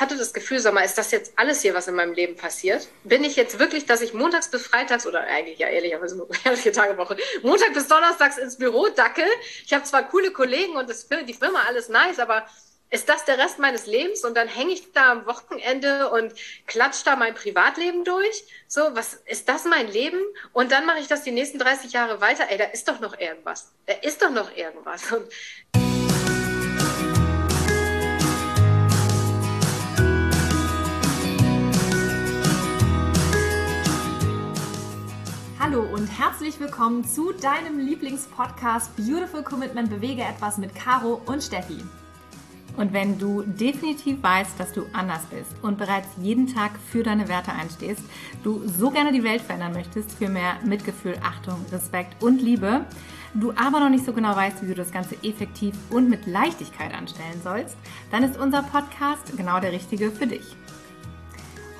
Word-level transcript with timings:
ich 0.00 0.02
hatte 0.02 0.16
das 0.16 0.32
Gefühl, 0.32 0.58
sag 0.60 0.72
mal, 0.72 0.80
ist 0.80 0.96
das 0.96 1.10
jetzt 1.10 1.34
alles 1.36 1.60
hier, 1.60 1.74
was 1.74 1.86
in 1.86 1.94
meinem 1.94 2.14
Leben 2.14 2.34
passiert? 2.34 2.88
Bin 3.04 3.22
ich 3.22 3.36
jetzt 3.36 3.58
wirklich, 3.58 3.84
dass 3.84 4.00
ich 4.00 4.14
montags 4.14 4.50
bis 4.50 4.66
freitags 4.66 5.06
oder 5.06 5.20
eigentlich 5.20 5.58
ja 5.58 5.68
ehrlicherweise 5.68 6.16
nur 6.16 6.26
vier 6.56 6.72
Tage 6.72 6.96
Woche, 6.96 7.18
Montag 7.42 7.74
bis 7.74 7.86
donnerstags 7.86 8.38
ins 8.38 8.56
Büro 8.56 8.88
dackel? 8.88 9.26
Ich 9.62 9.74
habe 9.74 9.84
zwar 9.84 10.08
coole 10.08 10.30
Kollegen 10.30 10.74
und 10.76 10.88
das, 10.88 11.06
die 11.06 11.34
Firma 11.34 11.64
alles 11.68 11.90
nice, 11.90 12.18
aber 12.18 12.46
ist 12.88 13.10
das 13.10 13.26
der 13.26 13.36
Rest 13.36 13.58
meines 13.58 13.84
Lebens 13.84 14.24
und 14.24 14.34
dann 14.38 14.48
hänge 14.48 14.72
ich 14.72 14.90
da 14.92 15.12
am 15.12 15.26
Wochenende 15.26 16.08
und 16.08 16.32
klatsch 16.66 17.02
da 17.04 17.14
mein 17.14 17.34
Privatleben 17.34 18.04
durch? 18.04 18.44
So, 18.68 18.80
was 18.94 19.20
ist 19.26 19.50
das 19.50 19.66
mein 19.66 19.86
Leben? 19.86 20.18
Und 20.54 20.72
dann 20.72 20.86
mache 20.86 21.00
ich 21.00 21.08
das 21.08 21.24
die 21.24 21.30
nächsten 21.30 21.58
30 21.58 21.92
Jahre 21.92 22.22
weiter. 22.22 22.46
Ey, 22.48 22.56
da 22.56 22.64
ist 22.64 22.88
doch 22.88 23.00
noch 23.00 23.18
irgendwas. 23.20 23.70
Da 23.84 23.92
ist 24.00 24.22
doch 24.22 24.30
noch 24.30 24.56
irgendwas. 24.56 25.12
Und 25.12 25.28
Hallo 35.70 35.82
und 35.82 36.08
herzlich 36.08 36.58
willkommen 36.58 37.04
zu 37.04 37.32
deinem 37.32 37.78
Lieblingspodcast 37.78 38.96
Beautiful 38.96 39.44
Commitment 39.44 39.88
Bewege 39.88 40.22
etwas 40.22 40.58
mit 40.58 40.74
Caro 40.74 41.20
und 41.26 41.44
Steffi. 41.44 41.78
Und 42.76 42.92
wenn 42.92 43.20
du 43.20 43.42
definitiv 43.42 44.20
weißt, 44.20 44.58
dass 44.58 44.72
du 44.72 44.86
anders 44.92 45.22
bist 45.26 45.54
und 45.62 45.78
bereits 45.78 46.08
jeden 46.20 46.52
Tag 46.52 46.72
für 46.90 47.04
deine 47.04 47.28
Werte 47.28 47.52
einstehst, 47.52 48.02
du 48.42 48.66
so 48.66 48.90
gerne 48.90 49.12
die 49.12 49.22
Welt 49.22 49.42
verändern 49.42 49.72
möchtest 49.72 50.10
für 50.10 50.28
mehr 50.28 50.56
Mitgefühl, 50.64 51.14
Achtung, 51.22 51.64
Respekt 51.70 52.20
und 52.20 52.42
Liebe, 52.42 52.84
du 53.34 53.52
aber 53.52 53.78
noch 53.78 53.90
nicht 53.90 54.04
so 54.04 54.12
genau 54.12 54.34
weißt, 54.34 54.62
wie 54.62 54.68
du 54.68 54.74
das 54.74 54.90
Ganze 54.90 55.14
effektiv 55.22 55.76
und 55.90 56.10
mit 56.10 56.26
Leichtigkeit 56.26 56.92
anstellen 56.92 57.40
sollst, 57.44 57.76
dann 58.10 58.24
ist 58.24 58.36
unser 58.40 58.64
Podcast 58.64 59.36
genau 59.36 59.60
der 59.60 59.70
richtige 59.70 60.10
für 60.10 60.26
dich. 60.26 60.56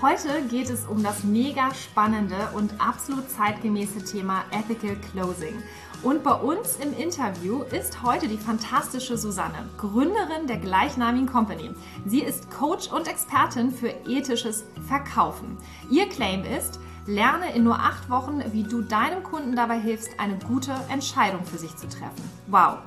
Heute 0.02 0.40
geht 0.48 0.70
es 0.70 0.86
um 0.86 1.02
das 1.02 1.24
mega 1.24 1.74
spannende 1.74 2.36
und 2.54 2.72
absolut 2.80 3.28
zeitgemäße 3.28 4.02
Thema 4.02 4.44
Ethical 4.50 4.96
Closing. 4.96 5.62
Und 6.02 6.22
bei 6.24 6.32
uns 6.32 6.76
im 6.76 6.96
Interview 6.96 7.64
ist 7.64 8.02
heute 8.02 8.26
die 8.26 8.38
fantastische 8.38 9.18
Susanne, 9.18 9.68
Gründerin 9.76 10.46
der 10.46 10.56
gleichnamigen 10.56 11.28
Company. 11.28 11.72
Sie 12.06 12.20
ist 12.20 12.50
Coach 12.50 12.90
und 12.90 13.08
Expertin 13.08 13.72
für 13.72 13.90
ethisches 14.08 14.64
Verkaufen. 14.88 15.58
Ihr 15.90 16.08
Claim 16.08 16.44
ist, 16.44 16.80
lerne 17.06 17.54
in 17.54 17.64
nur 17.64 17.78
acht 17.78 18.08
Wochen, 18.08 18.42
wie 18.52 18.62
du 18.62 18.80
deinem 18.80 19.22
Kunden 19.22 19.54
dabei 19.54 19.78
hilfst, 19.78 20.18
eine 20.18 20.38
gute 20.38 20.72
Entscheidung 20.88 21.44
für 21.44 21.58
sich 21.58 21.76
zu 21.76 21.86
treffen. 21.86 22.24
Wow! 22.46 22.78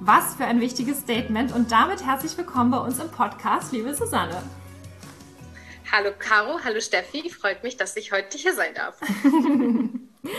Was 0.00 0.34
für 0.34 0.46
ein 0.46 0.60
wichtiges 0.60 0.98
Statement 0.98 1.54
und 1.54 1.70
damit 1.70 2.04
herzlich 2.04 2.36
willkommen 2.36 2.72
bei 2.72 2.78
uns 2.78 2.98
im 2.98 3.10
Podcast, 3.10 3.70
liebe 3.70 3.94
Susanne. 3.94 4.42
Hallo 5.92 6.10
Caro, 6.16 6.60
hallo 6.64 6.80
Steffi, 6.80 7.28
freut 7.30 7.64
mich, 7.64 7.76
dass 7.76 7.96
ich 7.96 8.12
heute 8.12 8.38
hier 8.38 8.54
sein 8.54 8.72
darf. 8.76 9.00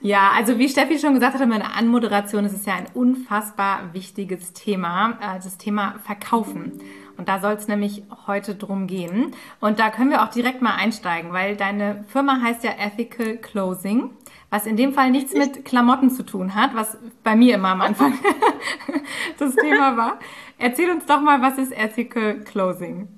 ja, 0.00 0.30
also 0.36 0.56
wie 0.56 0.68
Steffi 0.68 1.00
schon 1.00 1.14
gesagt 1.14 1.34
hat 1.34 1.40
in 1.40 1.48
meiner 1.48 1.74
Anmoderation, 1.74 2.44
ist 2.44 2.52
es 2.52 2.64
ja 2.64 2.74
ein 2.74 2.86
unfassbar 2.94 3.92
wichtiges 3.92 4.52
Thema, 4.52 5.18
äh, 5.20 5.40
das 5.42 5.58
Thema 5.58 5.96
Verkaufen. 6.04 6.80
Und 7.16 7.28
da 7.28 7.40
soll 7.40 7.54
es 7.54 7.66
nämlich 7.66 8.04
heute 8.28 8.54
drum 8.54 8.86
gehen. 8.86 9.34
Und 9.58 9.80
da 9.80 9.90
können 9.90 10.10
wir 10.10 10.22
auch 10.22 10.30
direkt 10.30 10.62
mal 10.62 10.76
einsteigen, 10.76 11.32
weil 11.32 11.56
deine 11.56 12.04
Firma 12.06 12.40
heißt 12.40 12.62
ja 12.62 12.70
Ethical 12.78 13.38
Closing, 13.38 14.10
was 14.50 14.66
in 14.66 14.76
dem 14.76 14.92
Fall 14.92 15.10
nichts 15.10 15.34
mit 15.34 15.64
Klamotten 15.64 16.08
zu 16.08 16.22
tun 16.22 16.54
hat, 16.54 16.72
was 16.76 16.98
bei 17.24 17.34
mir 17.34 17.56
immer 17.56 17.70
am 17.70 17.80
Anfang 17.80 18.16
das 19.38 19.56
Thema 19.56 19.96
war. 19.96 20.20
Erzähl 20.56 20.88
uns 20.92 21.04
doch 21.06 21.20
mal, 21.20 21.42
was 21.42 21.58
ist 21.58 21.72
Ethical 21.72 22.38
Closing? 22.44 23.08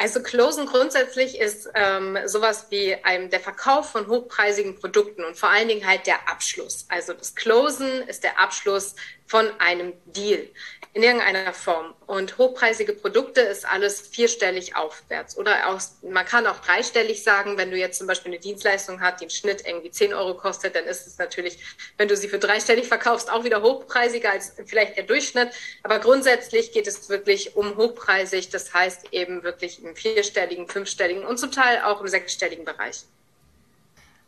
Also 0.00 0.22
Closen 0.22 0.64
grundsätzlich 0.64 1.38
ist 1.38 1.68
ähm, 1.74 2.16
sowas 2.24 2.68
wie 2.70 2.96
ein, 3.04 3.28
der 3.28 3.38
Verkauf 3.38 3.90
von 3.90 4.06
hochpreisigen 4.06 4.74
Produkten 4.80 5.24
und 5.24 5.36
vor 5.36 5.50
allen 5.50 5.68
Dingen 5.68 5.86
halt 5.86 6.06
der 6.06 6.26
Abschluss. 6.26 6.86
Also 6.88 7.12
das 7.12 7.34
Closen 7.34 8.08
ist 8.08 8.24
der 8.24 8.38
Abschluss 8.38 8.94
von 9.30 9.48
einem 9.60 9.92
Deal 10.06 10.48
in 10.92 11.04
irgendeiner 11.04 11.52
Form. 11.52 11.94
Und 12.08 12.36
hochpreisige 12.36 12.94
Produkte 12.94 13.40
ist 13.42 13.64
alles 13.64 14.00
vierstellig 14.00 14.74
aufwärts. 14.74 15.38
Oder 15.38 15.68
auch, 15.68 15.80
man 16.02 16.26
kann 16.26 16.48
auch 16.48 16.58
dreistellig 16.58 17.22
sagen, 17.22 17.56
wenn 17.56 17.70
du 17.70 17.76
jetzt 17.76 17.98
zum 17.98 18.08
Beispiel 18.08 18.32
eine 18.32 18.40
Dienstleistung 18.40 19.00
hast, 19.00 19.20
die 19.20 19.24
im 19.24 19.30
Schnitt 19.30 19.64
irgendwie 19.64 19.92
10 19.92 20.14
Euro 20.14 20.34
kostet, 20.36 20.74
dann 20.74 20.84
ist 20.84 21.06
es 21.06 21.16
natürlich, 21.18 21.60
wenn 21.96 22.08
du 22.08 22.16
sie 22.16 22.26
für 22.26 22.40
dreistellig 22.40 22.88
verkaufst, 22.88 23.30
auch 23.30 23.44
wieder 23.44 23.62
hochpreisiger 23.62 24.32
als 24.32 24.54
vielleicht 24.66 24.96
der 24.96 25.04
Durchschnitt. 25.04 25.50
Aber 25.84 26.00
grundsätzlich 26.00 26.72
geht 26.72 26.88
es 26.88 27.08
wirklich 27.08 27.54
um 27.54 27.76
hochpreisig. 27.76 28.50
Das 28.50 28.74
heißt 28.74 29.12
eben 29.12 29.44
wirklich 29.44 29.80
im 29.84 29.94
vierstelligen, 29.94 30.66
fünfstelligen 30.66 31.24
und 31.24 31.38
zum 31.38 31.52
Teil 31.52 31.82
auch 31.84 32.00
im 32.00 32.08
sechsstelligen 32.08 32.64
Bereich. 32.64 33.04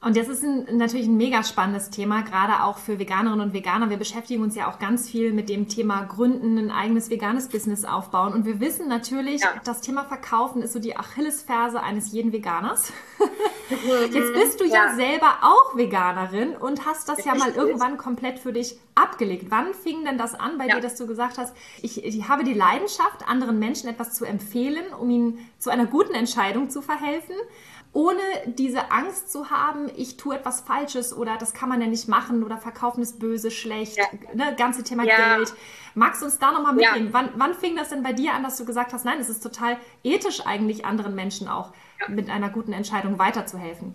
Und 0.05 0.17
das 0.17 0.29
ist 0.29 0.43
ein, 0.43 0.67
natürlich 0.77 1.07
ein 1.07 1.17
mega 1.17 1.45
spannendes 1.45 1.91
Thema, 1.91 2.23
gerade 2.23 2.65
auch 2.65 2.79
für 2.79 2.99
Veganerinnen 2.99 3.47
und 3.47 3.53
Veganer. 3.55 3.89
Wir 3.89 3.99
beschäftigen 3.99 4.43
uns 4.43 4.57
ja 4.57 4.69
auch 4.69 4.81
ganz 4.81 5.09
viel 5.09 5.33
mit 5.33 5.49
dem 5.49 5.69
Thema 5.69 6.03
Gründen, 6.03 6.59
ein 6.59 6.73
eigenes 6.73 7.09
veganes 7.09 7.49
Business 7.49 7.85
aufbauen. 7.85 8.33
Und 8.33 8.45
wir 8.45 8.59
wissen 8.59 8.89
natürlich, 8.89 9.43
ja. 9.43 9.55
das 9.63 9.81
Thema 9.81 10.05
Verkaufen 10.05 10.61
ist 10.61 10.73
so 10.73 10.81
die 10.81 10.97
Achillesferse 10.97 11.81
eines 11.81 12.11
jeden 12.11 12.33
Veganers. 12.33 12.93
Jetzt 14.13 14.35
bist 14.35 14.61
du 14.61 14.65
ja. 14.65 14.87
ja. 14.89 14.95
selber 14.97 15.39
auch 15.43 15.77
Veganerin 15.77 16.57
und 16.57 16.85
hast 16.85 17.09
das 17.09 17.25
ja 17.25 17.37
mal 17.37 17.53
irgendwann 17.53 17.97
komplett 17.97 18.41
für 18.41 18.53
dich 18.53 18.77
abgelegt. 18.97 19.47
Wann 19.51 19.73
fing 19.73 20.05
denn 20.05 20.19
das 20.19 20.35
an 20.35 20.59
bei 20.59 20.67
dir, 20.67 20.81
dass 20.81 20.97
du 20.97 21.07
gesagt 21.07 21.39
hast, 21.39 21.55
ich, 21.81 22.05
ich 22.05 22.29
habe 22.29 22.43
die 22.43 22.55
Leidenschaft, 22.55 23.29
anderen 23.29 23.61
Menschen 23.61 23.89
etwas 23.89 24.15
zu 24.15 24.25
empfehlen, 24.25 24.93
um 24.99 25.09
ihnen 25.11 25.39
zu 25.61 25.71
einer 25.71 25.87
guten 25.87 26.15
Entscheidung 26.15 26.71
zu 26.71 26.83
verhelfen? 26.83 27.37
Ohne 27.95 28.23
diese 28.47 28.91
Angst 28.91 29.31
zu 29.31 29.51
haben, 29.51 29.91
ich 29.97 30.17
tue 30.17 30.35
etwas 30.35 30.63
Falsches 30.63 31.15
oder 31.15 31.37
das 31.37 31.53
kann 31.53 31.69
man 31.69 31.81
ja 31.81 31.87
nicht 31.87 32.09
machen 32.09 32.43
oder 32.43 32.57
verkaufen 32.57 33.03
ist 33.03 33.19
böse, 33.19 33.51
schlecht, 33.51 33.99
ja. 33.99 34.05
ne, 34.33 34.55
ganze 34.57 34.83
Thema 34.83 35.05
ja. 35.05 35.37
Geld. 35.37 35.53
Magst 35.95 36.23
du 36.23 36.27
uns 36.27 36.39
da 36.39 36.53
nochmal 36.53 36.73
mitnehmen? 36.73 37.09
Ja. 37.09 37.13
Wann, 37.13 37.31
wann 37.37 37.55
fing 37.55 37.77
das 37.77 37.91
denn 37.91 38.03
bei 38.03 38.15
dir 38.15 38.33
an, 38.33 38.43
dass 38.43 38.57
du 38.57 38.65
gesagt 38.65 38.95
hast, 38.95 39.05
nein, 39.05 39.21
es 39.21 39.29
ist 39.29 39.43
total 39.43 39.77
ethisch 40.03 40.47
eigentlich 40.47 40.87
anderen 40.87 41.15
Menschen 41.15 41.49
auch 41.49 41.73
mit 42.09 42.31
einer 42.31 42.49
guten 42.49 42.73
Entscheidung 42.73 43.19
weiterzuhelfen? 43.19 43.95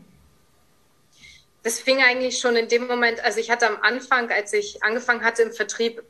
Das 1.64 1.80
fing 1.80 2.02
eigentlich 2.02 2.40
schon 2.40 2.56
in 2.56 2.68
dem 2.68 2.86
Moment, 2.88 3.24
also 3.26 3.40
ich 3.40 3.50
hatte 3.50 3.68
am 3.68 3.78
Anfang, 3.82 4.30
als 4.30 4.54
ich 4.54 4.84
angefangen 4.84 5.24
hatte 5.24 5.42
im 5.42 5.52
Vertrieb, 5.52 6.04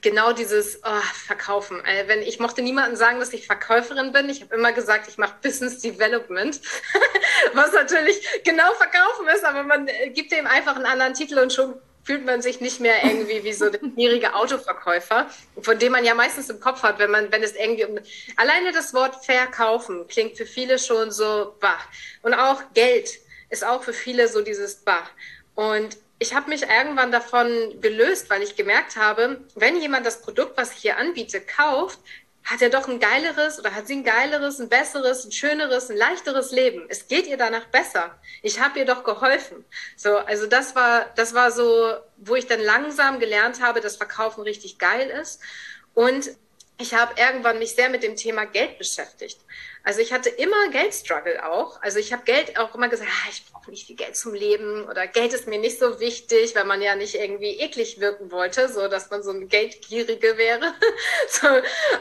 genau 0.00 0.32
dieses 0.32 0.80
oh, 0.84 1.00
Verkaufen. 1.26 1.84
Äh, 1.84 2.06
wenn 2.06 2.22
ich 2.22 2.38
mochte 2.38 2.62
niemanden 2.62 2.96
sagen, 2.96 3.20
dass 3.20 3.32
ich 3.32 3.46
Verkäuferin 3.46 4.12
bin. 4.12 4.28
Ich 4.28 4.40
habe 4.40 4.54
immer 4.54 4.72
gesagt, 4.72 5.08
ich 5.08 5.18
mache 5.18 5.34
Business 5.42 5.80
Development, 5.80 6.60
was 7.54 7.72
natürlich 7.72 8.20
genau 8.44 8.72
Verkaufen 8.74 9.28
ist, 9.34 9.44
aber 9.44 9.64
man 9.64 9.88
äh, 9.88 10.10
gibt 10.10 10.32
dem 10.32 10.46
einfach 10.46 10.76
einen 10.76 10.86
anderen 10.86 11.14
Titel 11.14 11.38
und 11.38 11.52
schon 11.52 11.74
fühlt 12.04 12.24
man 12.24 12.42
sich 12.42 12.60
nicht 12.60 12.80
mehr 12.80 13.04
irgendwie 13.04 13.44
wie 13.44 13.52
so 13.52 13.70
der 13.70 13.78
schwierige 13.78 14.34
Autoverkäufer, 14.34 15.28
von 15.60 15.78
dem 15.78 15.92
man 15.92 16.04
ja 16.04 16.14
meistens 16.14 16.50
im 16.50 16.58
Kopf 16.58 16.82
hat, 16.82 16.98
wenn 16.98 17.10
man, 17.10 17.30
wenn 17.30 17.42
es 17.42 17.54
irgendwie 17.54 17.84
um, 17.84 17.98
alleine 18.36 18.72
das 18.72 18.92
Wort 18.92 19.24
verkaufen 19.24 20.06
klingt 20.08 20.36
für 20.36 20.46
viele 20.46 20.78
schon 20.78 21.10
so 21.12 21.54
bah. 21.60 21.78
Und 22.22 22.34
auch 22.34 22.60
Geld 22.74 23.08
ist 23.50 23.64
auch 23.64 23.82
für 23.82 23.92
viele 23.92 24.28
so 24.28 24.40
dieses 24.40 24.76
bah. 24.76 25.08
Und 25.54 25.96
ich 26.22 26.34
habe 26.34 26.48
mich 26.48 26.62
irgendwann 26.62 27.10
davon 27.10 27.80
gelöst, 27.80 28.30
weil 28.30 28.42
ich 28.42 28.54
gemerkt 28.54 28.96
habe, 28.96 29.40
wenn 29.56 29.76
jemand 29.76 30.06
das 30.06 30.22
Produkt, 30.22 30.56
was 30.56 30.72
ich 30.72 30.78
hier 30.78 30.96
anbiete, 30.96 31.40
kauft, 31.40 31.98
hat 32.44 32.62
er 32.62 32.70
doch 32.70 32.88
ein 32.88 33.00
geileres 33.00 33.58
oder 33.58 33.74
hat 33.74 33.88
sie 33.88 33.96
ein 33.96 34.04
geileres, 34.04 34.60
ein 34.60 34.68
besseres, 34.68 35.24
ein 35.24 35.32
schöneres, 35.32 35.90
ein 35.90 35.96
leichteres 35.96 36.52
Leben. 36.52 36.86
Es 36.88 37.08
geht 37.08 37.26
ihr 37.26 37.36
danach 37.36 37.66
besser. 37.66 38.16
Ich 38.40 38.60
habe 38.60 38.78
ihr 38.78 38.84
doch 38.84 39.02
geholfen. 39.02 39.64
So, 39.96 40.16
also 40.16 40.46
das 40.46 40.76
war, 40.76 41.06
das 41.16 41.34
war 41.34 41.50
so, 41.50 41.92
wo 42.18 42.36
ich 42.36 42.46
dann 42.46 42.60
langsam 42.60 43.18
gelernt 43.18 43.60
habe, 43.60 43.80
dass 43.80 43.96
Verkaufen 43.96 44.42
richtig 44.42 44.78
geil 44.78 45.08
ist. 45.08 45.40
Und 45.94 46.30
ich 46.78 46.94
habe 46.94 47.14
irgendwann 47.20 47.58
mich 47.58 47.74
sehr 47.74 47.90
mit 47.90 48.04
dem 48.04 48.14
Thema 48.14 48.44
Geld 48.44 48.78
beschäftigt. 48.78 49.40
Also 49.84 50.00
ich 50.00 50.12
hatte 50.12 50.30
immer 50.30 50.70
Geldstruggle 50.70 51.46
auch. 51.46 51.80
Also 51.82 51.98
ich 51.98 52.12
habe 52.12 52.22
Geld 52.24 52.58
auch 52.58 52.74
immer 52.74 52.88
gesagt, 52.88 53.10
ah, 53.12 53.28
ich 53.30 53.44
brauche 53.50 53.70
nicht 53.70 53.86
viel 53.86 53.96
Geld 53.96 54.16
zum 54.16 54.32
Leben 54.34 54.88
oder 54.88 55.06
Geld 55.06 55.34
ist 55.34 55.46
mir 55.46 55.58
nicht 55.58 55.78
so 55.78 56.00
wichtig, 56.00 56.54
weil 56.54 56.64
man 56.64 56.80
ja 56.80 56.96
nicht 56.96 57.14
irgendwie 57.14 57.58
eklig 57.60 58.00
wirken 58.00 58.30
wollte, 58.30 58.68
so 58.68 58.88
dass 58.88 59.10
man 59.10 59.22
so 59.22 59.30
ein 59.30 59.48
Geldgierige 59.48 60.38
wäre. 60.38 60.72
so, 61.28 61.46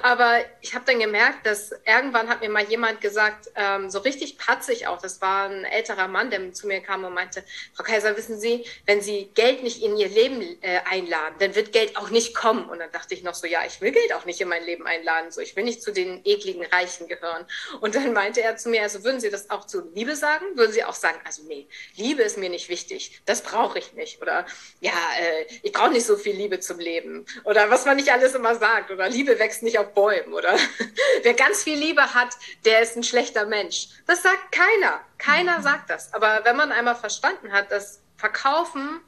aber 0.02 0.40
ich 0.62 0.74
habe 0.74 0.86
dann 0.86 1.00
gemerkt, 1.00 1.46
dass 1.46 1.72
irgendwann 1.86 2.30
hat 2.30 2.40
mir 2.40 2.50
mal 2.50 2.64
jemand 2.64 3.02
gesagt, 3.02 3.52
ähm, 3.56 3.90
so 3.90 4.00
richtig 4.00 4.38
patzig 4.38 4.88
auch, 4.88 5.02
das 5.02 5.22
war 5.22 5.50
ein 5.50 5.66
älterer 5.66 6.08
Mann, 6.08 6.30
der 6.30 6.54
zu 6.54 6.68
mir 6.68 6.80
kam 6.82 7.04
und 7.04 7.14
meinte, 7.14 7.44
Frau 7.74 7.84
Kaiser, 7.84 8.16
wissen 8.16 8.40
Sie, 8.40 8.66
wenn 8.86 9.02
Sie 9.02 9.30
Geld 9.34 9.64
nicht 9.64 9.84
in 9.84 9.98
Ihr 9.98 10.08
Leben 10.08 10.42
äh, 10.62 10.80
einladen, 10.90 11.36
dann 11.40 11.56
wird 11.56 11.74
Geld 11.74 11.98
auch 11.98 12.10
nicht 12.10 12.34
kommen. 12.34 12.70
Und 12.70 12.80
dann 12.80 12.92
dachte 12.92 13.14
ich 13.14 13.24
noch 13.24 13.36
so, 13.36 13.48
ja, 13.48 13.66
ich 13.68 13.82
will 13.82 13.92
Geld 13.92 14.14
auch 14.14 14.26
nicht 14.26 14.40
in 14.40 14.48
mein 14.48 14.62
mein 14.62 14.66
Leben 14.66 14.88
einladen. 14.88 15.32
So, 15.32 15.42
ich 15.42 15.56
will 15.56 15.64
nicht 15.64 15.82
zu 15.82 15.92
den 15.92 16.22
ekligen 16.24 16.66
Reichen 16.66 17.08
gehören. 17.08 17.46
Und 17.80 17.96
dann 17.96 18.14
meinte 18.14 18.42
er 18.42 18.58
zu 18.58 18.70
mir, 18.70 18.82
also 18.82 19.04
würden 19.04 19.20
Sie 19.20 19.30
das 19.30 19.50
auch 19.50 19.66
zu 19.66 19.90
Liebe 19.94 20.16
sagen? 20.16 20.46
Würden 20.56 20.72
Sie 20.72 20.84
auch 20.84 20.94
sagen, 20.94 21.20
also 21.24 21.44
nee, 21.44 21.68
Liebe 21.96 22.22
ist 22.22 22.38
mir 22.38 22.50
nicht 22.50 22.70
wichtig, 22.70 23.22
das 23.26 23.42
brauche 23.42 23.80
ich 23.80 23.94
nicht. 23.94 24.22
Oder 24.22 24.46
ja, 24.80 24.92
äh, 25.20 25.46
ich 25.64 25.72
brauche 25.72 25.92
nicht 25.92 26.06
so 26.06 26.18
viel 26.18 26.36
Liebe 26.36 26.60
zum 26.60 26.80
Leben. 26.80 27.26
Oder 27.44 27.70
was 27.70 27.86
man 27.86 27.96
nicht 27.96 28.12
alles 28.12 28.36
immer 28.36 28.56
sagt. 28.56 28.92
Oder 28.92 29.10
Liebe 29.10 29.40
wächst 29.40 29.64
nicht 29.64 29.80
auf 29.80 29.94
Bäumen. 29.94 30.34
Oder 30.34 30.58
wer 31.24 31.34
ganz 31.34 31.64
viel 31.64 31.78
Liebe 31.78 32.14
hat, 32.14 32.36
der 32.66 32.82
ist 32.82 32.98
ein 32.98 33.04
schlechter 33.04 33.46
Mensch. 33.46 33.90
Das 34.08 34.24
sagt 34.24 34.52
keiner. 34.52 35.02
Keiner 35.18 35.60
mhm. 35.60 35.64
sagt 35.64 35.90
das. 35.90 36.14
Aber 36.14 36.42
wenn 36.44 36.56
man 36.56 36.72
einmal 36.72 36.96
verstanden 36.96 37.52
hat, 37.52 37.72
dass 37.72 38.02
Verkaufen 38.18 39.00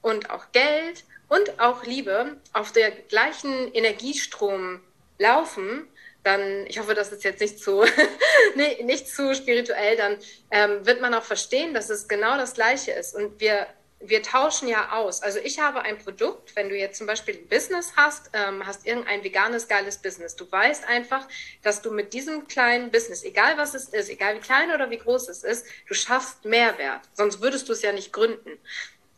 und 0.00 0.30
auch 0.30 0.52
Geld 0.52 1.04
und 1.28 1.60
auch 1.60 1.84
Liebe 1.84 2.36
auf 2.52 2.72
der 2.72 2.90
gleichen 2.90 3.72
Energiestrom 3.72 4.82
laufen, 5.18 5.88
dann, 6.22 6.66
ich 6.66 6.78
hoffe, 6.78 6.94
das 6.94 7.10
ist 7.10 7.24
jetzt 7.24 7.40
nicht 7.40 7.58
zu, 7.58 7.84
nicht 8.82 9.08
zu 9.08 9.34
spirituell, 9.34 9.96
dann 9.96 10.18
ähm, 10.50 10.86
wird 10.86 11.00
man 11.00 11.14
auch 11.14 11.22
verstehen, 11.22 11.74
dass 11.74 11.90
es 11.90 12.08
genau 12.08 12.36
das 12.36 12.54
Gleiche 12.54 12.92
ist. 12.92 13.14
Und 13.14 13.40
wir, 13.40 13.66
wir 13.98 14.22
tauschen 14.22 14.68
ja 14.68 14.92
aus. 14.92 15.22
Also 15.22 15.40
ich 15.40 15.58
habe 15.58 15.82
ein 15.82 15.98
Produkt, 15.98 16.54
wenn 16.54 16.68
du 16.68 16.76
jetzt 16.76 16.98
zum 16.98 17.06
Beispiel 17.06 17.36
ein 17.36 17.48
Business 17.48 17.94
hast, 17.96 18.30
ähm, 18.34 18.64
hast 18.64 18.86
irgendein 18.86 19.24
veganes, 19.24 19.66
geiles 19.66 19.98
Business. 19.98 20.36
Du 20.36 20.50
weißt 20.50 20.86
einfach, 20.86 21.26
dass 21.62 21.82
du 21.82 21.90
mit 21.90 22.12
diesem 22.12 22.46
kleinen 22.46 22.90
Business, 22.90 23.24
egal 23.24 23.58
was 23.58 23.74
es 23.74 23.88
ist, 23.88 24.08
egal 24.08 24.36
wie 24.36 24.40
klein 24.40 24.72
oder 24.72 24.90
wie 24.90 24.98
groß 24.98 25.28
es 25.28 25.42
ist, 25.42 25.66
du 25.88 25.94
schaffst 25.94 26.44
Mehrwert. 26.44 27.02
Sonst 27.14 27.40
würdest 27.40 27.68
du 27.68 27.72
es 27.72 27.82
ja 27.82 27.92
nicht 27.92 28.12
gründen. 28.12 28.58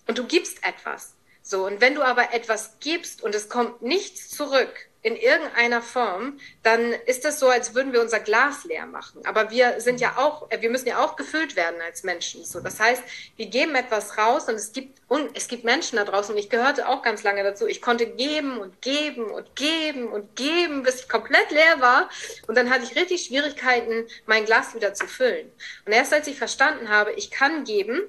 Und 0.06 0.18
du 0.18 0.26
gibst 0.26 0.64
etwas. 0.64 1.14
So, 1.42 1.66
und 1.66 1.82
wenn 1.82 1.94
du 1.94 2.02
aber 2.02 2.32
etwas 2.32 2.78
gibst 2.80 3.22
und 3.22 3.34
es 3.34 3.50
kommt 3.50 3.82
nichts 3.82 4.30
zurück 4.30 4.88
in 5.04 5.16
irgendeiner 5.16 5.82
Form, 5.82 6.38
dann 6.62 6.94
ist 7.04 7.26
das 7.26 7.38
so, 7.38 7.48
als 7.50 7.74
würden 7.74 7.92
wir 7.92 8.00
unser 8.00 8.20
Glas 8.20 8.64
leer 8.64 8.86
machen. 8.86 9.20
Aber 9.26 9.50
wir 9.50 9.78
sind 9.82 10.00
ja 10.00 10.16
auch, 10.16 10.48
wir 10.50 10.70
müssen 10.70 10.88
ja 10.88 11.04
auch 11.04 11.16
gefüllt 11.16 11.56
werden 11.56 11.78
als 11.82 12.04
Menschen. 12.04 12.42
So, 12.42 12.60
das 12.60 12.80
heißt, 12.80 13.02
wir 13.36 13.46
geben 13.46 13.74
etwas 13.74 14.16
raus 14.16 14.48
und 14.48 14.54
es 14.54 14.72
gibt, 14.72 15.02
und 15.08 15.36
es 15.36 15.46
gibt 15.48 15.62
Menschen 15.62 15.96
da 15.96 16.04
draußen 16.04 16.34
und 16.34 16.40
ich 16.40 16.48
gehörte 16.48 16.88
auch 16.88 17.02
ganz 17.02 17.22
lange 17.22 17.42
dazu. 17.42 17.66
Ich 17.66 17.82
konnte 17.82 18.06
geben 18.06 18.56
und 18.56 18.80
geben 18.80 19.26
und 19.26 19.54
geben 19.56 20.08
und 20.08 20.36
geben, 20.36 20.82
bis 20.84 21.00
ich 21.00 21.08
komplett 21.10 21.50
leer 21.50 21.80
war. 21.80 22.08
Und 22.48 22.56
dann 22.56 22.70
hatte 22.70 22.84
ich 22.84 22.96
richtig 22.96 23.26
Schwierigkeiten, 23.26 24.06
mein 24.24 24.46
Glas 24.46 24.74
wieder 24.74 24.94
zu 24.94 25.06
füllen. 25.06 25.52
Und 25.84 25.92
erst 25.92 26.14
als 26.14 26.28
ich 26.28 26.38
verstanden 26.38 26.88
habe, 26.88 27.12
ich 27.12 27.30
kann 27.30 27.64
geben, 27.64 28.00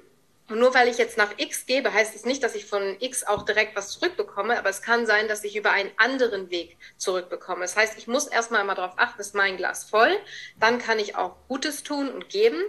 und 0.48 0.60
nur 0.60 0.76
weil 0.76 0.88
ich 0.88 1.00
jetzt 1.00 1.18
nach 1.18 1.34
X 1.38 1.66
gebe, 1.66 1.92
heißt 1.92 2.14
es 2.16 2.24
nicht, 2.24 2.44
dass 2.44 2.54
ich 2.54 2.66
von 2.66 2.98
X 3.00 3.24
auch 3.24 3.44
direkt 3.44 3.76
was 3.76 3.90
zurückbekomme, 3.90 4.58
aber 4.58 4.70
es 4.70 4.84
kann 4.84 5.08
sein, 5.08 5.28
dass 5.28 5.44
ich 5.44 5.56
über 5.56 5.72
einen 5.72 5.90
anderen 5.98 6.52
Weg 6.52 6.78
zurückbekomme. 6.98 7.62
Das 7.62 7.76
heißt, 7.76 7.98
ich 7.98 8.08
muss 8.08 8.28
erstmal 8.28 8.64
mal 8.64 8.76
darauf 8.76 8.94
achten, 8.98 9.20
ist 9.22 9.34
mein 9.34 9.58
Glas 9.58 9.90
voll, 9.90 10.16
dann 10.60 10.78
kann 10.78 11.00
ich 11.00 11.16
auch 11.16 11.36
Gutes 11.48 11.82
tun 11.82 12.10
und 12.10 12.30
geben 12.30 12.62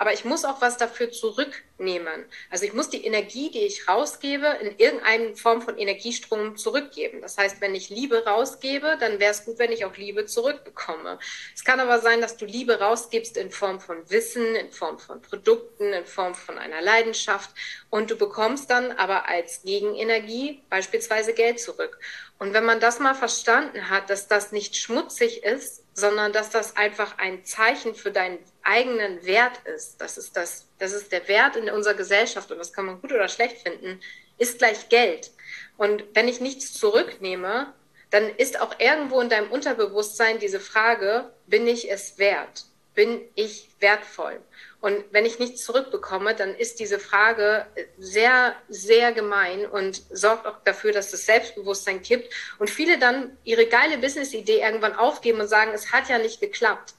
aber 0.00 0.14
ich 0.14 0.24
muss 0.24 0.46
auch 0.46 0.62
was 0.62 0.78
dafür 0.78 1.12
zurücknehmen. 1.12 2.24
Also 2.48 2.64
ich 2.64 2.72
muss 2.72 2.88
die 2.88 3.04
Energie, 3.04 3.50
die 3.50 3.66
ich 3.66 3.86
rausgebe, 3.86 4.46
in 4.62 4.78
irgendeine 4.78 5.36
Form 5.36 5.60
von 5.60 5.76
Energiestrom 5.76 6.56
zurückgeben. 6.56 7.20
Das 7.20 7.36
heißt, 7.36 7.60
wenn 7.60 7.74
ich 7.74 7.90
Liebe 7.90 8.24
rausgebe, 8.24 8.96
dann 8.98 9.20
wäre 9.20 9.32
es 9.32 9.44
gut, 9.44 9.58
wenn 9.58 9.72
ich 9.72 9.84
auch 9.84 9.94
Liebe 9.98 10.24
zurückbekomme. 10.24 11.18
Es 11.54 11.64
kann 11.64 11.80
aber 11.80 11.98
sein, 11.98 12.22
dass 12.22 12.38
du 12.38 12.46
Liebe 12.46 12.80
rausgibst 12.80 13.36
in 13.36 13.50
Form 13.50 13.78
von 13.78 14.08
Wissen, 14.08 14.56
in 14.56 14.72
Form 14.72 14.98
von 14.98 15.20
Produkten, 15.20 15.92
in 15.92 16.06
Form 16.06 16.34
von 16.34 16.56
einer 16.56 16.80
Leidenschaft 16.80 17.50
und 17.90 18.10
du 18.10 18.16
bekommst 18.16 18.70
dann 18.70 18.92
aber 18.92 19.28
als 19.28 19.64
Gegenenergie 19.64 20.62
beispielsweise 20.70 21.34
Geld 21.34 21.60
zurück. 21.60 21.98
Und 22.38 22.54
wenn 22.54 22.64
man 22.64 22.80
das 22.80 23.00
mal 23.00 23.14
verstanden 23.14 23.90
hat, 23.90 24.08
dass 24.08 24.28
das 24.28 24.50
nicht 24.50 24.76
schmutzig 24.76 25.44
ist, 25.44 25.79
sondern 25.94 26.32
dass 26.32 26.50
das 26.50 26.76
einfach 26.76 27.18
ein 27.18 27.44
Zeichen 27.44 27.94
für 27.94 28.10
deinen 28.10 28.38
eigenen 28.62 29.24
Wert 29.24 29.58
ist, 29.66 30.00
das 30.00 30.18
ist 30.18 30.36
das, 30.36 30.66
das 30.78 30.92
ist 30.92 31.12
der 31.12 31.26
Wert 31.28 31.56
in 31.56 31.68
unserer 31.70 31.94
Gesellschaft 31.94 32.50
und 32.50 32.58
das 32.58 32.72
kann 32.72 32.86
man 32.86 33.00
gut 33.00 33.12
oder 33.12 33.28
schlecht 33.28 33.58
finden, 33.58 34.00
ist 34.38 34.58
gleich 34.58 34.88
Geld. 34.88 35.30
Und 35.76 36.04
wenn 36.14 36.28
ich 36.28 36.40
nichts 36.40 36.72
zurücknehme, 36.72 37.72
dann 38.10 38.28
ist 38.36 38.60
auch 38.60 38.78
irgendwo 38.78 39.20
in 39.20 39.28
deinem 39.28 39.50
Unterbewusstsein 39.50 40.38
diese 40.38 40.60
Frage, 40.60 41.32
bin 41.46 41.66
ich 41.66 41.90
es 41.90 42.18
wert? 42.18 42.64
Bin 42.94 43.20
ich 43.34 43.70
wertvoll? 43.78 44.40
Und 44.80 45.04
wenn 45.10 45.26
ich 45.26 45.38
nichts 45.38 45.64
zurückbekomme, 45.64 46.34
dann 46.34 46.54
ist 46.54 46.80
diese 46.80 46.98
Frage 46.98 47.66
sehr, 47.98 48.54
sehr 48.68 49.12
gemein 49.12 49.66
und 49.66 50.02
sorgt 50.10 50.46
auch 50.46 50.56
dafür, 50.64 50.92
dass 50.92 51.10
das 51.10 51.26
Selbstbewusstsein 51.26 52.00
kippt 52.00 52.32
und 52.58 52.70
viele 52.70 52.98
dann 52.98 53.36
ihre 53.44 53.66
geile 53.66 53.98
Business-Idee 53.98 54.60
irgendwann 54.60 54.94
aufgeben 54.94 55.40
und 55.40 55.48
sagen, 55.48 55.72
es 55.74 55.92
hat 55.92 56.08
ja 56.08 56.18
nicht 56.18 56.40
geklappt. 56.40 56.94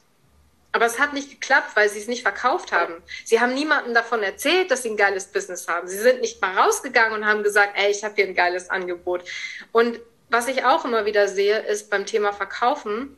Aber 0.73 0.85
es 0.85 0.99
hat 0.99 1.13
nicht 1.13 1.29
geklappt, 1.29 1.75
weil 1.75 1.89
sie 1.89 1.99
es 1.99 2.07
nicht 2.07 2.21
verkauft 2.21 2.71
haben. 2.71 2.93
Sie 3.25 3.39
haben 3.41 3.53
niemandem 3.53 3.93
davon 3.93 4.23
erzählt, 4.23 4.71
dass 4.71 4.83
sie 4.83 4.91
ein 4.91 4.97
geiles 4.97 5.27
Business 5.27 5.67
haben. 5.67 5.87
Sie 5.87 5.97
sind 5.97 6.21
nicht 6.21 6.41
mal 6.41 6.57
rausgegangen 6.57 7.13
und 7.13 7.25
haben 7.25 7.43
gesagt, 7.43 7.73
ey, 7.77 7.91
ich 7.91 8.03
habe 8.03 8.15
hier 8.15 8.25
ein 8.25 8.35
geiles 8.35 8.69
Angebot. 8.69 9.23
Und 9.71 9.99
was 10.29 10.47
ich 10.47 10.63
auch 10.63 10.85
immer 10.85 11.05
wieder 11.05 11.27
sehe, 11.27 11.59
ist 11.59 11.89
beim 11.89 12.05
Thema 12.05 12.31
Verkaufen, 12.31 13.17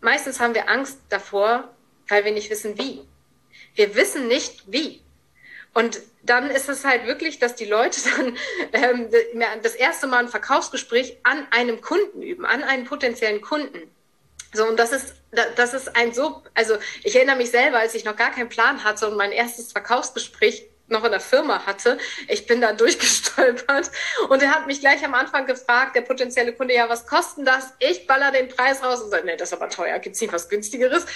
meistens 0.00 0.40
haben 0.40 0.54
wir 0.54 0.70
Angst 0.70 0.98
davor, 1.10 1.74
weil 2.08 2.24
wir 2.24 2.32
nicht 2.32 2.48
wissen, 2.48 2.78
wie. 2.78 3.06
Wir 3.74 3.94
wissen 3.94 4.28
nicht 4.28 4.64
wie. 4.66 5.02
Und 5.74 6.00
dann 6.22 6.50
ist 6.50 6.68
es 6.68 6.84
halt 6.84 7.06
wirklich, 7.06 7.38
dass 7.38 7.54
die 7.54 7.64
Leute 7.64 8.00
dann 8.16 8.36
ähm, 8.72 9.08
das 9.62 9.74
erste 9.74 10.06
Mal 10.06 10.24
ein 10.24 10.28
Verkaufsgespräch 10.28 11.18
an 11.22 11.46
einem 11.50 11.80
Kunden 11.80 12.22
üben, 12.22 12.44
an 12.44 12.62
einen 12.62 12.84
potenziellen 12.84 13.40
Kunden. 13.40 13.90
So, 14.54 14.66
und 14.68 14.78
das 14.78 14.92
ist, 14.92 15.14
das 15.56 15.72
ist 15.72 15.96
ein 15.96 16.12
so, 16.12 16.42
also 16.52 16.76
ich 17.04 17.16
erinnere 17.16 17.36
mich 17.36 17.50
selber, 17.50 17.78
als 17.78 17.94
ich 17.94 18.04
noch 18.04 18.16
gar 18.16 18.30
keinen 18.32 18.50
Plan 18.50 18.84
hatte 18.84 19.08
und 19.08 19.16
mein 19.16 19.32
erstes 19.32 19.72
Verkaufsgespräch 19.72 20.68
noch 20.88 21.04
in 21.04 21.10
der 21.10 21.20
Firma 21.20 21.64
hatte. 21.64 21.96
Ich 22.28 22.46
bin 22.46 22.60
da 22.60 22.72
durchgestolpert 22.74 23.90
und 24.28 24.42
er 24.42 24.50
hat 24.54 24.66
mich 24.66 24.80
gleich 24.80 25.02
am 25.04 25.14
Anfang 25.14 25.46
gefragt, 25.46 25.96
der 25.96 26.02
potenzielle 26.02 26.52
Kunde, 26.52 26.74
ja, 26.74 26.88
was 26.90 27.06
kostet 27.06 27.46
das? 27.46 27.72
Ich 27.78 28.06
baller 28.06 28.30
den 28.30 28.48
Preis 28.48 28.82
raus 28.82 29.00
und 29.00 29.10
sage, 29.10 29.24
nee, 29.24 29.36
das 29.36 29.48
ist 29.48 29.54
aber 29.54 29.70
teuer, 29.70 29.98
gibt's 29.98 30.20
nicht 30.20 30.34
was 30.34 30.50
günstigeres? 30.50 31.06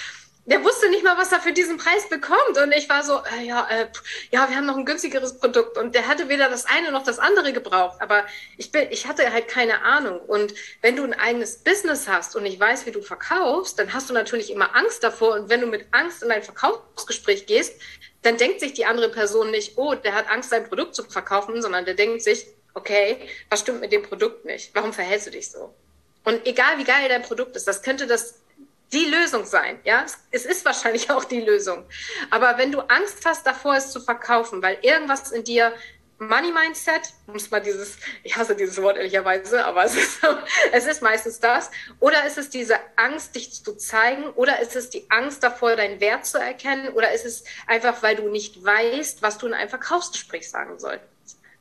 Der 0.47 0.63
wusste 0.63 0.89
nicht 0.89 1.03
mal, 1.03 1.17
was 1.17 1.33
er 1.33 1.41
für 1.41 1.51
diesen 1.51 1.75
Preis 1.77 2.07
bekommt. 2.07 2.57
Und 2.57 2.71
ich 2.71 2.87
war 2.87 3.03
so, 3.03 3.21
äh, 3.37 3.43
ja, 3.43 3.67
äh, 3.69 3.87
ja, 4.31 4.49
wir 4.49 4.55
haben 4.55 4.65
noch 4.65 4.77
ein 4.77 4.85
günstigeres 4.85 5.37
Produkt. 5.39 5.77
Und 5.77 5.93
der 5.93 6.07
hatte 6.07 6.29
weder 6.29 6.49
das 6.49 6.65
eine 6.65 6.91
noch 6.91 7.03
das 7.03 7.19
andere 7.19 7.51
gebraucht. 7.51 7.97
Aber 7.99 8.23
ich 8.57 8.71
bin, 8.71 8.87
ich 8.89 9.07
hatte 9.07 9.29
halt 9.33 9.49
keine 9.49 9.81
Ahnung. 9.81 10.21
Und 10.21 10.53
wenn 10.81 10.95
du 10.95 11.03
ein 11.03 11.13
eigenes 11.13 11.57
Business 11.57 12.07
hast 12.07 12.37
und 12.37 12.43
nicht 12.43 12.61
weißt, 12.61 12.85
wie 12.85 12.91
du 12.91 13.01
verkaufst, 13.01 13.77
dann 13.77 13.93
hast 13.93 14.09
du 14.09 14.13
natürlich 14.13 14.49
immer 14.49 14.73
Angst 14.73 15.03
davor. 15.03 15.33
Und 15.33 15.49
wenn 15.49 15.59
du 15.59 15.67
mit 15.67 15.85
Angst 15.91 16.23
in 16.23 16.31
ein 16.31 16.43
Verkaufsgespräch 16.43 17.45
gehst, 17.45 17.81
dann 18.21 18.37
denkt 18.37 18.61
sich 18.61 18.71
die 18.71 18.85
andere 18.85 19.09
Person 19.09 19.51
nicht, 19.51 19.77
oh, 19.77 19.95
der 19.95 20.13
hat 20.13 20.29
Angst, 20.29 20.49
sein 20.49 20.67
Produkt 20.67 20.95
zu 20.95 21.03
verkaufen, 21.03 21.61
sondern 21.61 21.83
der 21.83 21.93
denkt 21.93 22.21
sich, 22.23 22.47
okay, 22.73 23.17
was 23.49 23.59
stimmt 23.59 23.81
mit 23.81 23.91
dem 23.91 24.03
Produkt 24.03 24.45
nicht? 24.45 24.71
Warum 24.73 24.93
verhältst 24.93 25.27
du 25.27 25.31
dich 25.31 25.51
so? 25.51 25.73
Und 26.23 26.45
egal 26.45 26.77
wie 26.77 26.85
geil 26.85 27.09
dein 27.09 27.21
Produkt 27.21 27.57
ist, 27.57 27.67
das 27.67 27.81
könnte 27.81 28.07
das 28.07 28.35
die 28.93 29.05
Lösung 29.05 29.45
sein. 29.45 29.79
Ja, 29.83 30.05
es 30.31 30.45
ist 30.45 30.65
wahrscheinlich 30.65 31.09
auch 31.11 31.25
die 31.25 31.41
Lösung. 31.41 31.85
Aber 32.29 32.57
wenn 32.57 32.71
du 32.71 32.79
Angst 32.81 33.25
hast 33.25 33.45
davor, 33.45 33.75
es 33.75 33.91
zu 33.91 33.99
verkaufen, 33.99 34.61
weil 34.61 34.77
irgendwas 34.81 35.31
in 35.31 35.43
dir 35.43 35.73
Money 36.19 36.51
Mindset, 36.51 37.13
muss 37.27 37.51
mal 37.51 37.59
dieses, 37.59 37.97
ich 38.23 38.35
hasse 38.35 38.55
dieses 38.55 38.81
Wort 38.81 38.97
ehrlicherweise, 38.97 39.63
aber 39.65 39.83
es 39.83 39.95
ist, 39.95 40.19
es 40.71 40.85
ist 40.87 41.01
meistens 41.01 41.39
das. 41.39 41.69
Oder 41.99 42.25
ist 42.25 42.37
es 42.37 42.49
diese 42.49 42.75
Angst, 42.95 43.35
dich 43.35 43.63
zu 43.63 43.75
zeigen? 43.75 44.29
Oder 44.31 44.59
ist 44.59 44.75
es 44.75 44.89
die 44.89 45.09
Angst 45.09 45.43
davor, 45.43 45.75
deinen 45.75 45.99
Wert 45.99 46.25
zu 46.25 46.39
erkennen? 46.39 46.89
Oder 46.89 47.11
ist 47.11 47.25
es 47.25 47.43
einfach, 47.67 48.01
weil 48.01 48.15
du 48.15 48.29
nicht 48.29 48.63
weißt, 48.63 49.21
was 49.21 49.37
du 49.37 49.47
in 49.47 49.53
einem 49.53 49.69
Verkaufsgespräch 49.69 50.49
sagen 50.49 50.79
sollst? 50.79 51.05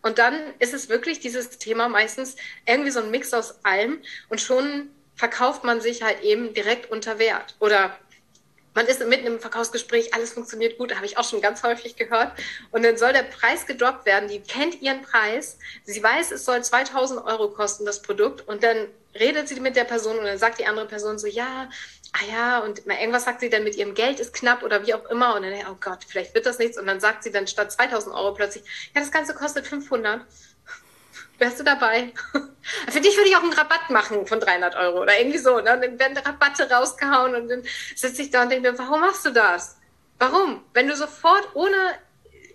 Und 0.03 0.19
dann 0.19 0.55
ist 0.61 0.73
es 0.73 0.89
wirklich 0.89 1.19
dieses 1.19 1.59
Thema 1.59 1.89
meistens 1.89 2.37
irgendwie 2.65 2.93
so 2.93 3.01
ein 3.01 3.11
Mix 3.11 3.35
aus 3.35 3.65
allem 3.65 4.01
und 4.29 4.41
schon 4.41 4.91
verkauft 5.17 5.65
man 5.65 5.81
sich 5.81 6.03
halt 6.03 6.23
eben 6.23 6.55
direkt 6.55 6.91
unter 6.91 7.19
Wert. 7.19 7.57
Oder 7.59 7.97
man 8.77 8.87
ist 8.87 9.05
mitten 9.07 9.27
im 9.27 9.41
Verkaufsgespräch, 9.41 10.13
alles 10.13 10.35
funktioniert 10.35 10.77
gut, 10.77 10.95
habe 10.95 11.07
ich 11.07 11.17
auch 11.17 11.25
schon 11.25 11.41
ganz 11.41 11.63
häufig 11.63 11.97
gehört. 11.97 12.33
Und 12.71 12.85
dann 12.85 12.99
soll 12.99 13.15
der 13.15 13.23
Preis 13.23 13.67
gedroppt 13.67 14.05
werden. 14.05 14.29
Die 14.29 14.41
kennt 14.41 14.83
ihren 14.83 15.01
Preis. 15.01 15.59
Sie 15.85 16.03
weiß, 16.03 16.31
es 16.31 16.45
soll 16.45 16.63
2000 16.63 17.25
Euro 17.25 17.49
kosten, 17.49 17.87
das 17.87 18.03
Produkt. 18.03 18.47
Und 18.47 18.63
dann 18.63 18.77
redet 19.19 19.49
sie 19.49 19.59
mit 19.61 19.77
der 19.77 19.85
Person 19.85 20.19
und 20.19 20.27
dann 20.27 20.37
sagt 20.37 20.59
die 20.59 20.67
andere 20.67 20.85
Person 20.85 21.19
so, 21.19 21.27
ja, 21.27 21.71
ah 22.13 22.31
ja, 22.31 22.59
und 22.59 22.87
irgendwas 22.87 23.25
sagt 23.25 23.41
sie 23.41 23.49
dann 23.49 23.65
mit 23.65 23.77
ihrem 23.77 23.95
Geld 23.95 24.21
ist 24.21 24.35
knapp 24.35 24.63
oder 24.63 24.87
wie 24.87 24.93
auch 24.93 25.07
immer. 25.07 25.35
Und 25.37 25.45
dann, 25.45 25.55
oh 25.71 25.77
Gott, 25.81 26.01
vielleicht 26.07 26.35
wird 26.35 26.45
das 26.45 26.59
nichts. 26.59 26.77
Und 26.77 26.87
dann 26.87 27.01
sagt 27.01 27.23
sie 27.25 27.33
dann 27.33 27.47
statt 27.47 27.73
2000 27.73 28.15
Euro 28.15 28.35
plötzlich, 28.35 28.65
ja, 28.95 29.01
das 29.01 29.11
Ganze 29.11 29.33
kostet 29.33 29.67
500 29.67 30.21
wärst 31.39 31.61
du 31.61 31.65
dabei? 31.65 32.13
Für 32.89 33.01
dich 33.01 33.17
würde 33.17 33.29
ich 33.29 33.37
auch 33.37 33.43
einen 33.43 33.53
Rabatt 33.53 33.91
machen 33.91 34.27
von 34.27 34.41
300 34.41 34.77
Euro 34.77 35.03
oder 35.03 35.19
irgendwie 35.19 35.39
so. 35.39 35.57
Ne? 35.57 35.79
Dann 35.81 35.99
werden 35.99 36.17
Rabatte 36.17 36.71
rausgehauen 36.71 37.35
und 37.35 37.49
dann 37.49 37.63
sitze 37.95 38.23
ich 38.23 38.31
da 38.31 38.43
und 38.43 38.51
denke 38.51 38.73
mir, 38.73 38.79
warum 38.79 39.01
machst 39.01 39.25
du 39.25 39.31
das? 39.31 39.77
Warum? 40.19 40.65
Wenn 40.73 40.89
du 40.89 40.97
sofort 40.97 41.49
ohne 41.55 41.77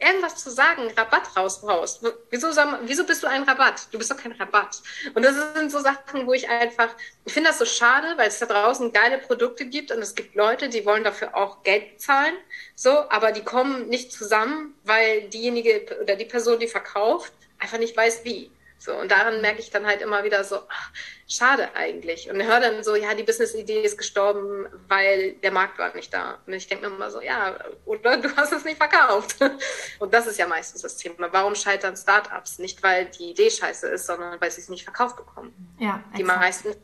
irgendwas 0.01 0.35
zu 0.35 0.49
sagen, 0.49 0.89
Rabatt 0.97 1.37
raushaust. 1.37 2.03
Wieso, 2.31 2.47
wieso 2.83 3.05
bist 3.05 3.21
du 3.21 3.27
ein 3.27 3.43
Rabatt? 3.43 3.87
Du 3.91 3.99
bist 3.99 4.09
doch 4.09 4.17
kein 4.17 4.31
Rabatt. 4.31 4.81
Und 5.13 5.23
das 5.23 5.35
sind 5.53 5.71
so 5.71 5.79
Sachen, 5.79 6.25
wo 6.25 6.33
ich 6.33 6.49
einfach, 6.49 6.89
ich 7.25 7.33
finde 7.33 7.49
das 7.49 7.59
so 7.59 7.65
schade, 7.65 8.17
weil 8.17 8.27
es 8.27 8.39
da 8.39 8.47
draußen 8.47 8.91
geile 8.91 9.19
Produkte 9.19 9.65
gibt 9.65 9.91
und 9.91 9.99
es 9.99 10.15
gibt 10.15 10.35
Leute, 10.35 10.69
die 10.69 10.85
wollen 10.85 11.03
dafür 11.03 11.35
auch 11.35 11.61
Geld 11.63 11.93
bezahlen, 11.93 12.33
so, 12.75 12.89
aber 13.09 13.31
die 13.31 13.43
kommen 13.43 13.89
nicht 13.89 14.11
zusammen, 14.11 14.73
weil 14.83 15.29
diejenige 15.29 15.85
oder 16.01 16.15
die 16.15 16.25
Person, 16.25 16.59
die 16.59 16.67
verkauft, 16.67 17.31
einfach 17.59 17.77
nicht 17.77 17.95
weiß, 17.95 18.25
wie. 18.25 18.51
So, 18.81 18.95
und 18.95 19.11
daran 19.11 19.41
merke 19.41 19.59
ich 19.59 19.69
dann 19.69 19.85
halt 19.85 20.01
immer 20.01 20.23
wieder 20.23 20.43
so, 20.43 20.57
ach, 20.67 20.91
schade 21.27 21.69
eigentlich. 21.75 22.31
Und 22.31 22.41
höre 22.41 22.59
dann 22.59 22.83
so, 22.83 22.95
ja, 22.95 23.13
die 23.13 23.21
Business-Idee 23.21 23.83
ist 23.83 23.95
gestorben, 23.95 24.65
weil 24.87 25.33
der 25.33 25.51
Markt 25.51 25.77
war 25.77 25.93
nicht 25.93 26.11
da. 26.11 26.39
Und 26.47 26.53
ich 26.53 26.67
denke 26.67 26.89
mir 26.89 26.95
immer 26.95 27.11
so, 27.11 27.21
ja, 27.21 27.59
oder 27.85 28.17
du 28.17 28.35
hast 28.35 28.51
es 28.53 28.65
nicht 28.65 28.77
verkauft. 28.77 29.35
Und 29.99 30.11
das 30.15 30.25
ist 30.25 30.39
ja 30.39 30.47
meistens 30.47 30.81
das 30.81 30.97
Thema. 30.97 31.31
Warum 31.31 31.53
scheitern 31.53 31.95
Startups? 31.95 32.57
Nicht, 32.57 32.81
weil 32.81 33.05
die 33.05 33.29
Idee 33.29 33.51
scheiße 33.51 33.87
ist, 33.87 34.07
sondern 34.07 34.41
weil 34.41 34.49
sie 34.49 34.61
es 34.61 34.69
nicht 34.69 34.83
verkauft 34.83 35.15
bekommen. 35.15 35.53
Ja, 35.77 36.03
exakt. 36.13 36.17
Die 36.17 36.23
meisten. 36.23 36.75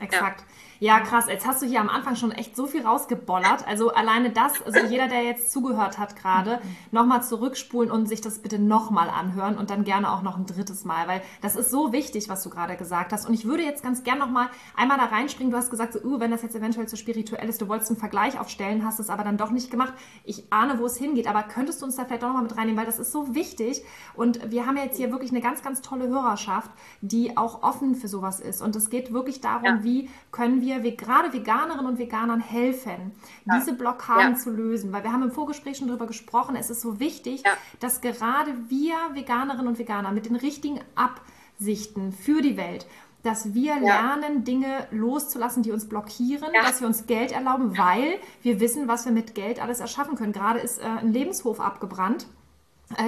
Exakt. 0.00 0.40
Ja. 0.40 0.46
Ja, 0.80 1.00
krass. 1.00 1.26
Jetzt 1.28 1.46
hast 1.46 1.62
du 1.62 1.66
hier 1.66 1.80
am 1.80 1.88
Anfang 1.88 2.16
schon 2.16 2.32
echt 2.32 2.56
so 2.56 2.66
viel 2.66 2.84
rausgebollert. 2.84 3.66
Also 3.66 3.90
alleine 3.92 4.30
das, 4.30 4.60
also 4.62 4.80
jeder, 4.88 5.08
der 5.08 5.22
jetzt 5.22 5.52
zugehört 5.52 5.98
hat 5.98 6.16
gerade, 6.16 6.60
nochmal 6.90 7.22
zurückspulen 7.22 7.90
und 7.90 8.06
sich 8.06 8.20
das 8.20 8.40
bitte 8.40 8.58
nochmal 8.58 9.08
anhören 9.08 9.56
und 9.56 9.70
dann 9.70 9.84
gerne 9.84 10.12
auch 10.12 10.22
noch 10.22 10.36
ein 10.36 10.46
drittes 10.46 10.84
Mal, 10.84 11.06
weil 11.06 11.22
das 11.42 11.56
ist 11.56 11.70
so 11.70 11.92
wichtig, 11.92 12.28
was 12.28 12.42
du 12.42 12.50
gerade 12.50 12.76
gesagt 12.76 13.12
hast. 13.12 13.26
Und 13.26 13.34
ich 13.34 13.44
würde 13.44 13.62
jetzt 13.62 13.82
ganz 13.82 14.02
gerne 14.02 14.20
nochmal 14.20 14.48
einmal 14.76 14.98
da 14.98 15.04
reinspringen. 15.04 15.50
Du 15.50 15.56
hast 15.56 15.70
gesagt, 15.70 15.92
so, 15.92 16.00
uh, 16.00 16.20
wenn 16.20 16.30
das 16.30 16.42
jetzt 16.42 16.56
eventuell 16.56 16.88
zu 16.88 16.96
spirituell 16.96 17.48
ist, 17.48 17.60
du 17.60 17.68
wolltest 17.68 17.90
einen 17.90 18.00
Vergleich 18.00 18.38
aufstellen, 18.38 18.84
hast 18.84 18.98
es 18.98 19.10
aber 19.10 19.24
dann 19.24 19.36
doch 19.36 19.50
nicht 19.50 19.70
gemacht. 19.70 19.94
Ich 20.24 20.52
ahne, 20.52 20.78
wo 20.78 20.86
es 20.86 20.96
hingeht, 20.96 21.28
aber 21.28 21.42
könntest 21.44 21.80
du 21.80 21.86
uns 21.86 21.96
da 21.96 22.04
vielleicht 22.04 22.24
auch 22.24 22.28
nochmal 22.28 22.44
mit 22.44 22.56
reinnehmen, 22.56 22.78
weil 22.78 22.86
das 22.86 22.98
ist 22.98 23.12
so 23.12 23.34
wichtig. 23.34 23.82
Und 24.14 24.50
wir 24.50 24.66
haben 24.66 24.76
jetzt 24.76 24.96
hier 24.96 25.12
wirklich 25.12 25.30
eine 25.30 25.40
ganz, 25.40 25.62
ganz 25.62 25.80
tolle 25.80 26.08
Hörerschaft, 26.08 26.70
die 27.00 27.36
auch 27.36 27.62
offen 27.62 27.94
für 27.94 28.08
sowas 28.08 28.40
ist. 28.40 28.60
Und 28.60 28.74
es 28.76 28.90
geht 28.90 29.12
wirklich 29.12 29.40
darum, 29.40 29.64
ja. 29.64 29.84
wie 29.84 30.10
können 30.32 30.60
wir 30.60 30.73
wir 30.82 30.96
gerade 30.96 31.32
Veganerinnen 31.32 31.86
und 31.86 31.98
Veganern 31.98 32.40
helfen, 32.40 33.12
ja. 33.44 33.58
diese 33.58 33.74
Blockaden 33.74 34.32
ja. 34.32 34.38
zu 34.38 34.50
lösen. 34.50 34.92
Weil 34.92 35.04
wir 35.04 35.12
haben 35.12 35.22
im 35.22 35.30
Vorgespräch 35.30 35.78
schon 35.78 35.88
darüber 35.88 36.06
gesprochen, 36.06 36.56
es 36.56 36.70
ist 36.70 36.80
so 36.80 36.98
wichtig, 37.00 37.42
ja. 37.44 37.52
dass 37.80 38.00
gerade 38.00 38.52
wir 38.68 38.94
Veganerinnen 39.12 39.68
und 39.68 39.78
Veganer 39.78 40.12
mit 40.12 40.26
den 40.26 40.36
richtigen 40.36 40.80
Absichten 40.94 42.12
für 42.12 42.42
die 42.42 42.56
Welt, 42.56 42.86
dass 43.22 43.54
wir 43.54 43.80
lernen, 43.80 44.44
Dinge 44.44 44.86
loszulassen, 44.90 45.62
die 45.62 45.72
uns 45.72 45.88
blockieren, 45.88 46.52
dass 46.52 46.80
wir 46.80 46.86
uns 46.86 47.06
Geld 47.06 47.32
erlauben, 47.32 47.76
weil 47.78 48.18
wir 48.42 48.60
wissen, 48.60 48.86
was 48.86 49.06
wir 49.06 49.12
mit 49.12 49.34
Geld 49.34 49.62
alles 49.62 49.80
erschaffen 49.80 50.14
können. 50.14 50.32
Gerade 50.32 50.58
ist 50.58 50.78
äh, 50.78 50.84
ein 50.84 51.12
Lebenshof 51.12 51.58
abgebrannt 51.58 52.26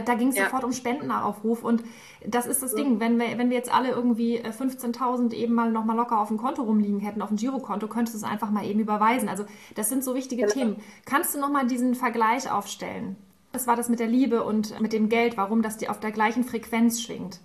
da 0.05 0.15
ging 0.15 0.29
es 0.29 0.37
ja. 0.37 0.45
sofort 0.45 0.65
um 0.65 0.73
Spendenaufruf 0.73 1.63
und 1.63 1.85
das 2.27 2.47
ist 2.47 2.63
das 2.63 2.73
ja. 2.73 2.79
Ding. 2.79 3.01
Wenn 3.01 3.19
wir, 3.19 3.39
wenn 3.39 3.51
wir 3.51 3.57
jetzt 3.57 3.73
alle 3.73 3.91
irgendwie 3.91 4.41
15.000 4.41 5.33
äh, 5.33 5.37
eben 5.37 5.55
mal 5.55 5.71
noch 5.71 5.85
mal 5.85 5.95
locker 5.95 6.21
auf 6.21 6.29
dem 6.29 6.39
Konto 6.39 6.63
rumliegen 6.63 7.01
hätten, 7.01 7.23
auf 7.23 7.29
dem 7.29 7.37
Girokonto, 7.37 7.87
könntest 7.87 8.15
du 8.15 8.19
es 8.19 8.25
einfach 8.25 8.51
mal 8.51 8.65
eben 8.65 8.81
überweisen. 8.81 9.29
Also 9.29 9.45
das 9.75 9.89
sind 9.89 10.03
so 10.03 10.15
wichtige 10.15 10.43
genau. 10.43 10.55
Themen. 10.55 10.77
Kannst 11.05 11.35
du 11.35 11.41
noch 11.41 11.51
mal 11.51 11.67
diesen 11.67 11.95
Vergleich 11.95 12.51
aufstellen? 12.51 13.17
Was 13.53 13.67
war 13.67 13.77
das 13.77 13.89
mit 13.89 14.01
der 14.01 14.09
Liebe 14.09 14.43
und 14.45 14.81
mit 14.81 14.93
dem 14.93 15.09
Geld? 15.09 15.37
Warum 15.37 15.63
das 15.63 15.77
die 15.77 15.89
auf 15.89 16.01
der 16.01 16.11
gleichen 16.11 16.45
Frequenz 16.45 17.01
schwingt? 17.03 17.41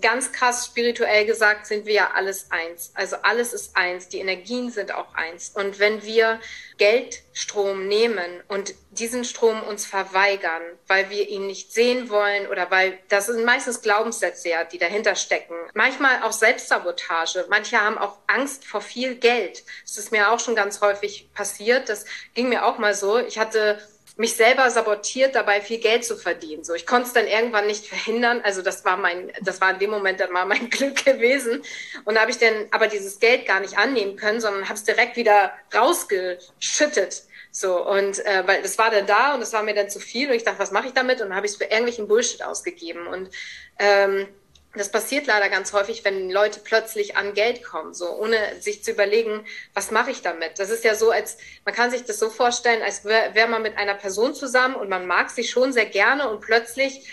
Ganz 0.00 0.32
krass 0.32 0.66
spirituell 0.66 1.24
gesagt 1.26 1.66
sind 1.66 1.86
wir 1.86 1.94
ja 1.94 2.10
alles 2.14 2.50
eins. 2.50 2.92
Also 2.94 3.16
alles 3.22 3.52
ist 3.52 3.76
eins. 3.76 4.08
Die 4.08 4.18
Energien 4.18 4.70
sind 4.70 4.94
auch 4.94 5.14
eins. 5.14 5.50
Und 5.50 5.78
wenn 5.78 6.02
wir 6.02 6.40
Geldstrom 6.78 7.86
nehmen 7.88 8.42
und 8.48 8.74
diesen 8.90 9.24
Strom 9.24 9.62
uns 9.62 9.86
verweigern, 9.86 10.62
weil 10.86 11.10
wir 11.10 11.28
ihn 11.28 11.46
nicht 11.46 11.72
sehen 11.72 12.10
wollen 12.10 12.46
oder 12.46 12.70
weil 12.70 12.98
das 13.08 13.26
sind 13.26 13.44
meistens 13.44 13.82
Glaubenssätze, 13.82 14.48
ja, 14.48 14.64
die 14.64 14.78
dahinter 14.78 15.14
stecken. 15.14 15.54
Manchmal 15.74 16.22
auch 16.22 16.32
Selbstsabotage. 16.32 17.46
Manche 17.48 17.80
haben 17.80 17.98
auch 17.98 18.18
Angst 18.26 18.64
vor 18.64 18.80
viel 18.80 19.14
Geld. 19.16 19.62
Das 19.84 19.98
ist 19.98 20.12
mir 20.12 20.30
auch 20.30 20.40
schon 20.40 20.54
ganz 20.54 20.80
häufig 20.80 21.32
passiert. 21.34 21.88
Das 21.88 22.04
ging 22.34 22.48
mir 22.48 22.64
auch 22.64 22.78
mal 22.78 22.94
so. 22.94 23.18
Ich 23.18 23.38
hatte 23.38 23.78
mich 24.20 24.36
selber 24.36 24.68
sabotiert, 24.68 25.34
dabei 25.34 25.62
viel 25.62 25.78
Geld 25.78 26.04
zu 26.04 26.14
verdienen. 26.14 26.62
So, 26.62 26.74
ich 26.74 26.86
konnte 26.86 27.06
es 27.06 27.14
dann 27.14 27.26
irgendwann 27.26 27.66
nicht 27.66 27.86
verhindern. 27.86 28.42
Also 28.44 28.60
das 28.60 28.84
war 28.84 28.98
mein, 28.98 29.32
das 29.40 29.62
war 29.62 29.70
in 29.70 29.78
dem 29.78 29.88
Moment 29.88 30.20
dann 30.20 30.30
mal 30.30 30.44
mein 30.44 30.68
Glück 30.70 31.02
gewesen. 31.06 31.62
Und 32.04 32.16
da 32.16 32.20
habe 32.20 32.30
ich 32.30 32.36
dann 32.36 32.66
aber 32.70 32.86
dieses 32.86 33.18
Geld 33.18 33.46
gar 33.46 33.60
nicht 33.60 33.78
annehmen 33.78 34.16
können, 34.16 34.42
sondern 34.42 34.64
habe 34.64 34.74
es 34.74 34.84
direkt 34.84 35.16
wieder 35.16 35.54
rausgeschüttet. 35.74 37.22
So 37.50 37.84
und 37.88 38.24
äh, 38.26 38.46
weil 38.46 38.60
das 38.60 38.76
war 38.76 38.90
dann 38.90 39.06
da 39.06 39.34
und 39.34 39.40
es 39.40 39.54
war 39.54 39.62
mir 39.62 39.74
dann 39.74 39.88
zu 39.88 39.98
viel 39.98 40.28
und 40.28 40.36
ich 40.36 40.44
dachte, 40.44 40.58
was 40.58 40.70
mache 40.70 40.88
ich 40.88 40.92
damit? 40.92 41.22
Und 41.22 41.34
habe 41.34 41.46
ich 41.46 41.52
es 41.52 41.58
für 41.58 41.64
irgendwelchen 41.64 42.06
Bullshit 42.06 42.42
ausgegeben 42.42 43.06
und 43.06 43.30
ähm, 43.78 44.28
das 44.74 44.90
passiert 44.90 45.26
leider 45.26 45.48
ganz 45.48 45.72
häufig, 45.72 46.04
wenn 46.04 46.30
Leute 46.30 46.60
plötzlich 46.60 47.16
an 47.16 47.34
Geld 47.34 47.64
kommen, 47.64 47.92
so 47.92 48.08
ohne 48.10 48.38
sich 48.60 48.84
zu 48.84 48.92
überlegen, 48.92 49.44
was 49.74 49.90
mache 49.90 50.12
ich 50.12 50.22
damit. 50.22 50.60
Das 50.60 50.70
ist 50.70 50.84
ja 50.84 50.94
so, 50.94 51.10
als 51.10 51.38
man 51.64 51.74
kann 51.74 51.90
sich 51.90 52.04
das 52.04 52.20
so 52.20 52.30
vorstellen, 52.30 52.82
als 52.82 53.04
wäre 53.04 53.34
wär 53.34 53.48
man 53.48 53.62
mit 53.62 53.76
einer 53.76 53.94
Person 53.94 54.32
zusammen 54.32 54.76
und 54.76 54.88
man 54.88 55.06
mag 55.06 55.30
sie 55.30 55.42
schon 55.42 55.72
sehr 55.72 55.86
gerne 55.86 56.30
und 56.30 56.40
plötzlich 56.40 57.04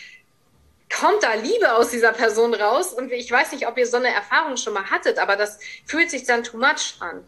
kommt 0.96 1.24
da 1.24 1.34
Liebe 1.34 1.74
aus 1.74 1.90
dieser 1.90 2.14
Person 2.14 2.54
raus. 2.54 2.94
Und 2.94 3.12
ich 3.12 3.32
weiß 3.32 3.52
nicht, 3.52 3.68
ob 3.68 3.78
ihr 3.78 3.88
so 3.88 3.98
eine 3.98 4.14
Erfahrung 4.14 4.58
schon 4.58 4.74
mal 4.74 4.90
hattet, 4.90 5.18
aber 5.18 5.36
das 5.36 5.60
fühlt 5.86 6.12
sich 6.12 6.26
dann 6.26 6.44
too 6.44 6.58
much 6.58 6.96
an. 7.00 7.24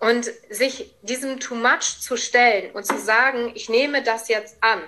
Und 0.00 0.30
sich 0.50 0.94
diesem 1.02 1.40
too 1.40 1.54
much 1.54 2.00
zu 2.00 2.16
stellen 2.16 2.72
und 2.72 2.84
zu 2.84 2.98
sagen, 2.98 3.52
ich 3.54 3.68
nehme 3.68 4.02
das 4.02 4.28
jetzt 4.28 4.56
an. 4.60 4.82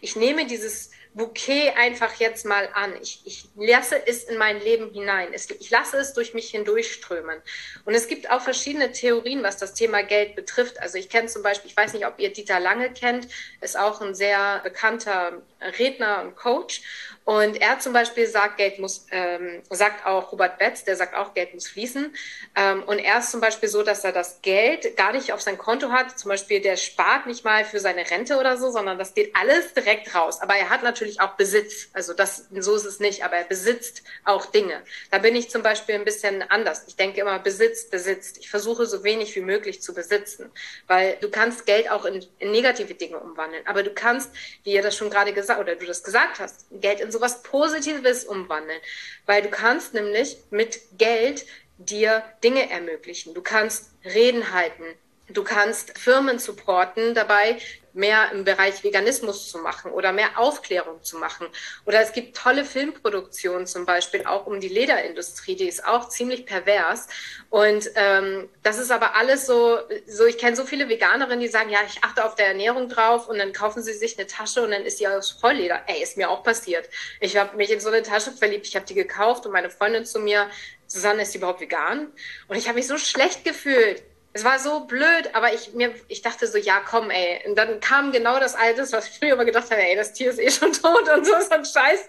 Ich 0.00 0.14
nehme 0.16 0.46
dieses 0.46 0.90
Bouquet 1.12 1.70
einfach 1.76 2.14
jetzt 2.14 2.46
mal 2.46 2.68
an. 2.72 2.92
Ich, 3.02 3.22
ich 3.24 3.48
lasse 3.56 4.00
es 4.06 4.24
in 4.24 4.38
mein 4.38 4.60
Leben 4.60 4.92
hinein. 4.92 5.28
Es, 5.32 5.50
ich 5.50 5.70
lasse 5.70 5.96
es 5.96 6.12
durch 6.12 6.34
mich 6.34 6.50
hindurchströmen. 6.50 7.42
Und 7.84 7.94
es 7.94 8.06
gibt 8.06 8.30
auch 8.30 8.40
verschiedene 8.40 8.92
Theorien, 8.92 9.42
was 9.42 9.56
das 9.56 9.74
Thema 9.74 10.02
Geld 10.02 10.36
betrifft. 10.36 10.80
Also 10.80 10.98
ich 10.98 11.08
kenne 11.08 11.26
zum 11.26 11.42
Beispiel, 11.42 11.70
ich 11.70 11.76
weiß 11.76 11.94
nicht, 11.94 12.06
ob 12.06 12.20
ihr 12.20 12.32
Dieter 12.32 12.60
Lange 12.60 12.92
kennt, 12.92 13.26
ist 13.60 13.76
auch 13.76 14.00
ein 14.00 14.14
sehr 14.14 14.60
bekannter 14.62 15.42
Redner 15.78 16.22
und 16.22 16.36
Coach. 16.36 16.82
Und 17.30 17.60
er 17.60 17.78
zum 17.78 17.92
Beispiel 17.92 18.26
sagt, 18.26 18.56
Geld 18.56 18.80
muss, 18.80 19.06
ähm, 19.12 19.62
sagt 19.70 20.04
auch 20.04 20.32
Robert 20.32 20.58
Betz, 20.58 20.82
der 20.82 20.96
sagt 20.96 21.14
auch, 21.14 21.32
Geld 21.32 21.54
muss 21.54 21.68
fließen. 21.68 22.12
Ähm, 22.56 22.82
und 22.82 22.98
er 22.98 23.20
ist 23.20 23.30
zum 23.30 23.40
Beispiel 23.40 23.68
so, 23.68 23.84
dass 23.84 24.02
er 24.02 24.10
das 24.10 24.42
Geld 24.42 24.96
gar 24.96 25.12
nicht 25.12 25.32
auf 25.32 25.40
sein 25.40 25.56
Konto 25.56 25.92
hat. 25.92 26.18
Zum 26.18 26.28
Beispiel, 26.28 26.60
der 26.60 26.76
spart 26.76 27.26
nicht 27.26 27.44
mal 27.44 27.64
für 27.64 27.78
seine 27.78 28.10
Rente 28.10 28.36
oder 28.36 28.56
so, 28.56 28.72
sondern 28.72 28.98
das 28.98 29.14
geht 29.14 29.36
alles 29.36 29.74
direkt 29.74 30.12
raus. 30.12 30.42
Aber 30.42 30.56
er 30.56 30.70
hat 30.70 30.82
natürlich 30.82 31.20
auch 31.20 31.36
Besitz. 31.36 31.90
Also 31.92 32.14
das, 32.14 32.48
so 32.50 32.74
ist 32.74 32.84
es 32.84 32.98
nicht, 32.98 33.24
aber 33.24 33.36
er 33.36 33.44
besitzt 33.44 34.02
auch 34.24 34.46
Dinge. 34.46 34.82
Da 35.12 35.18
bin 35.18 35.36
ich 35.36 35.50
zum 35.50 35.62
Beispiel 35.62 35.94
ein 35.94 36.04
bisschen 36.04 36.42
anders. 36.42 36.82
Ich 36.88 36.96
denke 36.96 37.20
immer, 37.20 37.38
besitzt, 37.38 37.92
besitzt. 37.92 38.38
Ich 38.38 38.50
versuche 38.50 38.86
so 38.86 39.04
wenig 39.04 39.36
wie 39.36 39.40
möglich 39.40 39.82
zu 39.82 39.94
besitzen, 39.94 40.50
weil 40.88 41.16
du 41.20 41.30
kannst 41.30 41.64
Geld 41.64 41.92
auch 41.92 42.06
in, 42.06 42.26
in 42.40 42.50
negative 42.50 42.94
Dinge 42.94 43.20
umwandeln. 43.20 43.64
Aber 43.68 43.84
du 43.84 43.90
kannst, 43.90 44.32
wie 44.64 44.72
ihr 44.72 44.82
das 44.82 44.96
schon 44.96 45.10
gerade 45.10 45.32
gesagt, 45.32 45.60
oder 45.60 45.76
du 45.76 45.86
das 45.86 46.02
gesagt 46.02 46.40
hast, 46.40 46.66
Geld 46.72 46.98
in 46.98 47.19
in 47.20 47.28
sowas 47.28 47.42
Positives 47.42 48.24
umwandeln. 48.24 48.80
Weil 49.26 49.42
du 49.42 49.50
kannst 49.50 49.94
nämlich 49.94 50.38
mit 50.50 50.80
Geld 50.98 51.44
dir 51.78 52.22
Dinge 52.42 52.70
ermöglichen. 52.70 53.34
Du 53.34 53.42
kannst 53.42 53.92
Reden 54.04 54.52
halten. 54.52 54.84
Du 55.32 55.44
kannst 55.44 55.96
Firmen 55.98 56.38
supporten 56.38 57.14
dabei, 57.14 57.58
mehr 57.92 58.30
im 58.32 58.44
Bereich 58.44 58.84
Veganismus 58.84 59.50
zu 59.50 59.58
machen 59.58 59.90
oder 59.92 60.12
mehr 60.12 60.38
Aufklärung 60.38 61.02
zu 61.02 61.18
machen. 61.18 61.46
Oder 61.86 62.00
es 62.00 62.12
gibt 62.12 62.36
tolle 62.36 62.64
Filmproduktionen 62.64 63.66
zum 63.66 63.84
Beispiel 63.84 64.26
auch 64.26 64.46
um 64.46 64.60
die 64.60 64.68
Lederindustrie, 64.68 65.56
die 65.56 65.68
ist 65.68 65.84
auch 65.84 66.08
ziemlich 66.08 66.46
pervers. 66.46 67.08
Und 67.48 67.90
ähm, 67.96 68.48
das 68.62 68.78
ist 68.78 68.90
aber 68.90 69.16
alles 69.16 69.46
so, 69.46 69.78
so 70.06 70.24
ich 70.26 70.38
kenne 70.38 70.56
so 70.56 70.64
viele 70.64 70.88
Veganerinnen, 70.88 71.40
die 71.40 71.48
sagen, 71.48 71.70
ja, 71.70 71.80
ich 71.86 72.02
achte 72.04 72.24
auf 72.24 72.34
der 72.34 72.48
Ernährung 72.48 72.88
drauf 72.88 73.28
und 73.28 73.38
dann 73.38 73.52
kaufen 73.52 73.82
sie 73.82 73.92
sich 73.94 74.18
eine 74.18 74.26
Tasche 74.26 74.62
und 74.62 74.70
dann 74.70 74.84
ist 74.84 74.98
sie 74.98 75.08
aus 75.08 75.30
Vollleder. 75.32 75.82
Ey, 75.86 76.02
ist 76.02 76.16
mir 76.16 76.30
auch 76.30 76.42
passiert. 76.42 76.88
Ich 77.20 77.36
habe 77.36 77.56
mich 77.56 77.70
in 77.70 77.80
so 77.80 77.88
eine 77.88 78.02
Tasche 78.02 78.32
verliebt, 78.32 78.66
ich 78.66 78.76
habe 78.76 78.86
die 78.86 78.94
gekauft 78.94 79.46
und 79.46 79.52
meine 79.52 79.70
Freundin 79.70 80.04
zu 80.04 80.20
mir, 80.20 80.48
Susanne, 80.86 81.22
ist 81.22 81.34
die 81.34 81.38
überhaupt 81.38 81.60
vegan? 81.60 82.12
Und 82.48 82.56
ich 82.56 82.66
habe 82.66 82.76
mich 82.76 82.88
so 82.88 82.98
schlecht 82.98 83.44
gefühlt 83.44 84.02
es 84.32 84.44
war 84.44 84.60
so 84.60 84.80
blöd, 84.80 85.30
aber 85.32 85.52
ich 85.52 85.74
mir, 85.74 85.92
ich 86.06 86.22
dachte 86.22 86.46
so, 86.46 86.56
ja, 86.56 86.80
komm, 86.88 87.10
ey. 87.10 87.40
Und 87.48 87.56
dann 87.56 87.80
kam 87.80 88.12
genau 88.12 88.38
das 88.38 88.54
Altes, 88.54 88.92
was 88.92 89.08
ich 89.08 89.18
früher 89.18 89.32
immer 89.32 89.44
gedacht 89.44 89.68
habe, 89.72 89.82
ey, 89.82 89.96
das 89.96 90.12
Tier 90.12 90.30
ist 90.30 90.38
eh 90.38 90.50
schon 90.50 90.72
tot 90.82 91.08
und 91.08 91.26
so 91.26 91.34
ist 91.34 91.50
ein 91.50 91.64
Scheiß, 91.64 92.08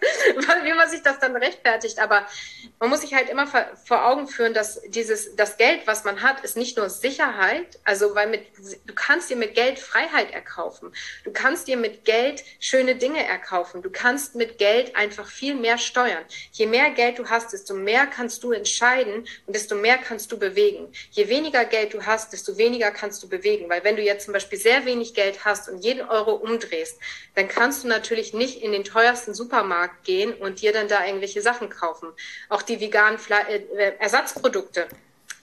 wie 0.63 0.73
man 0.73 0.87
sich 0.87 1.01
das 1.01 1.17
dann 1.17 1.35
rechtfertigt. 1.35 1.97
Aber 1.97 2.27
man 2.79 2.91
muss 2.91 3.01
sich 3.01 3.15
halt 3.15 3.29
immer 3.29 3.47
vor 3.47 4.05
Augen 4.05 4.27
führen, 4.27 4.53
dass 4.53 4.81
dieses, 4.89 5.35
das 5.35 5.57
Geld, 5.57 5.87
was 5.87 6.03
man 6.03 6.21
hat, 6.21 6.43
ist 6.43 6.57
nicht 6.57 6.77
nur 6.77 6.91
Sicherheit, 6.91 7.79
also 7.85 8.13
weil 8.13 8.27
mit, 8.27 8.45
du 8.85 8.93
kannst 8.93 9.31
dir 9.31 9.35
mit 9.35 9.55
Geld 9.55 9.79
Freiheit 9.79 10.29
erkaufen. 10.31 10.93
Du 11.23 11.31
kannst 11.31 11.67
dir 11.67 11.77
mit 11.77 12.05
Geld 12.05 12.43
schöne 12.59 12.95
Dinge 12.95 13.25
erkaufen. 13.25 13.81
Du 13.81 13.89
kannst 13.89 14.35
mit 14.35 14.59
Geld 14.59 14.95
einfach 14.95 15.25
viel 15.25 15.55
mehr 15.55 15.79
steuern. 15.79 16.23
Je 16.51 16.67
mehr 16.67 16.91
Geld 16.91 17.17
du 17.17 17.27
hast, 17.27 17.51
desto 17.51 17.73
mehr 17.73 18.05
kannst 18.05 18.43
du 18.43 18.51
entscheiden 18.51 19.25
und 19.47 19.55
desto 19.55 19.73
mehr 19.73 19.97
kannst 19.97 20.31
du 20.31 20.37
bewegen. 20.37 20.91
Je 21.09 21.27
weniger 21.27 21.65
Geld 21.65 21.95
du 21.95 22.05
hast, 22.05 22.10
hast, 22.11 22.33
desto 22.33 22.57
weniger 22.57 22.91
kannst 22.91 23.23
du 23.23 23.29
bewegen. 23.29 23.69
Weil 23.69 23.83
wenn 23.83 23.95
du 23.95 24.01
jetzt 24.03 24.25
zum 24.25 24.33
Beispiel 24.33 24.59
sehr 24.59 24.85
wenig 24.85 25.13
Geld 25.13 25.45
hast 25.45 25.69
und 25.69 25.79
jeden 25.79 26.07
Euro 26.07 26.33
umdrehst, 26.33 26.99
dann 27.35 27.47
kannst 27.47 27.83
du 27.83 27.87
natürlich 27.87 28.33
nicht 28.33 28.61
in 28.61 28.73
den 28.73 28.83
teuersten 28.83 29.33
Supermarkt 29.33 30.03
gehen 30.03 30.33
und 30.33 30.61
dir 30.61 30.73
dann 30.73 30.87
da 30.87 31.05
irgendwelche 31.05 31.41
Sachen 31.41 31.69
kaufen. 31.69 32.09
Auch 32.49 32.61
die 32.61 32.79
veganen 32.79 33.17
Fle 33.17 33.39
äh, 33.47 33.93
Ersatzprodukte 33.97 34.87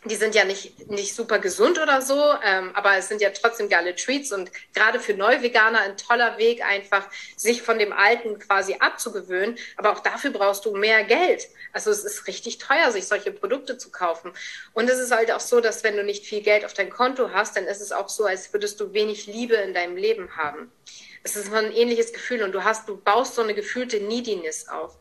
die 0.08 0.16
sind 0.16 0.34
ja 0.34 0.44
nicht, 0.44 0.90
nicht 0.90 1.14
super 1.14 1.38
gesund 1.38 1.78
oder 1.78 2.02
so, 2.02 2.34
ähm, 2.44 2.70
aber 2.74 2.96
es 2.96 3.08
sind 3.08 3.20
ja 3.20 3.30
trotzdem 3.30 3.68
geile 3.68 3.94
Treats 3.94 4.32
und 4.32 4.50
gerade 4.74 5.00
für 5.00 5.14
Neuveganer 5.14 5.80
ein 5.80 5.96
toller 5.96 6.38
Weg, 6.38 6.64
einfach 6.64 7.08
sich 7.36 7.62
von 7.62 7.78
dem 7.78 7.92
Alten 7.92 8.38
quasi 8.38 8.76
abzugewöhnen. 8.78 9.56
Aber 9.76 9.92
auch 9.92 10.00
dafür 10.00 10.30
brauchst 10.30 10.64
du 10.64 10.74
mehr 10.74 11.04
Geld. 11.04 11.48
Also 11.72 11.90
es 11.90 12.04
ist 12.04 12.26
richtig 12.26 12.58
teuer, 12.58 12.90
sich 12.90 13.06
solche 13.06 13.30
Produkte 13.30 13.78
zu 13.78 13.90
kaufen. 13.90 14.32
Und 14.72 14.88
es 14.90 14.98
ist 14.98 15.12
halt 15.12 15.30
auch 15.30 15.40
so, 15.40 15.60
dass 15.60 15.84
wenn 15.84 15.96
du 15.96 16.02
nicht 16.02 16.26
viel 16.26 16.42
Geld 16.42 16.64
auf 16.64 16.74
dein 16.74 16.90
Konto 16.90 17.30
hast, 17.32 17.56
dann 17.56 17.66
ist 17.66 17.80
es 17.80 17.92
auch 17.92 18.08
so, 18.08 18.24
als 18.24 18.52
würdest 18.52 18.80
du 18.80 18.92
wenig 18.92 19.26
Liebe 19.26 19.54
in 19.54 19.74
deinem 19.74 19.96
Leben 19.96 20.36
haben. 20.36 20.72
Es 21.22 21.36
ist 21.36 21.52
ein 21.52 21.72
ähnliches 21.72 22.12
Gefühl 22.12 22.42
und 22.42 22.52
du 22.52 22.64
hast, 22.64 22.88
du 22.88 22.96
baust 22.96 23.34
so 23.34 23.42
eine 23.42 23.54
gefühlte 23.54 24.00
Neediness 24.00 24.68
auf. 24.68 24.96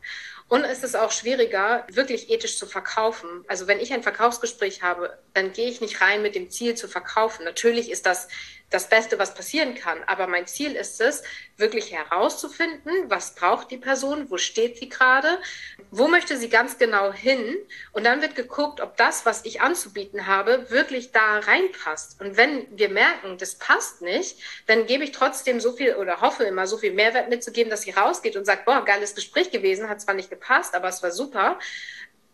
Und 0.48 0.64
es 0.64 0.82
ist 0.82 0.96
auch 0.96 1.12
schwieriger, 1.12 1.86
wirklich 1.92 2.30
ethisch 2.30 2.56
zu 2.56 2.66
verkaufen. 2.66 3.44
Also 3.48 3.66
wenn 3.66 3.80
ich 3.80 3.92
ein 3.92 4.02
Verkaufsgespräch 4.02 4.82
habe, 4.82 5.18
dann 5.34 5.52
gehe 5.52 5.68
ich 5.68 5.82
nicht 5.82 6.00
rein 6.00 6.22
mit 6.22 6.34
dem 6.34 6.50
Ziel 6.50 6.74
zu 6.74 6.88
verkaufen. 6.88 7.44
Natürlich 7.44 7.90
ist 7.90 8.06
das 8.06 8.28
das 8.70 8.88
Beste, 8.88 9.18
was 9.18 9.34
passieren 9.34 9.74
kann. 9.74 9.98
Aber 10.06 10.26
mein 10.26 10.46
Ziel 10.46 10.76
ist 10.76 11.00
es, 11.00 11.22
wirklich 11.56 11.92
herauszufinden, 11.92 12.92
was 13.08 13.34
braucht 13.34 13.70
die 13.70 13.78
Person, 13.78 14.30
wo 14.30 14.38
steht 14.38 14.78
sie 14.78 14.88
gerade, 14.88 15.38
wo 15.90 16.06
möchte 16.06 16.36
sie 16.36 16.48
ganz 16.48 16.78
genau 16.78 17.12
hin. 17.12 17.56
Und 17.92 18.04
dann 18.04 18.22
wird 18.22 18.36
geguckt, 18.36 18.80
ob 18.80 18.96
das, 18.96 19.26
was 19.26 19.44
ich 19.44 19.60
anzubieten 19.60 20.26
habe, 20.26 20.70
wirklich 20.70 21.12
da 21.12 21.38
reinpasst. 21.40 22.20
Und 22.20 22.36
wenn 22.36 22.66
wir 22.76 22.90
merken, 22.90 23.38
das 23.38 23.56
passt 23.56 24.02
nicht, 24.02 24.38
dann 24.66 24.86
gebe 24.86 25.04
ich 25.04 25.12
trotzdem 25.12 25.60
so 25.60 25.72
viel 25.72 25.94
oder 25.96 26.20
hoffe 26.20 26.44
immer 26.44 26.66
so 26.66 26.78
viel 26.78 26.92
Mehrwert 26.92 27.28
mitzugeben, 27.28 27.70
dass 27.70 27.82
sie 27.82 27.90
rausgeht 27.90 28.36
und 28.36 28.44
sagt, 28.44 28.64
boah, 28.64 28.84
geiles 28.84 29.14
Gespräch 29.14 29.50
gewesen, 29.50 29.88
hat 29.88 30.00
zwar 30.00 30.14
nicht 30.14 30.30
gepasst, 30.30 30.74
aber 30.74 30.88
es 30.88 31.02
war 31.02 31.10
super. 31.10 31.58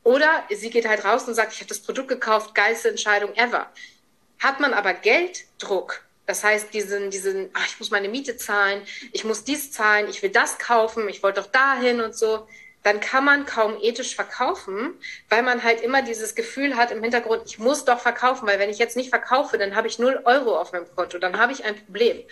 Oder 0.02 0.44
sie 0.50 0.68
geht 0.68 0.86
halt 0.86 1.04
raus 1.04 1.26
und 1.26 1.34
sagt, 1.34 1.54
ich 1.54 1.60
habe 1.60 1.68
das 1.68 1.80
Produkt 1.80 2.08
gekauft, 2.08 2.54
geilste 2.54 2.90
Entscheidung 2.90 3.34
ever. 3.36 3.70
Hat 4.38 4.60
man 4.60 4.74
aber 4.74 4.92
Gelddruck, 4.92 6.03
das 6.26 6.42
heißt, 6.42 6.72
diesen, 6.72 7.10
diesen, 7.10 7.50
ach, 7.52 7.66
ich 7.66 7.78
muss 7.78 7.90
meine 7.90 8.08
Miete 8.08 8.36
zahlen, 8.36 8.82
ich 9.12 9.24
muss 9.24 9.44
dies 9.44 9.72
zahlen, 9.72 10.08
ich 10.08 10.22
will 10.22 10.30
das 10.30 10.58
kaufen, 10.58 11.08
ich 11.08 11.22
wollte 11.22 11.40
doch 11.40 11.50
dahin 11.50 12.00
und 12.00 12.16
so, 12.16 12.46
dann 12.82 13.00
kann 13.00 13.24
man 13.24 13.46
kaum 13.46 13.78
ethisch 13.80 14.14
verkaufen, 14.14 14.94
weil 15.30 15.42
man 15.42 15.62
halt 15.62 15.80
immer 15.80 16.02
dieses 16.02 16.34
Gefühl 16.34 16.76
hat 16.76 16.90
im 16.90 17.02
Hintergrund, 17.02 17.42
ich 17.46 17.58
muss 17.58 17.84
doch 17.84 17.98
verkaufen, 17.98 18.46
weil 18.46 18.58
wenn 18.58 18.70
ich 18.70 18.78
jetzt 18.78 18.96
nicht 18.96 19.08
verkaufe, 19.08 19.58
dann 19.58 19.74
habe 19.74 19.88
ich 19.88 19.98
null 19.98 20.20
Euro 20.24 20.58
auf 20.58 20.72
meinem 20.72 20.86
Konto, 20.94 21.18
dann 21.18 21.38
habe 21.38 21.52
ich 21.52 21.64
ein 21.64 21.76
Problem. 21.76 22.22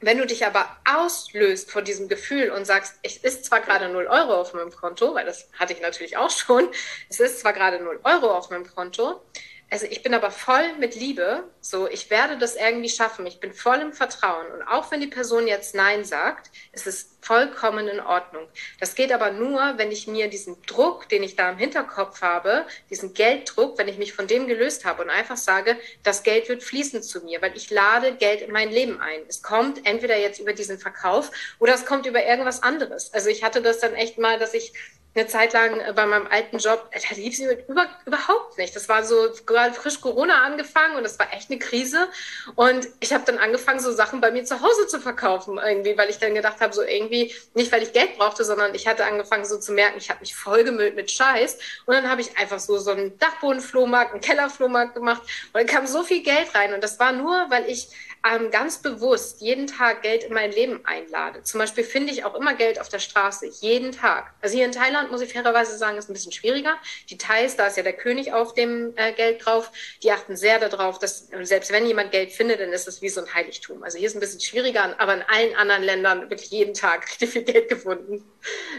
Wenn 0.00 0.18
du 0.18 0.26
dich 0.26 0.44
aber 0.44 0.68
auslöst 0.84 1.70
von 1.70 1.84
diesem 1.84 2.08
Gefühl 2.08 2.50
und 2.50 2.66
sagst, 2.66 2.94
es 3.02 3.16
ist 3.18 3.44
zwar 3.46 3.60
gerade 3.60 3.88
null 3.88 4.06
Euro 4.06 4.34
auf 4.34 4.52
meinem 4.52 4.70
Konto, 4.70 5.14
weil 5.14 5.24
das 5.24 5.48
hatte 5.58 5.72
ich 5.72 5.80
natürlich 5.80 6.16
auch 6.16 6.30
schon, 6.30 6.68
es 7.08 7.20
ist 7.20 7.40
zwar 7.40 7.52
gerade 7.52 7.82
null 7.82 8.00
Euro 8.04 8.34
auf 8.34 8.50
meinem 8.50 8.66
Konto, 8.66 9.22
also 9.70 9.86
ich 9.86 10.02
bin 10.02 10.14
aber 10.14 10.30
voll 10.30 10.74
mit 10.78 10.94
Liebe, 10.94 11.44
so 11.60 11.88
ich 11.88 12.10
werde 12.10 12.38
das 12.38 12.54
irgendwie 12.54 12.88
schaffen. 12.88 13.26
Ich 13.26 13.40
bin 13.40 13.52
voll 13.52 13.78
im 13.78 13.92
Vertrauen 13.92 14.46
und 14.52 14.62
auch 14.62 14.90
wenn 14.90 15.00
die 15.00 15.06
Person 15.06 15.46
jetzt 15.46 15.74
nein 15.74 16.04
sagt, 16.04 16.50
ist 16.72 16.86
es 16.86 17.16
vollkommen 17.20 17.88
in 17.88 18.00
Ordnung. 18.00 18.46
Das 18.78 18.94
geht 18.94 19.10
aber 19.10 19.30
nur, 19.32 19.74
wenn 19.76 19.90
ich 19.90 20.06
mir 20.06 20.28
diesen 20.28 20.60
Druck, 20.62 21.08
den 21.08 21.22
ich 21.22 21.36
da 21.36 21.50
im 21.50 21.58
Hinterkopf 21.58 22.20
habe, 22.20 22.66
diesen 22.90 23.14
Gelddruck, 23.14 23.78
wenn 23.78 23.88
ich 23.88 23.98
mich 23.98 24.12
von 24.12 24.26
dem 24.26 24.46
gelöst 24.46 24.84
habe 24.84 25.02
und 25.02 25.10
einfach 25.10 25.38
sage, 25.38 25.76
das 26.02 26.22
Geld 26.22 26.48
wird 26.48 26.62
fließen 26.62 27.02
zu 27.02 27.24
mir, 27.24 27.40
weil 27.40 27.56
ich 27.56 27.70
lade 27.70 28.14
Geld 28.14 28.42
in 28.42 28.52
mein 28.52 28.70
Leben 28.70 29.00
ein. 29.00 29.22
Es 29.28 29.42
kommt 29.42 29.86
entweder 29.86 30.18
jetzt 30.18 30.38
über 30.38 30.52
diesen 30.52 30.78
Verkauf 30.78 31.30
oder 31.58 31.74
es 31.74 31.86
kommt 31.86 32.06
über 32.06 32.24
irgendwas 32.24 32.62
anderes. 32.62 33.12
Also 33.14 33.30
ich 33.30 33.42
hatte 33.42 33.62
das 33.62 33.80
dann 33.80 33.94
echt 33.94 34.18
mal, 34.18 34.38
dass 34.38 34.54
ich 34.54 34.72
eine 35.14 35.26
Zeit 35.26 35.52
lang 35.52 35.80
äh, 35.80 35.92
bei 35.94 36.06
meinem 36.06 36.26
alten 36.26 36.58
Job, 36.58 36.90
da 36.92 37.14
lief 37.14 37.36
sie 37.36 37.46
über, 37.68 37.86
überhaupt 38.04 38.58
nicht. 38.58 38.74
Das 38.74 38.88
war 38.88 39.04
so 39.04 39.30
gerade 39.46 39.74
frisch 39.74 40.00
Corona 40.00 40.42
angefangen 40.42 40.96
und 40.96 41.04
das 41.04 41.18
war 41.18 41.32
echt 41.32 41.50
eine 41.50 41.58
Krise. 41.58 42.08
Und 42.56 42.88
ich 43.00 43.12
habe 43.12 43.24
dann 43.24 43.38
angefangen, 43.38 43.80
so 43.80 43.92
Sachen 43.92 44.20
bei 44.20 44.30
mir 44.30 44.44
zu 44.44 44.60
Hause 44.60 44.86
zu 44.88 45.00
verkaufen 45.00 45.58
irgendwie, 45.64 45.96
weil 45.96 46.10
ich 46.10 46.18
dann 46.18 46.34
gedacht 46.34 46.60
habe, 46.60 46.72
so 46.72 46.82
irgendwie, 46.82 47.34
nicht 47.54 47.70
weil 47.70 47.82
ich 47.82 47.92
Geld 47.92 48.18
brauchte, 48.18 48.44
sondern 48.44 48.74
ich 48.74 48.86
hatte 48.86 49.04
angefangen 49.04 49.44
so 49.44 49.58
zu 49.58 49.72
merken, 49.72 49.98
ich 49.98 50.10
habe 50.10 50.20
mich 50.20 50.34
vollgemüllt 50.34 50.96
mit 50.96 51.10
Scheiß. 51.10 51.58
Und 51.86 51.94
dann 51.94 52.10
habe 52.10 52.20
ich 52.20 52.36
einfach 52.36 52.58
so, 52.58 52.78
so 52.78 52.90
einen 52.90 53.16
Dachbodenflohmarkt, 53.18 54.12
einen 54.12 54.20
Kellerflohmarkt 54.20 54.94
gemacht 54.94 55.22
und 55.22 55.54
dann 55.54 55.66
kam 55.66 55.86
so 55.86 56.02
viel 56.02 56.22
Geld 56.22 56.54
rein. 56.54 56.74
Und 56.74 56.82
das 56.82 56.98
war 56.98 57.12
nur, 57.12 57.46
weil 57.50 57.68
ich 57.70 57.88
ähm, 58.24 58.50
ganz 58.50 58.78
bewusst 58.78 59.40
jeden 59.40 59.66
Tag 59.66 60.02
Geld 60.02 60.24
in 60.24 60.32
mein 60.32 60.50
Leben 60.50 60.80
einlade. 60.84 61.42
Zum 61.42 61.58
Beispiel 61.58 61.84
finde 61.84 62.12
ich 62.12 62.24
auch 62.24 62.34
immer 62.34 62.54
Geld 62.54 62.80
auf 62.80 62.88
der 62.88 62.98
Straße, 62.98 63.46
jeden 63.60 63.92
Tag. 63.92 64.32
Also 64.40 64.56
hier 64.56 64.64
in 64.64 64.72
Thailand 64.72 65.10
muss 65.10 65.20
ich 65.20 65.32
fairerweise 65.32 65.76
sagen, 65.76 65.98
ist 65.98 66.08
ein 66.08 66.14
bisschen 66.14 66.32
schwieriger. 66.32 66.74
Die 67.10 67.18
Thais, 67.18 67.56
da 67.56 67.66
ist 67.66 67.76
ja 67.76 67.82
der 67.82 67.92
König 67.92 68.32
auf 68.32 68.54
dem 68.54 68.94
äh, 68.96 69.12
Geld 69.12 69.44
drauf, 69.44 69.70
die 70.02 70.10
achten 70.10 70.36
sehr 70.36 70.58
darauf, 70.58 70.98
dass 70.98 71.28
selbst 71.42 71.70
wenn 71.70 71.86
jemand 71.86 72.12
Geld 72.12 72.32
findet, 72.32 72.60
dann 72.60 72.72
ist 72.72 72.86
das 72.86 73.02
wie 73.02 73.10
so 73.10 73.20
ein 73.20 73.34
Heiligtum. 73.34 73.82
Also 73.82 73.98
hier 73.98 74.06
ist 74.06 74.16
ein 74.16 74.20
bisschen 74.20 74.40
schwieriger, 74.40 74.98
aber 74.98 75.14
in 75.14 75.22
allen 75.22 75.54
anderen 75.56 75.82
Ländern 75.82 76.30
wirklich 76.30 76.50
jeden 76.50 76.74
Tag 76.74 77.06
richtig 77.08 77.30
viel 77.30 77.42
Geld 77.42 77.68
gefunden. 77.68 78.24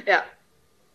Ja. 0.07 0.23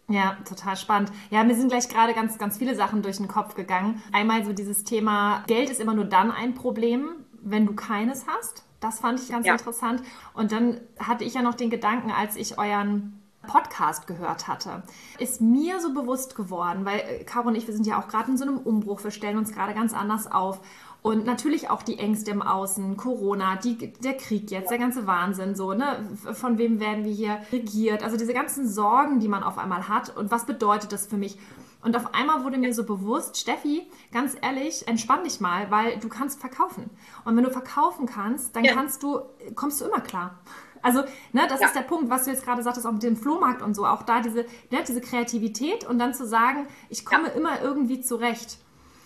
Ja, 0.09 0.39
total 0.49 0.77
spannend. 0.77 1.13
Ja, 1.31 1.45
mir 1.45 1.55
sind 1.55 1.69
gleich 1.69 1.89
gerade 1.89 2.15
ganz, 2.15 2.37
ganz 2.37 2.59
viele 2.59 2.75
Sachen 2.75 3.01
durch 3.01 3.19
den 3.19 3.29
Kopf 3.29 3.55
gegangen. 3.55 4.03
Einmal 4.11 4.45
so 4.45 4.53
dieses 4.53 4.83
Thema, 4.83 5.45
Geld 5.47 5.71
ist 5.71 5.81
immer 5.81 5.95
nur 5.95 6.05
dann 6.05 6.33
ein 6.33 6.57
Problem, 6.57 7.25
wenn 7.43 7.67
du 7.67 7.75
keines 7.75 8.27
hast. 8.27 8.65
Das 8.81 9.01
fand 9.01 9.21
ich 9.21 9.29
ganz 9.29 9.47
ja. 9.47 9.53
interessant. 9.53 10.03
Und 10.35 10.53
dann 10.53 10.81
hatte 10.99 11.25
ich 11.25 11.35
ja 11.35 11.43
noch 11.43 11.55
den 11.55 11.71
Gedanken, 11.71 12.11
als 12.11 12.37
ich 12.37 12.59
euren 12.59 13.21
Podcast 13.47 14.07
gehört 14.07 14.49
hatte, 14.49 14.83
ist 15.19 15.41
mir 15.41 15.81
so 15.81 15.95
bewusst 15.95 16.37
geworden, 16.37 16.85
weil 16.85 17.01
äh, 17.01 17.25
Caro 17.25 17.49
und 17.49 17.55
ich, 17.55 17.67
wir 17.67 17.75
sind 17.75 17.87
ja 17.87 17.99
auch 17.99 18.09
gerade 18.09 18.31
in 18.31 18.37
so 18.37 18.45
einem 18.45 18.59
Umbruch, 18.59 19.03
wir 19.03 19.11
stellen 19.11 19.39
uns 19.39 19.53
gerade 19.53 19.75
ganz 19.75 19.95
anders 19.95 20.31
auf. 20.31 20.61
Und 21.03 21.25
natürlich 21.25 21.71
auch 21.71 21.83
die 21.83 21.99
Ängste 21.99 22.31
im 22.31 22.43
Außen, 22.43 22.99
Corona, 22.99 23.57
die, 23.57 23.95
der 23.95 24.19
Krieg 24.19 24.51
jetzt, 24.51 24.71
der 24.71 24.77
ganze 24.77 25.07
Wahnsinn, 25.07 25.55
so, 25.55 25.73
ne? 25.73 26.07
Von 26.35 26.59
wem 26.59 26.79
werden 26.79 27.05
wir 27.05 27.13
hier 27.13 27.39
regiert? 27.51 28.03
Also 28.03 28.19
diese 28.19 28.35
ganzen 28.35 28.69
Sorgen, 28.69 29.19
die 29.19 29.29
man 29.29 29.43
auf 29.43 29.57
einmal 29.57 29.89
hat. 29.89 30.15
Und 30.15 30.31
was 30.31 30.45
bedeutet 30.45 30.93
das 30.93 31.07
für 31.07 31.17
mich? 31.17 31.39
Und 31.83 31.97
auf 31.97 32.15
einmal 32.15 32.45
wurde 32.45 32.59
mir 32.59 32.75
so 32.75 32.85
bewusst, 32.85 33.39
Steffi, 33.39 33.91
ganz 34.13 34.37
ehrlich, 34.41 34.87
entspann 34.87 35.25
dich 35.25 35.41
mal, 35.41 35.71
weil 35.71 35.99
du 35.99 36.09
kannst 36.09 36.41
verkaufen. 36.41 36.91
Und 37.25 37.37
wenn 37.37 37.45
du 37.45 37.51
verkaufen 37.51 38.07
kannst, 38.07 38.55
dann 38.55 38.65
ja. 38.65 38.75
kannst 38.75 39.03
du, 39.03 39.21
kommst 39.55 39.81
du 39.81 39.87
immer 39.87 40.01
klar. 40.01 40.39
Also, 40.83 41.01
ne, 41.33 41.47
das 41.49 41.61
ja. 41.61 41.67
ist 41.67 41.77
der 41.77 41.83
Punkt, 41.83 42.11
was 42.11 42.25
du 42.25 42.31
jetzt 42.31 42.45
gerade 42.45 42.63
sagtest, 42.63 42.87
auch 42.87 42.93
mit 42.93 43.03
dem 43.03 43.17
Flohmarkt 43.17 43.63
und 43.63 43.75
so, 43.75 43.87
auch 43.87 44.03
da 44.03 44.21
diese, 44.21 44.47
ne, 44.71 44.83
diese 44.87 45.01
Kreativität 45.01 45.87
und 45.87 45.99
dann 45.99 46.15
zu 46.15 46.27
sagen, 46.27 46.67
ich 46.89 47.05
komme 47.05 47.29
ja. 47.29 47.35
immer 47.35 47.61
irgendwie 47.61 48.01
zurecht. 48.01 48.59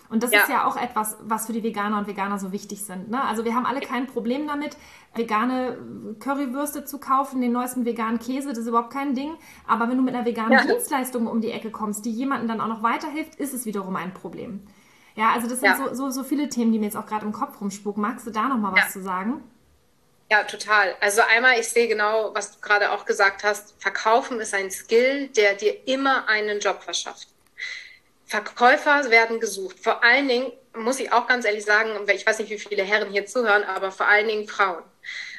Und 0.09 0.23
das 0.23 0.31
ja. 0.33 0.43
ist 0.43 0.49
ja 0.49 0.67
auch 0.67 0.77
etwas, 0.77 1.17
was 1.23 1.47
für 1.47 1.53
die 1.53 1.63
Veganer 1.63 1.99
und 1.99 2.07
Veganer 2.07 2.39
so 2.39 2.53
wichtig 2.53 2.85
sind. 2.85 3.11
Ne? 3.11 3.23
Also 3.23 3.45
wir 3.45 3.55
haben 3.55 3.67
alle 3.67 3.81
kein 3.81 4.07
Problem 4.07 4.47
damit, 4.47 4.77
vegane 5.15 5.79
Currywürste 6.21 6.85
zu 6.85 6.99
kaufen, 6.99 7.41
den 7.41 7.53
neuesten 7.53 7.85
veganen 7.85 8.19
Käse, 8.19 8.51
das 8.51 8.59
ist 8.59 8.67
überhaupt 8.67 8.93
kein 8.93 9.15
Ding. 9.15 9.35
Aber 9.67 9.89
wenn 9.89 9.97
du 9.97 10.03
mit 10.03 10.15
einer 10.15 10.27
veganen 10.27 10.53
ja. 10.53 10.65
Dienstleistung 10.65 11.27
um 11.27 11.41
die 11.41 11.51
Ecke 11.51 11.71
kommst, 11.71 12.05
die 12.05 12.11
jemandem 12.11 12.49
dann 12.49 12.61
auch 12.61 12.69
noch 12.69 12.83
weiterhilft, 12.83 13.37
ist 13.37 13.55
es 13.55 13.67
wiederum 13.67 13.97
ein 13.97 14.13
Problem. 14.13 14.67
Ja, 15.17 15.31
also 15.33 15.49
das 15.49 15.61
sind 15.61 15.69
ja. 15.69 15.77
so, 15.77 15.95
so, 15.95 16.11
so 16.11 16.25
viele 16.25 16.49
Themen, 16.49 16.73
die 16.73 16.79
mir 16.79 16.87
jetzt 16.87 16.97
auch 16.97 17.07
gerade 17.07 17.25
im 17.25 17.33
Kopf 17.33 17.61
rumspucken. 17.61 18.03
Magst 18.03 18.27
du 18.27 18.31
da 18.31 18.49
noch 18.49 18.59
mal 18.59 18.73
was 18.75 18.93
zu 18.93 19.03
sagen? 19.03 19.43
Ja, 20.31 20.43
total. 20.45 20.97
Also 21.01 21.23
einmal, 21.23 21.61
ich 21.61 21.69
sehe 21.69 21.87
genau, 21.87 22.35
was 22.35 22.53
du 22.53 22.61
gerade 22.61 22.91
auch 22.91 23.05
gesagt 23.05 23.45
hast. 23.45 23.81
Verkaufen 23.81 24.41
ist 24.41 24.55
ein 24.55 24.71
Skill, 24.71 25.29
der 25.29 25.55
dir 25.55 25.87
immer 25.87 26.29
einen 26.29 26.61
Job 26.61 26.83
verschafft. 26.83 27.29
Verkäufer 28.35 29.11
werden 29.11 29.39
gesucht. 29.39 29.77
Vor 29.81 30.03
allen 30.03 30.27
Dingen 30.27 30.51
muss 30.75 30.99
ich 30.99 31.13
auch 31.13 31.29
ganz 31.29 31.45
ehrlich 31.45 31.65
sagen, 31.65 31.91
ich 32.13 32.27
weiß 32.27 32.41
nicht, 32.41 32.51
wie 32.51 32.59
viele 32.59 32.83
Herren 32.83 33.13
hier 33.13 33.27
zuhören, 33.27 33.63
aber 33.63 33.93
vor 33.93 34.09
allen 34.09 34.27
Dingen 34.27 34.49
Frauen. 34.49 34.83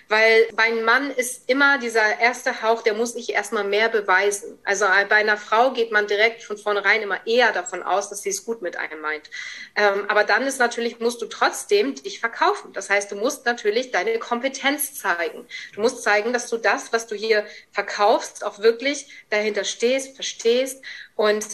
Weil 0.08 0.48
bei 0.54 0.64
einem 0.64 0.86
Mann 0.86 1.12
ist 1.12 1.50
immer 1.50 1.78
dieser 1.78 2.20
erste 2.20 2.62
Hauch, 2.62 2.84
der 2.84 2.94
muss 2.94 3.16
ich 3.16 3.34
erstmal 3.34 3.64
mehr 3.64 3.90
beweisen. 3.90 4.60
Also 4.64 4.86
bei 5.10 5.16
einer 5.16 5.36
Frau 5.36 5.72
geht 5.72 5.92
man 5.92 6.08
direkt 6.08 6.44
von 6.44 6.58
vornherein 6.58 7.02
immer 7.02 7.26
eher 7.26 7.52
davon 7.52 7.84
aus, 7.84 8.10
dass 8.10 8.22
sie 8.22 8.30
es 8.30 8.46
gut 8.46 8.62
mit 8.62 8.78
einem 8.78 9.02
meint. 9.02 9.30
Ähm, 9.76 10.06
aber 10.08 10.24
dann 10.24 10.44
ist 10.44 10.60
natürlich, 10.60 11.00
musst 11.00 11.22
du 11.22 11.26
trotzdem 11.26 11.96
dich 11.96 12.20
verkaufen. 12.20 12.72
Das 12.72 12.90
heißt, 12.90 13.12
du 13.12 13.16
musst 13.16 13.46
natürlich 13.46 13.92
deine 13.92 14.20
Kompetenz 14.20 14.94
zeigen. 14.94 15.46
Du 15.74 15.82
musst 15.82 16.04
zeigen, 16.04 16.32
dass 16.32 16.50
du 16.50 16.58
das, 16.58 16.94
was 16.94 17.08
du 17.08 17.16
hier 17.16 17.46
verkaufst, 17.72 18.46
auch 18.46 18.60
wirklich 18.60 19.10
dahinter 19.32 19.66
stehst, 19.66 20.16
verstehst 20.16 20.84
und 21.16 21.46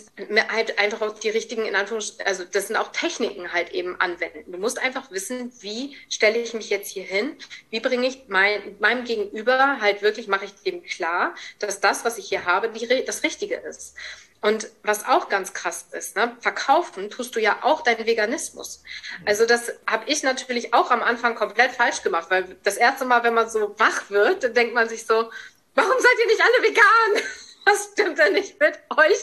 halt 0.49 0.79
einfach 0.79 1.01
auch 1.01 1.19
die 1.19 1.29
richtigen, 1.29 1.65
in 1.65 1.75
Anführungszeichen, 1.75 2.25
also 2.25 2.43
das 2.43 2.67
sind 2.67 2.77
auch 2.77 2.91
Techniken 2.91 3.53
halt 3.53 3.71
eben 3.71 3.99
anwenden. 3.99 4.51
Du 4.51 4.57
musst 4.57 4.79
einfach 4.79 5.11
wissen, 5.11 5.51
wie 5.61 5.95
stelle 6.09 6.39
ich 6.39 6.53
mich 6.55 6.71
jetzt 6.71 6.89
hier 6.89 7.03
hin, 7.03 7.35
wie 7.69 7.79
bringe 7.79 8.07
ich 8.07 8.23
mein, 8.27 8.75
meinem 8.79 9.03
Gegenüber 9.03 9.79
halt 9.79 10.01
wirklich, 10.01 10.27
mache 10.27 10.45
ich 10.45 10.55
dem 10.63 10.83
klar, 10.83 11.35
dass 11.59 11.79
das, 11.79 12.03
was 12.05 12.17
ich 12.17 12.27
hier 12.27 12.45
habe, 12.45 12.69
die, 12.69 13.05
das 13.05 13.21
Richtige 13.23 13.55
ist. 13.55 13.95
Und 14.41 14.69
was 14.81 15.05
auch 15.05 15.29
ganz 15.29 15.53
krass 15.53 15.85
ist, 15.91 16.15
ne, 16.15 16.35
verkaufen 16.39 17.11
tust 17.11 17.35
du 17.35 17.39
ja 17.39 17.59
auch 17.61 17.83
deinen 17.83 18.07
Veganismus. 18.07 18.81
Also 19.27 19.45
das 19.45 19.71
habe 19.85 20.09
ich 20.09 20.23
natürlich 20.23 20.73
auch 20.73 20.89
am 20.89 21.03
Anfang 21.03 21.35
komplett 21.35 21.73
falsch 21.73 22.01
gemacht, 22.01 22.31
weil 22.31 22.57
das 22.63 22.77
erste 22.77 23.05
Mal, 23.05 23.23
wenn 23.23 23.35
man 23.35 23.47
so 23.47 23.75
wach 23.77 24.09
wird, 24.09 24.43
dann 24.43 24.55
denkt 24.55 24.73
man 24.73 24.89
sich 24.89 25.05
so, 25.05 25.29
warum 25.75 25.99
seid 25.99 26.19
ihr 26.19 26.25
nicht 26.25 26.41
alle 26.41 26.69
vegan? 26.69 27.23
Was 27.65 27.89
stimmt 27.91 28.17
denn 28.17 28.33
nicht 28.33 28.59
mit 28.59 28.79
euch? 28.97 29.17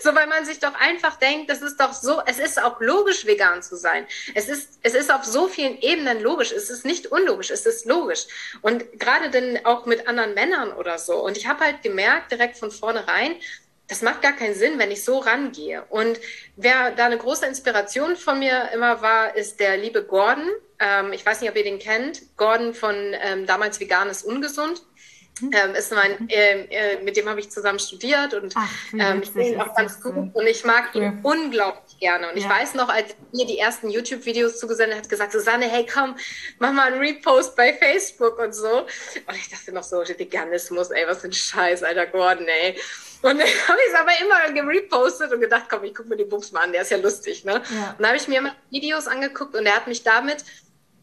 So, 0.00 0.14
weil 0.14 0.26
man 0.26 0.44
sich 0.44 0.60
doch 0.60 0.74
einfach 0.74 1.16
denkt, 1.16 1.50
das 1.50 1.62
ist 1.62 1.78
doch 1.80 1.92
so, 1.92 2.20
es 2.26 2.38
ist 2.38 2.62
auch 2.62 2.80
logisch, 2.80 3.26
vegan 3.26 3.62
zu 3.62 3.76
sein. 3.76 4.06
Es 4.34 4.48
ist, 4.48 4.78
es 4.82 4.94
ist 4.94 5.12
auf 5.12 5.24
so 5.24 5.48
vielen 5.48 5.78
Ebenen 5.80 6.20
logisch. 6.22 6.52
Es 6.52 6.70
ist 6.70 6.84
nicht 6.84 7.08
unlogisch, 7.08 7.50
es 7.50 7.66
ist 7.66 7.86
logisch. 7.86 8.26
Und 8.62 8.98
gerade 8.98 9.30
dann 9.30 9.64
auch 9.64 9.86
mit 9.86 10.06
anderen 10.08 10.34
Männern 10.34 10.72
oder 10.72 10.98
so. 10.98 11.16
Und 11.24 11.36
ich 11.36 11.46
habe 11.46 11.64
halt 11.64 11.82
gemerkt, 11.82 12.32
direkt 12.32 12.56
von 12.56 12.70
vornherein, 12.70 13.34
das 13.90 14.02
macht 14.02 14.22
gar 14.22 14.32
keinen 14.32 14.54
Sinn, 14.54 14.78
wenn 14.78 14.92
ich 14.92 15.04
so 15.04 15.18
rangehe. 15.18 15.84
Und 15.90 16.20
wer 16.54 16.92
da 16.92 17.06
eine 17.06 17.18
große 17.18 17.44
Inspiration 17.44 18.14
von 18.14 18.38
mir 18.38 18.70
immer 18.72 19.02
war, 19.02 19.34
ist 19.34 19.58
der 19.58 19.76
liebe 19.76 20.04
Gordon. 20.04 20.48
Ähm, 20.78 21.12
ich 21.12 21.26
weiß 21.26 21.40
nicht, 21.40 21.50
ob 21.50 21.56
ihr 21.56 21.64
den 21.64 21.80
kennt. 21.80 22.22
Gordon 22.36 22.72
von 22.72 22.94
ähm, 23.20 23.46
damals 23.46 23.80
Veganes 23.80 24.22
Ungesund. 24.22 24.82
Mhm. 25.40 25.50
Ähm, 25.52 25.74
ist 25.74 25.92
mein, 25.92 26.28
äh, 26.28 26.64
äh, 26.64 27.02
mit 27.02 27.16
dem 27.16 27.28
habe 27.28 27.40
ich 27.40 27.50
zusammen 27.50 27.78
studiert 27.78 28.34
und 28.34 28.54
Ach, 28.56 28.70
ähm, 28.92 29.22
ich 29.22 29.32
bin 29.32 29.60
auch 29.60 29.74
ganz 29.74 30.00
gut 30.00 30.14
und 30.34 30.46
ich 30.46 30.64
mag 30.64 30.94
ihn 30.94 31.02
ja. 31.02 31.12
unglaublich 31.22 31.98
gerne. 31.98 32.30
Und 32.30 32.36
ja. 32.36 32.42
ich 32.42 32.48
weiß 32.48 32.74
noch, 32.74 32.88
als 32.88 33.14
mir 33.32 33.46
die 33.46 33.58
ersten 33.58 33.90
YouTube-Videos 33.90 34.58
zugesendet 34.58 34.98
hat, 34.98 35.08
gesagt, 35.08 35.32
Susanne, 35.32 35.68
hey 35.68 35.86
komm, 35.86 36.16
mach 36.58 36.72
mal 36.72 36.92
einen 36.92 37.00
Repost 37.00 37.56
bei 37.56 37.74
Facebook 37.74 38.38
und 38.38 38.54
so. 38.54 38.80
Und 38.80 39.36
ich 39.36 39.48
dachte 39.48 39.72
noch 39.72 39.82
so, 39.82 40.00
Veganismus, 40.00 40.90
ey, 40.90 41.06
was 41.06 41.20
für 41.20 41.28
ein 41.28 41.32
Scheiß, 41.32 41.82
alter 41.82 42.06
Gordon, 42.06 42.46
ey. 42.46 42.76
Und 43.22 43.38
dann 43.38 43.46
habe 43.68 43.78
ich 43.86 43.92
es 43.92 43.98
aber 43.98 44.12
immer 44.20 44.52
gerepostet 44.52 45.32
und 45.32 45.40
gedacht, 45.40 45.64
komm, 45.68 45.84
ich 45.84 45.94
gucke 45.94 46.08
mir 46.08 46.16
den 46.16 46.28
Bums 46.28 46.52
mal 46.52 46.62
an, 46.62 46.72
der 46.72 46.82
ist 46.82 46.90
ja 46.90 46.96
lustig, 46.96 47.44
ne? 47.44 47.52
Ja. 47.52 47.90
Und 47.90 48.00
dann 48.00 48.06
habe 48.06 48.16
ich 48.16 48.28
mir 48.28 48.38
immer 48.38 48.54
Videos 48.70 49.06
angeguckt 49.06 49.54
und 49.54 49.66
er 49.66 49.76
hat 49.76 49.86
mich 49.86 50.02
damit 50.02 50.44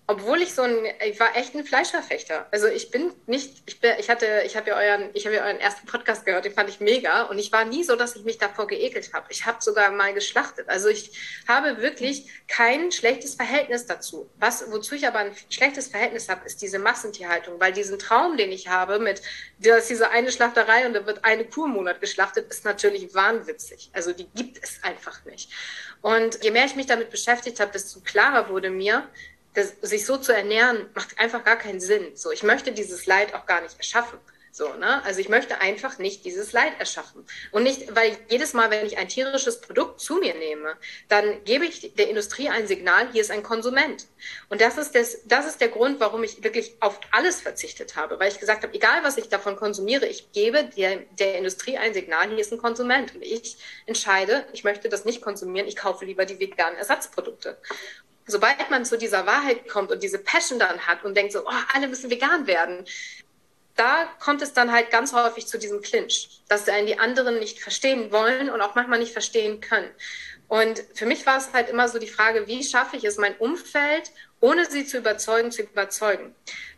obwohl 0.09 0.41
ich 0.41 0.53
so 0.53 0.61
ein, 0.61 0.85
ich 1.05 1.19
war 1.19 1.35
echt 1.35 1.53
ein 1.53 1.65
Fleischverfechter. 1.65 2.47
Also 2.51 2.67
ich 2.67 2.91
bin 2.91 3.11
nicht, 3.25 3.61
ich 3.65 3.81
bin, 3.81 3.91
ich 3.99 4.09
hatte, 4.09 4.25
ich 4.45 4.55
habe 4.55 4.69
ja 4.69 4.77
euren, 4.77 5.09
ich 5.13 5.25
habe 5.25 5.35
ja 5.35 5.43
euren 5.43 5.59
ersten 5.59 5.85
Podcast 5.85 6.25
gehört, 6.25 6.45
den 6.45 6.53
fand 6.53 6.69
ich 6.69 6.79
mega 6.79 7.23
und 7.23 7.37
ich 7.37 7.51
war 7.51 7.65
nie 7.65 7.83
so, 7.83 7.97
dass 7.97 8.15
ich 8.15 8.23
mich 8.23 8.37
davor 8.37 8.67
geekelt 8.67 9.13
habe. 9.13 9.25
Ich 9.29 9.45
habe 9.45 9.57
sogar 9.61 9.91
mal 9.91 10.13
geschlachtet. 10.13 10.69
Also 10.69 10.87
ich 10.87 11.11
habe 11.45 11.81
wirklich 11.81 12.29
kein 12.47 12.93
schlechtes 12.93 13.35
Verhältnis 13.35 13.85
dazu. 13.85 14.29
Was, 14.37 14.71
wozu 14.71 14.95
ich 14.95 15.05
aber 15.05 15.19
ein 15.19 15.35
schlechtes 15.49 15.89
Verhältnis 15.89 16.29
habe, 16.29 16.45
ist 16.45 16.61
diese 16.61 16.79
Massentierhaltung, 16.79 17.59
weil 17.59 17.73
diesen 17.73 17.99
Traum, 17.99 18.37
den 18.37 18.53
ich 18.53 18.69
habe 18.69 18.99
mit, 18.99 19.21
dass 19.59 19.87
diese 19.87 20.09
eine 20.09 20.31
Schlachterei 20.31 20.87
und 20.87 20.93
da 20.93 21.05
wird 21.05 21.25
eine 21.25 21.43
Kuh 21.43 21.65
im 21.65 21.71
Monat 21.71 21.99
geschlachtet, 21.99 22.49
ist 22.49 22.63
natürlich 22.63 23.13
wahnwitzig. 23.13 23.89
Also 23.91 24.13
die 24.13 24.29
gibt 24.33 24.63
es 24.63 24.81
einfach 24.83 25.25
nicht. 25.25 25.51
Und 26.01 26.41
je 26.43 26.51
mehr 26.51 26.63
ich 26.63 26.75
mich 26.75 26.85
damit 26.85 27.09
beschäftigt 27.09 27.59
habe, 27.59 27.73
desto 27.73 27.99
klarer 27.99 28.47
wurde 28.47 28.69
mir, 28.69 29.09
das, 29.57 29.73
sich 29.81 30.05
so 30.05 30.17
zu 30.17 30.31
ernähren, 30.31 30.87
macht 30.93 31.17
einfach 31.19 31.43
gar 31.43 31.57
keinen 31.57 31.79
Sinn. 31.79 32.15
So, 32.15 32.31
ich 32.31 32.43
möchte 32.43 32.71
dieses 32.71 33.07
Leid 33.07 33.33
auch 33.33 33.47
gar 33.47 33.61
nicht 33.61 33.75
erschaffen. 33.77 34.19
So, 34.51 34.73
ne? 34.73 35.03
Also 35.03 35.19
ich 35.19 35.29
möchte 35.29 35.61
einfach 35.61 35.97
nicht 35.97 36.25
dieses 36.25 36.51
Leid 36.51 36.73
erschaffen. 36.79 37.25
Und 37.51 37.63
nicht, 37.63 37.95
weil 37.95 38.17
jedes 38.29 38.53
Mal, 38.53 38.69
wenn 38.69 38.85
ich 38.85 38.99
ein 38.99 39.07
tierisches 39.07 39.61
Produkt 39.61 39.99
zu 39.99 40.15
mir 40.15 40.35
nehme, 40.35 40.75
dann 41.09 41.43
gebe 41.43 41.65
ich 41.65 41.93
der 41.95 42.09
Industrie 42.09 42.49
ein 42.49 42.67
Signal, 42.67 43.11
hier 43.11 43.21
ist 43.21 43.31
ein 43.31 43.41
Konsument. 43.41 44.05
Und 44.49 44.61
das 44.61 44.77
ist, 44.77 44.93
das, 44.93 45.19
das 45.25 45.47
ist 45.47 45.59
der 45.59 45.69
Grund, 45.69 45.99
warum 45.99 46.23
ich 46.23 46.43
wirklich 46.43 46.75
auf 46.79 46.99
alles 47.11 47.41
verzichtet 47.41 47.95
habe. 47.95 48.19
Weil 48.19 48.31
ich 48.31 48.39
gesagt 48.39 48.63
habe, 48.63 48.75
egal 48.75 49.03
was 49.03 49.17
ich 49.17 49.27
davon 49.27 49.55
konsumiere, 49.55 50.05
ich 50.05 50.31
gebe 50.33 50.65
der, 50.65 50.97
der 51.17 51.37
Industrie 51.37 51.77
ein 51.77 51.95
Signal, 51.95 52.29
hier 52.29 52.39
ist 52.39 52.53
ein 52.53 52.59
Konsument. 52.59 53.15
Und 53.15 53.23
ich 53.23 53.57
entscheide, 53.87 54.45
ich 54.53 54.63
möchte 54.63 54.87
das 54.87 55.03
nicht 55.03 55.21
konsumieren, 55.21 55.67
ich 55.67 55.75
kaufe 55.75 56.05
lieber 56.05 56.25
die 56.25 56.39
veganen 56.39 56.77
Ersatzprodukte 56.77 57.57
sobald 58.27 58.69
man 58.69 58.85
zu 58.85 58.97
dieser 58.97 59.25
Wahrheit 59.25 59.67
kommt 59.67 59.91
und 59.91 60.03
diese 60.03 60.19
Passion 60.19 60.59
dann 60.59 60.85
hat 60.85 61.03
und 61.03 61.15
denkt 61.15 61.33
so, 61.33 61.45
oh, 61.45 61.51
alle 61.73 61.87
müssen 61.87 62.09
vegan 62.09 62.45
werden, 62.45 62.85
da 63.75 64.05
kommt 64.19 64.41
es 64.41 64.53
dann 64.53 64.71
halt 64.71 64.89
ganz 64.89 65.13
häufig 65.13 65.47
zu 65.47 65.57
diesem 65.57 65.81
Clinch, 65.81 66.41
dass 66.49 66.67
einen 66.67 66.87
die 66.87 66.99
anderen 66.99 67.39
nicht 67.39 67.59
verstehen 67.59 68.11
wollen 68.11 68.49
und 68.49 68.59
auch 68.61 68.75
manchmal 68.75 68.99
nicht 68.99 69.13
verstehen 69.13 69.61
können. 69.61 69.89
Und 70.47 70.83
für 70.93 71.05
mich 71.05 71.25
war 71.25 71.37
es 71.37 71.53
halt 71.53 71.69
immer 71.69 71.87
so 71.87 71.99
die 71.99 72.07
Frage, 72.07 72.47
wie 72.47 72.63
schaffe 72.63 72.97
ich 72.97 73.03
es, 73.03 73.17
mein 73.17 73.35
Umfeld, 73.37 74.11
ohne 74.39 74.65
sie 74.69 74.85
zu 74.85 74.97
überzeugen, 74.97 75.51
zu 75.51 75.61
überzeugen? 75.63 76.33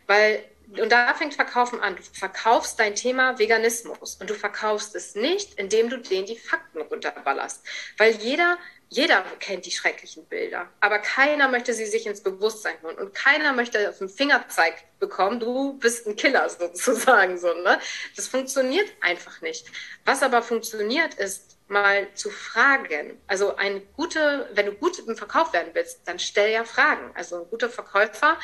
Weil, 0.06 0.44
und 0.78 0.90
da 0.90 1.14
fängt 1.14 1.34
Verkaufen 1.34 1.80
an. 1.80 1.96
Du 1.96 2.02
verkaufst 2.02 2.78
dein 2.78 2.94
Thema 2.94 3.38
Veganismus 3.38 4.16
und 4.16 4.30
du 4.30 4.34
verkaufst 4.34 4.94
es 4.94 5.14
nicht, 5.14 5.54
indem 5.54 5.88
du 5.90 5.98
denen 5.98 6.26
die 6.26 6.38
Fakten 6.38 6.80
runterballerst. 6.80 7.62
Weil 7.98 8.12
jeder 8.16 8.58
jeder 8.92 9.24
kennt 9.38 9.66
die 9.66 9.70
schrecklichen 9.70 10.26
Bilder, 10.26 10.68
aber 10.80 10.98
keiner 10.98 11.46
möchte 11.46 11.72
sie 11.74 11.86
sich 11.86 12.06
ins 12.06 12.22
Bewusstsein 12.22 12.74
holen 12.82 12.98
und 12.98 13.14
keiner 13.14 13.52
möchte 13.52 13.88
auf 13.88 13.98
den 13.98 14.08
Fingerzeig 14.08 14.82
bekommen, 14.98 15.38
du 15.38 15.78
bist 15.78 16.08
ein 16.08 16.16
Killer 16.16 16.48
sozusagen 16.58 17.38
so, 17.38 17.54
ne? 17.54 17.78
Das 18.16 18.26
funktioniert 18.26 18.88
einfach 19.00 19.42
nicht. 19.42 19.68
Was 20.04 20.24
aber 20.24 20.42
funktioniert 20.42 21.14
ist, 21.14 21.56
mal 21.68 22.12
zu 22.14 22.30
fragen. 22.30 23.16
Also 23.28 23.54
eine 23.54 23.80
gute, 23.80 24.48
wenn 24.54 24.66
du 24.66 24.72
gut 24.72 24.98
im 24.98 25.16
Verkauf 25.16 25.52
werden 25.52 25.70
willst, 25.72 26.00
dann 26.06 26.18
stell 26.18 26.50
ja 26.50 26.64
Fragen. 26.64 27.12
Also 27.14 27.42
ein 27.42 27.48
guter 27.48 27.70
Verkäufer, 27.70 28.38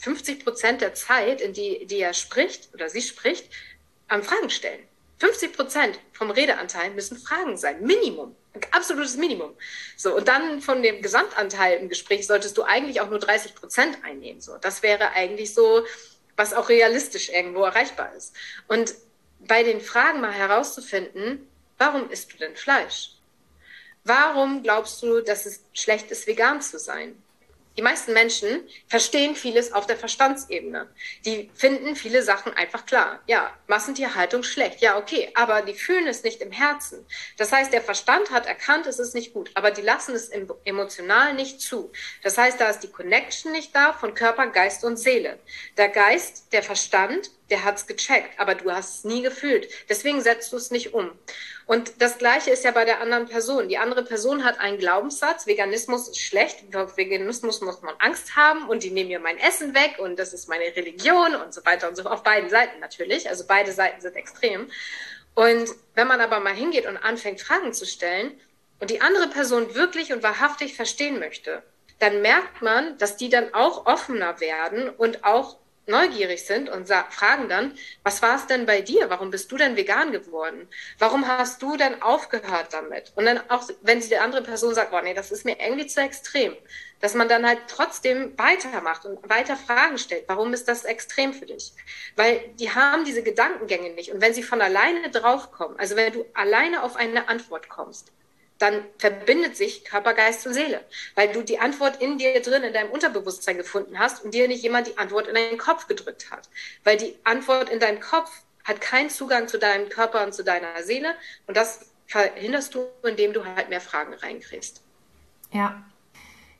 50 0.00 0.44
Prozent 0.44 0.80
der 0.80 0.94
Zeit, 0.94 1.40
in 1.40 1.52
die, 1.52 1.86
die 1.86 2.00
er 2.00 2.14
spricht 2.14 2.70
oder 2.74 2.88
sie 2.88 3.02
spricht, 3.02 3.50
am 4.08 4.22
Fragen 4.22 4.50
stellen. 4.50 4.82
50 5.18 5.52
Prozent 5.52 5.98
vom 6.12 6.30
Redeanteil 6.30 6.90
müssen 6.90 7.18
Fragen 7.18 7.58
sein, 7.58 7.82
Minimum, 7.82 8.34
ein 8.54 8.62
absolutes 8.70 9.16
Minimum. 9.16 9.54
So 9.96 10.16
und 10.16 10.28
dann 10.28 10.62
von 10.62 10.82
dem 10.82 11.02
Gesamtanteil 11.02 11.78
im 11.78 11.90
Gespräch 11.90 12.26
solltest 12.26 12.56
du 12.56 12.62
eigentlich 12.62 13.02
auch 13.02 13.10
nur 13.10 13.18
30 13.18 13.54
Prozent 13.54 13.98
einnehmen. 14.02 14.40
So, 14.40 14.56
das 14.56 14.82
wäre 14.82 15.10
eigentlich 15.10 15.52
so, 15.52 15.84
was 16.36 16.54
auch 16.54 16.70
realistisch 16.70 17.28
irgendwo 17.28 17.64
erreichbar 17.64 18.14
ist. 18.16 18.34
Und 18.66 18.94
bei 19.40 19.62
den 19.62 19.82
Fragen 19.82 20.22
mal 20.22 20.32
herauszufinden, 20.32 21.46
warum 21.76 22.10
isst 22.10 22.32
du 22.32 22.38
denn 22.38 22.56
Fleisch? 22.56 23.12
Warum 24.04 24.62
glaubst 24.62 25.02
du, 25.02 25.20
dass 25.20 25.44
es 25.44 25.60
schlecht 25.74 26.10
ist, 26.10 26.26
vegan 26.26 26.62
zu 26.62 26.78
sein? 26.78 27.22
Die 27.76 27.82
meisten 27.82 28.12
Menschen 28.12 28.68
verstehen 28.88 29.36
vieles 29.36 29.72
auf 29.72 29.86
der 29.86 29.96
Verstandsebene. 29.96 30.88
Die 31.24 31.50
finden 31.54 31.94
viele 31.94 32.22
Sachen 32.22 32.52
einfach 32.52 32.84
klar. 32.84 33.20
Ja, 33.26 33.56
Massentierhaltung 33.68 34.42
schlecht. 34.42 34.80
Ja, 34.80 34.98
okay. 34.98 35.30
Aber 35.34 35.62
die 35.62 35.74
fühlen 35.74 36.06
es 36.08 36.22
nicht 36.22 36.42
im 36.42 36.50
Herzen. 36.50 37.06
Das 37.38 37.52
heißt, 37.52 37.72
der 37.72 37.80
Verstand 37.80 38.30
hat 38.32 38.46
erkannt, 38.46 38.86
es 38.86 38.98
ist 38.98 39.14
nicht 39.14 39.32
gut. 39.32 39.50
Aber 39.54 39.70
die 39.70 39.82
lassen 39.82 40.14
es 40.14 40.30
emotional 40.64 41.34
nicht 41.34 41.60
zu. 41.60 41.92
Das 42.22 42.36
heißt, 42.36 42.60
da 42.60 42.68
ist 42.68 42.80
die 42.80 42.90
Connection 42.90 43.52
nicht 43.52 43.74
da 43.74 43.92
von 43.92 44.14
Körper, 44.14 44.48
Geist 44.48 44.84
und 44.84 44.96
Seele. 44.96 45.38
Der 45.76 45.88
Geist, 45.88 46.52
der 46.52 46.62
Verstand, 46.62 47.30
der 47.50 47.64
hat's 47.64 47.86
gecheckt, 47.86 48.38
aber 48.38 48.54
du 48.54 48.70
hast 48.70 48.98
es 48.98 49.04
nie 49.04 49.22
gefühlt. 49.22 49.68
Deswegen 49.88 50.20
setzt 50.20 50.52
du 50.52 50.56
es 50.56 50.70
nicht 50.70 50.94
um. 50.94 51.10
Und 51.66 52.02
das 52.02 52.18
Gleiche 52.18 52.50
ist 52.50 52.64
ja 52.64 52.70
bei 52.70 52.84
der 52.84 53.00
anderen 53.00 53.28
Person. 53.28 53.68
Die 53.68 53.78
andere 53.78 54.04
Person 54.04 54.44
hat 54.44 54.58
einen 54.58 54.78
Glaubenssatz, 54.78 55.46
Veganismus 55.46 56.08
ist 56.08 56.20
schlecht, 56.20 56.74
auf 56.74 56.96
Veganismus 56.96 57.60
muss 57.60 57.80
man 57.82 57.94
Angst 57.98 58.36
haben 58.36 58.68
und 58.68 58.82
die 58.82 58.90
nehmen 58.90 59.08
mir 59.08 59.20
mein 59.20 59.38
Essen 59.38 59.74
weg 59.74 59.96
und 59.98 60.18
das 60.18 60.32
ist 60.32 60.48
meine 60.48 60.64
Religion 60.76 61.34
und 61.36 61.54
so 61.54 61.64
weiter 61.64 61.88
und 61.88 61.96
so 61.96 62.04
auf 62.04 62.22
beiden 62.22 62.50
Seiten 62.50 62.80
natürlich. 62.80 63.28
Also 63.28 63.44
beide 63.46 63.72
Seiten 63.72 64.00
sind 64.00 64.16
extrem. 64.16 64.68
Und 65.34 65.68
wenn 65.94 66.08
man 66.08 66.20
aber 66.20 66.40
mal 66.40 66.54
hingeht 66.54 66.86
und 66.86 66.96
anfängt, 66.96 67.40
Fragen 67.40 67.72
zu 67.72 67.86
stellen 67.86 68.32
und 68.80 68.90
die 68.90 69.00
andere 69.00 69.28
Person 69.28 69.74
wirklich 69.74 70.12
und 70.12 70.22
wahrhaftig 70.22 70.74
verstehen 70.74 71.18
möchte, 71.18 71.62
dann 72.00 72.22
merkt 72.22 72.62
man, 72.62 72.98
dass 72.98 73.16
die 73.16 73.28
dann 73.28 73.54
auch 73.54 73.86
offener 73.86 74.40
werden 74.40 74.88
und 74.88 75.24
auch 75.24 75.56
neugierig 75.86 76.46
sind 76.46 76.68
und 76.68 76.88
fragen 76.88 77.48
dann, 77.48 77.74
was 78.02 78.22
war 78.22 78.36
es 78.36 78.46
denn 78.46 78.66
bei 78.66 78.80
dir? 78.80 79.10
Warum 79.10 79.30
bist 79.30 79.50
du 79.50 79.56
denn 79.56 79.76
vegan 79.76 80.12
geworden? 80.12 80.68
Warum 80.98 81.26
hast 81.26 81.60
du 81.62 81.76
denn 81.76 82.00
aufgehört 82.02 82.68
damit? 82.72 83.12
Und 83.16 83.26
dann 83.26 83.40
auch, 83.50 83.68
wenn 83.82 84.00
die 84.00 84.16
andere 84.16 84.42
Person 84.42 84.74
sagt, 84.74 84.90
boah, 84.90 85.02
nee, 85.02 85.14
das 85.14 85.32
ist 85.32 85.44
mir 85.44 85.58
irgendwie 85.60 85.86
zu 85.86 86.00
extrem, 86.00 86.56
dass 87.00 87.14
man 87.14 87.28
dann 87.28 87.46
halt 87.46 87.60
trotzdem 87.68 88.38
weitermacht 88.38 89.04
und 89.04 89.28
weiter 89.28 89.56
Fragen 89.56 89.98
stellt. 89.98 90.24
Warum 90.28 90.52
ist 90.52 90.68
das 90.68 90.84
extrem 90.84 91.32
für 91.32 91.46
dich? 91.46 91.72
Weil 92.16 92.40
die 92.58 92.70
haben 92.70 93.04
diese 93.04 93.22
Gedankengänge 93.22 93.90
nicht. 93.90 94.12
Und 94.12 94.20
wenn 94.20 94.34
sie 94.34 94.42
von 94.42 94.60
alleine 94.60 95.10
draufkommen, 95.10 95.78
also 95.78 95.96
wenn 95.96 96.12
du 96.12 96.24
alleine 96.34 96.82
auf 96.82 96.96
eine 96.96 97.28
Antwort 97.28 97.68
kommst, 97.68 98.12
dann 98.60 98.84
verbindet 98.98 99.56
sich 99.56 99.84
Körper, 99.84 100.12
Geist 100.12 100.46
und 100.46 100.52
Seele, 100.52 100.84
weil 101.14 101.32
du 101.32 101.42
die 101.42 101.58
Antwort 101.58 102.00
in 102.00 102.18
dir 102.18 102.40
drin, 102.42 102.62
in 102.62 102.74
deinem 102.74 102.90
Unterbewusstsein 102.90 103.56
gefunden 103.56 103.98
hast 103.98 104.22
und 104.22 104.34
dir 104.34 104.46
nicht 104.48 104.62
jemand 104.62 104.86
die 104.86 104.98
Antwort 104.98 105.26
in 105.26 105.34
deinen 105.34 105.58
Kopf 105.58 105.86
gedrückt 105.86 106.30
hat. 106.30 106.48
Weil 106.84 106.98
die 106.98 107.16
Antwort 107.24 107.70
in 107.70 107.80
deinem 107.80 108.00
Kopf 108.00 108.30
hat 108.62 108.80
keinen 108.82 109.08
Zugang 109.08 109.48
zu 109.48 109.58
deinem 109.58 109.88
Körper 109.88 110.24
und 110.24 110.34
zu 110.34 110.44
deiner 110.44 110.82
Seele 110.82 111.14
und 111.46 111.56
das 111.56 111.90
verhinderst 112.06 112.74
du, 112.74 112.86
indem 113.02 113.32
du 113.32 113.44
halt 113.44 113.70
mehr 113.70 113.80
Fragen 113.80 114.12
reinkriegst. 114.14 114.82
Ja. 115.52 115.82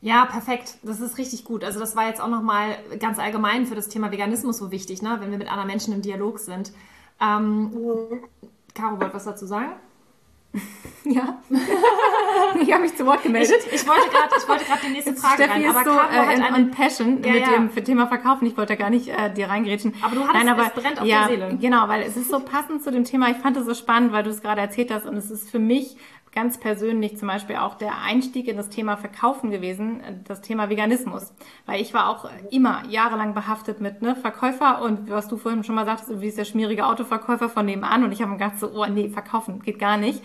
Ja, 0.00 0.24
perfekt. 0.24 0.78
Das 0.82 1.00
ist 1.00 1.18
richtig 1.18 1.44
gut. 1.44 1.62
Also 1.62 1.78
das 1.78 1.94
war 1.94 2.08
jetzt 2.08 2.22
auch 2.22 2.28
nochmal 2.28 2.78
ganz 2.98 3.18
allgemein 3.18 3.66
für 3.66 3.74
das 3.74 3.88
Thema 3.88 4.10
Veganismus 4.10 4.56
so 4.56 4.70
wichtig, 4.70 5.02
ne? 5.02 5.18
wenn 5.20 5.30
wir 5.30 5.36
mit 5.36 5.48
anderen 5.48 5.66
Menschen 5.66 5.92
im 5.92 6.00
Dialog 6.00 6.38
sind. 6.38 6.72
Ähm, 7.20 7.64
mhm. 7.64 8.24
Caro 8.74 8.98
wollte 8.98 9.12
was 9.12 9.24
dazu 9.24 9.44
sagen? 9.44 9.72
Ja. 11.04 11.38
ich 12.60 12.72
habe 12.72 12.82
mich 12.82 12.94
zu 12.94 13.06
Wort 13.06 13.22
gemeldet. 13.22 13.56
Ich, 13.66 13.72
ich 13.72 13.88
wollte 13.88 14.08
gerade 14.10 14.34
die 14.86 14.92
nächste 14.92 15.14
Frage 15.14 15.44
Steffi 15.44 15.50
rein. 15.50 15.70
Aber 15.70 15.84
so, 15.84 15.90
Caro 15.90 16.12
äh, 16.12 16.26
hat 16.26 16.28
eine, 16.28 16.56
on 16.56 16.70
Passion 16.70 17.22
ja, 17.24 17.32
mit 17.32 17.40
ja. 17.42 17.50
dem 17.52 17.84
Thema 17.84 18.06
Verkaufen. 18.06 18.46
Ich 18.46 18.56
wollte 18.56 18.74
da 18.74 18.82
gar 18.82 18.90
nicht 18.90 19.08
äh, 19.08 19.32
dir 19.32 19.48
reingrätschen. 19.48 19.94
Aber 20.02 20.14
du 20.14 20.22
hast 20.22 20.34
Nein, 20.34 20.48
aber, 20.48 20.66
es 20.66 20.72
brennt 20.72 21.00
auf 21.00 21.06
ja, 21.06 21.26
der 21.26 21.48
Seele. 21.48 21.58
Genau, 21.58 21.88
weil 21.88 22.02
es 22.02 22.16
ist 22.16 22.30
so 22.30 22.40
passend 22.40 22.82
zu 22.84 22.92
dem 22.92 23.04
Thema. 23.04 23.30
Ich 23.30 23.38
fand 23.38 23.56
es 23.56 23.64
so 23.64 23.74
spannend, 23.74 24.12
weil 24.12 24.22
du 24.22 24.30
es 24.30 24.42
gerade 24.42 24.60
erzählt 24.60 24.90
hast. 24.90 25.06
Und 25.06 25.16
es 25.16 25.30
ist 25.30 25.50
für 25.50 25.58
mich 25.58 25.96
ganz 26.32 26.58
persönlich 26.58 27.18
zum 27.18 27.28
Beispiel 27.28 27.56
auch 27.56 27.74
der 27.74 28.02
Einstieg 28.02 28.46
in 28.46 28.56
das 28.56 28.68
Thema 28.68 28.96
Verkaufen 28.96 29.50
gewesen, 29.50 30.00
das 30.26 30.40
Thema 30.40 30.70
Veganismus. 30.70 31.32
Weil 31.66 31.80
ich 31.80 31.92
war 31.92 32.08
auch 32.08 32.30
immer 32.50 32.82
jahrelang 32.88 33.34
behaftet 33.34 33.80
mit 33.80 34.00
ne, 34.00 34.14
Verkäufer 34.14 34.82
und 34.82 35.10
was 35.10 35.28
du 35.28 35.36
vorhin 35.36 35.64
schon 35.64 35.74
mal 35.74 35.86
sagtest, 35.86 36.20
wie 36.20 36.28
ist 36.28 36.38
der 36.38 36.44
schmierige 36.44 36.86
Autoverkäufer 36.86 37.48
von 37.48 37.66
nebenan 37.66 38.04
und 38.04 38.12
ich 38.12 38.22
habe 38.22 38.30
mir 38.30 38.38
gedacht 38.38 38.60
so, 38.60 38.70
oh 38.72 38.86
nee, 38.86 39.08
verkaufen 39.08 39.60
geht 39.62 39.78
gar 39.78 39.96
nicht. 39.96 40.22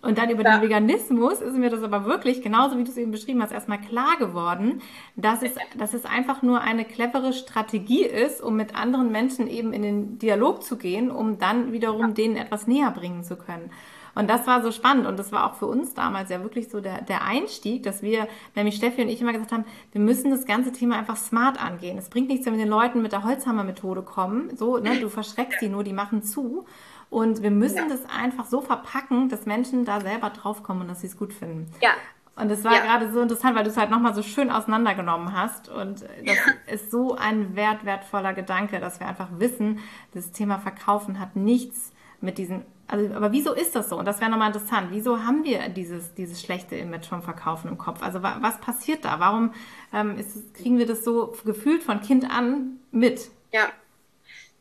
Und 0.00 0.16
dann 0.16 0.30
über 0.30 0.44
ja. 0.44 0.56
den 0.56 0.62
Veganismus 0.62 1.40
ist 1.40 1.56
mir 1.56 1.70
das 1.70 1.82
aber 1.82 2.04
wirklich, 2.04 2.40
genauso 2.40 2.78
wie 2.78 2.84
du 2.84 2.90
es 2.90 2.96
eben 2.96 3.10
beschrieben 3.10 3.42
hast, 3.42 3.50
erstmal 3.50 3.80
klar 3.80 4.16
geworden, 4.16 4.80
dass 5.16 5.42
es, 5.42 5.56
dass 5.76 5.92
es 5.92 6.04
einfach 6.04 6.42
nur 6.42 6.60
eine 6.60 6.84
clevere 6.84 7.32
Strategie 7.32 8.04
ist, 8.04 8.40
um 8.40 8.54
mit 8.54 8.76
anderen 8.76 9.10
Menschen 9.10 9.48
eben 9.48 9.72
in 9.72 9.82
den 9.82 10.18
Dialog 10.20 10.62
zu 10.62 10.76
gehen, 10.78 11.10
um 11.10 11.38
dann 11.40 11.72
wiederum 11.72 12.08
ja. 12.08 12.12
denen 12.12 12.36
etwas 12.36 12.68
näher 12.68 12.92
bringen 12.92 13.24
zu 13.24 13.34
können. 13.34 13.70
Und 14.18 14.28
das 14.28 14.48
war 14.48 14.62
so 14.62 14.72
spannend 14.72 15.06
und 15.06 15.16
das 15.16 15.30
war 15.30 15.46
auch 15.46 15.54
für 15.54 15.66
uns 15.66 15.94
damals 15.94 16.28
ja 16.28 16.42
wirklich 16.42 16.70
so 16.70 16.80
der, 16.80 17.02
der 17.02 17.22
Einstieg, 17.22 17.84
dass 17.84 18.02
wir, 18.02 18.26
nämlich 18.56 18.74
Steffi 18.74 19.00
und 19.00 19.08
ich 19.08 19.20
immer 19.20 19.32
gesagt 19.32 19.52
haben, 19.52 19.64
wir 19.92 20.00
müssen 20.00 20.32
das 20.32 20.44
ganze 20.44 20.72
Thema 20.72 20.98
einfach 20.98 21.16
smart 21.16 21.62
angehen. 21.62 21.96
Es 21.96 22.10
bringt 22.10 22.28
nichts, 22.28 22.44
wenn 22.44 22.54
wir 22.54 22.64
den 22.64 22.68
Leuten 22.68 23.00
mit 23.00 23.12
der 23.12 23.22
Holzhammer-Methode 23.22 24.02
kommen. 24.02 24.56
So, 24.56 24.78
ne, 24.78 24.98
du 24.98 25.08
verschreckst 25.08 25.60
die 25.60 25.68
nur, 25.68 25.84
die 25.84 25.92
machen 25.92 26.24
zu. 26.24 26.66
Und 27.10 27.42
wir 27.42 27.52
müssen 27.52 27.76
ja. 27.76 27.88
das 27.88 28.00
einfach 28.06 28.46
so 28.46 28.60
verpacken, 28.60 29.28
dass 29.28 29.46
Menschen 29.46 29.84
da 29.84 30.00
selber 30.00 30.30
draufkommen 30.30 30.82
und 30.82 30.88
dass 30.88 31.02
sie 31.02 31.06
es 31.06 31.16
gut 31.16 31.32
finden. 31.32 31.70
Ja. 31.80 31.90
Und 32.34 32.50
es 32.50 32.64
war 32.64 32.74
ja. 32.74 32.80
gerade 32.80 33.12
so 33.12 33.20
interessant, 33.20 33.54
weil 33.54 33.62
du 33.62 33.70
es 33.70 33.76
halt 33.76 33.90
nochmal 33.90 34.14
so 34.14 34.22
schön 34.22 34.50
auseinandergenommen 34.50 35.32
hast. 35.32 35.68
Und 35.68 36.02
das 36.02 36.10
ja. 36.24 36.74
ist 36.74 36.90
so 36.90 37.14
ein 37.14 37.54
wert, 37.54 37.84
wertvoller 37.84 38.34
Gedanke, 38.34 38.80
dass 38.80 38.98
wir 38.98 39.06
einfach 39.06 39.28
wissen, 39.38 39.78
das 40.12 40.32
Thema 40.32 40.58
Verkaufen 40.58 41.20
hat 41.20 41.36
nichts 41.36 41.92
mit 42.20 42.38
diesen 42.38 42.64
also, 42.88 43.14
aber 43.14 43.32
wieso 43.32 43.52
ist 43.52 43.76
das 43.76 43.90
so? 43.90 43.98
Und 43.98 44.06
das 44.06 44.20
wäre 44.20 44.30
nochmal 44.30 44.48
interessant. 44.48 44.88
Wieso 44.90 45.22
haben 45.22 45.44
wir 45.44 45.68
dieses, 45.68 46.14
dieses 46.14 46.40
schlechte 46.40 46.74
Image 46.74 47.06
vom 47.06 47.22
Verkaufen 47.22 47.68
im 47.68 47.76
Kopf? 47.76 48.02
Also 48.02 48.22
wa 48.22 48.38
was 48.40 48.58
passiert 48.60 49.04
da? 49.04 49.20
Warum 49.20 49.52
ähm, 49.92 50.16
ist, 50.18 50.54
kriegen 50.54 50.78
wir 50.78 50.86
das 50.86 51.04
so 51.04 51.36
gefühlt 51.44 51.82
von 51.82 52.00
Kind 52.00 52.28
an 52.30 52.80
mit? 52.90 53.30
Ja, 53.52 53.68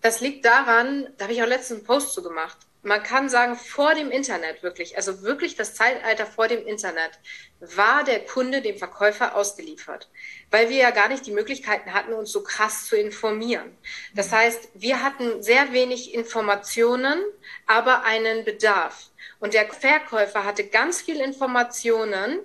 das 0.01 0.19
liegt 0.19 0.45
daran, 0.45 1.07
da 1.17 1.23
habe 1.23 1.33
ich 1.33 1.41
auch 1.41 1.47
letztens 1.47 1.79
einen 1.79 1.87
Post 1.87 2.13
zu 2.13 2.21
gemacht 2.21 2.57
man 2.87 3.03
kann 3.03 3.27
sagen, 3.27 3.57
vor 3.57 3.93
dem 3.95 4.11
Internet 4.11 4.63
wirklich, 4.63 4.95
also 4.95 5.21
wirklich 5.21 5.55
das 5.55 5.75
Zeitalter 5.75 6.25
vor 6.25 6.47
dem 6.47 6.65
Internet, 6.65 7.11
war 7.59 8.05
der 8.05 8.23
Kunde 8.23 8.61
dem 8.61 8.77
Verkäufer 8.77 9.35
ausgeliefert, 9.35 10.09
weil 10.51 10.69
wir 10.69 10.77
ja 10.77 10.91
gar 10.91 11.09
nicht 11.09 11.25
die 11.25 11.31
Möglichkeiten 11.31 11.93
hatten, 11.93 12.13
uns 12.13 12.31
so 12.31 12.43
krass 12.43 12.85
zu 12.85 12.95
informieren. 12.95 13.77
Das 14.15 14.31
heißt, 14.31 14.69
wir 14.73 15.03
hatten 15.03 15.43
sehr 15.43 15.73
wenig 15.73 16.13
Informationen, 16.13 17.21
aber 17.65 18.03
einen 18.03 18.45
Bedarf. 18.45 19.09
Und 19.39 19.53
der 19.53 19.67
Verkäufer 19.67 20.45
hatte 20.45 20.65
ganz 20.65 21.01
viel 21.01 21.19
Informationen 21.19 22.39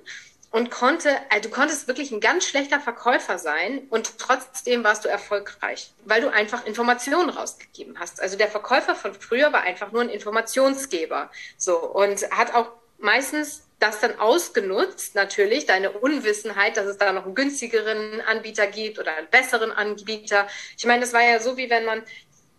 und 0.53 0.71
konnte, 0.71 1.17
also 1.31 1.49
du 1.49 1.55
konntest 1.55 1.89
wirklich 1.89 2.13
ein 2.13 2.21
ganz 2.21 2.47
schlechter 2.47 2.79
Verkäufer 2.79 3.39
sein 3.39 3.87
und 3.89 4.19
trotzdem 4.19 4.85
warst 4.85 5.05
du 5.05 5.09
erfolgreich, 5.09 5.93
weil 6.05 6.21
du 6.21 6.29
einfach 6.29 6.67
Informationen 6.67 7.31
rausgegeben 7.31 7.99
hast. 7.99 8.21
Also 8.21 8.37
der 8.37 8.49
Verkäufer 8.49 8.95
von 8.95 9.15
früher 9.15 9.53
war 9.53 9.63
einfach 9.63 9.93
nur 9.93 10.03
ein 10.03 10.11
Informationsgeber. 10.11 11.31
So 11.57 11.79
und 11.79 12.31
hat 12.31 12.55
auch 12.55 12.71
meistens 12.99 13.63
das 13.79 13.99
dann 13.99 14.21
ausgenutzt, 14.21 15.17
natürlich, 15.17 15.67
deine 15.67 15.91
Unwissenheit, 15.91 16.77
dass 16.77 16.87
es 16.87 16.99
da 16.99 17.13
noch 17.13 17.25
einen 17.25 17.35
günstigeren 17.35 18.21
Anbieter 18.21 18.69
gibt 18.69 19.01
oder 19.01 19.17
einen 19.17 19.29
besseren 19.29 19.73
Anbieter. 19.73 20.47
Ich 20.77 20.85
meine, 20.85 21.01
das 21.01 21.13
war 21.13 21.23
ja 21.23 21.41
so, 21.41 21.57
wie 21.57 21.69
wenn 21.69 21.85
man 21.85 22.03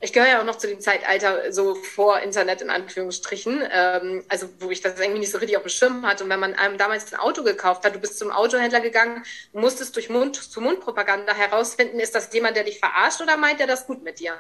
ich 0.04 0.12
gehöre 0.12 0.28
ja 0.28 0.42
auch 0.42 0.46
noch 0.46 0.58
zu 0.58 0.68
dem 0.68 0.82
Zeitalter 0.82 1.54
so 1.54 1.76
vor 1.76 2.20
Internet 2.20 2.62
in 2.62 2.70
Anführungsstrichen, 2.70 3.64
ähm, 3.72 4.26
also 4.28 4.50
wo 4.60 4.70
ich 4.70 4.82
das 4.82 5.00
irgendwie 5.00 5.22
nicht 5.22 5.32
so 5.32 5.38
richtig 5.38 5.56
auf 5.56 5.64
dem 5.64 5.70
Schirm 5.70 6.06
hatte. 6.06 6.26
Und 6.26 6.30
wenn 6.30 6.42
man 6.42 6.56
einem 6.56 6.78
damals 6.78 7.14
ein 7.14 7.20
Auto 7.20 7.42
gekauft 7.42 7.86
hat, 7.86 7.96
du 7.96 8.00
bist 8.00 8.20
zum 8.20 8.30
Autohändler 8.30 8.82
gegangen, 8.82 9.24
musstest 9.54 9.96
durch 9.96 10.10
Mund-zu-Mund-Propaganda 10.10 11.34
herausfinden, 11.34 12.02
ist 12.02 12.14
das 12.16 12.34
jemand, 12.34 12.58
der 12.58 12.66
dich 12.66 12.80
verarscht 12.80 13.22
oder 13.22 13.38
meint 13.38 13.62
der 13.62 13.68
das 13.68 13.88
gut 13.88 14.04
mit 14.04 14.20
dir? 14.20 14.34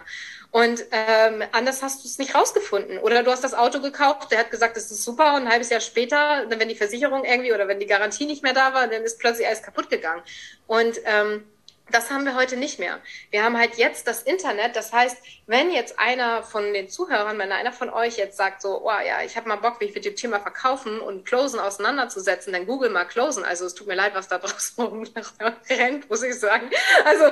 Und 0.51 0.83
ähm, 0.91 1.43
anders 1.53 1.81
hast 1.81 2.03
du 2.03 2.09
es 2.09 2.17
nicht 2.17 2.35
rausgefunden. 2.35 2.97
Oder 2.99 3.23
du 3.23 3.31
hast 3.31 3.45
das 3.45 3.53
Auto 3.53 3.79
gekauft, 3.79 4.31
der 4.31 4.39
hat 4.39 4.51
gesagt, 4.51 4.75
es 4.75 4.91
ist 4.91 5.05
super 5.05 5.35
und 5.35 5.43
ein 5.43 5.49
halbes 5.49 5.69
Jahr 5.69 5.79
später, 5.79 6.45
wenn 6.49 6.67
die 6.67 6.75
Versicherung 6.75 7.23
irgendwie 7.23 7.53
oder 7.53 7.69
wenn 7.69 7.79
die 7.79 7.87
Garantie 7.87 8.25
nicht 8.25 8.43
mehr 8.43 8.53
da 8.53 8.73
war, 8.73 8.89
dann 8.89 9.03
ist 9.03 9.17
plötzlich 9.17 9.47
alles 9.47 9.63
kaputt 9.63 9.89
gegangen. 9.89 10.23
Und 10.67 10.99
ähm, 11.05 11.45
das 11.91 12.09
haben 12.09 12.25
wir 12.25 12.35
heute 12.35 12.55
nicht 12.55 12.79
mehr. 12.79 12.99
Wir 13.29 13.43
haben 13.43 13.57
halt 13.57 13.75
jetzt 13.75 14.07
das 14.07 14.23
Internet. 14.23 14.75
Das 14.75 14.93
heißt, 14.93 15.17
wenn 15.47 15.69
jetzt 15.69 15.99
einer 15.99 16.41
von 16.41 16.73
den 16.73 16.87
Zuhörern, 16.89 17.37
wenn 17.37 17.51
einer 17.51 17.73
von 17.73 17.89
euch 17.89 18.17
jetzt 18.17 18.37
sagt 18.37 18.61
so, 18.61 18.85
oh 18.85 18.89
ja, 19.05 19.21
ich 19.23 19.35
habe 19.35 19.49
mal 19.49 19.57
Bock, 19.57 19.81
mich 19.81 19.93
mit 19.93 20.05
dem 20.05 20.15
Thema 20.15 20.39
Verkaufen 20.39 20.99
und 21.01 21.25
Closen 21.25 21.59
auseinanderzusetzen, 21.59 22.53
dann 22.53 22.65
google 22.65 22.89
mal 22.89 23.05
Closen. 23.05 23.43
Also 23.43 23.65
es 23.65 23.75
tut 23.75 23.87
mir 23.87 23.95
leid, 23.95 24.15
was 24.15 24.29
da 24.29 24.37
draußen 24.39 25.07
rennt, 25.69 26.09
muss 26.09 26.23
ich 26.23 26.39
sagen. 26.39 26.69
Also 27.05 27.25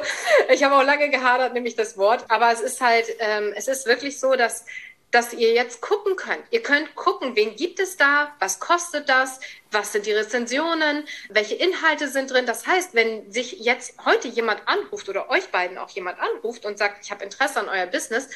ich 0.50 0.64
habe 0.64 0.76
auch 0.76 0.84
lange 0.84 1.10
gehadert, 1.10 1.54
nämlich 1.54 1.76
das 1.76 1.98
Wort. 1.98 2.26
Aber 2.28 2.52
es 2.52 2.60
ist 2.60 2.82
halt, 2.82 3.08
ähm, 3.20 3.54
es 3.56 3.68
ist 3.68 3.86
wirklich 3.86 4.20
so, 4.20 4.36
dass 4.36 4.66
dass 5.12 5.34
ihr 5.34 5.54
jetzt 5.54 5.82
gucken 5.82 6.16
könnt. 6.16 6.44
Ihr 6.52 6.64
könnt 6.64 6.96
gucken, 6.96 7.36
wen 7.36 7.56
gibt 7.56 7.80
es 7.80 7.98
da, 7.98 8.34
was 8.40 8.60
kostet 8.60 9.10
das, 9.10 9.40
was 9.72 9.92
sind 9.92 10.06
die 10.06 10.14
Rezensionen, 10.14 11.06
welche 11.30 11.56
Inhalte 11.56 12.08
sind 12.08 12.32
drin. 12.32 12.46
Das 12.46 12.66
heißt, 12.66 12.94
wenn 12.94 13.32
sich 13.32 13.60
jetzt 13.60 13.96
heute 14.06 14.30
jemand 14.30 14.68
anruft 14.68 15.10
oder 15.10 15.30
euch 15.30 15.50
beiden 15.50 15.78
auch 15.78 15.90
jemand 15.90 16.20
anruft 16.20 16.66
und 16.66 16.78
sagt, 16.78 17.06
ich 17.06 17.12
habe 17.12 17.24
Interesse 17.24 17.60
an 17.60 17.70
euer 17.70 17.88
Business, 17.88 18.30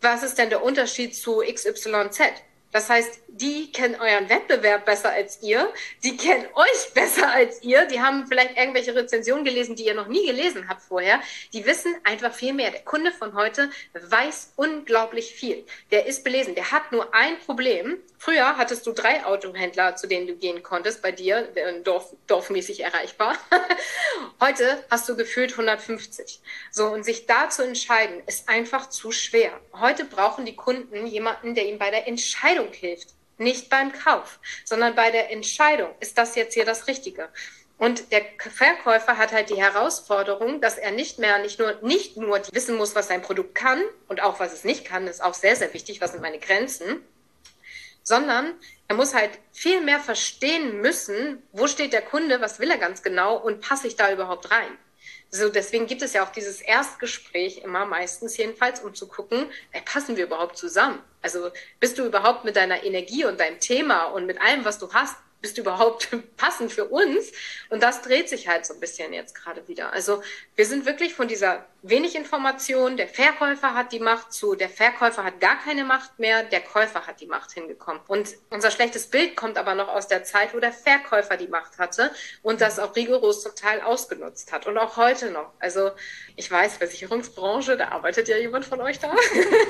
was 0.00 0.22
ist 0.22 0.38
denn 0.38 0.50
der 0.50 0.62
Unterschied 0.62 1.16
zu 1.16 1.40
XYZ? 1.40 2.20
Das 2.70 2.90
heißt, 2.90 3.20
die 3.28 3.72
kennen 3.72 3.94
euren 4.00 4.28
Wettbewerb 4.28 4.84
besser 4.84 5.10
als 5.10 5.42
ihr, 5.42 5.72
die 6.04 6.16
kennen 6.16 6.46
euch 6.54 6.92
besser 6.94 7.30
als 7.30 7.62
ihr, 7.62 7.86
die 7.86 8.00
haben 8.00 8.26
vielleicht 8.26 8.56
irgendwelche 8.56 8.94
Rezensionen 8.94 9.44
gelesen, 9.44 9.76
die 9.76 9.86
ihr 9.86 9.94
noch 9.94 10.08
nie 10.08 10.26
gelesen 10.26 10.68
habt 10.68 10.82
vorher. 10.82 11.20
Die 11.52 11.64
wissen 11.64 11.94
einfach 12.04 12.32
viel 12.32 12.52
mehr. 12.52 12.70
Der 12.70 12.82
Kunde 12.82 13.12
von 13.12 13.34
heute 13.34 13.70
weiß 13.92 14.52
unglaublich 14.56 15.32
viel. 15.32 15.64
Der 15.90 16.06
ist 16.06 16.24
belesen. 16.24 16.54
Der 16.54 16.70
hat 16.70 16.92
nur 16.92 17.14
ein 17.14 17.38
Problem. 17.38 17.98
Früher 18.18 18.56
hattest 18.56 18.86
du 18.86 18.92
drei 18.92 19.24
Autohändler, 19.24 19.94
zu 19.94 20.08
denen 20.08 20.26
du 20.26 20.34
gehen 20.34 20.64
konntest, 20.64 21.02
bei 21.02 21.12
dir, 21.12 21.48
Dorf, 21.84 22.12
dorfmäßig 22.26 22.80
erreichbar. 22.80 23.36
heute 24.40 24.84
hast 24.90 25.08
du 25.08 25.16
gefühlt 25.16 25.52
150. 25.52 26.40
So, 26.72 26.86
und 26.86 27.04
sich 27.04 27.26
da 27.26 27.48
zu 27.48 27.62
entscheiden, 27.62 28.20
ist 28.26 28.48
einfach 28.48 28.88
zu 28.88 29.12
schwer. 29.12 29.52
Heute 29.72 30.04
brauchen 30.04 30.44
die 30.44 30.56
Kunden 30.56 31.06
jemanden, 31.06 31.54
der 31.54 31.66
ihnen 31.66 31.78
bei 31.78 31.90
der 31.90 32.08
Entscheidung 32.08 32.57
hilft 32.72 33.14
nicht 33.38 33.70
beim 33.70 33.92
Kauf, 33.92 34.40
sondern 34.64 34.94
bei 34.94 35.10
der 35.10 35.30
Entscheidung, 35.30 35.90
ist 36.00 36.18
das 36.18 36.34
jetzt 36.34 36.54
hier 36.54 36.64
das 36.64 36.86
Richtige? 36.86 37.28
Und 37.78 38.10
der 38.10 38.22
Verkäufer 38.38 39.16
hat 39.16 39.32
halt 39.32 39.50
die 39.50 39.56
Herausforderung, 39.56 40.60
dass 40.60 40.78
er 40.78 40.90
nicht 40.90 41.20
mehr, 41.20 41.38
nicht 41.38 41.60
nur, 41.60 41.78
nicht 41.82 42.16
nur 42.16 42.42
wissen 42.52 42.76
muss, 42.76 42.96
was 42.96 43.06
sein 43.06 43.22
Produkt 43.22 43.54
kann 43.54 43.80
und 44.08 44.20
auch 44.20 44.40
was 44.40 44.52
es 44.52 44.64
nicht 44.64 44.84
kann, 44.84 45.06
ist 45.06 45.22
auch 45.22 45.34
sehr, 45.34 45.54
sehr 45.54 45.72
wichtig, 45.72 46.00
was 46.00 46.10
sind 46.10 46.20
meine 46.20 46.40
Grenzen, 46.40 47.04
sondern 48.02 48.54
er 48.88 48.96
muss 48.96 49.14
halt 49.14 49.30
viel 49.52 49.80
mehr 49.80 50.00
verstehen 50.00 50.80
müssen, 50.80 51.42
wo 51.52 51.68
steht 51.68 51.92
der 51.92 52.02
Kunde, 52.02 52.40
was 52.40 52.58
will 52.58 52.70
er 52.70 52.78
ganz 52.78 53.04
genau 53.04 53.36
und 53.36 53.60
passe 53.60 53.86
ich 53.86 53.94
da 53.94 54.12
überhaupt 54.12 54.50
rein? 54.50 54.76
So, 55.30 55.50
deswegen 55.50 55.86
gibt 55.86 56.00
es 56.00 56.14
ja 56.14 56.24
auch 56.24 56.32
dieses 56.32 56.62
Erstgespräch 56.62 57.58
immer 57.58 57.84
meistens 57.84 58.36
jedenfalls, 58.38 58.80
um 58.80 58.94
zu 58.94 59.06
gucken, 59.06 59.46
ey, 59.72 59.82
passen 59.82 60.16
wir 60.16 60.24
überhaupt 60.24 60.56
zusammen? 60.56 61.02
Also 61.20 61.50
bist 61.80 61.98
du 61.98 62.06
überhaupt 62.06 62.44
mit 62.44 62.56
deiner 62.56 62.82
Energie 62.82 63.26
und 63.26 63.38
deinem 63.38 63.60
Thema 63.60 64.04
und 64.04 64.24
mit 64.24 64.40
allem, 64.40 64.64
was 64.64 64.78
du 64.78 64.90
hast, 64.94 65.16
bist 65.40 65.56
du 65.56 65.62
überhaupt 65.62 66.08
passend 66.36 66.72
für 66.72 66.86
uns? 66.86 67.32
Und 67.70 67.82
das 67.82 68.02
dreht 68.02 68.28
sich 68.28 68.48
halt 68.48 68.66
so 68.66 68.74
ein 68.74 68.80
bisschen 68.80 69.12
jetzt 69.12 69.34
gerade 69.34 69.66
wieder. 69.68 69.92
Also 69.92 70.22
wir 70.56 70.66
sind 70.66 70.86
wirklich 70.86 71.14
von 71.14 71.28
dieser 71.28 71.66
wenig 71.82 72.16
Informationen, 72.16 72.96
der 72.96 73.06
Verkäufer 73.06 73.74
hat 73.74 73.92
die 73.92 74.00
Macht 74.00 74.32
zu, 74.32 74.54
der 74.56 74.68
Verkäufer 74.68 75.22
hat 75.22 75.40
gar 75.40 75.58
keine 75.60 75.84
Macht 75.84 76.18
mehr, 76.18 76.42
der 76.42 76.60
Käufer 76.60 77.06
hat 77.06 77.20
die 77.20 77.26
Macht 77.26 77.52
hingekommen. 77.52 78.02
Und 78.08 78.34
unser 78.50 78.70
schlechtes 78.70 79.06
Bild 79.06 79.36
kommt 79.36 79.56
aber 79.58 79.74
noch 79.74 79.88
aus 79.88 80.08
der 80.08 80.24
Zeit, 80.24 80.54
wo 80.54 80.58
der 80.58 80.72
Verkäufer 80.72 81.36
die 81.36 81.46
Macht 81.46 81.78
hatte 81.78 82.10
und 82.42 82.60
das 82.60 82.78
auch 82.78 82.96
rigoros 82.96 83.42
zum 83.42 83.54
Teil 83.54 83.80
ausgenutzt 83.80 84.50
hat 84.50 84.66
und 84.66 84.76
auch 84.76 84.96
heute 84.96 85.30
noch. 85.30 85.52
Also 85.60 85.92
ich 86.34 86.50
weiß, 86.50 86.76
Versicherungsbranche, 86.78 87.76
da 87.76 87.88
arbeitet 87.88 88.28
ja 88.28 88.36
jemand 88.36 88.64
von 88.64 88.80
euch 88.80 88.98
da. 88.98 89.14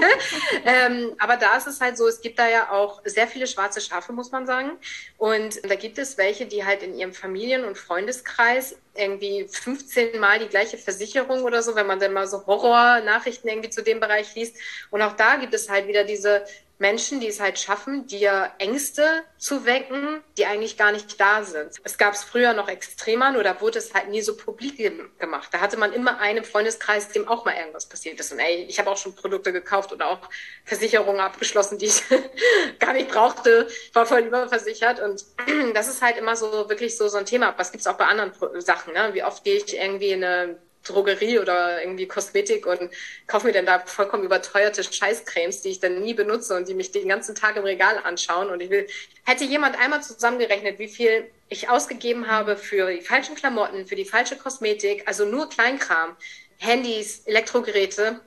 ähm, 0.64 1.14
aber 1.18 1.36
da 1.36 1.56
ist 1.56 1.66
es 1.66 1.80
halt 1.80 1.98
so, 1.98 2.06
es 2.06 2.20
gibt 2.20 2.38
da 2.38 2.48
ja 2.48 2.70
auch 2.70 3.02
sehr 3.04 3.26
viele 3.26 3.46
schwarze 3.46 3.80
Schafe, 3.80 4.12
muss 4.12 4.30
man 4.30 4.46
sagen. 4.46 4.78
Und 5.18 5.57
da 5.62 5.74
gibt 5.74 5.98
es 5.98 6.18
welche, 6.18 6.46
die 6.46 6.64
halt 6.64 6.82
in 6.82 6.96
ihrem 6.96 7.12
Familien- 7.12 7.64
und 7.64 7.78
Freundeskreis 7.78 8.76
irgendwie 8.94 9.46
15 9.48 10.18
Mal 10.18 10.38
die 10.38 10.48
gleiche 10.48 10.78
Versicherung 10.78 11.44
oder 11.44 11.62
so, 11.62 11.74
wenn 11.74 11.86
man 11.86 12.00
dann 12.00 12.12
mal 12.12 12.26
so 12.26 12.46
Horror-Nachrichten 12.46 13.48
irgendwie 13.48 13.70
zu 13.70 13.82
dem 13.82 14.00
Bereich 14.00 14.34
liest. 14.34 14.56
Und 14.90 15.02
auch 15.02 15.14
da 15.14 15.36
gibt 15.36 15.54
es 15.54 15.68
halt 15.68 15.86
wieder 15.86 16.04
diese 16.04 16.44
Menschen, 16.78 17.20
die 17.20 17.26
es 17.26 17.40
halt 17.40 17.58
schaffen, 17.58 18.06
dir 18.06 18.52
Ängste 18.58 19.24
zu 19.36 19.64
wecken, 19.64 20.22
die 20.36 20.46
eigentlich 20.46 20.76
gar 20.76 20.92
nicht 20.92 21.20
da 21.20 21.42
sind. 21.42 21.72
Es 21.82 21.98
gab 21.98 22.14
es 22.14 22.22
früher 22.22 22.52
noch 22.52 22.68
extremer, 22.68 23.32
nur 23.32 23.42
da 23.42 23.60
wurde 23.60 23.78
es 23.78 23.94
halt 23.94 24.08
nie 24.08 24.22
so 24.22 24.36
publik 24.36 24.76
gemacht. 25.18 25.48
Da 25.52 25.60
hatte 25.60 25.76
man 25.76 25.92
immer 25.92 26.20
einen 26.20 26.44
Freundeskreis, 26.44 27.08
dem 27.08 27.26
auch 27.26 27.44
mal 27.44 27.56
irgendwas 27.56 27.86
passiert 27.86 28.20
ist. 28.20 28.32
Und 28.32 28.38
ey, 28.38 28.64
ich 28.68 28.78
habe 28.78 28.90
auch 28.90 28.96
schon 28.96 29.14
Produkte 29.14 29.52
gekauft 29.52 29.92
oder 29.92 30.08
auch 30.08 30.20
Versicherungen 30.64 31.20
abgeschlossen, 31.20 31.78
die 31.78 31.86
ich 31.86 32.02
gar 32.78 32.92
nicht 32.92 33.08
brauchte, 33.08 33.66
war 33.92 34.06
voll 34.06 34.20
überversichert. 34.20 35.00
Und 35.00 35.24
das 35.74 35.88
ist 35.88 36.00
halt 36.00 36.16
immer 36.16 36.36
so 36.36 36.68
wirklich 36.68 36.96
so, 36.96 37.08
so 37.08 37.18
ein 37.18 37.26
Thema. 37.26 37.54
Was 37.56 37.72
gibt's 37.72 37.88
auch 37.88 37.96
bei 37.96 38.06
anderen 38.06 38.32
Sachen? 38.60 38.94
Ne? 38.94 39.10
Wie 39.14 39.24
oft 39.24 39.42
gehe 39.42 39.56
ich 39.56 39.76
irgendwie 39.76 40.10
in 40.10 40.22
eine 40.22 40.58
Drogerie 40.84 41.38
oder 41.38 41.82
irgendwie 41.82 42.06
Kosmetik 42.06 42.66
und 42.66 42.90
kaufe 43.26 43.46
mir 43.46 43.52
dann 43.52 43.66
da 43.66 43.80
vollkommen 43.80 44.24
überteuerte 44.24 44.82
Scheißcremes, 44.82 45.62
die 45.62 45.70
ich 45.70 45.80
dann 45.80 46.00
nie 46.00 46.14
benutze 46.14 46.56
und 46.56 46.68
die 46.68 46.74
mich 46.74 46.92
den 46.92 47.08
ganzen 47.08 47.34
Tag 47.34 47.56
im 47.56 47.64
Regal 47.64 47.98
anschauen. 48.04 48.50
Und 48.50 48.60
ich 48.60 48.70
will, 48.70 48.86
hätte 49.24 49.44
jemand 49.44 49.78
einmal 49.78 50.02
zusammengerechnet, 50.02 50.78
wie 50.78 50.88
viel 50.88 51.30
ich 51.48 51.68
ausgegeben 51.68 52.28
habe 52.28 52.56
für 52.56 52.90
die 52.92 53.00
falschen 53.00 53.34
Klamotten, 53.34 53.86
für 53.86 53.96
die 53.96 54.04
falsche 54.04 54.36
Kosmetik, 54.36 55.06
also 55.06 55.24
nur 55.24 55.48
Kleinkram, 55.48 56.16
Handys, 56.58 57.22
Elektrogeräte, 57.26 58.20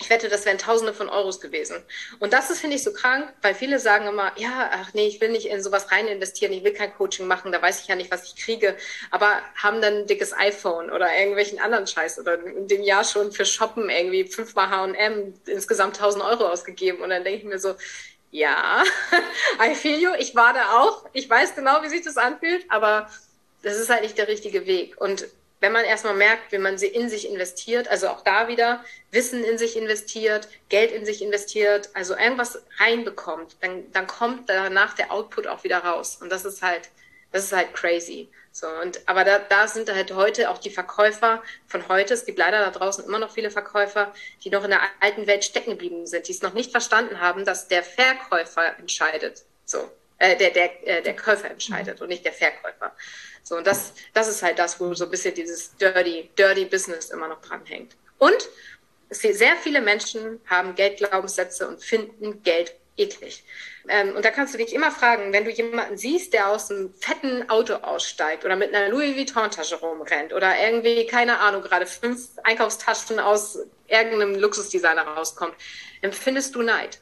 ich 0.00 0.08
wette, 0.08 0.30
das 0.30 0.46
wären 0.46 0.56
Tausende 0.56 0.94
von 0.94 1.10
Euros 1.10 1.40
gewesen. 1.40 1.76
Und 2.20 2.32
das 2.32 2.50
ist, 2.50 2.60
finde 2.60 2.76
ich, 2.76 2.82
so 2.82 2.92
krank, 2.92 3.32
weil 3.42 3.54
viele 3.54 3.78
sagen 3.78 4.06
immer, 4.06 4.32
ja, 4.36 4.70
ach 4.72 4.94
nee, 4.94 5.06
ich 5.06 5.20
will 5.20 5.28
nicht 5.28 5.46
in 5.46 5.62
sowas 5.62 5.92
rein 5.92 6.08
investieren, 6.08 6.52
ich 6.52 6.64
will 6.64 6.72
kein 6.72 6.94
Coaching 6.94 7.26
machen, 7.26 7.52
da 7.52 7.60
weiß 7.60 7.82
ich 7.82 7.88
ja 7.88 7.96
nicht, 7.96 8.10
was 8.10 8.24
ich 8.24 8.36
kriege, 8.36 8.76
aber 9.10 9.42
haben 9.56 9.82
dann 9.82 9.98
ein 9.98 10.06
dickes 10.06 10.32
iPhone 10.32 10.90
oder 10.90 11.14
irgendwelchen 11.14 11.60
anderen 11.60 11.86
Scheiß 11.86 12.18
oder 12.18 12.42
in 12.44 12.66
dem 12.66 12.82
Jahr 12.82 13.04
schon 13.04 13.30
für 13.30 13.44
Shoppen 13.44 13.90
irgendwie 13.90 14.24
fünfmal 14.24 14.70
H&M 14.70 15.34
insgesamt 15.46 15.96
1000 15.96 16.24
Euro 16.24 16.48
ausgegeben. 16.48 17.02
Und 17.02 17.10
dann 17.10 17.22
denke 17.22 17.40
ich 17.40 17.44
mir 17.44 17.58
so, 17.58 17.74
ja, 18.30 18.82
I 19.62 19.74
feel 19.74 19.98
you, 19.98 20.10
ich 20.18 20.34
war 20.34 20.54
da 20.54 20.80
auch, 20.80 21.04
ich 21.12 21.28
weiß 21.28 21.54
genau, 21.54 21.82
wie 21.82 21.88
sich 21.88 22.02
das 22.02 22.16
anfühlt, 22.16 22.64
aber 22.70 23.10
das 23.62 23.76
ist 23.76 23.90
halt 23.90 24.02
nicht 24.02 24.16
der 24.16 24.28
richtige 24.28 24.66
Weg. 24.66 24.98
Und 24.98 25.26
wenn 25.60 25.72
man 25.72 25.84
erstmal 25.84 26.14
merkt, 26.14 26.52
wie 26.52 26.58
man 26.58 26.78
sie 26.78 26.88
in 26.88 27.08
sich 27.08 27.28
investiert, 27.28 27.88
also 27.88 28.08
auch 28.08 28.22
da 28.22 28.48
wieder 28.48 28.82
Wissen 29.10 29.44
in 29.44 29.58
sich 29.58 29.76
investiert, 29.76 30.48
Geld 30.70 30.90
in 30.90 31.04
sich 31.04 31.22
investiert, 31.22 31.90
also 31.94 32.16
irgendwas 32.16 32.62
reinbekommt, 32.78 33.56
dann, 33.60 33.90
dann 33.92 34.06
kommt 34.06 34.48
danach 34.48 34.94
der 34.94 35.12
Output 35.12 35.46
auch 35.46 35.62
wieder 35.62 35.78
raus. 35.78 36.18
Und 36.20 36.30
das 36.32 36.44
ist 36.44 36.62
halt, 36.62 36.88
das 37.30 37.44
ist 37.44 37.52
halt 37.52 37.74
crazy. 37.74 38.28
So, 38.52 38.66
und, 38.82 39.06
aber 39.06 39.24
da, 39.24 39.38
da 39.38 39.68
sind 39.68 39.92
halt 39.92 40.12
heute 40.12 40.50
auch 40.50 40.58
die 40.58 40.70
Verkäufer 40.70 41.42
von 41.66 41.86
heute. 41.88 42.14
Es 42.14 42.24
gibt 42.24 42.38
leider 42.38 42.58
da 42.58 42.70
draußen 42.70 43.04
immer 43.04 43.18
noch 43.18 43.30
viele 43.30 43.50
Verkäufer, 43.50 44.12
die 44.42 44.50
noch 44.50 44.64
in 44.64 44.70
der 44.70 44.80
alten 44.98 45.26
Welt 45.26 45.44
stecken 45.44 45.70
geblieben 45.70 46.06
sind, 46.06 46.26
die 46.26 46.32
es 46.32 46.42
noch 46.42 46.54
nicht 46.54 46.72
verstanden 46.72 47.20
haben, 47.20 47.44
dass 47.44 47.68
der 47.68 47.84
Verkäufer 47.84 48.76
entscheidet. 48.78 49.44
So, 49.66 49.88
äh, 50.20 50.36
der, 50.36 50.50
der, 50.50 50.86
äh, 50.86 51.02
der 51.02 51.16
Käufer 51.16 51.50
entscheidet 51.50 52.00
und 52.00 52.08
nicht 52.08 52.24
der 52.24 52.32
Verkäufer. 52.32 52.94
So, 53.42 53.56
und 53.56 53.66
das, 53.66 53.94
das 54.12 54.28
ist 54.28 54.42
halt 54.42 54.58
das, 54.58 54.78
wo 54.78 54.92
so 54.94 55.04
ein 55.04 55.10
bisschen 55.10 55.34
dieses 55.34 55.74
Dirty, 55.76 56.30
Dirty 56.38 56.66
Business 56.66 57.10
immer 57.10 57.26
noch 57.26 57.40
dranhängt. 57.40 57.96
Und 58.18 58.48
sehr 59.08 59.56
viele 59.56 59.80
Menschen 59.80 60.40
haben 60.46 60.74
Geldglaubenssätze 60.74 61.66
und 61.66 61.82
finden 61.82 62.42
Geld 62.42 62.74
eklig. 62.98 63.42
Ähm, 63.88 64.14
und 64.14 64.24
da 64.24 64.30
kannst 64.30 64.52
du 64.52 64.58
dich 64.58 64.74
immer 64.74 64.90
fragen, 64.90 65.32
wenn 65.32 65.46
du 65.46 65.50
jemanden 65.50 65.96
siehst, 65.96 66.34
der 66.34 66.48
aus 66.50 66.70
einem 66.70 66.92
fetten 67.00 67.48
Auto 67.48 67.74
aussteigt 67.74 68.44
oder 68.44 68.56
mit 68.56 68.74
einer 68.74 68.90
Louis 68.90 69.16
Vuitton-Tasche 69.16 69.76
rumrennt 69.76 70.34
oder 70.34 70.52
irgendwie, 70.62 71.06
keine 71.06 71.40
Ahnung, 71.40 71.62
gerade 71.62 71.86
fünf 71.86 72.28
Einkaufstaschen 72.44 73.18
aus 73.18 73.58
irgendeinem 73.88 74.34
Luxusdesigner 74.34 75.02
rauskommt, 75.02 75.54
empfindest 76.02 76.54
du 76.54 76.62
Neid 76.62 77.00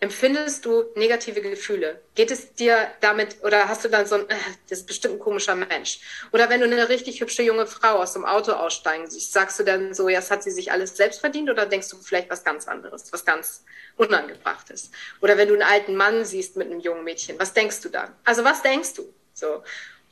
empfindest 0.00 0.64
du 0.64 0.84
negative 0.94 1.40
Gefühle? 1.40 2.00
Geht 2.14 2.30
es 2.30 2.54
dir 2.54 2.76
damit 3.00 3.42
oder 3.42 3.68
hast 3.68 3.84
du 3.84 3.88
dann 3.88 4.06
so 4.06 4.16
ein, 4.16 4.28
äh, 4.28 4.34
das 4.68 4.80
ist 4.80 4.86
bestimmt 4.86 5.14
ein 5.14 5.20
komischer 5.20 5.54
Mensch? 5.54 6.00
Oder 6.32 6.50
wenn 6.50 6.60
du 6.60 6.66
eine 6.66 6.88
richtig 6.88 7.20
hübsche 7.20 7.42
junge 7.42 7.66
Frau 7.66 7.96
aus 7.96 8.12
dem 8.12 8.24
Auto 8.24 8.52
aussteigen 8.52 9.08
siehst, 9.08 9.32
sagst 9.32 9.58
du 9.58 9.64
dann 9.64 9.94
so, 9.94 10.08
ja, 10.08 10.18
das 10.18 10.30
hat 10.30 10.42
sie 10.42 10.50
sich 10.50 10.70
alles 10.70 10.96
selbst 10.96 11.20
verdient 11.20 11.48
oder 11.48 11.66
denkst 11.66 11.88
du 11.88 11.96
vielleicht 11.96 12.30
was 12.30 12.44
ganz 12.44 12.68
anderes, 12.68 13.12
was 13.12 13.24
ganz 13.24 13.64
unangebrachtes? 13.96 14.90
Oder 15.20 15.38
wenn 15.38 15.48
du 15.48 15.54
einen 15.54 15.62
alten 15.62 15.96
Mann 15.96 16.24
siehst 16.24 16.56
mit 16.56 16.70
einem 16.70 16.80
jungen 16.80 17.04
Mädchen, 17.04 17.38
was 17.38 17.54
denkst 17.54 17.80
du 17.80 17.88
dann? 17.88 18.14
Also 18.24 18.44
was 18.44 18.62
denkst 18.62 18.94
du? 18.94 19.12
So. 19.32 19.62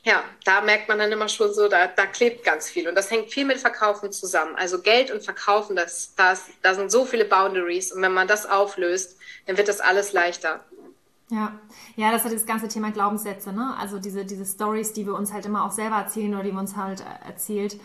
Ja, 0.05 0.23
da 0.43 0.61
merkt 0.61 0.87
man 0.87 0.99
dann 0.99 1.11
immer 1.11 1.27
schon 1.27 1.51
so, 1.51 1.67
da, 1.67 1.87
da 1.87 2.05
klebt 2.05 2.43
ganz 2.43 2.69
viel. 2.69 2.87
Und 2.87 2.93
das 2.93 3.09
hängt 3.09 3.31
viel 3.31 3.43
mit 3.43 3.57
Verkaufen 3.57 4.11
zusammen. 4.11 4.55
Also 4.55 4.79
Geld 4.81 5.09
und 5.09 5.23
Verkaufen, 5.23 5.75
das, 5.75 6.13
das, 6.15 6.45
da 6.61 6.75
sind 6.75 6.91
so 6.91 7.05
viele 7.05 7.25
Boundaries. 7.25 7.91
Und 7.91 8.03
wenn 8.03 8.13
man 8.13 8.27
das 8.27 8.45
auflöst, 8.45 9.17
dann 9.47 9.57
wird 9.57 9.67
das 9.67 9.79
alles 9.79 10.13
leichter. 10.13 10.63
Ja, 11.31 11.59
ja, 11.95 12.11
das 12.11 12.23
hat 12.23 12.31
das 12.31 12.45
ganze 12.45 12.67
Thema 12.67 12.91
Glaubenssätze, 12.91 13.51
ne? 13.51 13.75
Also 13.79 13.97
diese, 13.97 14.25
diese 14.25 14.45
Stories, 14.45 14.93
die 14.93 15.07
wir 15.07 15.15
uns 15.15 15.33
halt 15.33 15.47
immer 15.47 15.65
auch 15.65 15.71
selber 15.71 15.95
erzählen 15.95 16.35
oder 16.35 16.43
die 16.43 16.51
wir 16.51 16.59
uns 16.59 16.75
halt 16.75 17.03
erzählt 17.25 17.79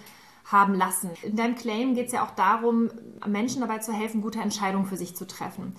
haben 0.45 0.75
lassen. 0.75 1.13
In 1.23 1.37
deinem 1.37 1.55
Claim 1.55 1.95
geht 1.95 2.09
es 2.09 2.13
ja 2.13 2.23
auch 2.23 2.33
darum, 2.33 2.91
Menschen 3.27 3.63
dabei 3.63 3.79
zu 3.79 3.95
helfen, 3.95 4.21
gute 4.21 4.41
Entscheidungen 4.41 4.85
für 4.85 4.99
sich 4.99 5.17
zu 5.17 5.27
treffen. 5.27 5.75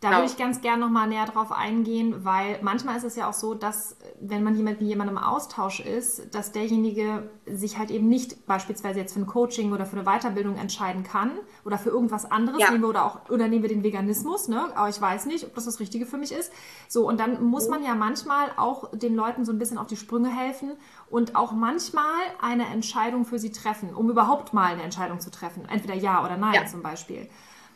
Da 0.00 0.12
würde 0.12 0.26
ich 0.26 0.36
ganz 0.36 0.60
gerne 0.60 0.84
noch 0.84 0.90
mal 0.90 1.08
näher 1.08 1.24
drauf 1.24 1.50
eingehen, 1.50 2.24
weil 2.24 2.60
manchmal 2.62 2.96
ist 2.96 3.02
es 3.02 3.16
ja 3.16 3.28
auch 3.28 3.32
so, 3.32 3.54
dass 3.54 3.96
wenn 4.20 4.44
man 4.44 4.56
mit 4.62 4.80
jemandem 4.80 5.16
im 5.16 5.22
Austausch 5.22 5.80
ist, 5.80 6.32
dass 6.34 6.52
derjenige 6.52 7.28
sich 7.46 7.78
halt 7.78 7.90
eben 7.90 8.08
nicht 8.08 8.46
beispielsweise 8.46 9.00
jetzt 9.00 9.14
für 9.14 9.20
ein 9.20 9.26
Coaching 9.26 9.72
oder 9.72 9.86
für 9.86 9.98
eine 9.98 10.04
Weiterbildung 10.04 10.56
entscheiden 10.56 11.02
kann 11.02 11.32
oder 11.64 11.78
für 11.78 11.90
irgendwas 11.90 12.30
anderes 12.30 12.60
ja. 12.60 12.70
nehmen 12.70 12.82
wir 12.82 12.90
oder 12.90 13.04
auch 13.04 13.28
oder 13.28 13.48
nehmen 13.48 13.62
wir 13.62 13.68
den 13.68 13.82
Veganismus, 13.82 14.46
ne? 14.46 14.68
Aber 14.76 14.88
ich 14.88 15.00
weiß 15.00 15.26
nicht, 15.26 15.44
ob 15.44 15.54
das 15.56 15.64
das 15.64 15.80
Richtige 15.80 16.06
für 16.06 16.16
mich 16.16 16.30
ist. 16.30 16.52
So 16.86 17.08
und 17.08 17.18
dann 17.18 17.42
muss 17.42 17.68
man 17.68 17.82
ja 17.82 17.96
manchmal 17.96 18.50
auch 18.56 18.90
den 18.92 19.16
Leuten 19.16 19.44
so 19.44 19.52
ein 19.52 19.58
bisschen 19.58 19.78
auf 19.78 19.88
die 19.88 19.96
Sprünge 19.96 20.28
helfen 20.28 20.72
und 21.10 21.34
auch 21.34 21.50
manchmal 21.50 22.04
eine 22.40 22.66
Entscheidung 22.66 23.24
für 23.24 23.40
sie 23.40 23.50
treffen, 23.50 23.94
um 23.94 24.08
überhaupt 24.08 24.52
mal 24.52 24.72
eine 24.72 24.82
Entscheidung 24.82 25.18
zu 25.18 25.32
treffen, 25.32 25.64
entweder 25.68 25.94
ja 25.94 26.24
oder 26.24 26.36
nein 26.36 26.54
ja. 26.54 26.66
zum 26.66 26.82
Beispiel 26.82 27.28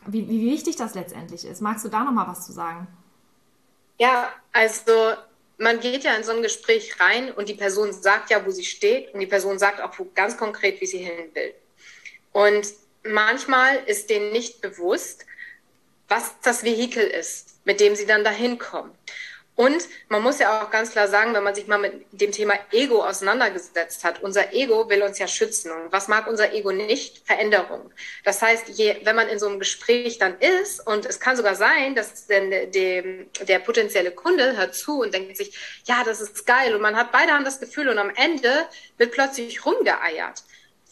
wie, 0.07 0.27
wie 0.27 0.51
wichtig 0.51 0.75
das 0.75 0.95
letztendlich 0.95 1.45
ist. 1.45 1.61
Magst 1.61 1.85
du 1.85 1.89
da 1.89 2.03
noch 2.03 2.11
mal 2.11 2.27
was 2.27 2.45
zu 2.45 2.51
sagen? 2.51 2.87
Ja, 3.97 4.29
also 4.51 5.13
man 5.57 5.79
geht 5.79 6.03
ja 6.03 6.15
in 6.15 6.23
so 6.23 6.31
ein 6.31 6.41
Gespräch 6.41 6.99
rein 6.99 7.31
und 7.31 7.49
die 7.49 7.53
Person 7.53 7.93
sagt 7.93 8.29
ja, 8.29 8.45
wo 8.45 8.51
sie 8.51 8.65
steht 8.65 9.13
und 9.13 9.19
die 9.19 9.27
Person 9.27 9.59
sagt 9.59 9.81
auch 9.81 9.93
ganz 10.15 10.37
konkret, 10.37 10.81
wie 10.81 10.87
sie 10.87 10.99
hin 10.99 11.29
will. 11.33 11.53
Und 12.31 12.67
manchmal 13.03 13.77
ist 13.85 14.09
denen 14.09 14.31
nicht 14.31 14.61
bewusst, 14.61 15.25
was 16.07 16.33
das 16.41 16.63
Vehikel 16.63 17.05
ist, 17.05 17.65
mit 17.65 17.79
dem 17.79 17.95
sie 17.95 18.05
dann 18.05 18.23
dahin 18.23 18.57
kommen. 18.57 18.91
Und 19.55 19.87
man 20.09 20.23
muss 20.23 20.39
ja 20.39 20.63
auch 20.63 20.71
ganz 20.71 20.91
klar 20.91 21.07
sagen, 21.07 21.33
wenn 21.35 21.43
man 21.43 21.53
sich 21.53 21.67
mal 21.67 21.77
mit 21.77 22.05
dem 22.11 22.31
Thema 22.31 22.55
Ego 22.71 23.03
auseinandergesetzt 23.05 24.03
hat, 24.03 24.23
unser 24.23 24.51
Ego 24.51 24.89
will 24.89 25.03
uns 25.03 25.19
ja 25.19 25.27
schützen. 25.27 25.71
Und 25.71 25.91
was 25.91 26.07
mag 26.07 26.27
unser 26.27 26.53
Ego 26.53 26.71
nicht? 26.71 27.21
Veränderung. 27.27 27.91
Das 28.23 28.41
heißt, 28.41 28.69
je, 28.69 28.97
wenn 29.03 29.15
man 29.15 29.29
in 29.29 29.37
so 29.37 29.47
einem 29.47 29.59
Gespräch 29.59 30.17
dann 30.17 30.39
ist, 30.39 30.85
und 30.87 31.05
es 31.05 31.19
kann 31.19 31.37
sogar 31.37 31.53
sein, 31.53 31.93
dass 31.93 32.25
denn 32.25 32.71
dem, 32.71 33.29
der 33.47 33.59
potenzielle 33.59 34.09
Kunde 34.11 34.57
hört 34.57 34.73
zu 34.73 35.01
und 35.01 35.13
denkt 35.13 35.37
sich, 35.37 35.55
ja, 35.85 36.03
das 36.03 36.19
ist 36.19 36.47
geil. 36.47 36.73
Und 36.73 36.81
man 36.81 36.95
hat 36.95 37.11
beide 37.11 37.31
haben 37.31 37.45
das 37.45 37.59
Gefühl 37.59 37.89
und 37.89 37.99
am 37.99 38.09
Ende 38.15 38.67
wird 38.97 39.11
plötzlich 39.11 39.63
rumgeeiert 39.65 40.43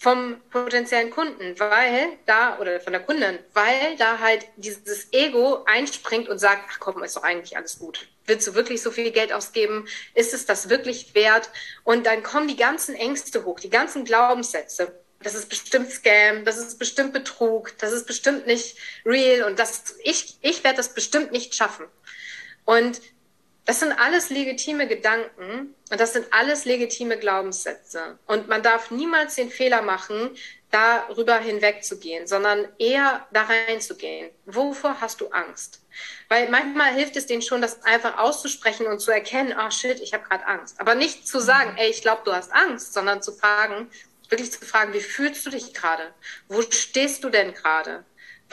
vom 0.01 0.41
potenziellen 0.49 1.11
Kunden, 1.11 1.59
weil 1.59 2.17
da, 2.25 2.57
oder 2.57 2.79
von 2.79 2.91
der 2.91 3.03
Kundin, 3.03 3.37
weil 3.53 3.95
da 3.97 4.17
halt 4.17 4.47
dieses 4.55 5.13
Ego 5.13 5.63
einspringt 5.67 6.27
und 6.27 6.39
sagt, 6.39 6.63
ach 6.71 6.79
komm, 6.79 7.03
ist 7.03 7.17
doch 7.17 7.21
eigentlich 7.21 7.55
alles 7.55 7.77
gut. 7.77 8.07
Willst 8.25 8.47
du 8.47 8.55
wirklich 8.55 8.81
so 8.81 8.89
viel 8.89 9.11
Geld 9.11 9.31
ausgeben? 9.31 9.87
Ist 10.15 10.33
es 10.33 10.47
das 10.47 10.69
wirklich 10.69 11.13
wert? 11.13 11.51
Und 11.83 12.07
dann 12.07 12.23
kommen 12.23 12.47
die 12.47 12.55
ganzen 12.55 12.95
Ängste 12.95 13.45
hoch, 13.45 13.59
die 13.59 13.69
ganzen 13.69 14.03
Glaubenssätze. 14.03 14.99
Das 15.21 15.35
ist 15.35 15.49
bestimmt 15.49 15.91
Scam, 15.91 16.45
das 16.45 16.57
ist 16.57 16.79
bestimmt 16.79 17.13
Betrug, 17.13 17.77
das 17.77 17.91
ist 17.91 18.07
bestimmt 18.07 18.47
nicht 18.47 18.77
real 19.05 19.43
und 19.43 19.59
das, 19.59 19.97
ich, 20.03 20.35
ich 20.41 20.63
werde 20.63 20.77
das 20.77 20.95
bestimmt 20.95 21.31
nicht 21.31 21.53
schaffen. 21.53 21.85
Und 22.65 22.99
das 23.71 23.79
sind 23.79 23.93
alles 23.93 24.29
legitime 24.29 24.85
Gedanken 24.85 25.73
und 25.89 25.97
das 26.01 26.11
sind 26.11 26.25
alles 26.31 26.65
legitime 26.65 27.17
Glaubenssätze. 27.17 28.19
Und 28.27 28.49
man 28.49 28.61
darf 28.61 28.91
niemals 28.91 29.35
den 29.35 29.49
Fehler 29.49 29.81
machen, 29.81 30.31
darüber 30.71 31.39
hinwegzugehen, 31.39 32.27
sondern 32.27 32.67
eher 32.79 33.25
da 33.31 33.43
reinzugehen. 33.43 34.29
Wovor 34.45 34.99
hast 34.99 35.21
du 35.21 35.29
Angst? 35.29 35.79
Weil 36.27 36.49
manchmal 36.49 36.93
hilft 36.93 37.15
es 37.15 37.27
denen 37.27 37.41
schon, 37.41 37.61
das 37.61 37.81
einfach 37.83 38.17
auszusprechen 38.17 38.87
und 38.87 38.99
zu 38.99 39.09
erkennen, 39.09 39.53
ah 39.53 39.67
oh 39.67 39.71
shit, 39.71 40.01
ich 40.01 40.13
habe 40.13 40.25
gerade 40.27 40.45
Angst. 40.47 40.77
Aber 40.81 40.93
nicht 40.93 41.25
zu 41.25 41.39
sagen, 41.39 41.77
ey, 41.77 41.89
ich 41.89 42.01
glaube, 42.01 42.23
du 42.25 42.33
hast 42.33 42.51
Angst, 42.51 42.91
sondern 42.91 43.23
zu 43.23 43.31
fragen, 43.31 43.89
wirklich 44.27 44.51
zu 44.51 44.65
fragen, 44.65 44.91
wie 44.91 44.99
fühlst 44.99 45.45
du 45.45 45.49
dich 45.49 45.73
gerade? 45.73 46.13
Wo 46.49 46.61
stehst 46.61 47.23
du 47.23 47.29
denn 47.29 47.53
gerade? 47.53 48.03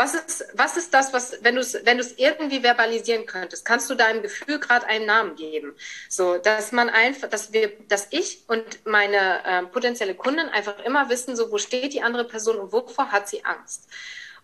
Was 0.00 0.14
ist, 0.14 0.46
was 0.54 0.76
ist 0.76 0.94
das, 0.94 1.12
was, 1.12 1.42
wenn 1.42 1.56
du 1.56 1.60
es, 1.60 1.74
wenn 1.84 2.00
irgendwie 2.18 2.60
verbalisieren 2.60 3.26
könntest, 3.26 3.64
kannst 3.64 3.90
du 3.90 3.96
deinem 3.96 4.22
Gefühl 4.22 4.60
gerade 4.60 4.86
einen 4.86 5.06
Namen 5.06 5.34
geben? 5.34 5.74
So, 6.08 6.38
dass 6.38 6.70
man 6.70 6.88
einfach, 6.88 7.28
dass 7.28 7.52
wir, 7.52 7.72
dass 7.88 8.06
ich 8.10 8.44
und 8.46 8.86
meine 8.86 9.44
äh, 9.44 9.62
potenzielle 9.64 10.14
Kundin 10.14 10.48
einfach 10.50 10.78
immer 10.84 11.08
wissen, 11.08 11.34
so, 11.34 11.50
wo 11.50 11.58
steht 11.58 11.94
die 11.94 12.02
andere 12.02 12.24
Person 12.24 12.58
und 12.58 12.72
wovor 12.72 13.10
hat 13.10 13.28
sie 13.28 13.44
Angst? 13.44 13.88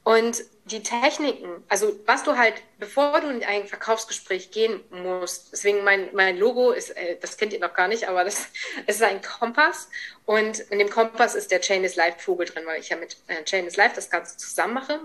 Und 0.03 0.43
die 0.65 0.83
Techniken, 0.83 1.63
also 1.69 2.01
was 2.05 2.25
du 2.25 2.37
halt, 2.37 2.55
bevor 2.81 3.21
du 3.21 3.29
in 3.29 3.45
ein 3.45 3.69
Verkaufsgespräch 3.69 4.51
gehen 4.51 4.81
musst, 4.91 5.53
deswegen 5.53 5.85
mein, 5.85 6.09
mein 6.15 6.37
Logo 6.37 6.73
ist, 6.73 6.91
äh, 6.91 7.17
das 7.21 7.37
kennt 7.37 7.53
ihr 7.53 7.61
noch 7.61 7.75
gar 7.75 7.87
nicht, 7.87 8.09
aber 8.09 8.25
das, 8.25 8.49
ist 8.89 9.03
ein 9.05 9.23
Kompass 9.23 9.89
und 10.27 10.59
in 10.59 10.81
dem 10.81 10.91
Kompass 10.91 11.37
ist 11.37 11.53
der 11.53 11.61
Chain 11.61 11.85
is 11.85 11.95
Life 11.95 12.19
Vogel 12.19 12.47
drin, 12.47 12.67
weil 12.67 12.81
ich 12.81 12.89
ja 12.89 12.97
mit 12.97 13.17
äh, 13.29 13.45
Chain 13.45 13.69
is 13.69 13.77
Life 13.77 13.95
das 13.95 14.11
Ganze 14.11 14.37
zusammen 14.37 14.75
mache 14.75 14.99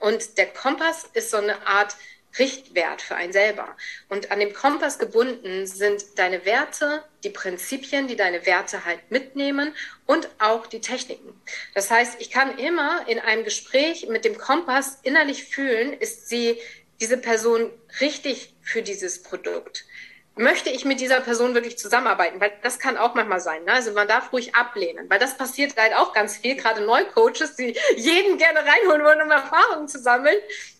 und 0.00 0.38
der 0.38 0.46
Kompass 0.46 1.08
ist 1.14 1.30
so 1.30 1.38
eine 1.38 1.66
Art 1.66 1.96
Richtwert 2.38 3.02
für 3.02 3.16
einen 3.16 3.32
selber. 3.32 3.76
Und 4.08 4.30
an 4.30 4.38
dem 4.38 4.52
Kompass 4.52 4.98
gebunden 4.98 5.66
sind 5.66 6.16
deine 6.16 6.44
Werte, 6.44 7.02
die 7.24 7.30
Prinzipien, 7.30 8.06
die 8.06 8.14
deine 8.14 8.46
Werte 8.46 8.84
halt 8.84 9.10
mitnehmen 9.10 9.74
und 10.06 10.28
auch 10.38 10.66
die 10.68 10.80
Techniken. 10.80 11.40
Das 11.74 11.90
heißt, 11.90 12.20
ich 12.20 12.30
kann 12.30 12.56
immer 12.58 13.04
in 13.08 13.18
einem 13.18 13.44
Gespräch 13.44 14.06
mit 14.08 14.24
dem 14.24 14.38
Kompass 14.38 14.98
innerlich 15.02 15.44
fühlen, 15.44 15.92
ist 15.92 16.28
sie, 16.28 16.56
diese 17.00 17.16
Person 17.16 17.70
richtig 18.00 18.54
für 18.62 18.82
dieses 18.82 19.22
Produkt? 19.22 19.86
Möchte 20.36 20.70
ich 20.70 20.84
mit 20.84 21.00
dieser 21.00 21.20
Person 21.20 21.54
wirklich 21.54 21.78
zusammenarbeiten? 21.78 22.40
Weil 22.40 22.52
das 22.62 22.78
kann 22.78 22.96
auch 22.96 23.14
manchmal 23.14 23.40
sein. 23.40 23.64
Ne? 23.64 23.72
Also 23.72 23.92
man 23.92 24.08
darf 24.08 24.32
ruhig 24.32 24.54
ablehnen, 24.54 25.08
weil 25.08 25.18
das 25.18 25.36
passiert 25.36 25.76
halt 25.76 25.94
auch 25.94 26.12
ganz 26.12 26.36
viel, 26.36 26.56
gerade 26.56 26.82
Neucoaches, 26.82 27.56
die 27.56 27.76
jeden 27.96 28.38
gerne 28.38 28.60
reinholen 28.60 29.04
wollen, 29.04 29.22
um 29.22 29.30
Erfahrungen 29.30 29.88
zu 29.88 29.98
sammeln. 29.98 30.36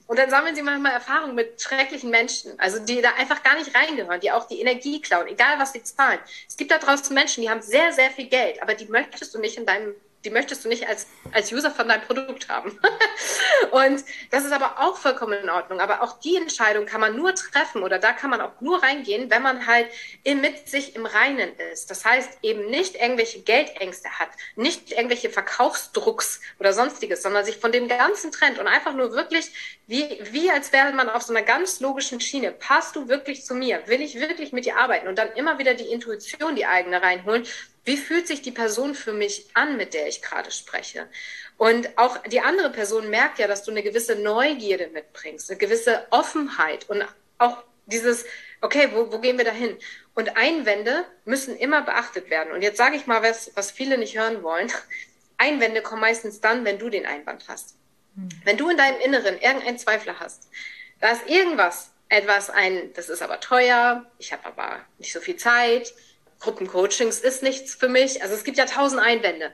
Und 0.07 0.19
dann 0.19 0.29
sammeln 0.29 0.57
sie 0.57 0.63
manchmal 0.63 0.93
Erfahrungen 0.93 1.37
mit 1.37 1.63
schrecklichen 1.63 2.11
Menschen, 2.11 2.59
also 2.59 2.81
die 2.81 3.01
da 3.01 3.11
einfach 3.17 3.45
gar 3.45 3.55
nicht 3.57 3.73
reingehören, 3.77 4.21
die 4.21 4.33
auch 4.33 4.49
die 4.49 4.61
Energie 4.61 5.01
klauen, 5.01 5.29
egal 5.29 5.61
was 5.61 5.73
sie 5.73 5.85
zahlen. 5.85 6.19
Es 6.49 6.57
gibt 6.57 6.73
da 6.73 6.79
draußen 6.79 7.15
Menschen, 7.15 7.43
die 7.43 7.49
haben 7.49 7.63
sehr, 7.63 7.93
sehr 7.93 8.11
viel 8.11 8.27
Geld, 8.27 8.61
aber 8.61 8.75
die 8.75 8.87
möchtest 8.87 9.33
du 9.33 9.39
nicht 9.39 9.57
in 9.57 9.67
deinem 9.67 9.95
die 10.25 10.31
möchtest 10.31 10.65
du 10.65 10.69
nicht 10.69 10.87
als, 10.87 11.07
als 11.33 11.53
User 11.53 11.71
von 11.71 11.89
deinem 11.89 12.03
Produkt 12.03 12.49
haben. 12.49 12.79
und 13.71 14.05
das 14.31 14.45
ist 14.45 14.53
aber 14.53 14.81
auch 14.81 14.97
vollkommen 14.97 15.39
in 15.43 15.49
Ordnung. 15.49 15.81
Aber 15.81 16.03
auch 16.03 16.21
die 16.21 16.37
Entscheidung 16.37 16.87
kann 16.87 17.01
man 17.01 17.17
nur 17.17 17.35
treffen 17.35 17.83
oder 17.83 17.99
da 17.99 18.13
kann 18.13 18.31
man 18.31 18.41
auch 18.41 18.61
nur 18.61 18.83
reingehen, 18.83 19.31
wenn 19.31 19.43
man 19.43 19.67
halt 19.67 19.89
mit 20.25 20.69
sich 20.69 20.95
im 20.95 21.07
Reinen 21.07 21.51
ist. 21.73 21.91
Das 21.91 22.05
heißt 22.05 22.39
eben 22.43 22.67
nicht 22.67 22.97
irgendwelche 22.97 23.41
Geldängste 23.41 24.11
hat, 24.19 24.31
nicht 24.57 24.93
irgendwelche 24.93 25.31
Verkaufsdrucks 25.31 26.41
oder 26.59 26.73
sonstiges, 26.73 27.23
sondern 27.23 27.45
sich 27.45 27.57
von 27.57 27.73
dem 27.73 27.89
ganzen 27.89 28.31
Trend 28.31 28.59
und 28.59 28.67
einfach 28.67 28.95
nur 28.95 29.13
wirklich, 29.13 29.81
wie, 29.87 30.21
wie 30.31 30.51
als 30.51 30.73
wäre 30.73 30.93
man 30.93 31.09
auf 31.09 31.23
so 31.23 31.33
einer 31.33 31.43
ganz 31.43 31.81
logischen 31.81 32.21
Schiene. 32.21 32.53
Passt 32.53 32.95
du 32.95 33.09
wirklich 33.09 33.45
zu 33.45 33.55
mir? 33.55 33.83
Will 33.87 34.03
ich 34.03 34.21
wirklich 34.21 34.53
mit 34.53 34.67
dir 34.67 34.77
arbeiten? 34.77 35.09
Und 35.09 35.19
dann 35.19 35.33
immer 35.33 35.59
wieder 35.59 35.75
die 35.75 35.91
Intuition, 35.91 36.57
die 36.57 36.67
eigene 36.67 37.03
reinholen 37.03 37.47
wie 37.85 37.97
fühlt 37.97 38.27
sich 38.27 38.43
die 38.43 38.51
Person 38.51 38.95
für 38.95 39.13
mich 39.13 39.49
an, 39.55 39.77
mit 39.77 39.95
der 39.95 40.07
ich 40.07 40.23
gerade 40.23 40.51
spreche? 40.51 41.09
Und 41.57 41.99
auch 41.99 42.19
die 42.25 42.41
andere 42.41 42.71
Person 42.71 43.11
merkt 43.11 43.39
ja, 43.39 43.47
dass 43.47 43.65
du 43.65 43.71
eine 43.71 43.83
gewisse 43.83 44.17
Neugierde 44.17 44.89
mitbringst, 44.89 45.51
eine 45.51 45.59
gewisse 45.59 46.07
Offenheit 46.11 46.89
und 46.89 47.05
auch 47.39 47.63
dieses, 47.87 48.25
okay, 48.61 48.89
wo, 48.93 49.13
wo 49.13 49.19
gehen 49.19 49.39
wir 49.39 49.45
da 49.45 49.51
hin? 49.51 49.77
Und 50.15 50.37
Einwände 50.37 51.05
müssen 51.25 51.57
immer 51.57 51.83
beachtet 51.83 52.31
werden. 52.31 52.53
Und 52.53 52.63
jetzt 52.63 52.77
sage 52.77 52.97
ich 52.97 53.07
mal 53.07 53.23
was, 53.23 53.51
was 53.55 53.71
viele 53.71 53.99
nicht 53.99 54.17
hören 54.19 54.43
wollen. 54.43 54.71
Einwände 55.39 55.83
kommen 55.83 56.03
meistens 56.03 56.41
dann, 56.41 56.65
wenn 56.65 56.79
du 56.79 56.91
den 56.91 57.07
Einwand 57.07 57.49
hast. 57.49 57.77
Hm. 58.15 58.29
Wenn 58.45 58.57
du 58.57 58.69
in 58.69 58.77
deinem 58.77 59.01
Inneren 59.01 59.41
irgendeinen 59.41 59.79
Zweifler 59.79 60.21
hast, 60.21 60.49
da 61.01 61.11
ist 61.13 61.27
irgendwas, 61.29 61.93
etwas 62.11 62.51
ein, 62.51 62.93
das 62.95 63.09
ist 63.09 63.23
aber 63.23 63.41
teuer, 63.41 64.05
ich 64.19 64.33
habe 64.33 64.45
aber 64.45 64.81
nicht 64.99 65.13
so 65.13 65.21
viel 65.21 65.37
Zeit, 65.37 65.95
Gruppencoachings 66.41 67.21
ist 67.21 67.43
nichts 67.43 67.75
für 67.75 67.89
mich. 67.89 68.23
Also 68.23 68.35
es 68.35 68.45
gibt 68.45 68.59
ja 68.59 68.67
tausend 68.67 69.01
Einwände. 69.01 69.53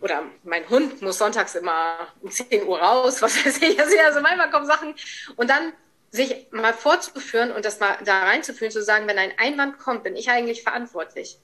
Oder 0.00 0.24
mein 0.42 0.68
Hund 0.68 1.00
muss 1.02 1.18
sonntags 1.18 1.54
immer 1.54 1.96
um 2.20 2.30
10 2.30 2.66
Uhr 2.66 2.80
raus, 2.80 3.22
was 3.22 3.44
weiß 3.44 3.58
ich. 3.62 3.78
Also, 3.80 4.20
manchmal 4.20 4.50
kommen 4.50 4.66
Sachen. 4.66 4.94
Und 5.36 5.48
dann 5.48 5.72
sich 6.10 6.46
mal 6.50 6.72
vorzuführen 6.72 7.50
und 7.50 7.64
das 7.64 7.80
mal 7.80 7.98
da 8.04 8.24
reinzuführen, 8.24 8.70
zu 8.70 8.82
sagen, 8.82 9.08
wenn 9.08 9.18
ein 9.18 9.32
Einwand 9.38 9.78
kommt, 9.78 10.04
bin 10.04 10.14
ich 10.14 10.30
eigentlich 10.30 10.62
verantwortlich. 10.62 11.38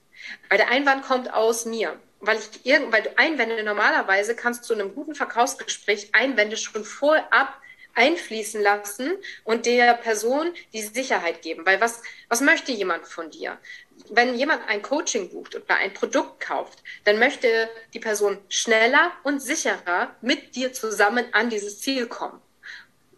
Weil 0.49 0.59
der 0.59 0.69
Einwand 0.69 1.05
kommt 1.05 1.33
aus 1.33 1.65
mir. 1.65 1.99
Weil 2.21 2.39
ich 2.39 2.67
irgend, 2.67 2.93
weil 2.93 3.03
du 3.03 3.19
Einwände 3.19 3.63
normalerweise 3.65 4.37
kannst 4.37 4.69
du 4.69 4.75
in 4.75 4.81
einem 4.81 4.95
guten 4.95 5.15
Verkaufsgespräch 5.15 6.11
Einwände 6.13 6.57
schon 6.57 6.85
vorab 6.85 7.61
einfließen 7.95 8.63
lassen 8.63 9.13
und 9.45 9.67
der 9.67 9.95
Person 9.95 10.53
die 10.73 10.83
Sicherheit 10.83 11.43
geben. 11.43 11.67
Weil 11.67 11.81
was, 11.81 12.03
was 12.29 12.41
möchte 12.41 12.73
jemand 12.73 13.07
von 13.07 13.31
dir? 13.31 13.59
wenn 14.09 14.35
jemand 14.35 14.67
ein 14.69 14.83
Coaching 14.83 15.31
bucht 15.31 15.55
oder 15.55 15.77
ein 15.77 15.93
Produkt 15.93 16.41
kauft, 16.41 16.83
dann 17.05 17.19
möchte 17.19 17.69
die 17.93 18.01
Person 18.01 18.39
schneller 18.49 19.13
und 19.23 19.41
sicherer 19.41 20.15
mit 20.21 20.57
dir 20.57 20.73
zusammen 20.73 21.27
an 21.33 21.51
dieses 21.51 21.81
Ziel 21.81 22.07
kommen. 22.07 22.41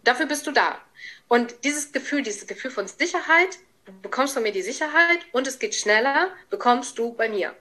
Dafür 0.03 0.25
bist 0.25 0.45
du 0.47 0.51
da. 0.51 0.79
Und 1.27 1.63
dieses 1.63 1.91
Gefühl, 1.91 2.21
dieses 2.21 2.47
Gefühl 2.47 2.71
von 2.71 2.87
Sicherheit, 2.87 3.57
du 3.85 3.93
bekommst 4.01 4.33
von 4.33 4.43
mir 4.43 4.51
die 4.51 4.61
Sicherheit 4.61 5.19
und 5.31 5.47
es 5.47 5.59
geht 5.59 5.75
schneller, 5.75 6.29
bekommst 6.49 6.97
du 6.97 7.13
bei 7.13 7.29
mir. 7.29 7.55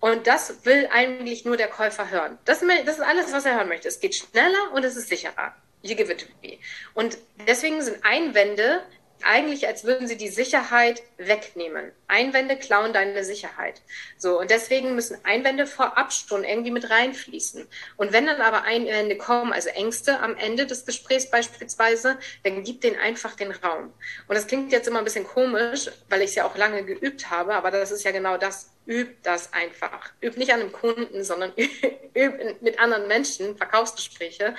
Und 0.00 0.26
das 0.26 0.64
will 0.66 0.88
eigentlich 0.92 1.44
nur 1.44 1.56
der 1.56 1.68
Käufer 1.68 2.10
hören. 2.10 2.38
Das, 2.44 2.60
das 2.60 2.96
ist 2.96 3.00
alles, 3.00 3.32
was 3.32 3.46
er 3.46 3.54
hören 3.54 3.68
möchte. 3.68 3.88
Es 3.88 4.00
geht 4.00 4.14
schneller 4.14 4.72
und 4.74 4.84
es 4.84 4.96
ist 4.96 5.08
sicherer. 5.08 5.54
You 5.84 5.94
give 5.94 6.10
it 6.10 6.20
to 6.20 6.26
me. 6.42 6.58
Und 6.94 7.18
deswegen 7.46 7.82
sind 7.82 8.02
Einwände 8.04 8.82
eigentlich, 9.22 9.66
als 9.66 9.84
würden 9.84 10.08
sie 10.08 10.16
die 10.16 10.28
Sicherheit 10.28 11.02
wegnehmen. 11.18 11.92
Einwände 12.08 12.56
klauen 12.56 12.92
deine 12.92 13.22
Sicherheit. 13.22 13.82
So, 14.16 14.38
und 14.40 14.50
deswegen 14.50 14.94
müssen 14.94 15.18
Einwände 15.24 15.66
vorab 15.66 16.12
schon 16.12 16.42
irgendwie 16.42 16.70
mit 16.70 16.88
reinfließen. 16.90 17.66
Und 17.96 18.12
wenn 18.12 18.26
dann 18.26 18.40
aber 18.40 18.62
Einwände 18.62 19.16
kommen, 19.16 19.52
also 19.52 19.68
Ängste 19.68 20.20
am 20.20 20.36
Ende 20.36 20.66
des 20.66 20.86
Gesprächs 20.86 21.30
beispielsweise, 21.30 22.18
dann 22.44 22.64
gib 22.64 22.80
denen 22.80 22.98
einfach 22.98 23.36
den 23.36 23.52
Raum. 23.52 23.92
Und 24.26 24.34
das 24.34 24.46
klingt 24.46 24.72
jetzt 24.72 24.88
immer 24.88 24.98
ein 24.98 25.04
bisschen 25.04 25.26
komisch, 25.26 25.90
weil 26.08 26.22
ich 26.22 26.30
es 26.30 26.34
ja 26.34 26.46
auch 26.46 26.56
lange 26.56 26.84
geübt 26.84 27.30
habe, 27.30 27.54
aber 27.54 27.70
das 27.70 27.90
ist 27.90 28.04
ja 28.04 28.10
genau 28.10 28.38
das. 28.38 28.70
Üb 28.86 29.22
das 29.22 29.54
einfach. 29.54 30.12
Üb 30.22 30.36
nicht 30.36 30.52
an 30.52 30.60
einem 30.60 30.72
Kunden, 30.72 31.24
sondern 31.24 31.54
üb 32.14 32.60
mit 32.60 32.78
anderen 32.78 33.08
Menschen, 33.08 33.56
Verkaufsgespräche, 33.56 34.54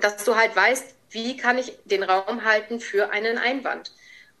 dass 0.00 0.24
du 0.24 0.36
halt 0.36 0.54
weißt, 0.54 0.94
wie 1.10 1.36
kann 1.36 1.58
ich 1.58 1.72
den 1.84 2.02
Raum 2.02 2.44
halten 2.44 2.80
für 2.80 3.10
einen 3.10 3.38
Einwand 3.38 3.92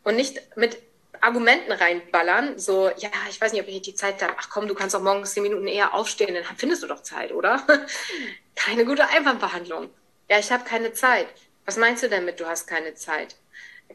und 0.02 0.16
nicht 0.16 0.40
mit 0.56 0.78
Argumenten 1.20 1.72
reinballern, 1.72 2.58
so, 2.58 2.88
ja, 2.88 3.10
ich 3.30 3.40
weiß 3.40 3.52
nicht, 3.52 3.62
ob 3.62 3.68
ich 3.68 3.82
die 3.82 3.94
Zeit 3.94 4.22
habe. 4.22 4.34
Ach 4.38 4.50
komm, 4.50 4.68
du 4.68 4.74
kannst 4.74 4.94
doch 4.94 5.02
morgens 5.02 5.32
zehn 5.32 5.42
Minuten 5.42 5.66
eher 5.66 5.94
aufstehen, 5.94 6.34
dann 6.34 6.56
findest 6.56 6.82
du 6.82 6.86
doch 6.86 7.02
Zeit, 7.02 7.32
oder? 7.32 7.66
keine 8.54 8.84
gute 8.84 9.08
Einwandbehandlung. 9.08 9.90
Ja, 10.28 10.38
ich 10.38 10.50
habe 10.52 10.64
keine 10.64 10.92
Zeit. 10.92 11.26
Was 11.64 11.76
meinst 11.76 12.02
du 12.02 12.08
denn 12.08 12.24
mit, 12.24 12.40
du 12.40 12.46
hast 12.46 12.66
keine 12.66 12.94
Zeit? 12.94 13.36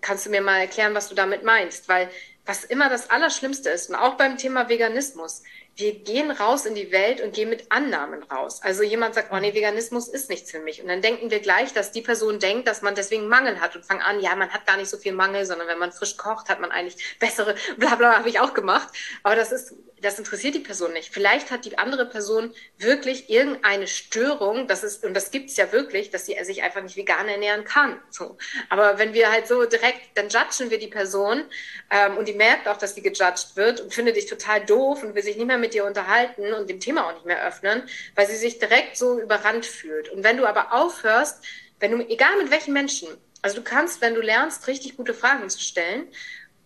Kannst 0.01 0.25
du 0.25 0.29
mir 0.29 0.41
mal 0.41 0.59
erklären, 0.59 0.95
was 0.95 1.09
du 1.09 1.15
damit 1.15 1.43
meinst? 1.43 1.87
Weil 1.89 2.09
was 2.45 2.63
immer 2.63 2.89
das 2.89 3.09
Allerschlimmste 3.09 3.69
ist, 3.69 3.89
und 3.89 3.95
auch 3.95 4.15
beim 4.15 4.37
Thema 4.37 4.67
Veganismus, 4.67 5.43
wir 5.75 5.95
gehen 5.95 6.31
raus 6.31 6.65
in 6.65 6.75
die 6.75 6.91
Welt 6.91 7.21
und 7.21 7.33
gehen 7.33 7.49
mit 7.49 7.71
Annahmen 7.71 8.23
raus. 8.23 8.61
Also 8.61 8.83
jemand 8.83 9.15
sagt, 9.15 9.31
oh 9.31 9.39
nee, 9.39 9.53
Veganismus 9.53 10.07
ist 10.07 10.29
nichts 10.29 10.51
für 10.51 10.59
mich. 10.59 10.81
Und 10.81 10.89
dann 10.89 11.01
denken 11.01 11.31
wir 11.31 11.39
gleich, 11.39 11.73
dass 11.73 11.91
die 11.91 12.01
Person 12.01 12.39
denkt, 12.39 12.67
dass 12.67 12.81
man 12.81 12.93
deswegen 12.93 13.27
Mangel 13.27 13.59
hat 13.61 13.75
und 13.75 13.85
fangen 13.85 14.01
an, 14.01 14.19
ja, 14.19 14.35
man 14.35 14.49
hat 14.49 14.67
gar 14.67 14.77
nicht 14.77 14.89
so 14.89 14.97
viel 14.97 15.13
Mangel, 15.13 15.45
sondern 15.45 15.67
wenn 15.67 15.79
man 15.79 15.91
frisch 15.91 16.17
kocht, 16.17 16.49
hat 16.49 16.59
man 16.59 16.71
eigentlich 16.71 17.17
bessere, 17.19 17.55
bla 17.77 17.95
bla, 17.95 18.17
habe 18.17 18.29
ich 18.29 18.39
auch 18.39 18.53
gemacht. 18.53 18.89
Aber 19.23 19.35
das 19.35 19.51
ist 19.51 19.73
das 20.01 20.17
interessiert 20.17 20.55
die 20.55 20.59
Person 20.59 20.93
nicht. 20.93 21.13
Vielleicht 21.13 21.51
hat 21.51 21.65
die 21.65 21.77
andere 21.77 22.05
Person 22.07 22.53
wirklich 22.77 23.29
irgendeine 23.29 23.87
Störung, 23.87 24.67
das 24.67 24.83
ist, 24.83 25.05
und 25.05 25.13
das 25.13 25.31
gibt's 25.31 25.57
ja 25.57 25.71
wirklich, 25.71 26.09
dass 26.09 26.25
sie 26.25 26.35
sich 26.43 26.63
einfach 26.63 26.81
nicht 26.81 26.97
vegan 26.97 27.27
ernähren 27.27 27.63
kann. 27.63 28.01
So. 28.09 28.37
Aber 28.69 28.97
wenn 28.97 29.13
wir 29.13 29.31
halt 29.31 29.47
so 29.47 29.65
direkt, 29.65 30.01
dann 30.15 30.29
judgen 30.29 30.69
wir 30.69 30.79
die 30.79 30.87
Person 30.87 31.43
ähm, 31.89 32.17
und 32.17 32.27
die 32.27 32.33
merkt 32.33 32.67
auch, 32.67 32.77
dass 32.77 32.95
die 32.95 33.01
gejudged 33.01 33.55
wird 33.55 33.81
und 33.81 33.93
findet 33.93 34.15
dich 34.15 34.25
total 34.25 34.65
doof 34.65 35.03
und 35.03 35.15
will 35.15 35.23
sich 35.23 35.37
nicht 35.37 35.47
mehr 35.47 35.57
mit 35.57 35.73
dir 35.73 35.85
unterhalten 35.85 36.53
und 36.53 36.69
dem 36.69 36.79
Thema 36.79 37.07
auch 37.07 37.13
nicht 37.13 37.25
mehr 37.25 37.45
öffnen, 37.45 37.83
weil 38.15 38.27
sie 38.27 38.35
sich 38.35 38.59
direkt 38.59 38.97
so 38.97 39.19
überrannt 39.19 39.65
fühlt. 39.65 40.09
Und 40.09 40.23
wenn 40.23 40.37
du 40.37 40.45
aber 40.45 40.73
aufhörst, 40.73 41.43
wenn 41.79 41.91
du, 41.91 41.99
egal 42.07 42.37
mit 42.37 42.51
welchen 42.51 42.73
Menschen, 42.73 43.07
also 43.41 43.57
du 43.57 43.63
kannst, 43.63 44.01
wenn 44.01 44.13
du 44.13 44.21
lernst, 44.21 44.67
richtig 44.67 44.97
gute 44.97 45.13
Fragen 45.13 45.49
zu 45.49 45.59
stellen 45.59 46.07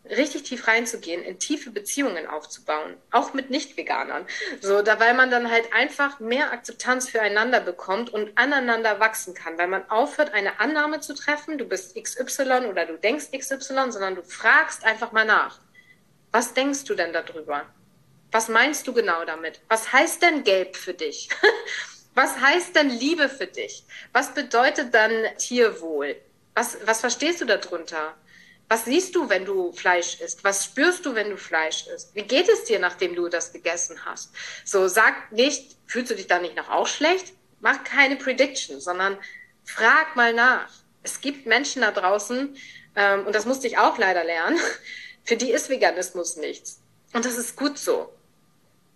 richtig 0.10 0.44
tief 0.44 0.68
reinzugehen, 0.68 1.24
in 1.24 1.40
tiefe 1.40 1.72
Beziehungen 1.72 2.28
aufzubauen, 2.28 2.96
auch 3.12 3.34
mit 3.34 3.50
Nicht-Veganern. 3.50 4.26
So, 4.62 4.82
da, 4.82 5.00
weil 5.00 5.14
man 5.14 5.32
dann 5.32 5.50
halt 5.50 5.74
einfach 5.74 6.20
mehr 6.20 6.52
Akzeptanz 6.52 7.10
füreinander 7.10 7.60
bekommt 7.60 8.12
und 8.12 8.38
aneinander 8.38 9.00
wachsen 9.00 9.34
kann, 9.34 9.58
weil 9.58 9.68
man 9.68 9.90
aufhört, 9.90 10.34
eine 10.34 10.60
Annahme 10.60 11.00
zu 11.00 11.14
treffen, 11.14 11.58
du 11.58 11.66
bist 11.66 11.96
XY 11.96 12.68
oder 12.70 12.86
du 12.86 12.98
denkst 12.98 13.32
XY, 13.38 13.92
sondern 13.92 14.16
du 14.16 14.24
fragst 14.24 14.86
einfach 14.86 15.12
mal 15.12 15.26
nach. 15.26 15.60
Was 16.32 16.54
denkst 16.54 16.84
du 16.84 16.96
denn 16.96 17.14
darüber? 17.14 17.66
Was 18.32 18.50
meinst 18.50 18.86
du 18.88 18.94
genau 18.94 19.24
damit? 19.26 19.62
Was 19.70 19.94
heißt 19.94 20.22
denn 20.22 20.44
gelb 20.44 20.76
für 20.76 20.94
dich? 20.94 21.30
Was 22.16 22.40
heißt 22.40 22.78
denn 22.78 22.90
Liebe 22.90 23.28
für 23.28 23.46
dich? 23.46 23.84
Was 24.14 24.34
bedeutet 24.34 24.94
dann 24.94 25.12
Tierwohl? 25.38 26.16
Was, 26.54 26.78
was 26.86 27.02
verstehst 27.02 27.42
du 27.42 27.46
darunter? 27.46 28.16
Was 28.68 28.86
siehst 28.86 29.16
du, 29.16 29.30
wenn 29.30 29.46
du 29.46 29.72
Fleisch 29.74 30.20
isst? 30.20 30.44
Was 30.44 30.66
spürst 30.66 31.06
du, 31.06 31.14
wenn 31.14 31.30
du 31.30 31.38
Fleisch 31.38 31.86
isst? 31.88 32.16
Wie 32.16 32.24
geht 32.24 32.50
es 32.50 32.64
dir, 32.64 32.80
nachdem 32.80 33.16
du 33.16 33.30
das 33.30 33.54
gegessen 33.54 34.06
hast? 34.06 34.32
So, 34.64 34.88
sag 34.88 35.32
nicht, 35.32 35.78
fühlst 35.86 36.12
du 36.12 36.16
dich 36.16 36.28
da 36.28 36.40
nicht 36.40 36.56
noch 36.56 36.70
auch 36.70 36.88
schlecht? 36.88 37.34
Mach 37.60 37.84
keine 37.84 38.16
Prediction, 38.16 38.82
sondern 38.82 39.18
frag 39.64 40.16
mal 40.16 40.34
nach. 40.34 40.70
Es 41.04 41.22
gibt 41.22 41.46
Menschen 41.46 41.84
da 41.84 41.92
draußen, 41.92 42.58
ähm, 42.96 43.28
und 43.28 43.36
das 43.36 43.46
musste 43.46 43.68
ich 43.68 43.78
auch 43.78 43.98
leider 43.98 44.24
lernen, 44.24 44.60
für 45.24 45.38
die 45.38 45.52
ist 45.52 45.70
Veganismus 45.70 46.38
nichts. 46.38 46.82
Und 47.14 47.26
das 47.26 47.38
ist 47.38 47.56
gut 47.56 47.78
so. 47.78 48.12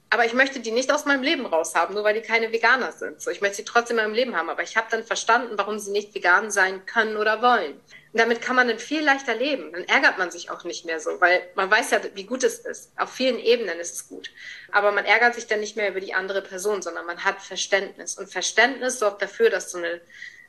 Aber 0.10 0.26
ich 0.26 0.34
möchte 0.34 0.60
die 0.60 0.72
nicht 0.72 0.92
aus 0.92 1.06
meinem 1.06 1.22
Leben 1.22 1.46
raushaben, 1.46 1.94
nur 1.94 2.04
weil 2.04 2.16
die 2.16 2.22
keine 2.22 2.52
Veganer 2.52 2.92
sind. 2.92 3.22
So, 3.22 3.30
ich 3.30 3.42
möchte 3.42 3.58
sie 3.58 3.66
trotzdem 3.66 4.00
in 4.00 4.06
meinem 4.06 4.16
Leben 4.16 4.36
haben. 4.36 4.50
Aber 4.50 4.64
ich 4.64 4.76
habe 4.76 4.88
dann 4.90 5.04
verstanden, 5.04 5.56
warum 5.56 5.78
sie 5.78 5.92
nicht 5.92 6.16
vegan 6.16 6.50
sein 6.50 6.86
können 6.88 7.16
oder 7.16 7.44
wollen. 7.44 7.80
Und 8.12 8.20
damit 8.20 8.42
kann 8.42 8.56
man 8.56 8.68
dann 8.68 8.80
viel 8.80 9.04
leichter 9.04 9.36
leben. 9.36 9.72
Dann 9.72 9.84
ärgert 9.84 10.18
man 10.18 10.32
sich 10.32 10.50
auch 10.50 10.64
nicht 10.64 10.84
mehr 10.86 11.00
so, 11.00 11.22
weil 11.22 11.48
man 11.54 11.70
weiß 11.70 11.92
ja, 11.92 12.02
wie 12.16 12.24
gut 12.24 12.44
es 12.44 12.60
ist. 12.60 12.92
Auf 12.98 13.12
vielen 13.12 13.38
Ebenen 13.38 13.80
ist 13.80 13.94
es 13.94 14.08
gut. 14.08 14.32
Aber 14.72 14.92
man 14.92 15.06
ärgert 15.06 15.36
sich 15.36 15.46
dann 15.46 15.60
nicht 15.60 15.76
mehr 15.76 15.90
über 15.90 16.00
die 16.00 16.16
andere 16.16 16.42
Person, 16.42 16.82
sondern 16.82 17.06
man 17.06 17.24
hat 17.24 17.40
Verständnis. 17.40 18.18
Und 18.18 18.32
Verständnis 18.32 18.98
sorgt 18.98 19.22
dafür, 19.22 19.52
dass 19.52 19.72
so, 19.72 19.78
eine, 19.78 20.02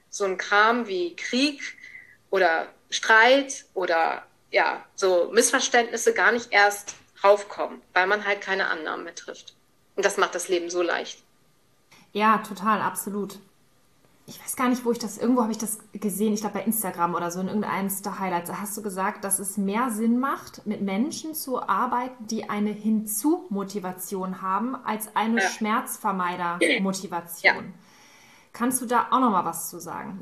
so 0.09 0.25
ein 0.25 0.39
Kram 0.39 0.87
wie 0.87 1.15
Krieg 1.17 1.61
oder 2.31 2.67
Streit 2.89 3.67
oder 3.75 4.27
ja, 4.51 4.83
so 4.95 5.31
Missverständnisse 5.33 6.15
gar 6.15 6.33
nicht 6.33 6.53
erst 6.53 6.95
raufkommen, 7.23 7.83
weil 7.93 8.07
man 8.07 8.25
halt 8.25 8.41
keine 8.41 8.69
Annahmen 8.69 9.05
mehr 9.05 9.15
trifft. 9.15 9.55
Und 9.97 10.07
das 10.07 10.17
macht 10.17 10.35
das 10.35 10.49
Leben 10.49 10.71
so 10.71 10.81
leicht. 10.81 11.23
Ja, 12.13 12.39
total, 12.39 12.81
absolut 12.81 13.39
ich 14.31 14.41
weiß 14.41 14.55
gar 14.55 14.69
nicht, 14.69 14.85
wo 14.85 14.93
ich 14.93 15.01
das, 15.01 15.19
irgendwo 15.19 15.43
habe 15.43 15.51
ich 15.51 15.59
das 15.59 15.81
gesehen, 15.93 16.33
ich 16.33 16.41
glaube 16.41 16.61
bei 16.61 16.65
Instagram 16.65 17.17
oder 17.17 17.33
so, 17.33 17.41
in 17.41 17.49
irgendeinem 17.49 17.91
der 18.03 18.21
Highlights, 18.21 18.49
da 18.49 18.61
hast 18.61 18.77
du 18.77 18.83
gesagt, 18.83 19.25
dass 19.25 19.41
es 19.41 19.57
mehr 19.57 19.91
Sinn 19.91 20.21
macht, 20.21 20.65
mit 20.67 20.83
Menschen 20.83 21.35
zu 21.35 21.61
arbeiten, 21.61 22.29
die 22.29 22.49
eine 22.49 22.71
Hinzu-Motivation 22.71 24.41
haben, 24.41 24.77
als 24.77 25.17
eine 25.17 25.43
ja. 25.43 25.49
Schmerzvermeider-Motivation. 25.49 27.43
Ja. 27.43 27.55
Kannst 28.53 28.81
du 28.81 28.87
da 28.87 29.09
auch 29.11 29.19
noch 29.19 29.31
mal 29.31 29.45
was 29.45 29.69
zu 29.69 29.81
sagen? 29.81 30.21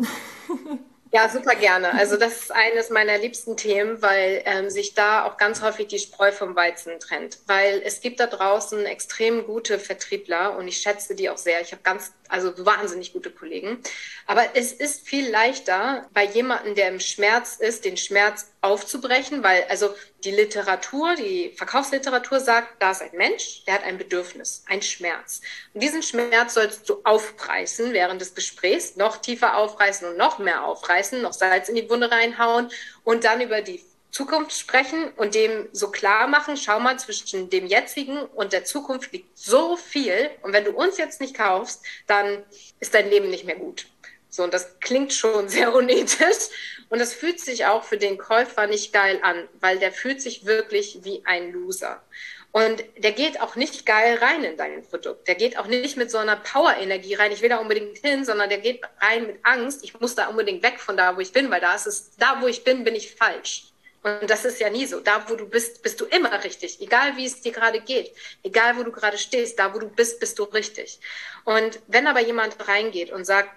Ja, 1.11 1.27
super 1.31 1.55
gerne. 1.55 1.95
Also 1.95 2.19
das 2.19 2.43
ist 2.43 2.53
eines 2.53 2.91
meiner 2.91 3.17
liebsten 3.17 3.57
Themen, 3.57 4.03
weil 4.03 4.43
ähm, 4.45 4.69
sich 4.69 4.93
da 4.93 5.25
auch 5.25 5.39
ganz 5.39 5.63
häufig 5.63 5.87
die 5.87 5.99
Spreu 5.99 6.33
vom 6.33 6.55
Weizen 6.55 7.01
trennt. 7.01 7.39
Weil 7.47 7.81
es 7.83 8.03
gibt 8.03 8.21
da 8.21 8.27
draußen 8.27 8.85
extrem 8.85 9.47
gute 9.47 9.79
Vertriebler 9.79 10.57
und 10.59 10.69
ich 10.69 10.79
schätze 10.79 11.15
die 11.15 11.31
auch 11.31 11.39
sehr. 11.39 11.63
Ich 11.63 11.73
habe 11.73 11.83
ganz 11.83 12.13
also 12.29 12.53
wahnsinnig 12.65 13.15
gute 13.15 13.31
Kollegen. 13.31 13.79
Aber 14.27 14.45
es 14.55 14.73
ist 14.73 15.09
viel 15.09 15.31
leichter 15.31 16.07
bei 16.13 16.25
jemandem, 16.25 16.75
der 16.75 16.89
im 16.89 17.01
Schmerz 17.01 17.57
ist, 17.57 17.87
den 17.87 17.97
Schmerz 17.97 18.51
aufzubrechen, 18.61 19.43
weil 19.43 19.65
also 19.69 19.95
die 20.25 20.31
Literatur, 20.31 21.15
die 21.15 21.51
Verkaufsliteratur 21.57 22.41
sagt, 22.41 22.83
da 22.83 22.91
ist 22.91 23.03
ein 23.03 23.17
Mensch, 23.17 23.65
der 23.67 23.75
hat 23.75 23.85
ein 23.85 23.99
Bedürfnis, 23.99 24.65
ein 24.67 24.83
Schmerz. 24.83 25.41
Und 25.75 25.83
diesen 25.83 26.03
Schmerz 26.03 26.55
sollst 26.55 26.89
du 26.89 27.01
aufreißen 27.05 27.93
während 27.93 28.21
des 28.21 28.35
Gesprächs, 28.35 28.97
noch 28.97 29.19
tiefer 29.19 29.57
aufreißen 29.57 30.09
und 30.09 30.17
noch 30.17 30.39
mehr 30.39 30.65
aufreißen, 30.65 31.23
noch 31.23 31.33
Salz 31.33 31.69
in 31.69 31.77
die 31.77 31.89
Wunde 31.89 32.11
reinhauen 32.11 32.71
und 33.05 33.25
dann 33.25 33.41
über 33.41 33.63
die 33.63 33.85
Zukunft 34.11 34.53
sprechen 34.53 35.13
und 35.17 35.35
dem 35.35 35.69
so 35.73 35.91
klar 35.91 36.27
machen, 36.27 36.57
schau 36.57 36.81
mal, 36.81 36.99
zwischen 36.99 37.51
dem 37.51 37.67
jetzigen 37.67 38.19
und 38.19 38.53
der 38.53 38.65
Zukunft 38.65 39.13
liegt 39.13 39.39
so 39.39 39.77
viel. 39.77 40.31
Und 40.43 40.53
wenn 40.53 40.65
du 40.65 40.73
uns 40.73 40.99
jetzt 40.99 41.21
nicht 41.21 41.37
kaufst, 41.37 41.85
dann 42.07 42.43
ist 42.81 42.95
dein 42.95 43.11
Leben 43.11 43.29
nicht 43.29 43.45
mehr 43.45 43.57
gut. 43.57 43.87
So, 44.31 44.45
und 44.45 44.55
das 44.55 44.79
klingt 44.81 45.13
schon 45.13 45.49
sehr 45.49 45.75
unethisch. 45.75 46.49
Und 46.91 47.01
das 47.01 47.13
fühlt 47.13 47.41
sich 47.41 47.67
auch 47.67 47.85
für 47.85 47.99
den 47.99 48.17
Käufer 48.17 48.67
nicht 48.67 48.93
geil 48.93 49.19
an, 49.23 49.49
weil 49.61 49.79
der 49.79 49.93
fühlt 49.93 50.23
sich 50.23 50.47
wirklich 50.47 51.01
wie 51.03 51.23
ein 51.27 51.53
Loser. 51.53 52.03
Und 52.51 52.83
der 52.97 53.13
geht 53.13 53.41
auch 53.43 53.57
nicht 53.57 53.85
geil 53.85 54.19
rein 54.23 54.43
in 54.43 54.57
dein 54.57 54.83
Produkt. 54.83 55.29
Der 55.29 55.35
geht 55.35 55.59
auch 55.59 55.67
nicht 55.67 55.99
mit 55.99 56.11
so 56.11 56.17
einer 56.17 56.37
Power-Energie 56.37 57.15
rein. 57.15 57.31
Ich 57.31 57.43
will 57.43 57.51
da 57.51 57.59
unbedingt 57.59 57.99
hin, 57.99 58.25
sondern 58.25 58.49
der 58.49 58.59
geht 58.59 58.81
rein 59.01 59.27
mit 59.27 59.41
Angst. 59.43 59.85
Ich 59.85 60.01
muss 60.01 60.15
da 60.15 60.29
unbedingt 60.29 60.63
weg 60.63 60.81
von 60.81 60.97
da, 60.97 61.15
wo 61.15 61.21
ich 61.21 61.33
bin, 61.33 61.51
weil 61.51 61.61
da 61.61 61.75
ist 61.75 61.87
es, 61.87 62.17
da 62.17 62.41
wo 62.41 62.47
ich 62.47 62.65
bin, 62.65 62.85
bin 62.85 62.95
ich 62.95 63.15
falsch. 63.15 63.65
Und 64.03 64.31
das 64.31 64.45
ist 64.47 64.61
ja 64.61 64.71
nie 64.71 64.87
so. 64.87 65.01
Da, 65.01 65.29
wo 65.29 65.35
du 65.35 65.47
bist, 65.47 65.83
bist 65.83 66.01
du 66.01 66.07
immer 66.07 66.43
richtig. 66.43 66.81
Egal, 66.81 67.17
wie 67.17 67.27
es 67.27 67.43
dir 67.43 67.53
gerade 67.53 67.81
geht. 67.81 68.13
Egal, 68.43 68.79
wo 68.79 68.83
du 68.83 68.93
gerade 68.93 69.19
stehst. 69.19 69.59
Da, 69.59 69.75
wo 69.75 69.79
du 69.79 69.89
bist, 69.89 70.19
bist 70.19 70.39
du 70.39 70.45
richtig. 70.45 71.01
Und 71.45 71.81
wenn 71.87 72.07
aber 72.07 72.21
jemand 72.21 72.67
reingeht 72.67 73.11
und 73.11 73.27
sagt, 73.27 73.51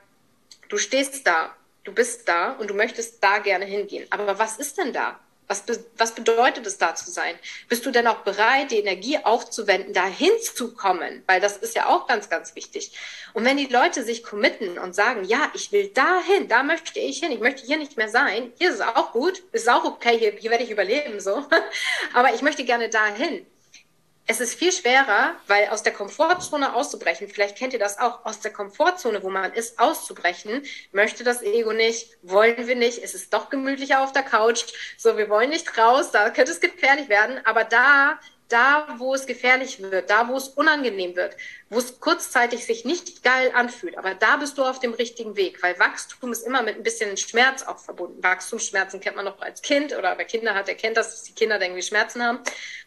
du 0.72 0.78
stehst 0.78 1.28
da, 1.28 1.54
du 1.84 1.92
bist 1.92 2.28
da 2.28 2.54
und 2.54 2.70
du 2.70 2.74
möchtest 2.74 3.22
da 3.24 3.40
gerne 3.40 3.66
hingehen. 3.66 4.08
Aber 4.10 4.40
was 4.40 4.58
ist 4.58 4.78
denn 4.78 4.94
da? 4.94 5.20
Was, 5.48 5.66
was 5.98 6.16
bedeutet 6.16 6.66
es, 6.66 6.78
da 6.78 6.96
zu 6.96 7.12
sein? 7.12 7.36
Bist 7.68 7.86
du 7.86 7.92
denn 7.92 8.08
auch 8.08 8.20
bereit, 8.20 8.72
die 8.72 8.78
Energie 8.78 9.18
aufzuwenden, 9.18 9.94
da 9.94 10.06
hinzukommen? 10.06 11.24
Weil 11.28 11.42
das 11.42 11.58
ist 11.58 11.76
ja 11.76 11.88
auch 11.88 12.08
ganz, 12.08 12.30
ganz 12.30 12.56
wichtig. 12.56 12.98
Und 13.34 13.44
wenn 13.44 13.58
die 13.58 13.66
Leute 13.66 14.06
sich 14.06 14.24
committen 14.24 14.80
und 14.80 14.96
sagen, 14.96 15.26
ja, 15.26 15.52
ich 15.54 15.74
will 15.74 15.90
dahin, 15.90 16.48
da 16.48 16.64
möchte 16.64 17.02
ich 17.02 17.20
hin, 17.20 17.34
ich 17.34 17.42
möchte 17.42 17.66
hier 17.66 17.78
nicht 17.78 17.98
mehr 17.98 18.08
sein, 18.08 18.54
hier 18.58 18.70
ist 18.70 18.76
es 18.76 18.82
auch 18.82 19.12
gut, 19.12 19.44
ist 19.52 19.70
auch 19.70 19.84
okay, 19.84 20.18
hier, 20.18 20.32
hier 20.32 20.52
werde 20.52 20.64
ich 20.64 20.72
überleben, 20.72 21.20
so. 21.20 21.46
Aber 22.14 22.34
ich 22.34 22.42
möchte 22.42 22.64
gerne 22.64 22.88
dahin 22.88 23.46
es 24.28 24.40
ist 24.40 24.56
viel 24.56 24.72
schwerer, 24.72 25.36
weil 25.48 25.70
aus 25.70 25.84
der 25.84 25.94
Komfortzone 25.94 26.74
auszubrechen, 26.76 27.28
vielleicht 27.28 27.58
kennt 27.58 27.74
ihr 27.74 27.80
das 27.80 27.98
auch, 27.98 28.24
aus 28.26 28.40
der 28.40 28.54
Komfortzone, 28.54 29.24
wo 29.24 29.30
man 29.30 29.52
ist, 29.54 29.80
auszubrechen, 29.80 30.64
möchte 30.92 31.24
das 31.24 31.42
Ego 31.42 31.74
nicht, 31.74 32.18
wollen 32.22 32.68
wir 32.68 32.76
nicht, 32.76 33.04
es 33.04 33.14
ist 33.14 33.34
doch 33.34 33.50
gemütlicher 33.50 34.02
auf 34.02 34.12
der 34.12 34.24
Couch, 34.24 34.64
so, 34.98 35.18
wir 35.18 35.30
wollen 35.30 35.50
nicht 35.50 35.78
raus, 35.78 36.12
da 36.12 36.30
könnte 36.30 36.52
es 36.52 36.62
gefährlich 36.62 37.10
werden, 37.10 37.40
aber 37.46 37.64
da 37.64 38.20
da, 38.52 38.88
wo 38.98 39.14
es 39.14 39.26
gefährlich 39.26 39.82
wird, 39.82 40.10
da, 40.10 40.28
wo 40.28 40.36
es 40.36 40.50
unangenehm 40.50 41.16
wird, 41.16 41.38
wo 41.70 41.80
es 41.80 42.00
kurzzeitig 42.00 42.66
sich 42.66 42.86
nicht 42.86 43.24
geil 43.24 43.52
anfühlt, 43.54 43.98
aber 43.98 44.14
da 44.14 44.38
bist 44.38 44.58
du 44.58 44.64
auf 44.64 44.80
dem 44.80 44.94
richtigen 44.94 45.36
Weg, 45.36 45.64
weil 45.64 45.78
Wachstum 45.80 46.32
ist 46.32 46.46
immer 46.46 46.62
mit 46.62 46.76
ein 46.76 46.84
bisschen 46.84 47.16
Schmerz 47.18 47.64
auch 47.64 47.80
verbunden. 47.80 48.22
Wachstumsschmerzen 48.22 49.00
kennt 49.00 49.16
man 49.16 49.26
noch 49.26 49.42
als 49.42 49.62
Kind 49.62 49.98
oder 49.98 50.18
wer 50.18 50.26
Kinder 50.26 50.54
hat, 50.54 50.68
der 50.68 50.76
kennt 50.76 50.98
das, 50.98 51.12
dass 51.12 51.24
die 51.24 51.34
Kinder 51.34 51.60
da 51.60 51.66
irgendwie 51.66 51.82
Schmerzen 51.82 52.24
haben. 52.24 52.40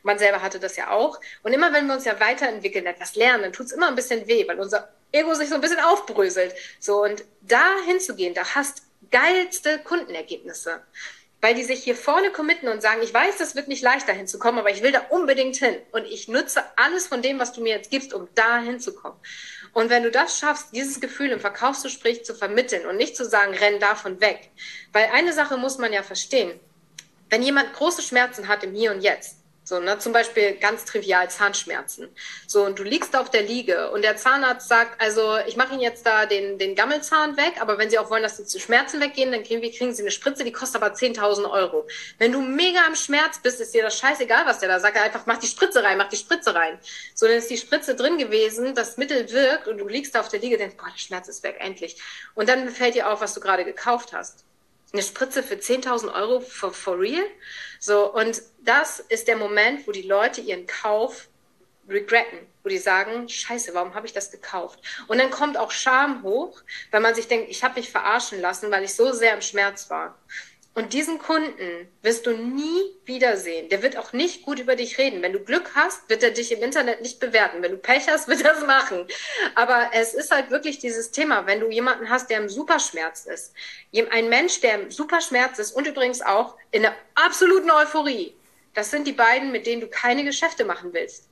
Man 0.02 0.18
selber 0.18 0.42
hatte 0.42 0.60
das 0.60 0.76
ja 0.76 0.90
auch. 0.90 1.20
Und 1.42 1.52
immer 1.52 1.72
wenn 1.72 1.86
wir 1.86 1.94
uns 1.94 2.04
ja 2.04 2.18
weiterentwickeln, 2.20 2.86
etwas 2.86 3.16
lernen, 3.16 3.44
dann 3.44 3.52
tut 3.52 3.66
es 3.66 3.72
immer 3.72 3.88
ein 3.88 3.94
bisschen 3.94 4.26
weh, 4.26 4.46
weil 4.46 4.60
unser 4.60 4.88
Ego 5.12 5.34
sich 5.34 5.48
so 5.48 5.54
ein 5.54 5.60
bisschen 5.60 5.80
aufbröselt. 5.80 6.54
So, 6.80 7.02
und 7.02 7.24
da 7.40 7.64
hinzugehen, 7.86 8.34
da 8.34 8.44
hast 8.54 8.82
geilste 9.10 9.78
Kundenergebnisse 9.78 10.82
weil 11.44 11.54
die 11.54 11.62
sich 11.62 11.84
hier 11.84 11.94
vorne 11.94 12.30
committen 12.30 12.68
und 12.68 12.80
sagen, 12.80 13.02
ich 13.02 13.12
weiß, 13.12 13.36
das 13.36 13.54
wird 13.54 13.68
nicht 13.68 13.82
leichter 13.82 14.14
hinzukommen, 14.14 14.58
aber 14.60 14.70
ich 14.70 14.82
will 14.82 14.92
da 14.92 15.00
unbedingt 15.10 15.56
hin. 15.56 15.76
Und 15.92 16.06
ich 16.06 16.26
nutze 16.26 16.64
alles 16.76 17.06
von 17.06 17.20
dem, 17.20 17.38
was 17.38 17.52
du 17.52 17.60
mir 17.60 17.76
jetzt 17.76 17.90
gibst, 17.90 18.14
um 18.14 18.28
da 18.34 18.60
hinzukommen. 18.60 19.18
Und 19.74 19.90
wenn 19.90 20.04
du 20.04 20.10
das 20.10 20.38
schaffst, 20.38 20.68
dieses 20.72 21.02
Gefühl 21.02 21.32
im 21.32 21.40
Verkaufsgespräch 21.40 22.24
zu 22.24 22.34
vermitteln 22.34 22.86
und 22.86 22.96
nicht 22.96 23.14
zu 23.14 23.26
sagen, 23.26 23.52
renn 23.52 23.78
davon 23.78 24.22
weg. 24.22 24.52
Weil 24.94 25.10
eine 25.12 25.34
Sache 25.34 25.58
muss 25.58 25.76
man 25.76 25.92
ja 25.92 26.02
verstehen. 26.02 26.58
Wenn 27.28 27.42
jemand 27.42 27.74
große 27.74 28.00
Schmerzen 28.00 28.48
hat 28.48 28.64
im 28.64 28.72
Hier 28.72 28.92
und 28.92 29.02
Jetzt, 29.02 29.36
so, 29.64 29.80
ne, 29.80 29.98
zum 29.98 30.12
Beispiel 30.12 30.56
ganz 30.56 30.84
trivial 30.84 31.30
Zahnschmerzen. 31.30 32.14
So, 32.46 32.64
und 32.64 32.78
du 32.78 32.82
liegst 32.82 33.16
auf 33.16 33.30
der 33.30 33.42
Liege 33.42 33.90
und 33.92 34.02
der 34.02 34.16
Zahnarzt 34.16 34.68
sagt, 34.68 35.00
also 35.00 35.38
ich 35.46 35.56
mache 35.56 35.72
Ihnen 35.72 35.80
jetzt 35.80 36.04
da 36.04 36.26
den, 36.26 36.58
den 36.58 36.74
Gammelzahn 36.74 37.38
weg, 37.38 37.54
aber 37.60 37.78
wenn 37.78 37.88
Sie 37.88 37.98
auch 37.98 38.10
wollen, 38.10 38.22
dass 38.22 38.36
die 38.36 38.60
Schmerzen 38.60 39.00
weggehen, 39.00 39.32
dann 39.32 39.42
kriegen, 39.42 39.62
kriegen 39.62 39.94
Sie 39.94 40.02
eine 40.02 40.10
Spritze, 40.10 40.44
die 40.44 40.52
kostet 40.52 40.82
aber 40.82 40.94
10.000 40.94 41.50
Euro. 41.50 41.86
Wenn 42.18 42.30
du 42.30 42.42
mega 42.42 42.84
am 42.86 42.94
Schmerz 42.94 43.38
bist, 43.38 43.58
ist 43.58 43.72
dir 43.72 43.82
das 43.82 43.98
scheißegal, 43.98 44.44
was 44.44 44.58
der 44.58 44.68
da 44.68 44.80
sagt. 44.80 44.98
Einfach, 44.98 45.24
mach 45.24 45.38
die 45.38 45.46
Spritze 45.46 45.82
rein, 45.82 45.96
mach 45.96 46.10
die 46.10 46.16
Spritze 46.16 46.54
rein. 46.54 46.78
So, 47.14 47.26
dann 47.26 47.36
ist 47.36 47.48
die 47.48 47.56
Spritze 47.56 47.94
drin 47.94 48.18
gewesen, 48.18 48.74
das 48.74 48.98
Mittel 48.98 49.30
wirkt 49.32 49.66
und 49.66 49.78
du 49.78 49.88
liegst 49.88 50.14
da 50.14 50.20
auf 50.20 50.28
der 50.28 50.40
Liege, 50.40 50.58
denkst, 50.58 50.76
boah, 50.76 50.90
der 50.92 50.98
Schmerz 50.98 51.28
ist 51.28 51.42
weg, 51.42 51.56
endlich. 51.60 51.96
Und 52.34 52.50
dann 52.50 52.68
fällt 52.68 52.96
dir 52.96 53.10
auf, 53.10 53.22
was 53.22 53.32
du 53.32 53.40
gerade 53.40 53.64
gekauft 53.64 54.12
hast 54.12 54.44
eine 54.94 55.02
Spritze 55.02 55.42
für 55.42 55.56
10.000 55.56 56.14
Euro 56.14 56.40
for, 56.40 56.72
for 56.72 56.98
real. 56.98 57.26
So, 57.78 58.12
und 58.12 58.40
das 58.62 59.00
ist 59.00 59.28
der 59.28 59.36
Moment, 59.36 59.86
wo 59.86 59.92
die 59.92 60.02
Leute 60.02 60.40
ihren 60.40 60.66
Kauf 60.66 61.28
regretten, 61.88 62.38
wo 62.62 62.68
die 62.68 62.78
sagen, 62.78 63.28
scheiße, 63.28 63.74
warum 63.74 63.94
habe 63.94 64.06
ich 64.06 64.12
das 64.14 64.30
gekauft? 64.30 64.80
Und 65.08 65.18
dann 65.18 65.30
kommt 65.30 65.58
auch 65.58 65.70
Scham 65.70 66.22
hoch, 66.22 66.62
weil 66.90 67.00
man 67.00 67.14
sich 67.14 67.28
denkt, 67.28 67.50
ich 67.50 67.62
habe 67.62 67.78
mich 67.78 67.90
verarschen 67.90 68.40
lassen, 68.40 68.70
weil 68.70 68.84
ich 68.84 68.94
so 68.94 69.12
sehr 69.12 69.34
im 69.34 69.42
Schmerz 69.42 69.90
war. 69.90 70.18
Und 70.76 70.92
diesen 70.92 71.20
Kunden 71.20 71.88
wirst 72.02 72.26
du 72.26 72.32
nie 72.32 72.82
wiedersehen. 73.04 73.68
Der 73.68 73.82
wird 73.82 73.96
auch 73.96 74.12
nicht 74.12 74.42
gut 74.42 74.58
über 74.58 74.74
dich 74.74 74.98
reden. 74.98 75.22
Wenn 75.22 75.32
du 75.32 75.38
Glück 75.38 75.70
hast, 75.76 76.08
wird 76.10 76.24
er 76.24 76.32
dich 76.32 76.50
im 76.50 76.62
Internet 76.62 77.00
nicht 77.00 77.20
bewerten. 77.20 77.62
Wenn 77.62 77.70
du 77.70 77.78
Pech 77.78 78.08
hast, 78.08 78.26
wird 78.28 78.42
er 78.42 78.56
es 78.56 78.66
machen. 78.66 79.06
Aber 79.54 79.90
es 79.92 80.14
ist 80.14 80.32
halt 80.32 80.50
wirklich 80.50 80.80
dieses 80.80 81.12
Thema, 81.12 81.46
wenn 81.46 81.60
du 81.60 81.70
jemanden 81.70 82.10
hast, 82.10 82.28
der 82.28 82.38
im 82.38 82.48
Superschmerz 82.48 83.26
ist. 83.26 83.52
Ein 84.10 84.28
Mensch, 84.28 84.60
der 84.60 84.74
im 84.80 84.90
Superschmerz 84.90 85.60
ist 85.60 85.72
und 85.72 85.86
übrigens 85.86 86.22
auch 86.22 86.56
in 86.72 86.82
der 86.82 86.96
absoluten 87.14 87.70
Euphorie. 87.70 88.34
Das 88.74 88.90
sind 88.90 89.06
die 89.06 89.12
beiden, 89.12 89.52
mit 89.52 89.66
denen 89.66 89.80
du 89.80 89.86
keine 89.86 90.24
Geschäfte 90.24 90.64
machen 90.64 90.92
willst. 90.92 91.28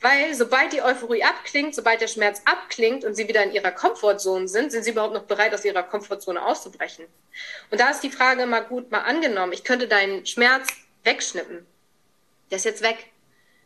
Weil 0.00 0.34
sobald 0.34 0.72
die 0.72 0.80
Euphorie 0.80 1.22
abklingt, 1.22 1.74
sobald 1.74 2.00
der 2.00 2.08
Schmerz 2.08 2.40
abklingt 2.46 3.04
und 3.04 3.14
sie 3.14 3.28
wieder 3.28 3.42
in 3.42 3.52
ihrer 3.52 3.70
Komfortzone 3.70 4.48
sind, 4.48 4.72
sind 4.72 4.82
sie 4.82 4.92
überhaupt 4.92 5.12
noch 5.12 5.24
bereit, 5.24 5.52
aus 5.52 5.64
ihrer 5.64 5.82
Komfortzone 5.82 6.42
auszubrechen. 6.42 7.06
Und 7.70 7.80
da 7.80 7.90
ist 7.90 8.00
die 8.00 8.10
Frage 8.10 8.46
mal 8.46 8.60
gut, 8.60 8.90
mal 8.90 9.00
angenommen, 9.00 9.52
ich 9.52 9.62
könnte 9.62 9.88
deinen 9.88 10.24
Schmerz 10.24 10.68
wegschnippen. 11.04 11.66
Der 12.50 12.56
ist 12.56 12.64
jetzt 12.64 12.82
weg. 12.82 13.10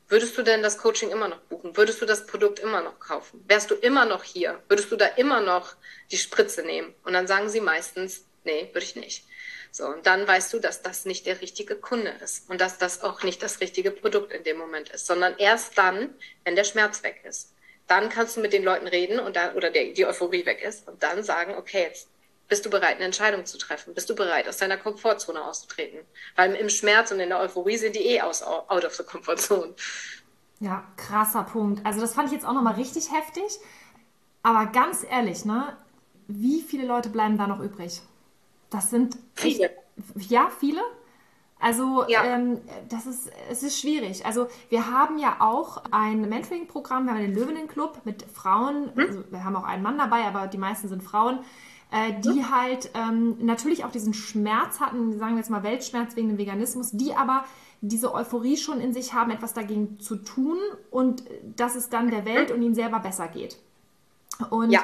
Würdest 0.09 0.37
du 0.37 0.43
denn 0.43 0.63
das 0.63 0.77
Coaching 0.79 1.11
immer 1.11 1.29
noch 1.29 1.39
buchen? 1.39 1.77
Würdest 1.77 2.03
du 2.03 2.07
das 2.07 2.27
Produkt 2.27 2.59
immer 2.59 2.83
noch 2.83 2.99
kaufen? 2.99 3.43
Wärst 3.47 3.71
du 3.71 3.75
immer 3.75 4.05
noch 4.05 4.23
hier? 4.23 4.61
Würdest 4.69 4.91
du 4.93 4.97
da 4.97 5.07
immer 5.07 5.41
noch 5.41 5.77
die 6.11 6.19
Spritze 6.19 6.63
nehmen? 6.63 6.95
Und 7.05 7.15
dann 7.15 7.27
sagen 7.27 7.49
sie 7.49 7.61
meistens, 7.61 8.25
nee, 8.45 8.69
würde 8.73 8.85
ich 8.85 8.97
nicht. 8.97 9.25
So, 9.77 9.89
und 9.89 10.07
dann 10.07 10.25
weißt 10.25 10.53
du, 10.53 10.61
dass 10.61 10.83
das 10.83 11.05
nicht 11.05 11.27
der 11.27 11.41
richtige 11.41 11.75
Kunde 11.75 12.15
ist 12.23 12.49
und 12.49 12.61
dass 12.61 12.79
das 12.79 13.03
auch 13.03 13.25
nicht 13.25 13.43
das 13.43 13.59
richtige 13.59 13.91
Produkt 13.91 14.33
in 14.33 14.45
dem 14.45 14.57
Moment 14.57 14.91
ist, 14.91 15.05
sondern 15.05 15.35
erst 15.37 15.77
dann, 15.77 16.15
wenn 16.45 16.55
der 16.55 16.63
Schmerz 16.63 17.03
weg 17.03 17.25
ist. 17.25 17.53
Dann 17.89 18.09
kannst 18.09 18.37
du 18.37 18.41
mit 18.41 18.53
den 18.53 18.63
Leuten 18.63 18.87
reden 18.87 19.19
und 19.19 19.35
dann, 19.35 19.57
oder 19.57 19.71
der, 19.71 19.93
die 19.93 20.07
Euphorie 20.07 20.47
weg 20.47 20.63
ist 20.63 20.87
und 20.87 21.03
dann 21.03 21.25
sagen, 21.25 21.57
okay, 21.57 21.87
jetzt 21.89 22.09
bist 22.47 22.65
du 22.65 22.71
bereit, 22.71 22.97
eine 22.97 23.07
Entscheidung 23.07 23.47
zu 23.47 23.59
treffen? 23.59 23.95
Bist 23.95 24.09
du 24.09 24.15
bereit, 24.15 24.49
aus 24.49 24.59
deiner 24.59 24.77
Komfortzone 24.77 25.45
auszutreten? 25.45 25.99
Weil 26.37 26.55
im 26.55 26.69
Schmerz 26.69 27.11
und 27.11 27.19
in 27.19 27.31
der 27.31 27.41
Euphorie 27.41 27.77
sind 27.77 27.97
die 27.97 28.07
eh 28.07 28.21
aus, 28.21 28.45
out 28.45 28.85
of 28.85 28.95
the 28.95 29.03
Komfortzone. 29.03 29.75
Ja, 30.61 30.87
krasser 30.97 31.43
Punkt. 31.43 31.85
Also 31.85 32.01
das 32.01 32.15
fand 32.15 32.29
ich 32.29 32.35
jetzt 32.35 32.47
auch 32.47 32.55
nochmal 32.55 32.75
richtig 32.75 33.11
heftig. 33.11 33.59
Aber 34.45 34.71
ganz 34.71 35.05
ehrlich, 35.11 35.45
ne, 35.45 35.77
wie 36.29 36.63
viele 36.63 36.87
Leute 36.87 37.09
bleiben 37.09 37.37
da 37.37 37.49
noch 37.49 37.59
übrig? 37.59 38.03
Das 38.71 38.91
sind 38.91 39.17
viele. 39.35 39.71
Ja, 40.29 40.51
viele. 40.59 40.81
Also 41.61 42.05
ja. 42.09 42.25
ähm, 42.25 42.61
das 42.91 43.07
ist, 43.07 43.31
es 43.51 43.63
ist 43.63 43.81
schwierig. 43.81 44.27
Also 44.27 44.49
wir 44.69 44.91
haben 44.91 45.19
ja 45.19 45.37
auch 45.39 45.83
ein 45.91 46.29
Mentoring-Programm, 46.29 47.07
wir 47.07 47.13
haben 47.13 47.21
den 47.21 47.35
Löwinnen-Club 47.35 48.03
mit 48.05 48.23
Frauen, 48.25 48.95
hm? 48.95 49.07
also 49.07 49.25
wir 49.31 49.45
haben 49.45 49.57
auch 49.57 49.65
einen 49.65 49.83
Mann 49.83 49.97
dabei, 49.97 50.25
aber 50.25 50.47
die 50.47 50.59
meisten 50.59 50.89
sind 50.89 51.03
Frauen, 51.03 51.39
äh, 51.91 52.21
die 52.21 52.43
hm? 52.43 52.55
halt 52.55 52.91
ähm, 52.93 53.37
natürlich 53.41 53.85
auch 53.85 53.93
diesen 53.93 54.13
Schmerz 54.13 54.81
hatten, 54.81 55.19
sagen 55.19 55.33
wir 55.33 55.39
jetzt 55.39 55.51
mal 55.51 55.63
Weltschmerz 55.63 56.17
wegen 56.17 56.29
dem 56.29 56.39
Veganismus, 56.39 56.91
die 56.93 57.15
aber 57.15 57.45
diese 57.81 58.13
Euphorie 58.13 58.59
schon 58.59 58.81
in 58.81 58.93
sich 58.93 59.15
haben, 59.15 59.31
etwas 59.31 59.55
dagegen 59.55 59.99
zu 60.01 60.17
tun 60.17 60.59
und 60.91 61.23
dass 61.57 61.77
es 61.77 61.89
dann 61.89 62.11
der 62.11 62.27
Welt 62.27 62.51
hm? 62.51 62.57
und 62.57 62.63
ihnen 62.63 62.75
selber 62.75 62.99
besser 62.99 63.29
geht. 63.29 63.57
Und 64.51 64.71
ja 64.71 64.83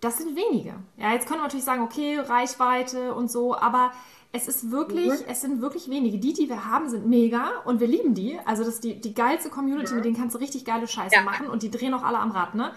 das 0.00 0.18
sind 0.18 0.36
wenige. 0.36 0.74
Ja, 0.96 1.12
jetzt 1.12 1.26
können 1.26 1.40
wir 1.40 1.44
natürlich 1.44 1.64
sagen, 1.64 1.82
okay, 1.82 2.18
Reichweite 2.18 3.14
und 3.14 3.30
so, 3.30 3.54
aber 3.54 3.92
es 4.32 4.48
ist 4.48 4.70
wirklich, 4.70 5.08
mhm. 5.08 5.24
es 5.28 5.40
sind 5.40 5.60
wirklich 5.60 5.90
wenige. 5.90 6.18
Die, 6.18 6.32
die 6.32 6.48
wir 6.48 6.66
haben, 6.66 6.88
sind 6.88 7.06
mega 7.06 7.50
und 7.64 7.80
wir 7.80 7.88
lieben 7.88 8.14
die. 8.14 8.38
Also 8.44 8.64
das 8.64 8.74
ist 8.74 8.84
die, 8.84 9.00
die 9.00 9.12
geilste 9.12 9.50
Community, 9.50 9.90
mhm. 9.90 9.96
mit 9.96 10.04
denen 10.04 10.16
kannst 10.16 10.34
du 10.34 10.38
richtig 10.38 10.64
geile 10.64 10.86
Scheiße 10.86 11.14
ja. 11.14 11.22
machen 11.22 11.48
und 11.48 11.62
die 11.62 11.70
drehen 11.70 11.94
auch 11.94 12.04
alle 12.04 12.18
am 12.18 12.30
Rad, 12.30 12.54
ne? 12.54 12.72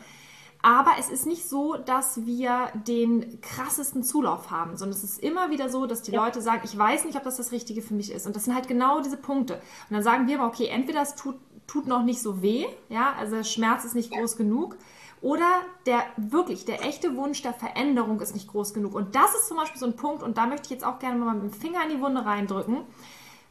Aber 0.65 0.91
es 0.97 1.09
ist 1.09 1.25
nicht 1.25 1.47
so, 1.49 1.75
dass 1.75 2.25
wir 2.25 2.69
den 2.87 3.41
krassesten 3.41 4.01
Zulauf 4.01 4.49
haben, 4.49 4.77
sondern 4.77 4.97
es 4.97 5.03
ist 5.03 5.21
immer 5.21 5.49
wieder 5.49 5.67
so, 5.67 5.85
dass 5.85 6.03
die 6.03 6.13
ja. 6.13 6.23
Leute 6.23 6.41
sagen, 6.41 6.61
ich 6.63 6.77
weiß 6.77 7.03
nicht, 7.03 7.17
ob 7.17 7.23
das 7.23 7.35
das 7.35 7.51
Richtige 7.51 7.81
für 7.81 7.93
mich 7.93 8.13
ist. 8.13 8.25
Und 8.25 8.37
das 8.37 8.45
sind 8.45 8.55
halt 8.55 8.69
genau 8.69 9.01
diese 9.01 9.17
Punkte. 9.17 9.55
Und 9.55 9.95
dann 9.95 10.03
sagen 10.03 10.25
wir 10.25 10.39
aber, 10.39 10.47
okay, 10.47 10.67
entweder 10.67 11.01
es 11.01 11.15
tut, 11.15 11.35
tut 11.67 11.85
noch 11.85 12.03
nicht 12.03 12.21
so 12.21 12.41
weh, 12.41 12.65
ja, 12.87 13.13
also 13.19 13.35
der 13.35 13.43
Schmerz 13.43 13.83
ist 13.83 13.93
nicht 13.93 14.11
groß 14.13 14.37
genug, 14.37 14.77
oder 15.23 15.61
der 15.85 16.03
wirklich, 16.17 16.65
der 16.65 16.83
echte 16.83 17.15
Wunsch 17.15 17.41
der 17.41 17.53
Veränderung 17.53 18.19
ist 18.19 18.33
nicht 18.33 18.49
groß 18.49 18.73
genug. 18.73 18.93
Und 18.93 19.15
das 19.15 19.33
ist 19.33 19.47
zum 19.47 19.55
Beispiel 19.55 19.79
so 19.79 19.85
ein 19.85 19.95
Punkt, 19.95 20.21
und 20.21 20.37
da 20.37 20.45
möchte 20.45 20.65
ich 20.65 20.71
jetzt 20.71 20.83
auch 20.83 20.99
gerne 20.99 21.17
mal 21.17 21.33
mit 21.33 21.43
dem 21.43 21.53
Finger 21.53 21.81
in 21.83 21.89
die 21.95 22.01
Wunde 22.01 22.25
reindrücken. 22.25 22.81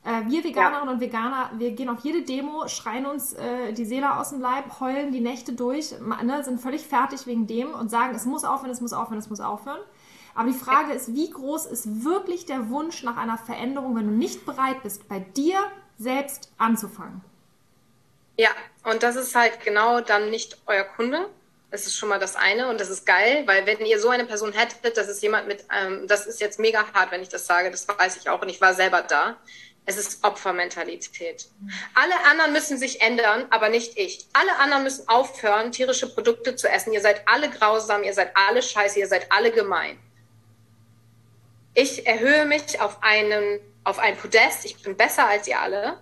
Äh, 0.05 0.31
wir 0.31 0.45
Veganerinnen 0.45 0.89
ja. 0.89 0.93
und 0.93 1.01
Veganer, 1.01 1.51
wir 1.57 1.71
gehen 1.71 1.89
auf 1.89 2.01
jede 2.01 2.23
Demo, 2.23 2.69
schreien 2.69 3.07
uns 3.07 3.33
äh, 3.33 3.73
die 3.73 3.87
Seele 3.87 4.19
aus 4.19 4.31
dem 4.31 4.43
Leib, 4.43 4.81
heulen 4.81 5.13
die 5.13 5.21
Nächte 5.21 5.55
durch, 5.55 5.95
ne, 6.01 6.45
sind 6.45 6.61
völlig 6.61 6.87
fertig 6.87 7.27
wegen 7.27 7.47
dem 7.47 7.73
und 7.73 7.91
sagen, 7.91 8.15
es 8.15 8.27
muss 8.27 8.45
aufhören, 8.45 8.71
es 8.71 8.83
muss 8.83 8.93
aufhören, 8.93 9.19
es 9.19 9.31
muss 9.31 9.41
aufhören. 9.41 9.81
Aber 10.35 10.51
die 10.51 10.59
Frage 10.59 10.93
ist, 10.93 11.15
wie 11.15 11.31
groß 11.31 11.65
ist 11.67 12.05
wirklich 12.05 12.45
der 12.45 12.69
Wunsch 12.69 13.03
nach 13.03 13.17
einer 13.17 13.39
Veränderung, 13.39 13.97
wenn 13.97 14.07
du 14.07 14.13
nicht 14.13 14.45
bereit 14.45 14.83
bist, 14.83 15.09
bei 15.09 15.21
dir 15.21 15.59
selbst 15.99 16.53
anzufangen? 16.59 17.23
Ja, 18.37 18.51
und 18.85 19.03
das 19.03 19.17
ist 19.17 19.35
halt 19.35 19.61
genau 19.65 20.01
dann 20.01 20.29
nicht 20.29 20.59
euer 20.67 20.85
Kunde, 20.85 21.29
das 21.73 21.87
ist 21.87 21.97
schon 21.97 22.11
mal 22.11 22.19
das 22.19 22.37
eine 22.37 22.69
und 22.69 22.79
das 22.79 22.91
ist 22.91 23.07
geil, 23.07 23.45
weil 23.47 23.65
wenn 23.65 23.79
ihr 23.87 23.99
so 23.99 24.11
eine 24.11 24.27
Person 24.27 24.53
hättet, 24.53 24.95
das 24.99 25.09
ist 25.09 25.23
jemand 25.23 25.49
mit, 25.49 25.65
ähm, 25.75 26.07
das 26.07 26.27
ist 26.27 26.39
jetzt 26.39 26.59
mega 26.61 26.85
hart, 26.93 27.11
wenn 27.11 27.23
ich 27.23 27.31
das 27.31 27.47
sage, 27.47 27.71
das 27.71 27.89
weiß 27.89 28.19
ich 28.19 28.29
auch 28.29 28.43
und 28.43 28.51
ich 28.51 28.61
war 28.61 28.75
selber 28.75 29.01
da. 29.01 29.39
Es 29.85 29.97
ist 29.97 30.23
Opfermentalität. 30.23 31.49
Alle 31.95 32.15
anderen 32.31 32.53
müssen 32.53 32.79
sich 32.79 33.01
ändern, 33.01 33.47
aber 33.51 33.69
nicht 33.69 33.99
ich. 33.99 34.29
Alle 34.33 34.55
anderen 34.59 34.85
müssen 34.85 35.09
aufhören, 35.09 35.73
tierische 35.73 36.13
Produkte 36.13 36.55
zu 36.55 36.69
essen. 36.69 36.93
Ihr 36.93 37.01
seid 37.01 37.23
alle 37.27 37.51
grausam, 37.51 38.05
ihr 38.05 38.13
seid 38.13 38.31
alle 38.37 38.63
scheiße, 38.63 39.01
ihr 39.01 39.09
seid 39.09 39.33
alle 39.33 39.51
gemein. 39.51 39.99
Ich 41.75 42.07
erhöhe 42.07 42.45
mich 42.45 42.81
auf 42.81 43.03
einen, 43.03 43.59
auf 43.83 43.99
ein 43.99 44.17
Podest. 44.17 44.67
Ich 44.67 44.81
bin 44.83 44.97
besser 44.97 45.27
als 45.27 45.49
ihr 45.49 45.59
alle. 45.59 45.99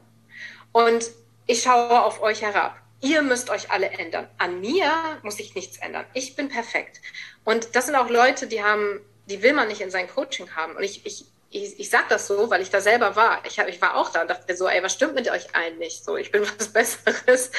Und 0.72 1.08
ich 1.46 1.62
schaue 1.62 2.02
auf 2.02 2.20
euch 2.20 2.42
herab 2.42 2.79
ihr 3.00 3.22
müsst 3.22 3.50
euch 3.50 3.70
alle 3.70 3.90
ändern. 3.90 4.28
An 4.38 4.60
mir 4.60 4.92
muss 5.22 5.36
sich 5.36 5.54
nichts 5.54 5.78
ändern. 5.78 6.04
Ich 6.14 6.36
bin 6.36 6.48
perfekt. 6.48 7.00
Und 7.44 7.74
das 7.74 7.86
sind 7.86 7.94
auch 7.94 8.10
Leute, 8.10 8.46
die 8.46 8.62
haben, 8.62 9.00
die 9.26 9.42
will 9.42 9.52
man 9.52 9.68
nicht 9.68 9.80
in 9.80 9.90
sein 9.90 10.08
Coaching 10.08 10.54
haben. 10.54 10.76
Und 10.76 10.82
ich, 10.82 11.04
ich, 11.06 11.24
ich, 11.50 11.80
ich 11.80 11.90
sag 11.90 12.08
das 12.08 12.26
so, 12.26 12.50
weil 12.50 12.62
ich 12.62 12.70
da 12.70 12.80
selber 12.80 13.16
war. 13.16 13.42
Ich, 13.44 13.58
hab, 13.58 13.68
ich 13.68 13.80
war 13.80 13.96
auch 13.96 14.10
da 14.10 14.22
und 14.22 14.30
dachte 14.30 14.56
so, 14.56 14.68
ey, 14.68 14.82
was 14.82 14.92
stimmt 14.92 15.14
mit 15.14 15.30
euch 15.30 15.54
allen 15.54 15.78
nicht? 15.78 16.04
So, 16.04 16.16
ich 16.16 16.30
bin 16.30 16.42
was 16.58 16.68
Besseres. 16.68 17.50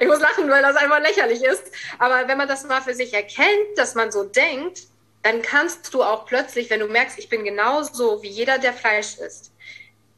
Ich 0.00 0.06
muss 0.06 0.20
lachen, 0.20 0.48
weil 0.48 0.62
das 0.62 0.76
einfach 0.76 1.00
lächerlich 1.00 1.42
ist. 1.42 1.64
Aber 1.98 2.26
wenn 2.26 2.38
man 2.38 2.48
das 2.48 2.64
mal 2.64 2.80
für 2.80 2.94
sich 2.94 3.12
erkennt, 3.12 3.76
dass 3.76 3.94
man 3.94 4.10
so 4.10 4.24
denkt, 4.24 4.82
dann 5.22 5.42
kannst 5.42 5.92
du 5.92 6.02
auch 6.02 6.24
plötzlich, 6.26 6.70
wenn 6.70 6.80
du 6.80 6.86
merkst, 6.86 7.18
ich 7.18 7.28
bin 7.28 7.44
genauso 7.44 8.22
wie 8.22 8.28
jeder, 8.28 8.58
der 8.58 8.72
Fleisch 8.72 9.18
isst. 9.18 9.52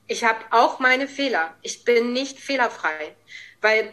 Ich 0.06 0.24
habe 0.24 0.38
auch 0.50 0.78
meine 0.78 1.08
Fehler. 1.08 1.54
Ich 1.62 1.84
bin 1.84 2.12
nicht 2.12 2.38
fehlerfrei. 2.38 3.14
Weil 3.60 3.92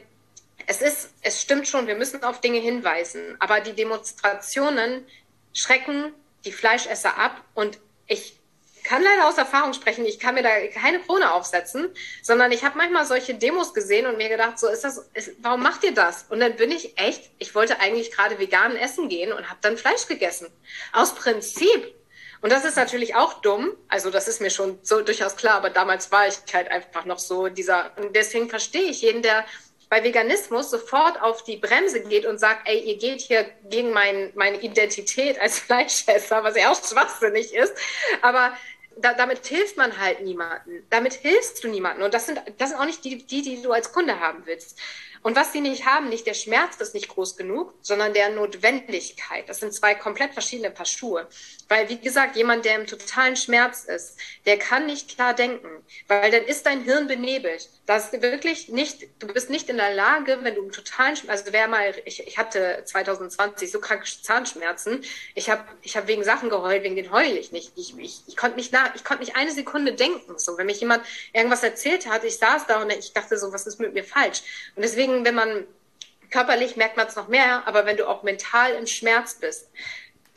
es 0.68 0.82
ist, 0.82 1.10
es 1.22 1.42
stimmt 1.42 1.68
schon, 1.68 1.88
wir 1.88 1.96
müssen 1.96 2.24
auf 2.24 2.42
Dinge 2.42 2.60
hinweisen, 2.60 3.36
aber 3.40 3.60
die 3.60 3.74
Demonstrationen 3.74 5.06
schrecken 5.54 6.14
die 6.44 6.52
Fleischesser 6.52 7.18
ab 7.18 7.44
und 7.54 7.80
ich 8.08 8.40
kann 8.86 9.02
leider 9.02 9.28
aus 9.28 9.38
Erfahrung 9.38 9.74
sprechen, 9.74 10.06
ich 10.06 10.20
kann 10.20 10.36
mir 10.36 10.44
da 10.44 10.50
keine 10.68 11.00
Krone 11.00 11.34
aufsetzen, 11.34 11.90
sondern 12.22 12.52
ich 12.52 12.64
habe 12.64 12.78
manchmal 12.78 13.06
solche 13.06 13.34
Demos 13.34 13.74
gesehen 13.74 14.06
und 14.06 14.18
mir 14.18 14.30
gedacht, 14.30 14.60
so 14.60 14.68
ist 14.68 14.84
das, 14.84 15.10
ist, 15.14 15.32
warum 15.40 15.64
macht 15.64 15.84
ihr 15.84 15.94
das? 15.94 16.26
Und 16.30 16.40
dann 16.40 16.56
bin 16.56 16.72
ich 16.72 16.98
echt, 16.98 17.32
ich 17.40 17.56
wollte 17.56 17.80
eigentlich 17.80 18.12
gerade 18.12 18.38
vegan 18.40 18.76
essen 18.76 19.10
gehen 19.10 19.34
und 19.34 19.50
habe 19.50 19.60
dann 19.62 19.78
Fleisch 19.78 20.06
gegessen. 20.08 20.48
Aus 20.94 21.16
Prinzip. 21.16 21.96
Und 22.42 22.52
das 22.52 22.64
ist 22.64 22.78
natürlich 22.78 23.16
auch 23.16 23.42
dumm, 23.42 23.76
also 23.88 24.12
das 24.12 24.28
ist 24.28 24.40
mir 24.40 24.52
schon 24.52 24.78
so 24.84 25.02
durchaus 25.02 25.36
klar, 25.36 25.56
aber 25.56 25.72
damals 25.72 26.12
war 26.12 26.28
ich 26.28 26.36
halt 26.54 26.70
einfach 26.70 27.06
noch 27.06 27.18
so 27.18 27.48
dieser, 27.48 27.92
und 27.98 28.16
deswegen 28.16 28.50
verstehe 28.50 28.84
ich 28.84 29.02
jeden, 29.02 29.24
der 29.24 29.46
bei 29.90 30.04
Veganismus 30.04 30.72
sofort 30.72 31.22
auf 31.22 31.44
die 31.44 31.58
Bremse 31.58 32.02
geht 32.04 32.26
und 32.26 32.40
sagt, 32.40 32.68
ey, 32.68 32.80
ihr 32.80 32.98
geht 32.98 33.22
hier 33.22 33.46
gegen 33.70 33.92
mein, 33.92 34.32
meine 34.36 34.62
Identität 34.62 35.40
als 35.40 35.60
Fleischesser, 35.66 36.44
was 36.44 36.58
ja 36.58 36.72
auch 36.72 36.84
schwachsinnig 36.84 37.54
ist. 37.54 37.74
Aber 38.22 38.54
da, 38.98 39.14
damit 39.14 39.46
hilft 39.46 39.78
man 39.78 39.98
halt 40.00 40.22
niemanden. 40.22 40.86
Damit 40.90 41.14
hilfst 41.14 41.64
du 41.64 41.68
niemanden. 41.68 42.04
Und 42.04 42.14
das 42.14 42.26
sind, 42.26 42.42
das 42.58 42.70
sind 42.70 42.80
auch 42.80 42.86
nicht 42.86 43.04
die, 43.04 43.26
die, 43.26 43.42
die 43.42 43.62
du 43.62 43.72
als 43.72 43.92
Kunde 43.92 44.20
haben 44.20 44.44
willst. 44.46 44.80
Und 45.26 45.36
was 45.36 45.54
sie 45.54 45.60
nicht 45.60 45.88
haben, 45.88 46.10
nicht 46.10 46.28
der 46.28 46.36
Schmerz 46.36 46.76
ist 46.76 46.94
nicht 46.94 47.08
groß 47.08 47.36
genug, 47.36 47.74
sondern 47.82 48.14
der 48.14 48.30
Notwendigkeit. 48.30 49.50
Das 49.50 49.60
sind 49.60 49.74
zwei 49.74 49.96
komplett 49.96 50.34
verschiedene 50.34 50.70
Paar 50.70 50.86
Schuhe. 50.86 51.28
Weil, 51.68 51.90
wie 51.90 51.98
gesagt, 51.98 52.36
jemand, 52.36 52.64
der 52.64 52.76
im 52.76 52.86
totalen 52.86 53.36
Schmerz 53.36 53.86
ist, 53.86 54.20
der 54.46 54.60
kann 54.60 54.86
nicht 54.86 55.16
klar 55.16 55.34
denken, 55.34 55.84
weil 56.08 56.30
dann 56.30 56.44
ist 56.44 56.68
dein 56.68 56.84
Hirn 56.84 57.08
benebelt. 57.08 57.70
Das 57.88 58.12
wirklich 58.14 58.70
nicht, 58.70 59.08
du 59.18 59.26
bist 59.28 59.50
nicht 59.50 59.68
in 59.70 59.78
der 59.78 59.96
Lage, 59.96 60.40
wenn 60.42 60.54
du 60.54 60.62
im 60.62 60.72
totalen 60.72 61.16
Schmerz, 61.16 61.42
also 61.42 61.54
wer 61.54 61.68
mal, 61.68 61.96
ich, 62.06 62.26
ich 62.28 62.38
hatte 62.38 62.84
2020 62.86 63.72
so 63.72 63.80
kranke 63.80 64.06
Zahnschmerzen, 64.06 65.04
ich 65.34 65.50
habe 65.50 65.64
ich 65.82 65.98
hab 65.98 66.08
wegen 66.08 66.24
Sachen 66.24 66.50
geheult, 66.50 66.84
wegen 66.84 66.96
den 66.96 67.12
heul 67.12 67.36
ich 67.36 67.52
nicht. 67.52 67.72
Ich, 67.76 67.98
ich, 67.98 68.22
ich 68.28 68.38
konnte 68.38 68.58
nicht 68.58 68.72
nach, 68.72 68.94
nicht 69.20 69.36
eine 69.36 69.52
Sekunde 69.52 69.94
denken. 69.94 70.38
So, 70.38 70.60
wenn 70.60 70.68
mich 70.68 70.82
jemand 70.82 71.04
irgendwas 71.34 71.64
erzählt 71.64 72.08
hat, 72.08 72.24
ich 72.24 72.38
saß 72.38 72.68
da 72.68 72.84
und 72.84 72.92
ich 72.92 73.14
dachte 73.14 73.40
so, 73.40 73.52
was 73.52 73.66
ist 73.66 73.80
mit 73.80 73.94
mir 73.96 74.04
falsch? 74.04 74.44
Und 74.76 74.84
deswegen, 74.84 75.15
wenn 75.24 75.36
man 75.36 75.66
körperlich 76.32 76.76
merkt 76.76 76.98
man 76.98 77.08
es 77.08 77.16
noch 77.16 77.28
mehr, 77.28 77.68
aber 77.68 77.86
wenn 77.86 77.98
du 77.98 78.08
auch 78.08 78.24
mental 78.24 78.74
im 78.74 78.88
Schmerz 78.88 79.36
bist, 79.36 79.70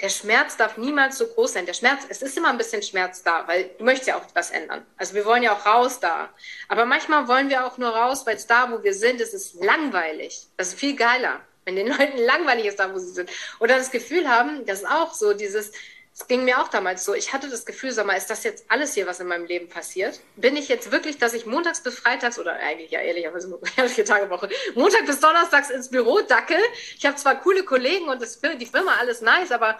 der 0.00 0.10
Schmerz 0.10 0.56
darf 0.56 0.76
niemals 0.76 1.18
so 1.18 1.26
groß 1.26 1.54
sein. 1.54 1.66
Der 1.66 1.74
Schmerz, 1.74 2.04
es 2.08 2.22
ist 2.22 2.36
immer 2.36 2.50
ein 2.50 2.58
bisschen 2.58 2.82
Schmerz 2.82 3.22
da, 3.24 3.48
weil 3.48 3.70
du 3.78 3.84
möchtest 3.84 4.08
ja 4.08 4.16
auch 4.16 4.22
was 4.34 4.50
ändern. 4.50 4.86
Also 4.96 5.14
wir 5.14 5.24
wollen 5.24 5.42
ja 5.42 5.52
auch 5.52 5.66
raus 5.66 5.98
da. 5.98 6.28
Aber 6.68 6.84
manchmal 6.84 7.26
wollen 7.26 7.48
wir 7.48 7.66
auch 7.66 7.78
nur 7.78 7.90
raus, 7.90 8.24
weil 8.24 8.36
es 8.36 8.46
da, 8.46 8.70
wo 8.70 8.82
wir 8.84 8.94
sind, 8.94 9.20
es 9.20 9.34
ist 9.34 9.54
langweilig. 9.64 10.46
Das 10.56 10.68
ist 10.68 10.78
viel 10.78 10.94
geiler, 10.94 11.40
wenn 11.64 11.74
den 11.74 11.88
Leuten 11.88 12.18
langweilig 12.26 12.66
ist 12.66 12.78
da, 12.78 12.94
wo 12.94 12.98
sie 12.98 13.10
sind. 13.10 13.30
Oder 13.58 13.76
das 13.76 13.90
Gefühl 13.90 14.28
haben, 14.28 14.64
das 14.66 14.80
ist 14.80 14.88
auch 14.88 15.14
so 15.14 15.34
dieses, 15.34 15.72
es 16.20 16.26
ging 16.26 16.44
mir 16.44 16.60
auch 16.60 16.66
damals 16.66 17.04
so. 17.04 17.14
Ich 17.14 17.32
hatte 17.32 17.48
das 17.48 17.64
Gefühl, 17.64 17.92
sag 17.92 18.04
mal, 18.04 18.16
ist 18.16 18.28
das 18.28 18.42
jetzt 18.42 18.64
alles 18.68 18.94
hier, 18.94 19.06
was 19.06 19.20
in 19.20 19.28
meinem 19.28 19.44
Leben 19.44 19.68
passiert? 19.68 20.18
Bin 20.34 20.56
ich 20.56 20.68
jetzt 20.68 20.90
wirklich, 20.90 21.18
dass 21.18 21.32
ich 21.32 21.46
montags 21.46 21.80
bis 21.80 21.96
freitags 22.00 22.40
oder 22.40 22.54
eigentlich 22.54 22.90
ja 22.90 23.00
ehrlicherweise 23.00 23.56
vier 23.86 24.04
Tage 24.04 24.28
Woche, 24.28 24.48
Montag 24.74 25.06
bis 25.06 25.20
Donnerstags 25.20 25.70
ins 25.70 25.90
Büro 25.90 26.20
dackel? 26.20 26.58
Ich 26.96 27.06
habe 27.06 27.16
zwar 27.16 27.40
coole 27.40 27.62
Kollegen 27.62 28.08
und 28.08 28.20
das, 28.20 28.40
die 28.40 28.66
Firma 28.66 28.94
alles 28.98 29.20
nice, 29.20 29.52
aber 29.52 29.78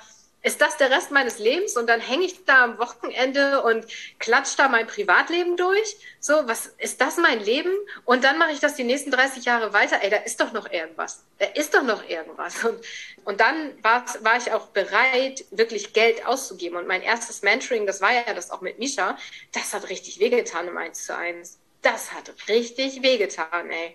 ist 0.49 0.63
das 0.63 0.79
der 0.79 0.91
Rest 0.91 1.11
meines 1.11 1.39
Lebens 1.39 1.77
und 1.77 1.87
dann 1.89 2.01
hänge 2.01 2.25
ich 2.25 2.45
da 2.47 2.65
am 2.65 2.79
Wochenende 2.79 3.63
und 3.63 3.87
klatsch 4.19 4.57
da 4.57 4.69
mein 4.69 4.87
Privatleben 4.87 5.59
durch. 5.59 5.97
So, 6.21 6.33
was 6.47 6.67
ist 6.79 7.03
das 7.03 7.19
mein 7.19 7.41
Leben? 7.41 7.71
Und 8.07 8.25
dann 8.25 8.39
mache 8.39 8.53
ich 8.53 8.59
das 8.59 8.75
die 8.75 8.85
nächsten 8.85 9.11
30 9.11 9.45
Jahre 9.45 9.75
weiter. 9.75 9.99
Ey, 10.03 10.09
da 10.09 10.17
ist 10.17 10.41
doch 10.41 10.53
noch 10.53 10.71
irgendwas. 10.73 11.23
Da 11.39 11.45
ist 11.47 11.75
doch 11.75 11.83
noch 11.83 12.09
irgendwas. 12.09 12.65
Und, 12.65 12.81
und 13.27 13.41
dann 13.41 13.73
war, 13.83 14.07
war 14.23 14.39
ich 14.39 14.51
auch 14.51 14.69
bereit, 14.69 15.45
wirklich 15.51 15.93
Geld 15.93 16.27
auszugeben. 16.27 16.79
Und 16.79 16.87
mein 16.87 17.03
erstes 17.03 17.43
Mentoring, 17.43 17.87
das 17.87 18.01
war 18.01 18.13
ja 18.13 18.33
das 18.33 18.51
auch 18.51 18.63
mit 18.63 18.79
Misha, 18.79 19.19
das 19.53 19.75
hat 19.75 19.91
richtig 19.91 20.19
wehgetan 20.19 20.67
im 20.67 20.79
1 20.79 21.05
zu 21.05 21.15
1 21.15 21.59
das 21.83 22.13
hat 22.13 22.33
richtig 22.49 23.03
wehgetan, 23.03 23.71
ey. 23.71 23.95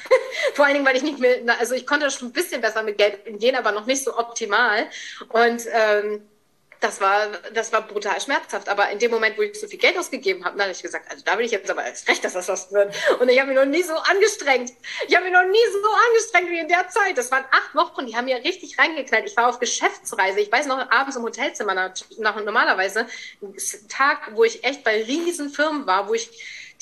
Vor 0.54 0.66
allen 0.66 0.74
Dingen, 0.74 0.86
weil 0.86 0.96
ich 0.96 1.02
nicht 1.02 1.18
mehr, 1.18 1.38
also 1.58 1.74
ich 1.74 1.86
konnte 1.86 2.10
schon 2.10 2.28
ein 2.28 2.32
bisschen 2.32 2.60
besser 2.60 2.82
mit 2.82 2.98
Geld 2.98 3.26
umgehen, 3.26 3.56
aber 3.56 3.72
noch 3.72 3.86
nicht 3.86 4.04
so 4.04 4.16
optimal. 4.16 4.86
Und 5.30 5.62
ähm, 5.72 6.22
das 6.82 7.00
war, 7.00 7.28
das 7.54 7.72
war 7.72 7.82
brutal 7.82 8.20
schmerzhaft. 8.20 8.68
Aber 8.68 8.90
in 8.90 8.98
dem 8.98 9.10
Moment, 9.10 9.38
wo 9.38 9.42
ich 9.42 9.58
so 9.58 9.68
viel 9.68 9.78
Geld 9.78 9.96
ausgegeben 9.96 10.44
habe, 10.44 10.60
habe 10.60 10.72
ich 10.72 10.82
gesagt, 10.82 11.10
also 11.10 11.24
da 11.24 11.38
will 11.38 11.44
ich 11.44 11.52
jetzt 11.52 11.70
aber 11.70 11.82
als 11.82 12.06
recht, 12.08 12.24
dass 12.24 12.32
das 12.32 12.48
was 12.48 12.72
wird. 12.72 12.92
Und 13.20 13.28
ich 13.28 13.38
habe 13.38 13.48
mich 13.50 13.56
noch 13.56 13.64
nie 13.64 13.82
so 13.82 13.94
angestrengt. 13.94 14.72
Ich 15.06 15.14
habe 15.14 15.24
mich 15.24 15.32
noch 15.32 15.44
nie 15.44 15.66
so 15.72 15.78
angestrengt 16.08 16.50
wie 16.50 16.58
in 16.58 16.68
der 16.68 16.88
Zeit. 16.88 17.16
Das 17.16 17.30
waren 17.30 17.44
acht 17.52 17.74
Wochen, 17.74 18.06
die 18.06 18.16
haben 18.16 18.24
mir 18.24 18.36
richtig 18.38 18.78
reingeknallt. 18.78 19.26
Ich 19.26 19.36
war 19.36 19.48
auf 19.48 19.60
Geschäftsreise. 19.60 20.40
Ich 20.40 20.50
weiß 20.50 20.66
noch, 20.66 20.90
abends 20.90 21.16
im 21.16 21.22
Hotelzimmer, 21.22 21.74
nach, 21.74 21.94
nach 22.18 22.36
normalerweise, 22.42 23.06
ein 23.40 23.54
Tag, 23.88 24.32
wo 24.32 24.42
ich 24.42 24.64
echt 24.64 24.82
bei 24.82 25.04
riesen 25.04 25.50
Firmen 25.50 25.86
war, 25.86 26.08
wo 26.08 26.14
ich 26.14 26.30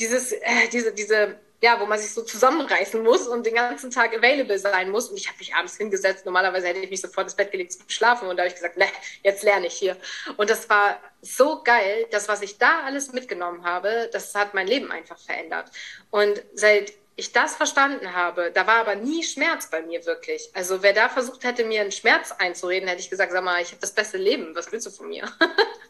dieses, 0.01 0.33
äh, 0.33 0.69
diese, 0.73 0.93
diese, 0.93 1.39
ja, 1.63 1.79
wo 1.79 1.87
man 1.87 1.99
sich 1.99 2.13
so 2.13 2.23
zusammenreißen 2.23 3.03
muss 3.03 3.29
und 3.29 3.45
den 3.45 3.55
ganzen 3.55 3.91
Tag 3.91 4.17
available 4.17 4.59
sein 4.59 4.91
muss. 4.91 5.11
Und 5.11 5.19
ich 5.19 5.29
habe 5.29 5.39
mich 5.39 5.55
abends 5.55 5.77
hingesetzt. 5.77 6.25
Normalerweise 6.25 6.69
hätte 6.69 6.81
ich 6.81 6.91
mich 6.91 7.03
sofort 7.03 7.27
ins 7.27 7.37
Bett 7.37 7.53
gelegt 7.53 7.73
zu 7.73 7.81
schlafen. 7.89 8.29
Und 8.29 8.37
da 8.37 8.43
habe 8.43 8.49
ich 8.49 8.55
gesagt, 8.55 8.79
ne, 8.79 8.87
jetzt 9.23 9.43
lerne 9.43 9.67
ich 9.67 9.75
hier. 9.75 9.97
Und 10.39 10.49
das 10.49 10.69
war 10.71 10.99
so 11.21 11.63
geil. 11.63 12.07
Das, 12.11 12.29
was 12.29 12.41
ich 12.41 12.57
da 12.57 12.81
alles 12.85 13.13
mitgenommen 13.13 13.65
habe, 13.65 14.09
das 14.13 14.35
hat 14.35 14.55
mein 14.55 14.67
Leben 14.67 14.91
einfach 14.91 15.19
verändert. 15.19 15.71
Und 16.11 16.43
seit 16.55 16.95
ich 17.17 17.33
das 17.33 17.55
verstanden 17.55 18.15
habe, 18.15 18.51
da 18.51 18.67
war 18.67 18.77
aber 18.77 18.95
nie 18.95 19.23
Schmerz 19.23 19.69
bei 19.69 19.83
mir 19.83 20.07
wirklich. 20.07 20.51
Also 20.55 20.83
wer 20.83 20.95
da 20.95 21.11
versucht 21.11 21.45
hätte, 21.45 21.65
mir 21.65 21.83
einen 21.83 21.93
Schmerz 21.93 22.33
einzureden, 22.33 22.89
hätte 22.89 23.03
ich 23.03 23.11
gesagt, 23.11 23.33
sag 23.33 23.45
mal, 23.45 23.61
ich 23.61 23.69
habe 23.69 23.81
das 23.83 23.93
beste 23.93 24.17
Leben. 24.17 24.55
Was 24.55 24.73
willst 24.73 24.87
du 24.87 24.91
von 24.91 25.09
mir? 25.09 25.31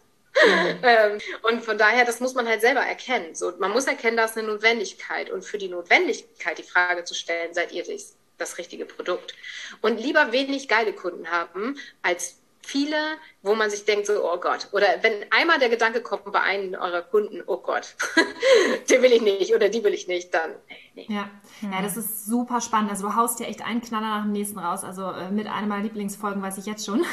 ähm, 0.83 1.19
und 1.43 1.65
von 1.65 1.79
daher, 1.79 2.05
das 2.05 2.21
muss 2.21 2.35
man 2.35 2.47
halt 2.47 2.61
selber 2.61 2.81
erkennen. 2.81 3.35
So, 3.35 3.53
man 3.59 3.71
muss 3.71 3.87
erkennen, 3.87 4.17
da 4.17 4.25
ist 4.25 4.37
eine 4.37 4.49
Notwendigkeit. 4.49 5.31
Und 5.31 5.45
für 5.45 5.59
die 5.59 5.69
Notwendigkeit 5.69 6.59
die 6.59 6.63
Frage 6.63 7.05
zu 7.05 7.15
stellen, 7.15 7.55
seid 7.55 7.73
ihr 7.73 7.85
das, 7.85 8.17
das 8.39 8.59
richtige 8.59 8.87
Produkt? 8.87 9.35
Und 9.81 10.01
lieber 10.01 10.33
wenig 10.33 10.69
geile 10.69 10.93
Kunden 10.93 11.31
haben, 11.31 11.79
als 12.03 12.41
viele, 12.63 12.97
wo 13.43 13.55
man 13.55 13.71
sich 13.71 13.85
denkt, 13.85 14.07
so, 14.07 14.25
oh 14.25 14.39
Gott. 14.39 14.69
Oder 14.73 14.87
wenn 15.03 15.13
einmal 15.31 15.59
der 15.59 15.69
Gedanke 15.69 16.03
kommt 16.03 16.31
bei 16.31 16.41
einem 16.41 16.75
eurer 16.75 17.03
Kunden, 17.03 17.43
oh 17.47 17.57
Gott, 17.57 17.97
den 18.91 19.03
will 19.03 19.13
ich 19.13 19.23
nicht 19.23 19.55
oder 19.55 19.69
die 19.69 19.83
will 19.83 19.95
ich 19.95 20.09
nicht, 20.09 20.33
dann 20.35 20.51
nee. 20.95 21.07
Ja. 21.09 21.31
ja, 21.63 21.83
das 21.83 21.97
ist 21.97 22.27
super 22.27 22.61
spannend. 22.61 22.91
Also 22.91 23.09
du 23.09 23.17
haust 23.17 23.41
ja 23.41 23.47
echt 23.47 23.63
einen 23.65 23.81
Knaller 23.81 24.07
nach 24.07 24.23
dem 24.23 24.33
nächsten 24.33 24.59
raus. 24.59 24.85
Also 24.85 25.11
äh, 25.11 25.31
mit 25.31 25.47
einer 25.47 25.67
meiner 25.67 25.85
Lieblingsfolgen 25.85 26.43
weiß 26.43 26.59
ich 26.59 26.67
jetzt 26.67 26.85
schon. 26.85 27.05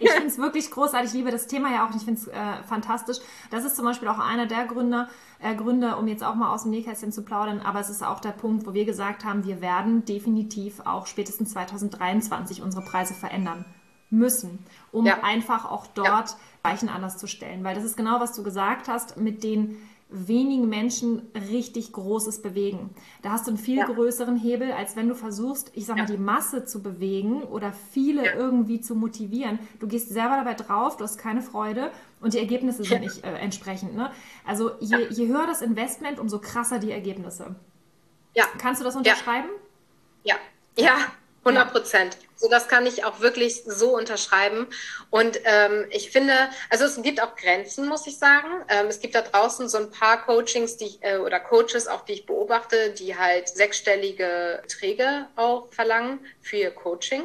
Ich 0.00 0.10
finde 0.10 0.28
es 0.28 0.38
wirklich 0.38 0.70
großartig. 0.70 1.10
Ich 1.10 1.16
liebe 1.16 1.30
das 1.30 1.46
Thema 1.46 1.72
ja 1.72 1.86
auch 1.86 1.94
ich 1.94 2.04
finde 2.04 2.20
es 2.20 2.28
äh, 2.28 2.62
fantastisch. 2.68 3.18
Das 3.50 3.64
ist 3.64 3.76
zum 3.76 3.84
Beispiel 3.84 4.08
auch 4.08 4.18
einer 4.18 4.46
der 4.46 4.66
Gründe, 4.66 5.08
äh, 5.40 5.54
Gründe, 5.54 5.96
um 5.96 6.08
jetzt 6.08 6.24
auch 6.24 6.34
mal 6.34 6.52
aus 6.52 6.62
dem 6.62 6.70
Nähkästchen 6.70 7.12
zu 7.12 7.22
plaudern. 7.22 7.60
Aber 7.60 7.80
es 7.80 7.90
ist 7.90 8.02
auch 8.02 8.20
der 8.20 8.30
Punkt, 8.30 8.66
wo 8.66 8.74
wir 8.74 8.84
gesagt 8.84 9.24
haben, 9.24 9.44
wir 9.44 9.60
werden 9.60 10.04
definitiv 10.04 10.80
auch 10.84 11.06
spätestens 11.06 11.50
2023 11.52 12.62
unsere 12.62 12.84
Preise 12.84 13.14
verändern 13.14 13.64
müssen, 14.10 14.58
um 14.92 15.06
ja. 15.06 15.22
einfach 15.22 15.64
auch 15.70 15.86
dort 15.86 16.30
ja. 16.30 16.36
Weichen 16.62 16.88
anders 16.88 17.16
zu 17.16 17.26
stellen. 17.26 17.64
Weil 17.64 17.74
das 17.74 17.84
ist 17.84 17.96
genau, 17.96 18.20
was 18.20 18.34
du 18.34 18.42
gesagt 18.42 18.88
hast, 18.88 19.16
mit 19.16 19.42
den 19.42 19.78
wenigen 20.12 20.68
Menschen 20.68 21.22
richtig 21.50 21.92
Großes 21.92 22.42
bewegen. 22.42 22.90
Da 23.22 23.32
hast 23.32 23.46
du 23.46 23.52
einen 23.52 23.58
viel 23.58 23.78
ja. 23.78 23.86
größeren 23.86 24.36
Hebel, 24.36 24.72
als 24.72 24.94
wenn 24.96 25.08
du 25.08 25.14
versuchst, 25.14 25.70
ich 25.74 25.86
sag 25.86 25.96
mal, 25.96 26.06
die 26.06 26.18
Masse 26.18 26.64
zu 26.64 26.82
bewegen 26.82 27.42
oder 27.42 27.72
viele 27.72 28.32
irgendwie 28.32 28.80
zu 28.80 28.94
motivieren. 28.94 29.58
Du 29.80 29.88
gehst 29.88 30.10
selber 30.10 30.36
dabei 30.36 30.54
drauf, 30.54 30.96
du 30.96 31.04
hast 31.04 31.18
keine 31.18 31.42
Freude 31.42 31.90
und 32.20 32.34
die 32.34 32.38
Ergebnisse 32.38 32.84
sind 32.84 33.00
nicht 33.00 33.24
äh, 33.24 33.32
entsprechend. 33.32 33.94
Ne? 33.94 34.10
Also 34.46 34.72
je, 34.80 35.08
je 35.10 35.28
höher 35.28 35.46
das 35.46 35.62
Investment, 35.62 36.20
umso 36.20 36.38
krasser 36.38 36.78
die 36.78 36.92
Ergebnisse. 36.92 37.54
Ja. 38.34 38.44
Kannst 38.58 38.80
du 38.80 38.84
das 38.84 38.96
unterschreiben? 38.96 39.48
Ja. 40.24 40.36
Ja, 40.76 40.96
100 41.44 41.70
Prozent. 41.70 42.18
Ja. 42.20 42.28
So, 42.42 42.48
das 42.48 42.66
kann 42.66 42.86
ich 42.86 43.04
auch 43.04 43.20
wirklich 43.20 43.62
so 43.66 43.96
unterschreiben. 43.96 44.66
Und 45.10 45.38
ähm, 45.44 45.86
ich 45.90 46.10
finde, 46.10 46.34
also 46.70 46.84
es 46.84 47.00
gibt 47.00 47.22
auch 47.22 47.36
Grenzen, 47.36 47.86
muss 47.86 48.04
ich 48.08 48.18
sagen. 48.18 48.48
Ähm, 48.68 48.86
es 48.88 48.98
gibt 48.98 49.14
da 49.14 49.22
draußen 49.22 49.68
so 49.68 49.78
ein 49.78 49.92
paar 49.92 50.24
Coachings, 50.24 50.76
die 50.76 50.86
ich, 50.86 51.04
äh, 51.04 51.18
oder 51.18 51.38
Coaches, 51.38 51.86
auch 51.86 52.04
die 52.04 52.14
ich 52.14 52.26
beobachte, 52.26 52.90
die 52.94 53.16
halt 53.16 53.48
sechsstellige 53.48 54.58
Beträge 54.60 55.28
auch 55.36 55.72
verlangen 55.72 56.18
für 56.40 56.56
ihr 56.56 56.72
Coaching. 56.72 57.22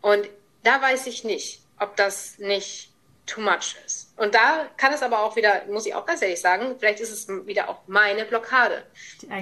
Und 0.00 0.28
da 0.64 0.82
weiß 0.82 1.06
ich 1.06 1.22
nicht, 1.22 1.62
ob 1.78 1.94
das 1.94 2.38
nicht 2.38 2.92
too 3.26 3.40
much 3.40 3.76
ist. 3.86 4.12
Und 4.16 4.34
da 4.34 4.68
kann 4.76 4.92
es 4.92 5.04
aber 5.04 5.20
auch 5.20 5.36
wieder, 5.36 5.62
muss 5.68 5.86
ich 5.86 5.94
auch 5.94 6.06
ganz 6.06 6.22
ehrlich 6.22 6.40
sagen, 6.40 6.74
vielleicht 6.80 6.98
ist 6.98 7.12
es 7.12 7.28
wieder 7.46 7.68
auch 7.68 7.82
meine 7.86 8.24
Blockade. 8.24 8.82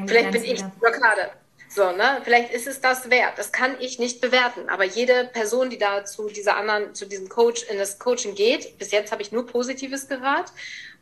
Vielleicht 0.06 0.32
bin 0.32 0.44
ich 0.44 0.62
Blockade. 0.78 1.30
So, 1.68 1.92
ne? 1.92 2.20
Vielleicht 2.24 2.52
ist 2.52 2.66
es 2.66 2.80
das 2.80 3.10
wert. 3.10 3.36
Das 3.36 3.52
kann 3.52 3.76
ich 3.80 3.98
nicht 3.98 4.20
bewerten. 4.20 4.68
Aber 4.68 4.84
jede 4.84 5.24
Person, 5.24 5.68
die 5.68 5.78
da 5.78 6.04
zu 6.04 6.28
dieser 6.28 6.56
anderen, 6.56 6.94
zu 6.94 7.06
diesem 7.06 7.28
Coach 7.28 7.64
in 7.64 7.78
das 7.78 7.98
Coaching 7.98 8.34
geht, 8.34 8.78
bis 8.78 8.90
jetzt 8.90 9.12
habe 9.12 9.22
ich 9.22 9.32
nur 9.32 9.46
Positives 9.46 10.08
gehört. 10.08 10.52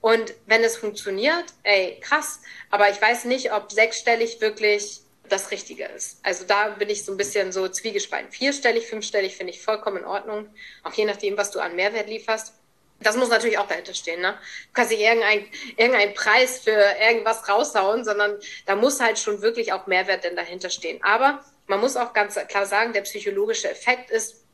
Und 0.00 0.34
wenn 0.46 0.64
es 0.64 0.76
funktioniert, 0.76 1.44
ey, 1.62 1.98
krass. 2.00 2.40
Aber 2.70 2.90
ich 2.90 3.00
weiß 3.00 3.24
nicht, 3.26 3.52
ob 3.52 3.70
sechsstellig 3.70 4.40
wirklich 4.40 5.00
das 5.28 5.50
Richtige 5.50 5.84
ist. 5.84 6.18
Also 6.22 6.44
da 6.44 6.68
bin 6.70 6.88
ich 6.88 7.04
so 7.04 7.12
ein 7.12 7.16
bisschen 7.16 7.52
so 7.52 7.68
zwiegespalten. 7.68 8.30
Vierstellig, 8.30 8.86
fünfstellig 8.86 9.36
finde 9.36 9.52
ich 9.52 9.62
vollkommen 9.62 9.98
in 9.98 10.04
Ordnung. 10.04 10.48
Auch 10.82 10.92
je 10.92 11.04
nachdem, 11.04 11.36
was 11.36 11.50
du 11.50 11.60
an 11.60 11.76
Mehrwert 11.76 12.08
lieferst. 12.08 12.52
Das 13.00 13.16
muss 13.16 13.28
natürlich 13.28 13.58
auch 13.58 13.68
dahinter 13.68 13.94
stehen. 13.94 14.20
Ne? 14.20 14.32
Du 14.32 14.72
kannst 14.72 14.90
nicht 14.90 15.02
irgendeinen 15.02 15.46
irgendein 15.76 16.14
Preis 16.14 16.60
für 16.60 16.94
irgendwas 17.00 17.48
raushauen, 17.48 18.04
sondern 18.04 18.38
da 18.64 18.74
muss 18.74 19.00
halt 19.00 19.18
schon 19.18 19.42
wirklich 19.42 19.72
auch 19.72 19.86
Mehrwert 19.86 20.24
denn 20.24 20.36
dahinter 20.36 20.70
stehen. 20.70 21.02
Aber 21.02 21.44
man 21.66 21.80
muss 21.80 21.96
auch 21.96 22.12
ganz 22.12 22.34
klar 22.48 22.66
sagen, 22.66 22.92
der 22.92 23.02
psychologische 23.02 23.70
Effekt 23.70 24.10
ist, 24.10 24.46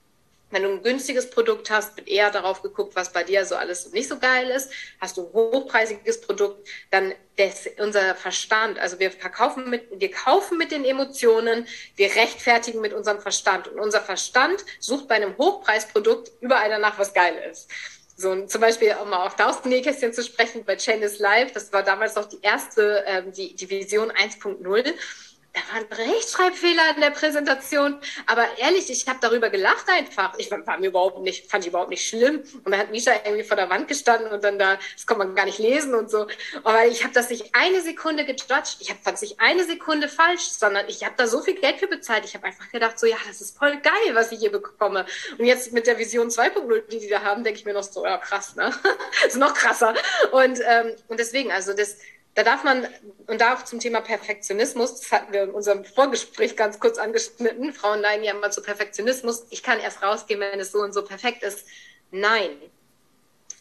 wenn 0.52 0.64
du 0.64 0.70
ein 0.70 0.82
günstiges 0.82 1.30
Produkt 1.30 1.70
hast, 1.70 1.96
wird 1.96 2.08
eher 2.08 2.30
darauf 2.30 2.60
geguckt, 2.60 2.94
was 2.94 3.10
bei 3.10 3.24
dir 3.24 3.46
so 3.46 3.56
alles 3.56 3.90
nicht 3.92 4.08
so 4.08 4.18
geil 4.18 4.50
ist. 4.50 4.70
Hast 5.00 5.16
du 5.16 5.26
ein 5.26 5.32
hochpreisiges 5.32 6.20
Produkt, 6.20 6.68
dann 6.90 7.14
des, 7.38 7.70
unser 7.78 8.14
Verstand, 8.14 8.78
also 8.78 8.98
wir 8.98 9.10
verkaufen 9.10 9.70
mit, 9.70 9.88
wir 9.98 10.10
kaufen 10.10 10.58
mit 10.58 10.70
den 10.70 10.84
Emotionen, 10.84 11.66
wir 11.96 12.14
rechtfertigen 12.14 12.82
mit 12.82 12.92
unserem 12.92 13.20
Verstand. 13.20 13.66
Und 13.66 13.80
unser 13.80 14.02
Verstand 14.02 14.62
sucht 14.78 15.08
bei 15.08 15.14
einem 15.14 15.38
Hochpreisprodukt 15.38 16.30
überall 16.42 16.68
danach, 16.68 16.98
was 16.98 17.14
geil 17.14 17.34
ist. 17.50 17.70
So, 18.22 18.46
zum 18.46 18.60
Beispiel, 18.60 18.94
um 19.02 19.12
auch 19.12 19.32
da 19.32 19.50
aus 19.50 19.62
dem 19.62 19.70
Nähkästchen 19.70 20.12
zu 20.12 20.22
sprechen, 20.22 20.64
bei 20.64 20.76
Chain 20.76 21.02
is 21.02 21.18
Live, 21.18 21.52
das 21.54 21.72
war 21.72 21.82
damals 21.82 22.14
noch 22.14 22.28
die 22.28 22.38
erste, 22.40 23.02
ähm, 23.04 23.32
die, 23.32 23.56
die 23.56 23.68
Vision 23.68 24.12
1.0 24.12 24.94
da 25.52 25.60
waren 25.74 25.84
Rechtschreibfehler 25.92 26.94
in 26.94 27.02
der 27.02 27.10
Präsentation. 27.10 28.00
Aber 28.26 28.46
ehrlich, 28.58 28.88
ich 28.90 29.06
habe 29.06 29.18
darüber 29.20 29.50
gelacht 29.50 29.86
einfach. 29.88 30.38
Ich 30.38 30.50
war, 30.50 30.78
mir 30.78 30.88
überhaupt 30.88 31.20
nicht, 31.20 31.50
fand 31.50 31.64
ich 31.64 31.68
überhaupt 31.68 31.90
nicht 31.90 32.08
schlimm. 32.08 32.42
Und 32.64 32.72
dann 32.72 32.78
hat 32.78 32.90
Misha 32.90 33.12
irgendwie 33.24 33.44
vor 33.44 33.56
der 33.56 33.68
Wand 33.68 33.86
gestanden 33.86 34.32
und 34.32 34.42
dann 34.44 34.58
da, 34.58 34.78
das 34.94 35.06
kann 35.06 35.18
man 35.18 35.34
gar 35.34 35.44
nicht 35.44 35.58
lesen 35.58 35.94
und 35.94 36.10
so. 36.10 36.26
Aber 36.64 36.86
ich 36.86 37.04
habe 37.04 37.12
das 37.12 37.28
nicht 37.28 37.54
eine 37.54 37.82
Sekunde 37.82 38.24
gejudged. 38.24 38.78
Ich 38.80 38.94
fand 38.94 39.16
es 39.16 39.20
nicht 39.20 39.40
eine 39.40 39.64
Sekunde 39.64 40.08
falsch, 40.08 40.42
sondern 40.42 40.88
ich 40.88 41.04
habe 41.04 41.14
da 41.18 41.26
so 41.26 41.42
viel 41.42 41.54
Geld 41.54 41.78
für 41.78 41.86
bezahlt. 41.86 42.24
Ich 42.24 42.34
habe 42.34 42.46
einfach 42.46 42.70
gedacht, 42.70 42.98
so 42.98 43.06
ja, 43.06 43.16
das 43.26 43.42
ist 43.42 43.58
voll 43.58 43.76
geil, 43.80 44.14
was 44.14 44.32
ich 44.32 44.38
hier 44.38 44.52
bekomme. 44.52 45.04
Und 45.36 45.44
jetzt 45.44 45.72
mit 45.72 45.86
der 45.86 45.98
Vision 45.98 46.28
2.0, 46.28 46.88
die 46.88 46.98
die 46.98 47.08
da 47.08 47.22
haben, 47.22 47.44
denke 47.44 47.58
ich 47.58 47.66
mir 47.66 47.74
noch 47.74 47.82
so, 47.82 48.06
ja 48.06 48.16
krass, 48.16 48.56
ne? 48.56 48.72
ist 49.26 49.36
noch 49.36 49.52
krasser. 49.52 49.92
Und, 50.30 50.60
ähm, 50.66 50.94
und 51.08 51.20
deswegen, 51.20 51.52
also 51.52 51.74
das 51.74 51.98
da 52.34 52.42
darf 52.42 52.64
man, 52.64 52.88
und 53.26 53.40
da 53.40 53.54
auch 53.54 53.64
zum 53.64 53.78
Thema 53.78 54.00
Perfektionismus, 54.00 55.00
das 55.00 55.12
hatten 55.12 55.32
wir 55.32 55.42
in 55.42 55.50
unserem 55.50 55.84
Vorgespräch 55.84 56.56
ganz 56.56 56.80
kurz 56.80 56.98
angeschnitten, 56.98 57.74
Frauen 57.74 58.00
neigen 58.00 58.24
ja 58.24 58.32
immer 58.32 58.50
zu 58.50 58.62
Perfektionismus, 58.62 59.46
ich 59.50 59.62
kann 59.62 59.78
erst 59.78 60.02
rausgehen, 60.02 60.40
wenn 60.40 60.60
es 60.60 60.72
so 60.72 60.78
und 60.78 60.94
so 60.94 61.04
perfekt 61.04 61.42
ist. 61.42 61.66
Nein. 62.10 62.50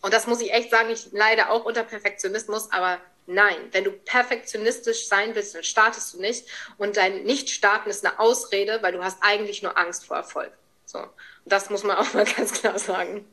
Und 0.01 0.13
das 0.13 0.25
muss 0.25 0.41
ich 0.41 0.53
echt 0.53 0.71
sagen, 0.71 0.89
ich 0.89 1.11
leide 1.11 1.49
auch 1.49 1.65
unter 1.65 1.83
Perfektionismus, 1.83 2.71
aber 2.71 2.99
nein, 3.27 3.57
wenn 3.71 3.83
du 3.83 3.91
perfektionistisch 3.91 5.07
sein 5.07 5.35
willst, 5.35 5.53
dann 5.53 5.63
startest 5.63 6.13
du 6.13 6.21
nicht. 6.21 6.47
Und 6.77 6.97
dein 6.97 7.23
Nicht-Starten 7.23 7.89
ist 7.89 8.05
eine 8.05 8.19
Ausrede, 8.19 8.79
weil 8.81 8.93
du 8.93 9.03
hast 9.03 9.17
eigentlich 9.21 9.61
nur 9.61 9.77
Angst 9.77 10.05
vor 10.05 10.17
Erfolg. 10.17 10.51
So. 10.85 10.99
Und 10.99 11.09
das 11.45 11.69
muss 11.69 11.83
man 11.83 11.97
auch 11.97 12.13
mal 12.13 12.25
ganz 12.37 12.53
klar 12.53 12.79
sagen. 12.79 13.25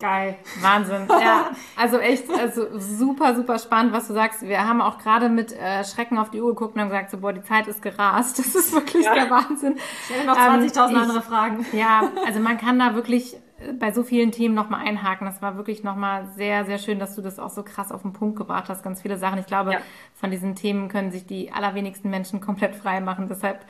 Geil, 0.00 0.36
Wahnsinn. 0.62 1.06
Ja, 1.20 1.50
also 1.76 1.98
echt, 1.98 2.30
also 2.30 2.78
super, 2.78 3.34
super 3.34 3.58
spannend, 3.58 3.92
was 3.92 4.08
du 4.08 4.14
sagst. 4.14 4.40
Wir 4.40 4.66
haben 4.66 4.80
auch 4.80 4.98
gerade 4.98 5.28
mit 5.28 5.52
äh, 5.52 5.84
Schrecken 5.84 6.16
auf 6.16 6.30
die 6.30 6.40
Uhr 6.40 6.54
geguckt 6.54 6.74
und 6.74 6.80
haben 6.80 6.88
gesagt, 6.88 7.10
so, 7.10 7.18
boah, 7.18 7.34
die 7.34 7.42
Zeit 7.42 7.66
ist 7.68 7.82
gerast. 7.82 8.38
Das 8.38 8.54
ist 8.54 8.72
wirklich 8.72 9.04
ja. 9.04 9.14
der 9.14 9.28
Wahnsinn. 9.28 9.76
Ich 10.08 10.16
habe 10.16 10.26
noch 10.26 10.36
20.000 10.36 10.90
ähm, 10.90 10.96
andere 10.96 11.20
Fragen. 11.20 11.66
Ja, 11.72 12.10
also 12.26 12.40
man 12.40 12.56
kann 12.56 12.78
da 12.78 12.94
wirklich 12.94 13.34
äh, 13.34 13.74
bei 13.74 13.92
so 13.92 14.02
vielen 14.02 14.32
Themen 14.32 14.54
nochmal 14.54 14.86
einhaken. 14.86 15.26
Das 15.26 15.42
war 15.42 15.58
wirklich 15.58 15.84
nochmal 15.84 16.26
sehr, 16.36 16.64
sehr 16.64 16.78
schön, 16.78 16.98
dass 16.98 17.14
du 17.14 17.20
das 17.20 17.38
auch 17.38 17.50
so 17.50 17.62
krass 17.62 17.92
auf 17.92 18.00
den 18.00 18.14
Punkt 18.14 18.36
gebracht 18.36 18.70
hast. 18.70 18.82
Ganz 18.82 19.02
viele 19.02 19.18
Sachen. 19.18 19.38
Ich 19.38 19.46
glaube, 19.46 19.72
ja. 19.74 19.78
von 20.14 20.30
diesen 20.30 20.54
Themen 20.54 20.88
können 20.88 21.10
sich 21.10 21.26
die 21.26 21.52
allerwenigsten 21.52 22.08
Menschen 22.08 22.40
komplett 22.40 22.74
frei 22.74 23.00
machen. 23.02 23.28
Deshalb 23.28 23.66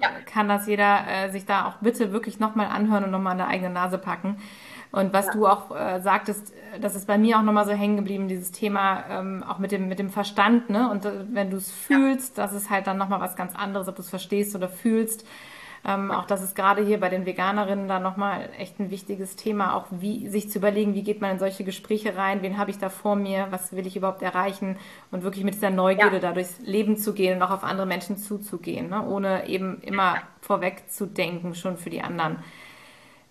ja. 0.00 0.08
kann 0.26 0.48
das 0.48 0.68
jeder 0.68 1.00
äh, 1.08 1.30
sich 1.30 1.44
da 1.44 1.66
auch 1.66 1.76
bitte 1.80 2.12
wirklich 2.12 2.38
nochmal 2.38 2.66
anhören 2.66 3.02
und 3.02 3.10
nochmal 3.10 3.32
an 3.32 3.38
der 3.38 3.48
eigene 3.48 3.70
Nase 3.70 3.98
packen. 3.98 4.36
Und 4.94 5.12
was 5.12 5.26
ja. 5.26 5.32
du 5.32 5.46
auch 5.48 5.74
äh, 5.74 6.00
sagtest, 6.00 6.52
das 6.80 6.94
ist 6.94 7.08
bei 7.08 7.18
mir 7.18 7.38
auch 7.38 7.42
nochmal 7.42 7.64
so 7.64 7.72
hängen 7.72 7.96
geblieben, 7.96 8.28
dieses 8.28 8.52
Thema 8.52 9.02
ähm, 9.10 9.42
auch 9.42 9.58
mit 9.58 9.72
dem, 9.72 9.88
mit 9.88 9.98
dem 9.98 10.08
Verstand, 10.08 10.70
ne? 10.70 10.88
Und 10.88 11.04
äh, 11.04 11.24
wenn 11.32 11.50
du 11.50 11.56
es 11.56 11.72
fühlst, 11.72 12.38
das 12.38 12.52
ist 12.52 12.70
halt 12.70 12.86
dann 12.86 12.96
nochmal 12.96 13.20
was 13.20 13.34
ganz 13.34 13.56
anderes, 13.56 13.88
ob 13.88 13.96
du 13.96 14.02
es 14.02 14.10
verstehst 14.10 14.54
oder 14.54 14.68
fühlst. 14.68 15.26
Ähm, 15.84 16.12
auch 16.12 16.26
das 16.26 16.44
ist 16.44 16.54
gerade 16.54 16.84
hier 16.84 17.00
bei 17.00 17.08
den 17.08 17.26
Veganerinnen 17.26 17.88
da 17.88 17.98
nochmal 17.98 18.48
echt 18.56 18.78
ein 18.78 18.92
wichtiges 18.92 19.34
Thema, 19.34 19.74
auch 19.74 19.86
wie 19.90 20.28
sich 20.28 20.48
zu 20.48 20.58
überlegen, 20.58 20.94
wie 20.94 21.02
geht 21.02 21.20
man 21.20 21.32
in 21.32 21.38
solche 21.40 21.64
Gespräche 21.64 22.16
rein, 22.16 22.40
wen 22.42 22.56
habe 22.56 22.70
ich 22.70 22.78
da 22.78 22.88
vor 22.88 23.16
mir, 23.16 23.48
was 23.50 23.74
will 23.74 23.88
ich 23.88 23.96
überhaupt 23.96 24.22
erreichen 24.22 24.78
und 25.10 25.24
wirklich 25.24 25.44
mit 25.44 25.54
dieser 25.54 25.70
Neugierde 25.70 26.16
ja. 26.16 26.22
da 26.22 26.32
durchs 26.32 26.60
Leben 26.60 26.96
zu 26.96 27.14
gehen 27.14 27.36
und 27.36 27.42
auch 27.42 27.50
auf 27.50 27.64
andere 27.64 27.86
Menschen 27.86 28.16
zuzugehen, 28.16 28.90
ne? 28.90 29.04
ohne 29.04 29.48
eben 29.48 29.80
immer 29.82 30.18
vorweg 30.40 30.84
zu 30.88 31.06
denken, 31.06 31.54
schon 31.56 31.76
für 31.76 31.90
die 31.90 32.00
anderen. 32.00 32.38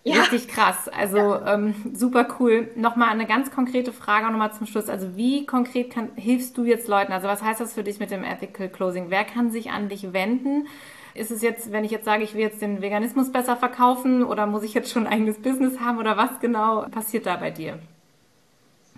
Ja. 0.05 0.21
Richtig 0.21 0.49
krass. 0.49 0.89
Also 0.89 1.17
ja. 1.17 1.53
ähm, 1.53 1.75
super 1.93 2.27
cool. 2.39 2.69
Nochmal 2.75 3.09
eine 3.09 3.25
ganz 3.25 3.51
konkrete 3.51 3.93
Frage 3.93 4.29
nochmal 4.29 4.53
zum 4.53 4.67
Schluss. 4.67 4.89
Also 4.89 5.15
wie 5.15 5.45
konkret 5.45 5.91
kann, 5.91 6.09
hilfst 6.15 6.57
du 6.57 6.65
jetzt 6.65 6.89
Leuten? 6.89 7.13
Also 7.13 7.27
was 7.27 7.41
heißt 7.41 7.61
das 7.61 7.73
für 7.73 7.83
dich 7.83 7.99
mit 7.99 8.11
dem 8.11 8.23
Ethical 8.23 8.67
Closing? 8.67 9.05
Wer 9.09 9.23
kann 9.23 9.49
sich 9.49 9.71
an 9.71 9.87
dich 9.87 10.11
wenden? 10.11 10.67
Ist 11.13 11.31
es 11.31 11.41
jetzt, 11.41 11.71
wenn 11.71 11.85
ich 11.85 11.91
jetzt 11.91 12.05
sage, 12.05 12.23
ich 12.23 12.33
will 12.33 12.41
jetzt 12.41 12.61
den 12.61 12.81
Veganismus 12.81 13.31
besser 13.31 13.55
verkaufen 13.55 14.23
oder 14.23 14.45
muss 14.45 14.63
ich 14.63 14.73
jetzt 14.73 14.91
schon 14.91 15.07
ein 15.07 15.13
eigenes 15.13 15.41
Business 15.41 15.79
haben 15.79 15.99
oder 15.99 16.17
was 16.17 16.39
genau 16.41 16.81
passiert 16.89 17.25
da 17.25 17.37
bei 17.37 17.51
dir? 17.51 17.79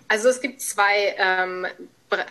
Also 0.08 0.28
es 0.28 0.40
gibt 0.40 0.60
zwei 0.60 1.14
ähm, 1.18 1.66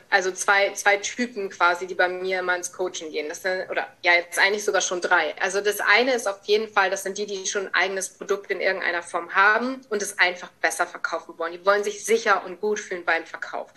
also 0.09 0.31
zwei, 0.31 0.71
zwei 0.73 0.97
Typen 0.97 1.49
quasi, 1.49 1.87
die 1.87 1.95
bei 1.95 2.07
mir 2.07 2.39
immer 2.39 2.55
ins 2.55 2.71
Coaching 2.71 3.11
gehen. 3.11 3.27
Das 3.27 3.41
sind, 3.41 3.69
oder 3.69 3.87
ja, 4.03 4.13
jetzt 4.13 4.39
eigentlich 4.39 4.63
sogar 4.63 4.81
schon 4.81 5.01
drei. 5.01 5.35
Also 5.41 5.61
das 5.61 5.79
eine 5.79 6.13
ist 6.13 6.27
auf 6.27 6.39
jeden 6.45 6.71
Fall, 6.71 6.89
das 6.89 7.03
sind 7.03 7.17
die, 7.17 7.25
die 7.25 7.45
schon 7.45 7.67
ein 7.67 7.73
eigenes 7.73 8.09
Produkt 8.09 8.51
in 8.51 8.61
irgendeiner 8.61 9.03
Form 9.03 9.35
haben 9.35 9.81
und 9.89 10.01
es 10.01 10.17
einfach 10.17 10.49
besser 10.61 10.87
verkaufen 10.87 11.37
wollen. 11.37 11.53
Die 11.53 11.65
wollen 11.65 11.83
sich 11.83 12.05
sicher 12.05 12.45
und 12.45 12.61
gut 12.61 12.79
fühlen 12.79 13.03
beim 13.03 13.25
Verkauf. 13.25 13.71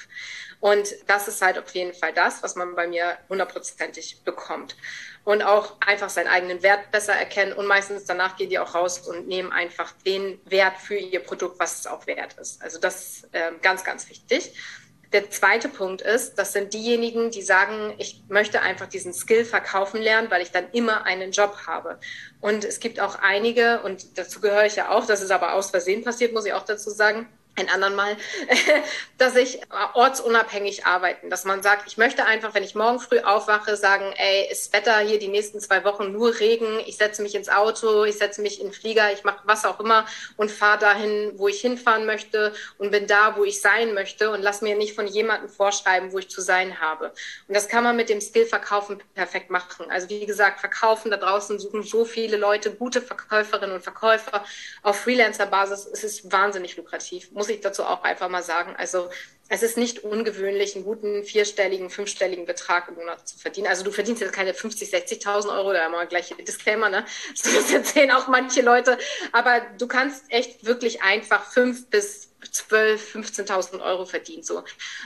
Und 0.60 0.88
das 1.06 1.28
ist 1.28 1.42
halt 1.42 1.58
auf 1.58 1.72
jeden 1.74 1.94
Fall 1.94 2.12
das, 2.12 2.42
was 2.42 2.56
man 2.56 2.74
bei 2.74 2.86
mir 2.86 3.18
hundertprozentig 3.28 4.22
bekommt. 4.24 4.76
Und 5.24 5.42
auch 5.42 5.76
einfach 5.80 6.08
seinen 6.08 6.28
eigenen 6.28 6.62
Wert 6.62 6.90
besser 6.90 7.12
erkennen. 7.12 7.52
Und 7.52 7.66
meistens 7.66 8.04
danach 8.04 8.36
gehen 8.36 8.50
die 8.50 8.58
auch 8.58 8.74
raus 8.74 9.00
und 9.00 9.28
nehmen 9.28 9.52
einfach 9.52 9.92
den 10.06 10.40
Wert 10.46 10.78
für 10.78 10.96
ihr 10.96 11.20
Produkt, 11.20 11.60
was 11.60 11.80
es 11.80 11.86
auch 11.86 12.06
wert 12.06 12.34
ist. 12.38 12.62
Also 12.62 12.78
das 12.78 13.00
ist 13.00 13.28
äh, 13.32 13.52
ganz, 13.60 13.84
ganz 13.84 14.08
wichtig. 14.08 14.54
Der 15.12 15.30
zweite 15.30 15.70
Punkt 15.70 16.02
ist, 16.02 16.34
das 16.34 16.52
sind 16.52 16.74
diejenigen, 16.74 17.30
die 17.30 17.40
sagen, 17.40 17.94
ich 17.96 18.22
möchte 18.28 18.60
einfach 18.60 18.86
diesen 18.86 19.14
Skill 19.14 19.46
verkaufen 19.46 20.02
lernen, 20.02 20.30
weil 20.30 20.42
ich 20.42 20.50
dann 20.50 20.70
immer 20.72 21.06
einen 21.06 21.32
Job 21.32 21.56
habe. 21.66 21.98
Und 22.40 22.64
es 22.64 22.78
gibt 22.78 23.00
auch 23.00 23.16
einige, 23.22 23.80
und 23.82 24.18
dazu 24.18 24.40
gehöre 24.40 24.66
ich 24.66 24.76
ja 24.76 24.90
auch, 24.90 25.06
das 25.06 25.22
ist 25.22 25.30
aber 25.30 25.54
aus 25.54 25.70
Versehen 25.70 26.04
passiert, 26.04 26.34
muss 26.34 26.44
ich 26.44 26.52
auch 26.52 26.64
dazu 26.64 26.90
sagen, 26.90 27.26
ein 27.58 27.68
anderen 27.68 27.94
Mal, 27.94 28.16
dass 29.18 29.36
ich 29.36 29.60
ortsunabhängig 29.94 30.86
arbeiten, 30.86 31.30
dass 31.30 31.44
man 31.44 31.62
sagt, 31.62 31.86
ich 31.86 31.96
möchte 31.96 32.24
einfach, 32.24 32.54
wenn 32.54 32.62
ich 32.62 32.74
morgen 32.74 33.00
früh 33.00 33.20
aufwache, 33.20 33.76
sagen, 33.76 34.12
ey, 34.16 34.50
ist 34.50 34.72
Wetter 34.72 34.98
hier 35.00 35.18
die 35.18 35.28
nächsten 35.28 35.60
zwei 35.60 35.84
Wochen 35.84 36.12
nur 36.12 36.38
Regen, 36.38 36.80
ich 36.86 36.96
setze 36.96 37.22
mich 37.22 37.34
ins 37.34 37.48
Auto, 37.48 38.04
ich 38.04 38.18
setze 38.18 38.40
mich 38.40 38.60
in 38.60 38.68
den 38.68 38.72
Flieger, 38.72 39.12
ich 39.12 39.24
mache 39.24 39.40
was 39.44 39.64
auch 39.64 39.80
immer 39.80 40.06
und 40.36 40.50
fahre 40.50 40.78
dahin, 40.78 41.32
wo 41.36 41.48
ich 41.48 41.60
hinfahren 41.60 42.06
möchte 42.06 42.52
und 42.78 42.90
bin 42.90 43.06
da, 43.06 43.36
wo 43.36 43.44
ich 43.44 43.60
sein 43.60 43.94
möchte 43.94 44.30
und 44.30 44.42
lass 44.42 44.62
mir 44.62 44.76
nicht 44.76 44.94
von 44.94 45.06
jemandem 45.06 45.48
vorschreiben, 45.48 46.12
wo 46.12 46.18
ich 46.18 46.30
zu 46.30 46.40
sein 46.40 46.80
habe. 46.80 47.12
Und 47.46 47.54
das 47.54 47.68
kann 47.68 47.84
man 47.84 47.96
mit 47.96 48.08
dem 48.08 48.20
Skill 48.20 48.46
Verkaufen 48.46 49.02
perfekt 49.14 49.50
machen. 49.50 49.90
Also 49.90 50.08
wie 50.08 50.26
gesagt, 50.26 50.60
Verkaufen 50.60 51.10
da 51.10 51.16
draußen 51.16 51.58
suchen 51.58 51.82
so 51.82 52.04
viele 52.04 52.36
Leute, 52.36 52.72
gute 52.72 53.02
Verkäuferinnen 53.02 53.74
und 53.74 53.82
Verkäufer 53.82 54.44
auf 54.82 55.00
Freelancer-Basis. 55.00 55.86
Es 55.86 56.04
ist 56.04 56.32
wahnsinnig 56.32 56.76
lukrativ, 56.76 57.30
muss 57.32 57.47
muss 57.48 57.56
ich 57.56 57.62
dazu 57.62 57.84
auch 57.84 58.02
einfach 58.02 58.28
mal 58.28 58.42
sagen. 58.42 58.74
Also 58.76 59.08
es 59.48 59.62
ist 59.62 59.78
nicht 59.78 60.04
ungewöhnlich, 60.04 60.76
einen 60.76 60.84
guten 60.84 61.24
vierstelligen, 61.24 61.88
fünfstelligen 61.88 62.44
Betrag 62.44 62.88
im 62.88 62.96
Monat 62.96 63.26
zu 63.26 63.38
verdienen. 63.38 63.68
Also 63.68 63.82
du 63.82 63.90
verdienst 63.90 64.20
jetzt 64.20 64.34
keine 64.34 64.52
50, 64.52 64.92
60.000 64.92 65.56
Euro, 65.56 65.72
da 65.72 65.88
mal 65.88 66.06
gleich 66.06 66.34
Disclaimer, 66.46 66.90
ne? 66.90 67.06
Das 67.30 67.72
erzählen 67.72 68.10
auch 68.10 68.28
manche 68.28 68.60
Leute. 68.60 68.98
Aber 69.32 69.62
du 69.78 69.88
kannst 69.88 70.24
echt 70.28 70.66
wirklich 70.66 71.02
einfach 71.02 71.50
fünf 71.50 71.88
bis 71.88 72.27
12, 72.40 73.16
15.000 73.16 73.82
Euro 73.82 74.04
verdient. 74.04 74.46
So, 74.46 74.62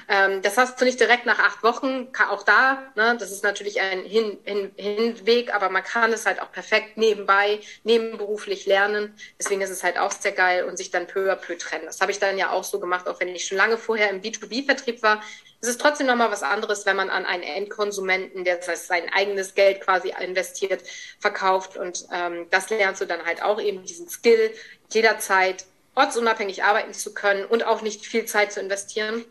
ähm, 0.08 0.42
das 0.42 0.58
hast 0.58 0.80
du 0.80 0.84
nicht 0.84 1.00
direkt 1.00 1.26
nach 1.26 1.38
acht 1.38 1.62
Wochen. 1.62 2.08
Auch 2.28 2.42
da, 2.42 2.82
ne, 2.94 3.16
das 3.18 3.30
ist 3.30 3.42
natürlich 3.42 3.80
ein 3.80 4.04
Hin, 4.04 4.38
Hin, 4.44 4.70
Hinweg, 4.76 5.54
aber 5.54 5.70
man 5.70 5.82
kann 5.82 6.12
es 6.12 6.26
halt 6.26 6.40
auch 6.40 6.52
perfekt 6.52 6.96
nebenbei, 6.96 7.60
nebenberuflich 7.84 8.66
lernen. 8.66 9.14
Deswegen 9.38 9.62
ist 9.62 9.70
es 9.70 9.82
halt 9.82 9.98
auch 9.98 10.12
sehr 10.12 10.32
geil 10.32 10.64
und 10.64 10.76
sich 10.76 10.90
dann 10.90 11.06
peu 11.06 11.32
à 11.32 11.36
peu 11.36 11.56
trennen. 11.56 11.86
Das 11.86 12.00
habe 12.00 12.12
ich 12.12 12.18
dann 12.18 12.36
ja 12.36 12.50
auch 12.50 12.64
so 12.64 12.78
gemacht, 12.78 13.08
auch 13.08 13.18
wenn 13.20 13.28
ich 13.28 13.46
schon 13.46 13.58
lange 13.58 13.78
vorher 13.78 14.10
im 14.10 14.20
B2B-Vertrieb 14.20 15.02
war. 15.02 15.22
Es 15.60 15.68
ist 15.68 15.80
trotzdem 15.80 16.08
nochmal 16.08 16.30
was 16.30 16.42
anderes, 16.42 16.86
wenn 16.86 16.96
man 16.96 17.08
an 17.08 17.24
einen 17.24 17.44
Endkonsumenten, 17.44 18.44
der 18.44 18.60
sein 18.62 19.08
eigenes 19.12 19.54
Geld 19.54 19.80
quasi 19.80 20.12
investiert, 20.20 20.82
verkauft. 21.20 21.76
Und 21.76 22.04
ähm, 22.12 22.48
das 22.50 22.68
lernst 22.68 23.00
du 23.00 23.06
dann 23.06 23.24
halt 23.24 23.42
auch 23.42 23.60
eben 23.60 23.84
diesen 23.84 24.08
Skill 24.08 24.52
jederzeit 24.90 25.64
ortsunabhängig 25.95 26.64
arbeiten 26.64 26.95
zu 26.95 27.14
können 27.14 27.45
und 27.45 27.64
auch 27.64 27.82
nicht 27.82 28.07
viel 28.07 28.24
Zeit 28.24 28.53
zu 28.53 28.61
investieren. 28.61 29.24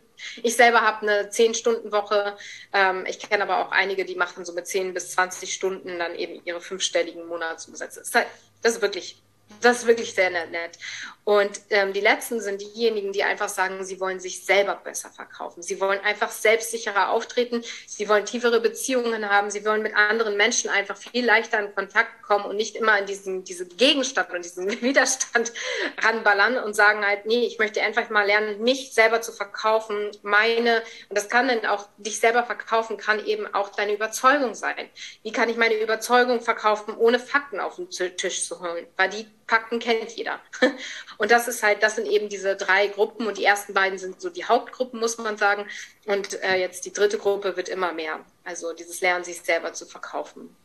Ich 0.44 0.56
selber 0.56 0.82
habe 0.82 1.02
eine 1.02 1.30
10-Stunden-Woche. 1.30 2.38
Ähm, 2.74 3.06
ich 3.08 3.20
kenne 3.20 3.44
aber 3.44 3.66
auch 3.66 3.72
einige, 3.72 4.06
die 4.06 4.16
machen 4.16 4.46
so 4.46 4.54
mit 4.54 4.68
10 4.68 4.94
bis 4.94 5.12
20 5.12 5.54
Stunden 5.54 5.98
dann 5.98 6.16
eben 6.16 6.42
ihre 6.46 6.62
fünfstelligen 6.62 7.28
Monatsumsätze. 7.28 8.00
Das 8.00 8.10
ist, 8.10 8.16
halt, 8.16 8.28
das 8.62 8.74
ist 8.76 8.82
wirklich 8.82 9.22
das 9.60 9.80
ist 9.80 9.88
wirklich 9.88 10.14
sehr 10.14 10.30
nett. 10.30 10.78
Und 11.24 11.62
ähm, 11.70 11.94
die 11.94 12.00
letzten 12.00 12.42
sind 12.42 12.62
diejenigen, 12.62 13.14
die 13.14 13.24
einfach 13.24 13.50
sagen, 13.50 13.84
sie 13.86 14.00
wollen 14.00 14.20
sich 14.20 14.44
selber 14.44 14.76
besser 14.76 15.10
verkaufen. 15.10 15.62
Sie 15.62 15.80
wollen 15.80 16.00
einfach 16.00 16.32
selbstsicherer 16.32 17.10
auftreten. 17.10 17.64
Sie 17.86 18.10
wollen 18.10 18.26
tiefere 18.26 18.60
Beziehungen 18.60 19.30
haben. 19.30 19.52
Sie 19.52 19.64
wollen 19.64 19.84
mit 19.84 19.96
anderen 19.96 20.36
Menschen 20.36 20.72
einfach 20.72 20.98
viel 20.98 21.24
leichter 21.24 21.60
in 21.60 21.76
Kontakt 21.76 22.24
kommen 22.24 22.46
und 22.46 22.56
nicht 22.56 22.76
immer 22.76 22.98
in 22.98 23.06
diesen, 23.06 23.44
diese 23.44 23.68
Gegenstand 23.68 24.32
und 24.32 24.44
diesen 24.44 24.70
Widerstand 24.82 25.54
ranballern 26.02 26.58
und 26.58 26.74
sagen 26.74 27.06
halt, 27.06 27.28
nee, 27.28 27.46
ich 27.46 27.60
möchte 27.60 27.82
einfach 27.82 28.10
mal 28.10 28.26
lernen, 28.26 28.62
mich 28.64 28.94
selber 28.94 29.22
zu 29.22 29.32
verkaufen. 29.32 30.10
Meine, 30.24 30.82
und 31.10 31.18
das 31.18 31.30
kann 31.30 31.48
dann 31.48 31.66
auch, 31.68 31.88
dich 31.98 32.20
selber 32.20 32.44
verkaufen, 32.44 32.98
kann 32.98 33.24
eben 33.26 33.54
auch 33.54 33.70
deine 33.70 33.94
Überzeugung 33.94 34.56
sein. 34.56 34.90
Wie 35.22 35.32
kann 35.32 35.50
ich 35.50 35.58
meine 35.58 35.76
Überzeugung 35.76 36.42
verkaufen, 36.42 36.96
ohne 36.98 37.20
Fakten 37.20 37.60
auf 37.60 37.76
den 37.76 37.90
Tisch 37.90 38.46
zu 38.46 38.60
holen? 38.60 38.88
Weil 38.98 39.10
die 39.10 39.28
Fakten 39.52 39.80
kennt 39.80 40.12
jeder. 40.12 40.40
Und 41.18 41.30
das 41.30 41.50
ist 41.50 41.62
halt, 41.62 41.84
das 41.84 41.98
sind 41.98 42.08
eben 42.08 42.30
diese 42.30 42.56
drei 42.56 42.88
Gruppen 42.88 43.28
und 43.28 43.38
die 43.38 43.44
ersten 43.44 43.74
beiden 43.74 44.00
sind 44.00 44.22
so 44.22 44.30
die 44.30 44.46
Hauptgruppen, 44.46 44.98
muss 44.98 45.18
man 45.18 45.38
sagen. 45.38 45.68
Und 46.06 46.42
äh, 46.42 46.56
jetzt 46.56 46.86
die 46.86 46.94
dritte 46.94 47.18
Gruppe 47.18 47.58
wird 47.58 47.68
immer 47.68 47.92
mehr. 47.92 48.22
Also 48.46 48.72
dieses 48.72 49.02
Lernen, 49.02 49.26
sich 49.26 49.42
selber 49.42 49.74
zu 49.74 49.86
verkaufen. 49.86 50.56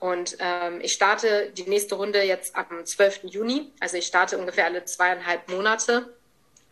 Und 0.00 0.36
ähm, 0.40 0.80
ich 0.80 0.92
starte 0.92 1.52
die 1.56 1.68
nächste 1.68 1.94
Runde 1.94 2.20
jetzt 2.22 2.56
am 2.56 2.84
12. 2.84 3.20
Juni. 3.30 3.72
Also 3.78 3.96
ich 3.96 4.06
starte 4.06 4.36
ungefähr 4.36 4.64
alle 4.64 4.84
zweieinhalb 4.84 5.48
Monate. 5.48 6.12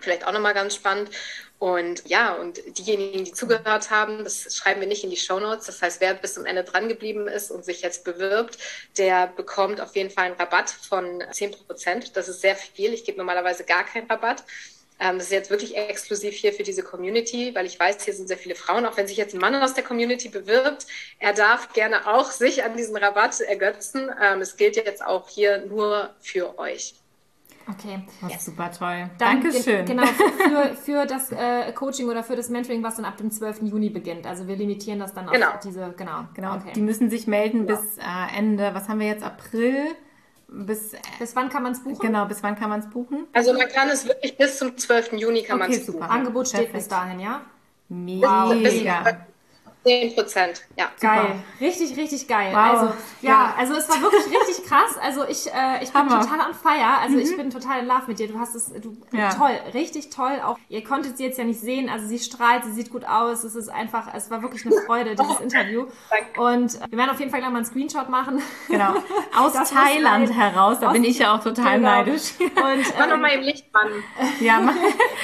Vielleicht 0.00 0.26
auch 0.26 0.32
nochmal 0.32 0.54
ganz 0.54 0.74
spannend. 0.74 1.10
Und 1.58 2.08
ja, 2.08 2.32
und 2.32 2.58
diejenigen, 2.78 3.24
die 3.24 3.32
zugehört 3.32 3.90
haben, 3.90 4.24
das 4.24 4.54
schreiben 4.56 4.80
wir 4.80 4.88
nicht 4.88 5.04
in 5.04 5.10
die 5.10 5.16
Show 5.16 5.38
Notes. 5.38 5.66
Das 5.66 5.82
heißt, 5.82 6.00
wer 6.00 6.14
bis 6.14 6.34
zum 6.34 6.46
Ende 6.46 6.64
dran 6.64 6.88
geblieben 6.88 7.28
ist 7.28 7.50
und 7.50 7.66
sich 7.66 7.82
jetzt 7.82 8.02
bewirbt, 8.04 8.56
der 8.96 9.26
bekommt 9.26 9.78
auf 9.80 9.94
jeden 9.94 10.08
Fall 10.08 10.24
einen 10.24 10.36
Rabatt 10.36 10.70
von 10.70 11.22
10 11.30 11.50
Prozent. 11.50 12.16
Das 12.16 12.28
ist 12.28 12.40
sehr 12.40 12.56
viel. 12.56 12.94
Ich 12.94 13.04
gebe 13.04 13.18
normalerweise 13.18 13.64
gar 13.64 13.84
keinen 13.84 14.10
Rabatt. 14.10 14.42
Ähm, 15.00 15.16
das 15.18 15.26
ist 15.26 15.32
jetzt 15.32 15.50
wirklich 15.50 15.76
exklusiv 15.76 16.34
hier 16.34 16.52
für 16.52 16.62
diese 16.62 16.82
Community, 16.82 17.54
weil 17.54 17.66
ich 17.66 17.80
weiß, 17.80 18.04
hier 18.04 18.14
sind 18.14 18.28
sehr 18.28 18.38
viele 18.38 18.54
Frauen. 18.54 18.86
Auch 18.86 18.96
wenn 18.96 19.06
sich 19.06 19.16
jetzt 19.16 19.34
ein 19.34 19.40
Mann 19.40 19.54
aus 19.54 19.74
der 19.74 19.84
Community 19.84 20.28
bewirbt, 20.28 20.86
er 21.18 21.34
darf 21.34 21.72
gerne 21.72 22.06
auch 22.06 22.30
sich 22.30 22.64
an 22.64 22.76
diesen 22.76 22.96
Rabatt 22.96 23.40
ergötzen. 23.40 24.10
Ähm, 24.22 24.40
es 24.40 24.56
gilt 24.56 24.76
jetzt 24.76 25.04
auch 25.04 25.28
hier 25.28 25.58
nur 25.66 26.14
für 26.20 26.58
euch. 26.58 26.94
Okay. 27.70 28.02
Das 28.20 28.36
ist 28.36 28.46
super 28.46 28.70
toll. 28.70 29.10
Dann, 29.18 29.42
Dankeschön. 29.42 29.86
Genau, 29.86 30.04
für, 30.06 30.74
für 30.76 31.06
das 31.06 31.30
äh, 31.32 31.72
Coaching 31.72 32.08
oder 32.08 32.22
für 32.22 32.36
das 32.36 32.48
Mentoring, 32.48 32.82
was 32.82 32.96
dann 32.96 33.04
ab 33.04 33.16
dem 33.16 33.30
12. 33.30 33.62
Juni 33.62 33.90
beginnt. 33.90 34.26
Also 34.26 34.46
wir 34.46 34.56
limitieren 34.56 34.98
das 34.98 35.14
dann 35.14 35.26
genau. 35.26 35.48
auf 35.48 35.60
diese, 35.60 35.94
genau. 35.96 36.24
Genau, 36.34 36.56
okay. 36.56 36.72
die 36.74 36.80
müssen 36.80 37.10
sich 37.10 37.26
melden 37.26 37.66
ja. 37.66 37.76
bis 37.76 37.98
äh, 37.98 38.38
Ende, 38.38 38.70
was 38.74 38.88
haben 38.88 39.00
wir 39.00 39.06
jetzt, 39.06 39.24
April? 39.24 39.84
Bis, 40.48 40.96
bis 41.18 41.36
wann 41.36 41.48
kann 41.48 41.62
man 41.62 41.72
es 41.72 41.84
buchen? 41.84 42.00
Genau, 42.00 42.24
bis 42.26 42.42
wann 42.42 42.56
kann 42.56 42.70
man 42.70 42.80
es 42.80 42.90
buchen? 42.90 43.26
Also 43.32 43.52
man 43.52 43.68
kann 43.68 43.88
es 43.88 44.06
wirklich 44.06 44.36
bis 44.36 44.58
zum 44.58 44.76
12. 44.76 45.12
Juni 45.12 45.42
kann 45.42 45.60
okay, 45.60 45.70
man 45.70 45.78
es 45.78 45.86
buchen. 45.86 46.02
Angebot 46.02 46.48
steht 46.48 46.60
Perfekt. 46.62 46.78
bis 46.78 46.88
dahin, 46.88 47.20
ja? 47.20 47.42
Mega. 47.88 48.46
Bis, 48.46 48.82
bis, 48.82 48.84
10 49.84 50.14
Prozent, 50.14 50.62
ja. 50.76 50.90
Geil, 51.00 51.22
super. 51.22 51.42
richtig, 51.60 51.96
richtig 51.96 52.28
geil. 52.28 52.52
Wow. 52.52 52.58
Also 52.58 52.84
ja, 53.22 53.30
ja, 53.30 53.54
also 53.56 53.74
es 53.74 53.88
war 53.88 54.00
wirklich 54.02 54.26
richtig 54.26 54.66
krass. 54.66 54.96
Also 55.02 55.24
ich, 55.26 55.46
äh, 55.46 55.82
ich 55.82 55.90
bin 55.90 56.02
Hammer. 56.02 56.20
total 56.20 56.48
on 56.48 56.54
fire. 56.54 56.98
Also 57.00 57.16
mhm. 57.16 57.22
ich 57.22 57.36
bin 57.36 57.50
total 57.50 57.80
in 57.80 57.86
Love 57.86 58.02
mit 58.06 58.18
dir. 58.18 58.28
Du 58.28 58.38
hast 58.38 58.54
es, 58.54 58.72
du 58.72 58.96
ja. 59.12 59.30
toll, 59.32 59.52
richtig 59.72 60.10
toll. 60.10 60.40
Auch 60.44 60.58
ihr 60.68 60.84
konntet 60.84 61.16
sie 61.16 61.24
jetzt 61.24 61.38
ja 61.38 61.44
nicht 61.44 61.60
sehen. 61.60 61.88
Also 61.88 62.06
sie 62.06 62.18
strahlt, 62.18 62.64
sie 62.64 62.72
sieht 62.72 62.90
gut 62.90 63.06
aus. 63.06 63.42
Es 63.44 63.54
ist 63.54 63.68
einfach, 63.68 64.12
es 64.14 64.30
war 64.30 64.42
wirklich 64.42 64.66
eine 64.66 64.74
Freude 64.86 65.14
dieses 65.14 65.40
Interview. 65.40 65.86
Und 66.36 66.78
wir 66.90 66.98
werden 66.98 67.10
auf 67.10 67.18
jeden 67.18 67.30
Fall 67.30 67.40
gleich 67.40 67.50
mal 67.50 67.58
einen 67.58 67.66
Screenshot 67.66 68.10
machen. 68.10 68.42
Genau. 68.68 68.94
Aus 69.36 69.54
das 69.54 69.70
Thailand 69.70 70.34
heraus. 70.34 70.78
Da 70.80 70.92
bin 70.92 71.04
ich 71.04 71.18
ja 71.18 71.34
auch 71.34 71.42
total 71.42 71.78
genau. 71.78 71.90
neidisch. 71.90 72.32
Und 72.38 72.50
mach 72.98 73.04
ähm, 73.04 73.10
nochmal 73.10 73.30
im 73.32 73.42
Licht 73.42 73.66
an. 73.72 73.88
Ja, 74.40 74.60
mach. 74.60 74.74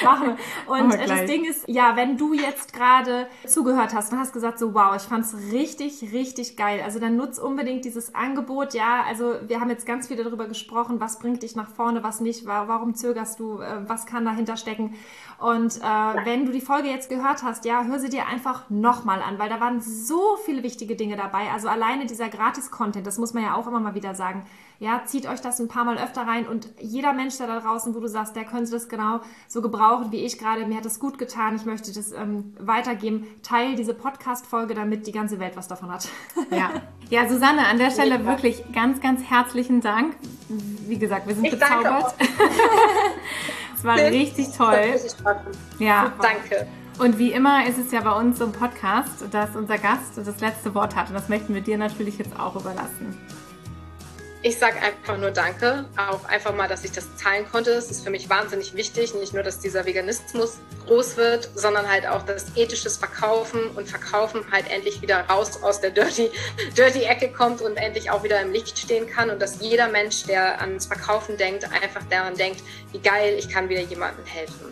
machen. 0.03 0.37
Und 0.65 0.93
äh, 0.93 1.05
das 1.05 1.25
Ding 1.25 1.45
ist, 1.45 1.67
ja, 1.67 1.95
wenn 1.95 2.17
du 2.17 2.33
jetzt 2.33 2.73
gerade 2.73 3.27
zugehört 3.45 3.93
hast 3.93 4.11
und 4.11 4.19
hast 4.19 4.33
gesagt 4.33 4.46
gesagt, 4.47 4.59
so 4.59 4.73
wow, 4.73 4.95
ich 4.95 5.03
fand 5.03 5.25
es 5.25 5.51
richtig, 5.51 6.13
richtig 6.13 6.55
geil. 6.55 6.81
Also 6.83 6.99
dann 6.99 7.15
nutz 7.17 7.37
unbedingt 7.37 7.85
dieses 7.85 8.15
Angebot. 8.15 8.73
Ja, 8.73 9.03
also 9.07 9.35
wir 9.47 9.59
haben 9.59 9.69
jetzt 9.69 9.85
ganz 9.85 10.07
viel 10.07 10.17
darüber 10.17 10.47
gesprochen, 10.47 10.99
was 10.99 11.19
bringt 11.19 11.43
dich 11.43 11.55
nach 11.55 11.69
vorne, 11.69 12.03
was 12.03 12.21
nicht, 12.21 12.45
warum 12.45 12.95
zögerst 12.95 13.39
du, 13.39 13.59
äh, 13.59 13.87
was 13.87 14.05
kann 14.05 14.25
dahinter 14.25 14.57
stecken. 14.57 14.95
Und 15.39 15.77
äh, 15.77 16.25
wenn 16.25 16.45
du 16.45 16.51
die 16.51 16.61
Folge 16.61 16.89
jetzt 16.89 17.09
gehört 17.09 17.43
hast, 17.43 17.65
ja, 17.65 17.83
hör 17.83 17.99
sie 17.99 18.09
dir 18.09 18.27
einfach 18.27 18.69
nochmal 18.69 19.21
an, 19.21 19.37
weil 19.37 19.49
da 19.49 19.59
waren 19.59 19.81
so 19.81 20.37
viele 20.45 20.63
wichtige 20.63 20.95
Dinge 20.95 21.17
dabei. 21.17 21.51
Also 21.53 21.67
alleine 21.67 22.05
dieser 22.05 22.29
Gratis-Content, 22.29 23.05
das 23.05 23.17
muss 23.17 23.33
man 23.33 23.43
ja 23.43 23.55
auch 23.55 23.67
immer 23.67 23.79
mal 23.79 23.95
wieder 23.95 24.15
sagen. 24.15 24.45
Ja, 24.79 25.01
zieht 25.05 25.27
euch 25.27 25.41
das 25.41 25.59
ein 25.59 25.67
paar 25.67 25.85
Mal 25.85 25.97
öfter 25.97 26.21
rein 26.21 26.47
und 26.47 26.69
jeder 26.79 27.13
Mensch 27.13 27.37
da 27.37 27.59
draußen, 27.59 27.95
wo 27.95 27.99
du 27.99 28.07
sagst, 28.07 28.35
der 28.35 28.45
könnte 28.45 28.71
das 28.71 28.89
genau 28.89 29.21
so 29.47 29.61
gebrauchen 29.61 30.11
wie 30.11 30.23
ich 30.23 30.37
gerade. 30.37 30.65
Mir 30.67 30.77
hat 30.77 30.85
das 30.85 30.99
gut 30.99 31.17
getan. 31.17 31.55
Ich 31.55 31.65
möchte 31.65 31.91
das 31.91 32.11
ähm, 32.11 32.53
weitergeben. 32.59 33.25
Teil 33.41 33.75
diese 33.75 33.95
Podcast-Folge, 33.95 34.75
damit 34.75 35.07
die 35.07 35.11
ganze 35.11 35.39
Welt 35.39 35.57
was 35.57 35.67
davon 35.67 35.91
hat. 35.91 36.07
Ja. 36.51 36.69
Ja, 37.09 37.27
Susanne, 37.29 37.67
an 37.67 37.77
der 37.77 37.91
Stelle 37.91 38.25
wirklich 38.25 38.63
ganz, 38.73 39.01
ganz 39.01 39.23
herzlichen 39.23 39.81
Dank. 39.81 40.15
Wie 40.49 40.97
gesagt, 40.97 41.27
wir 41.27 41.35
sind 41.35 41.45
ich 41.45 41.51
bezaubert. 41.51 42.15
Es 43.77 43.83
war 43.83 43.95
richtig 43.95 44.47
toll. 44.57 44.95
Ja. 45.77 46.11
Danke. 46.19 46.67
Und 46.99 47.19
wie 47.19 47.31
immer 47.31 47.67
ist 47.67 47.77
es 47.77 47.91
ja 47.91 48.01
bei 48.01 48.13
uns 48.13 48.41
im 48.41 48.51
Podcast, 48.51 49.25
dass 49.29 49.55
unser 49.55 49.77
Gast 49.77 50.17
das 50.17 50.39
letzte 50.39 50.73
Wort 50.73 50.95
hat. 50.95 51.09
Und 51.09 51.13
das 51.13 51.29
möchten 51.29 51.53
wir 51.53 51.61
dir 51.61 51.77
natürlich 51.77 52.17
jetzt 52.17 52.39
auch 52.39 52.55
überlassen. 52.55 53.15
Ich 54.43 54.59
sage 54.59 54.75
einfach 54.79 55.17
nur 55.17 55.31
Danke, 55.31 55.85
auch 55.97 56.23
einfach 56.25 56.53
mal, 56.53 56.67
dass 56.67 56.83
ich 56.83 56.91
das 56.91 57.15
zahlen 57.15 57.45
konnte. 57.51 57.71
Es 57.71 57.89
ist 57.89 58.03
für 58.03 58.11
mich 58.11 58.29
wahnsinnig 58.29 58.75
wichtig, 58.75 59.15
nicht 59.15 59.33
nur, 59.33 59.41
dass 59.41 59.59
dieser 59.59 59.83
Veganismus 59.85 60.57
groß 60.85 61.17
wird, 61.17 61.49
sondern 61.55 61.89
halt 61.89 62.07
auch 62.07 62.21
das 62.21 62.55
ethisches 62.55 62.97
Verkaufen 62.97 63.71
und 63.75 63.89
Verkaufen 63.89 64.45
halt 64.51 64.69
endlich 64.69 65.01
wieder 65.01 65.21
raus 65.21 65.63
aus 65.63 65.81
der 65.81 65.89
dirty, 65.89 66.29
dirty 66.77 67.03
Ecke 67.03 67.29
kommt 67.29 67.61
und 67.61 67.77
endlich 67.77 68.11
auch 68.11 68.23
wieder 68.23 68.39
im 68.39 68.51
Licht 68.51 68.77
stehen 68.77 69.07
kann 69.07 69.31
und 69.31 69.41
dass 69.41 69.59
jeder 69.59 69.87
Mensch, 69.87 70.23
der 70.25 70.61
ans 70.61 70.85
Verkaufen 70.85 71.35
denkt, 71.37 71.63
einfach 71.65 72.03
daran 72.09 72.35
denkt, 72.35 72.61
wie 72.91 72.99
geil, 72.99 73.35
ich 73.39 73.49
kann 73.49 73.67
wieder 73.69 73.81
jemandem 73.81 74.25
helfen. 74.25 74.67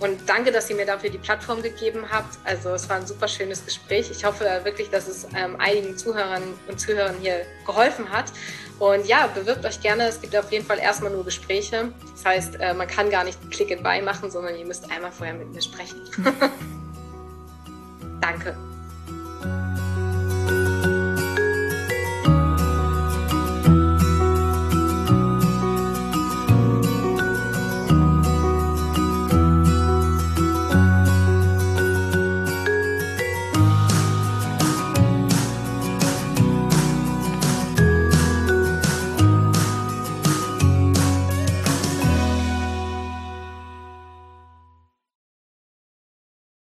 Und 0.00 0.18
danke, 0.26 0.50
dass 0.50 0.70
ihr 0.70 0.76
mir 0.76 0.86
dafür 0.86 1.10
die 1.10 1.18
Plattform 1.18 1.62
gegeben 1.62 2.06
habt. 2.10 2.38
Also 2.44 2.70
es 2.70 2.88
war 2.88 2.96
ein 2.96 3.06
super 3.06 3.28
schönes 3.28 3.64
Gespräch. 3.66 4.10
Ich 4.10 4.24
hoffe 4.24 4.46
wirklich, 4.64 4.88
dass 4.88 5.06
es 5.06 5.26
ähm, 5.36 5.56
einigen 5.60 5.96
Zuhörern 5.96 6.42
und 6.68 6.80
Zuhörern 6.80 7.16
hier 7.20 7.44
geholfen 7.66 8.10
hat. 8.10 8.32
Und 8.80 9.06
ja, 9.06 9.26
bewirbt 9.26 9.64
euch 9.66 9.82
gerne. 9.82 10.08
Es 10.08 10.22
gibt 10.22 10.34
auf 10.34 10.50
jeden 10.50 10.64
Fall 10.64 10.78
erstmal 10.78 11.12
nur 11.12 11.22
Gespräche. 11.22 11.92
Das 12.12 12.24
heißt, 12.24 12.56
äh, 12.60 12.72
man 12.72 12.88
kann 12.88 13.10
gar 13.10 13.24
nicht 13.24 13.38
Click 13.50 13.70
and 13.70 13.82
Buy 13.82 14.00
machen, 14.00 14.30
sondern 14.30 14.56
ihr 14.56 14.64
müsst 14.64 14.90
einmal 14.90 15.12
vorher 15.12 15.34
mit 15.34 15.52
mir 15.52 15.60
sprechen. 15.60 16.00
Danke. 18.22 18.56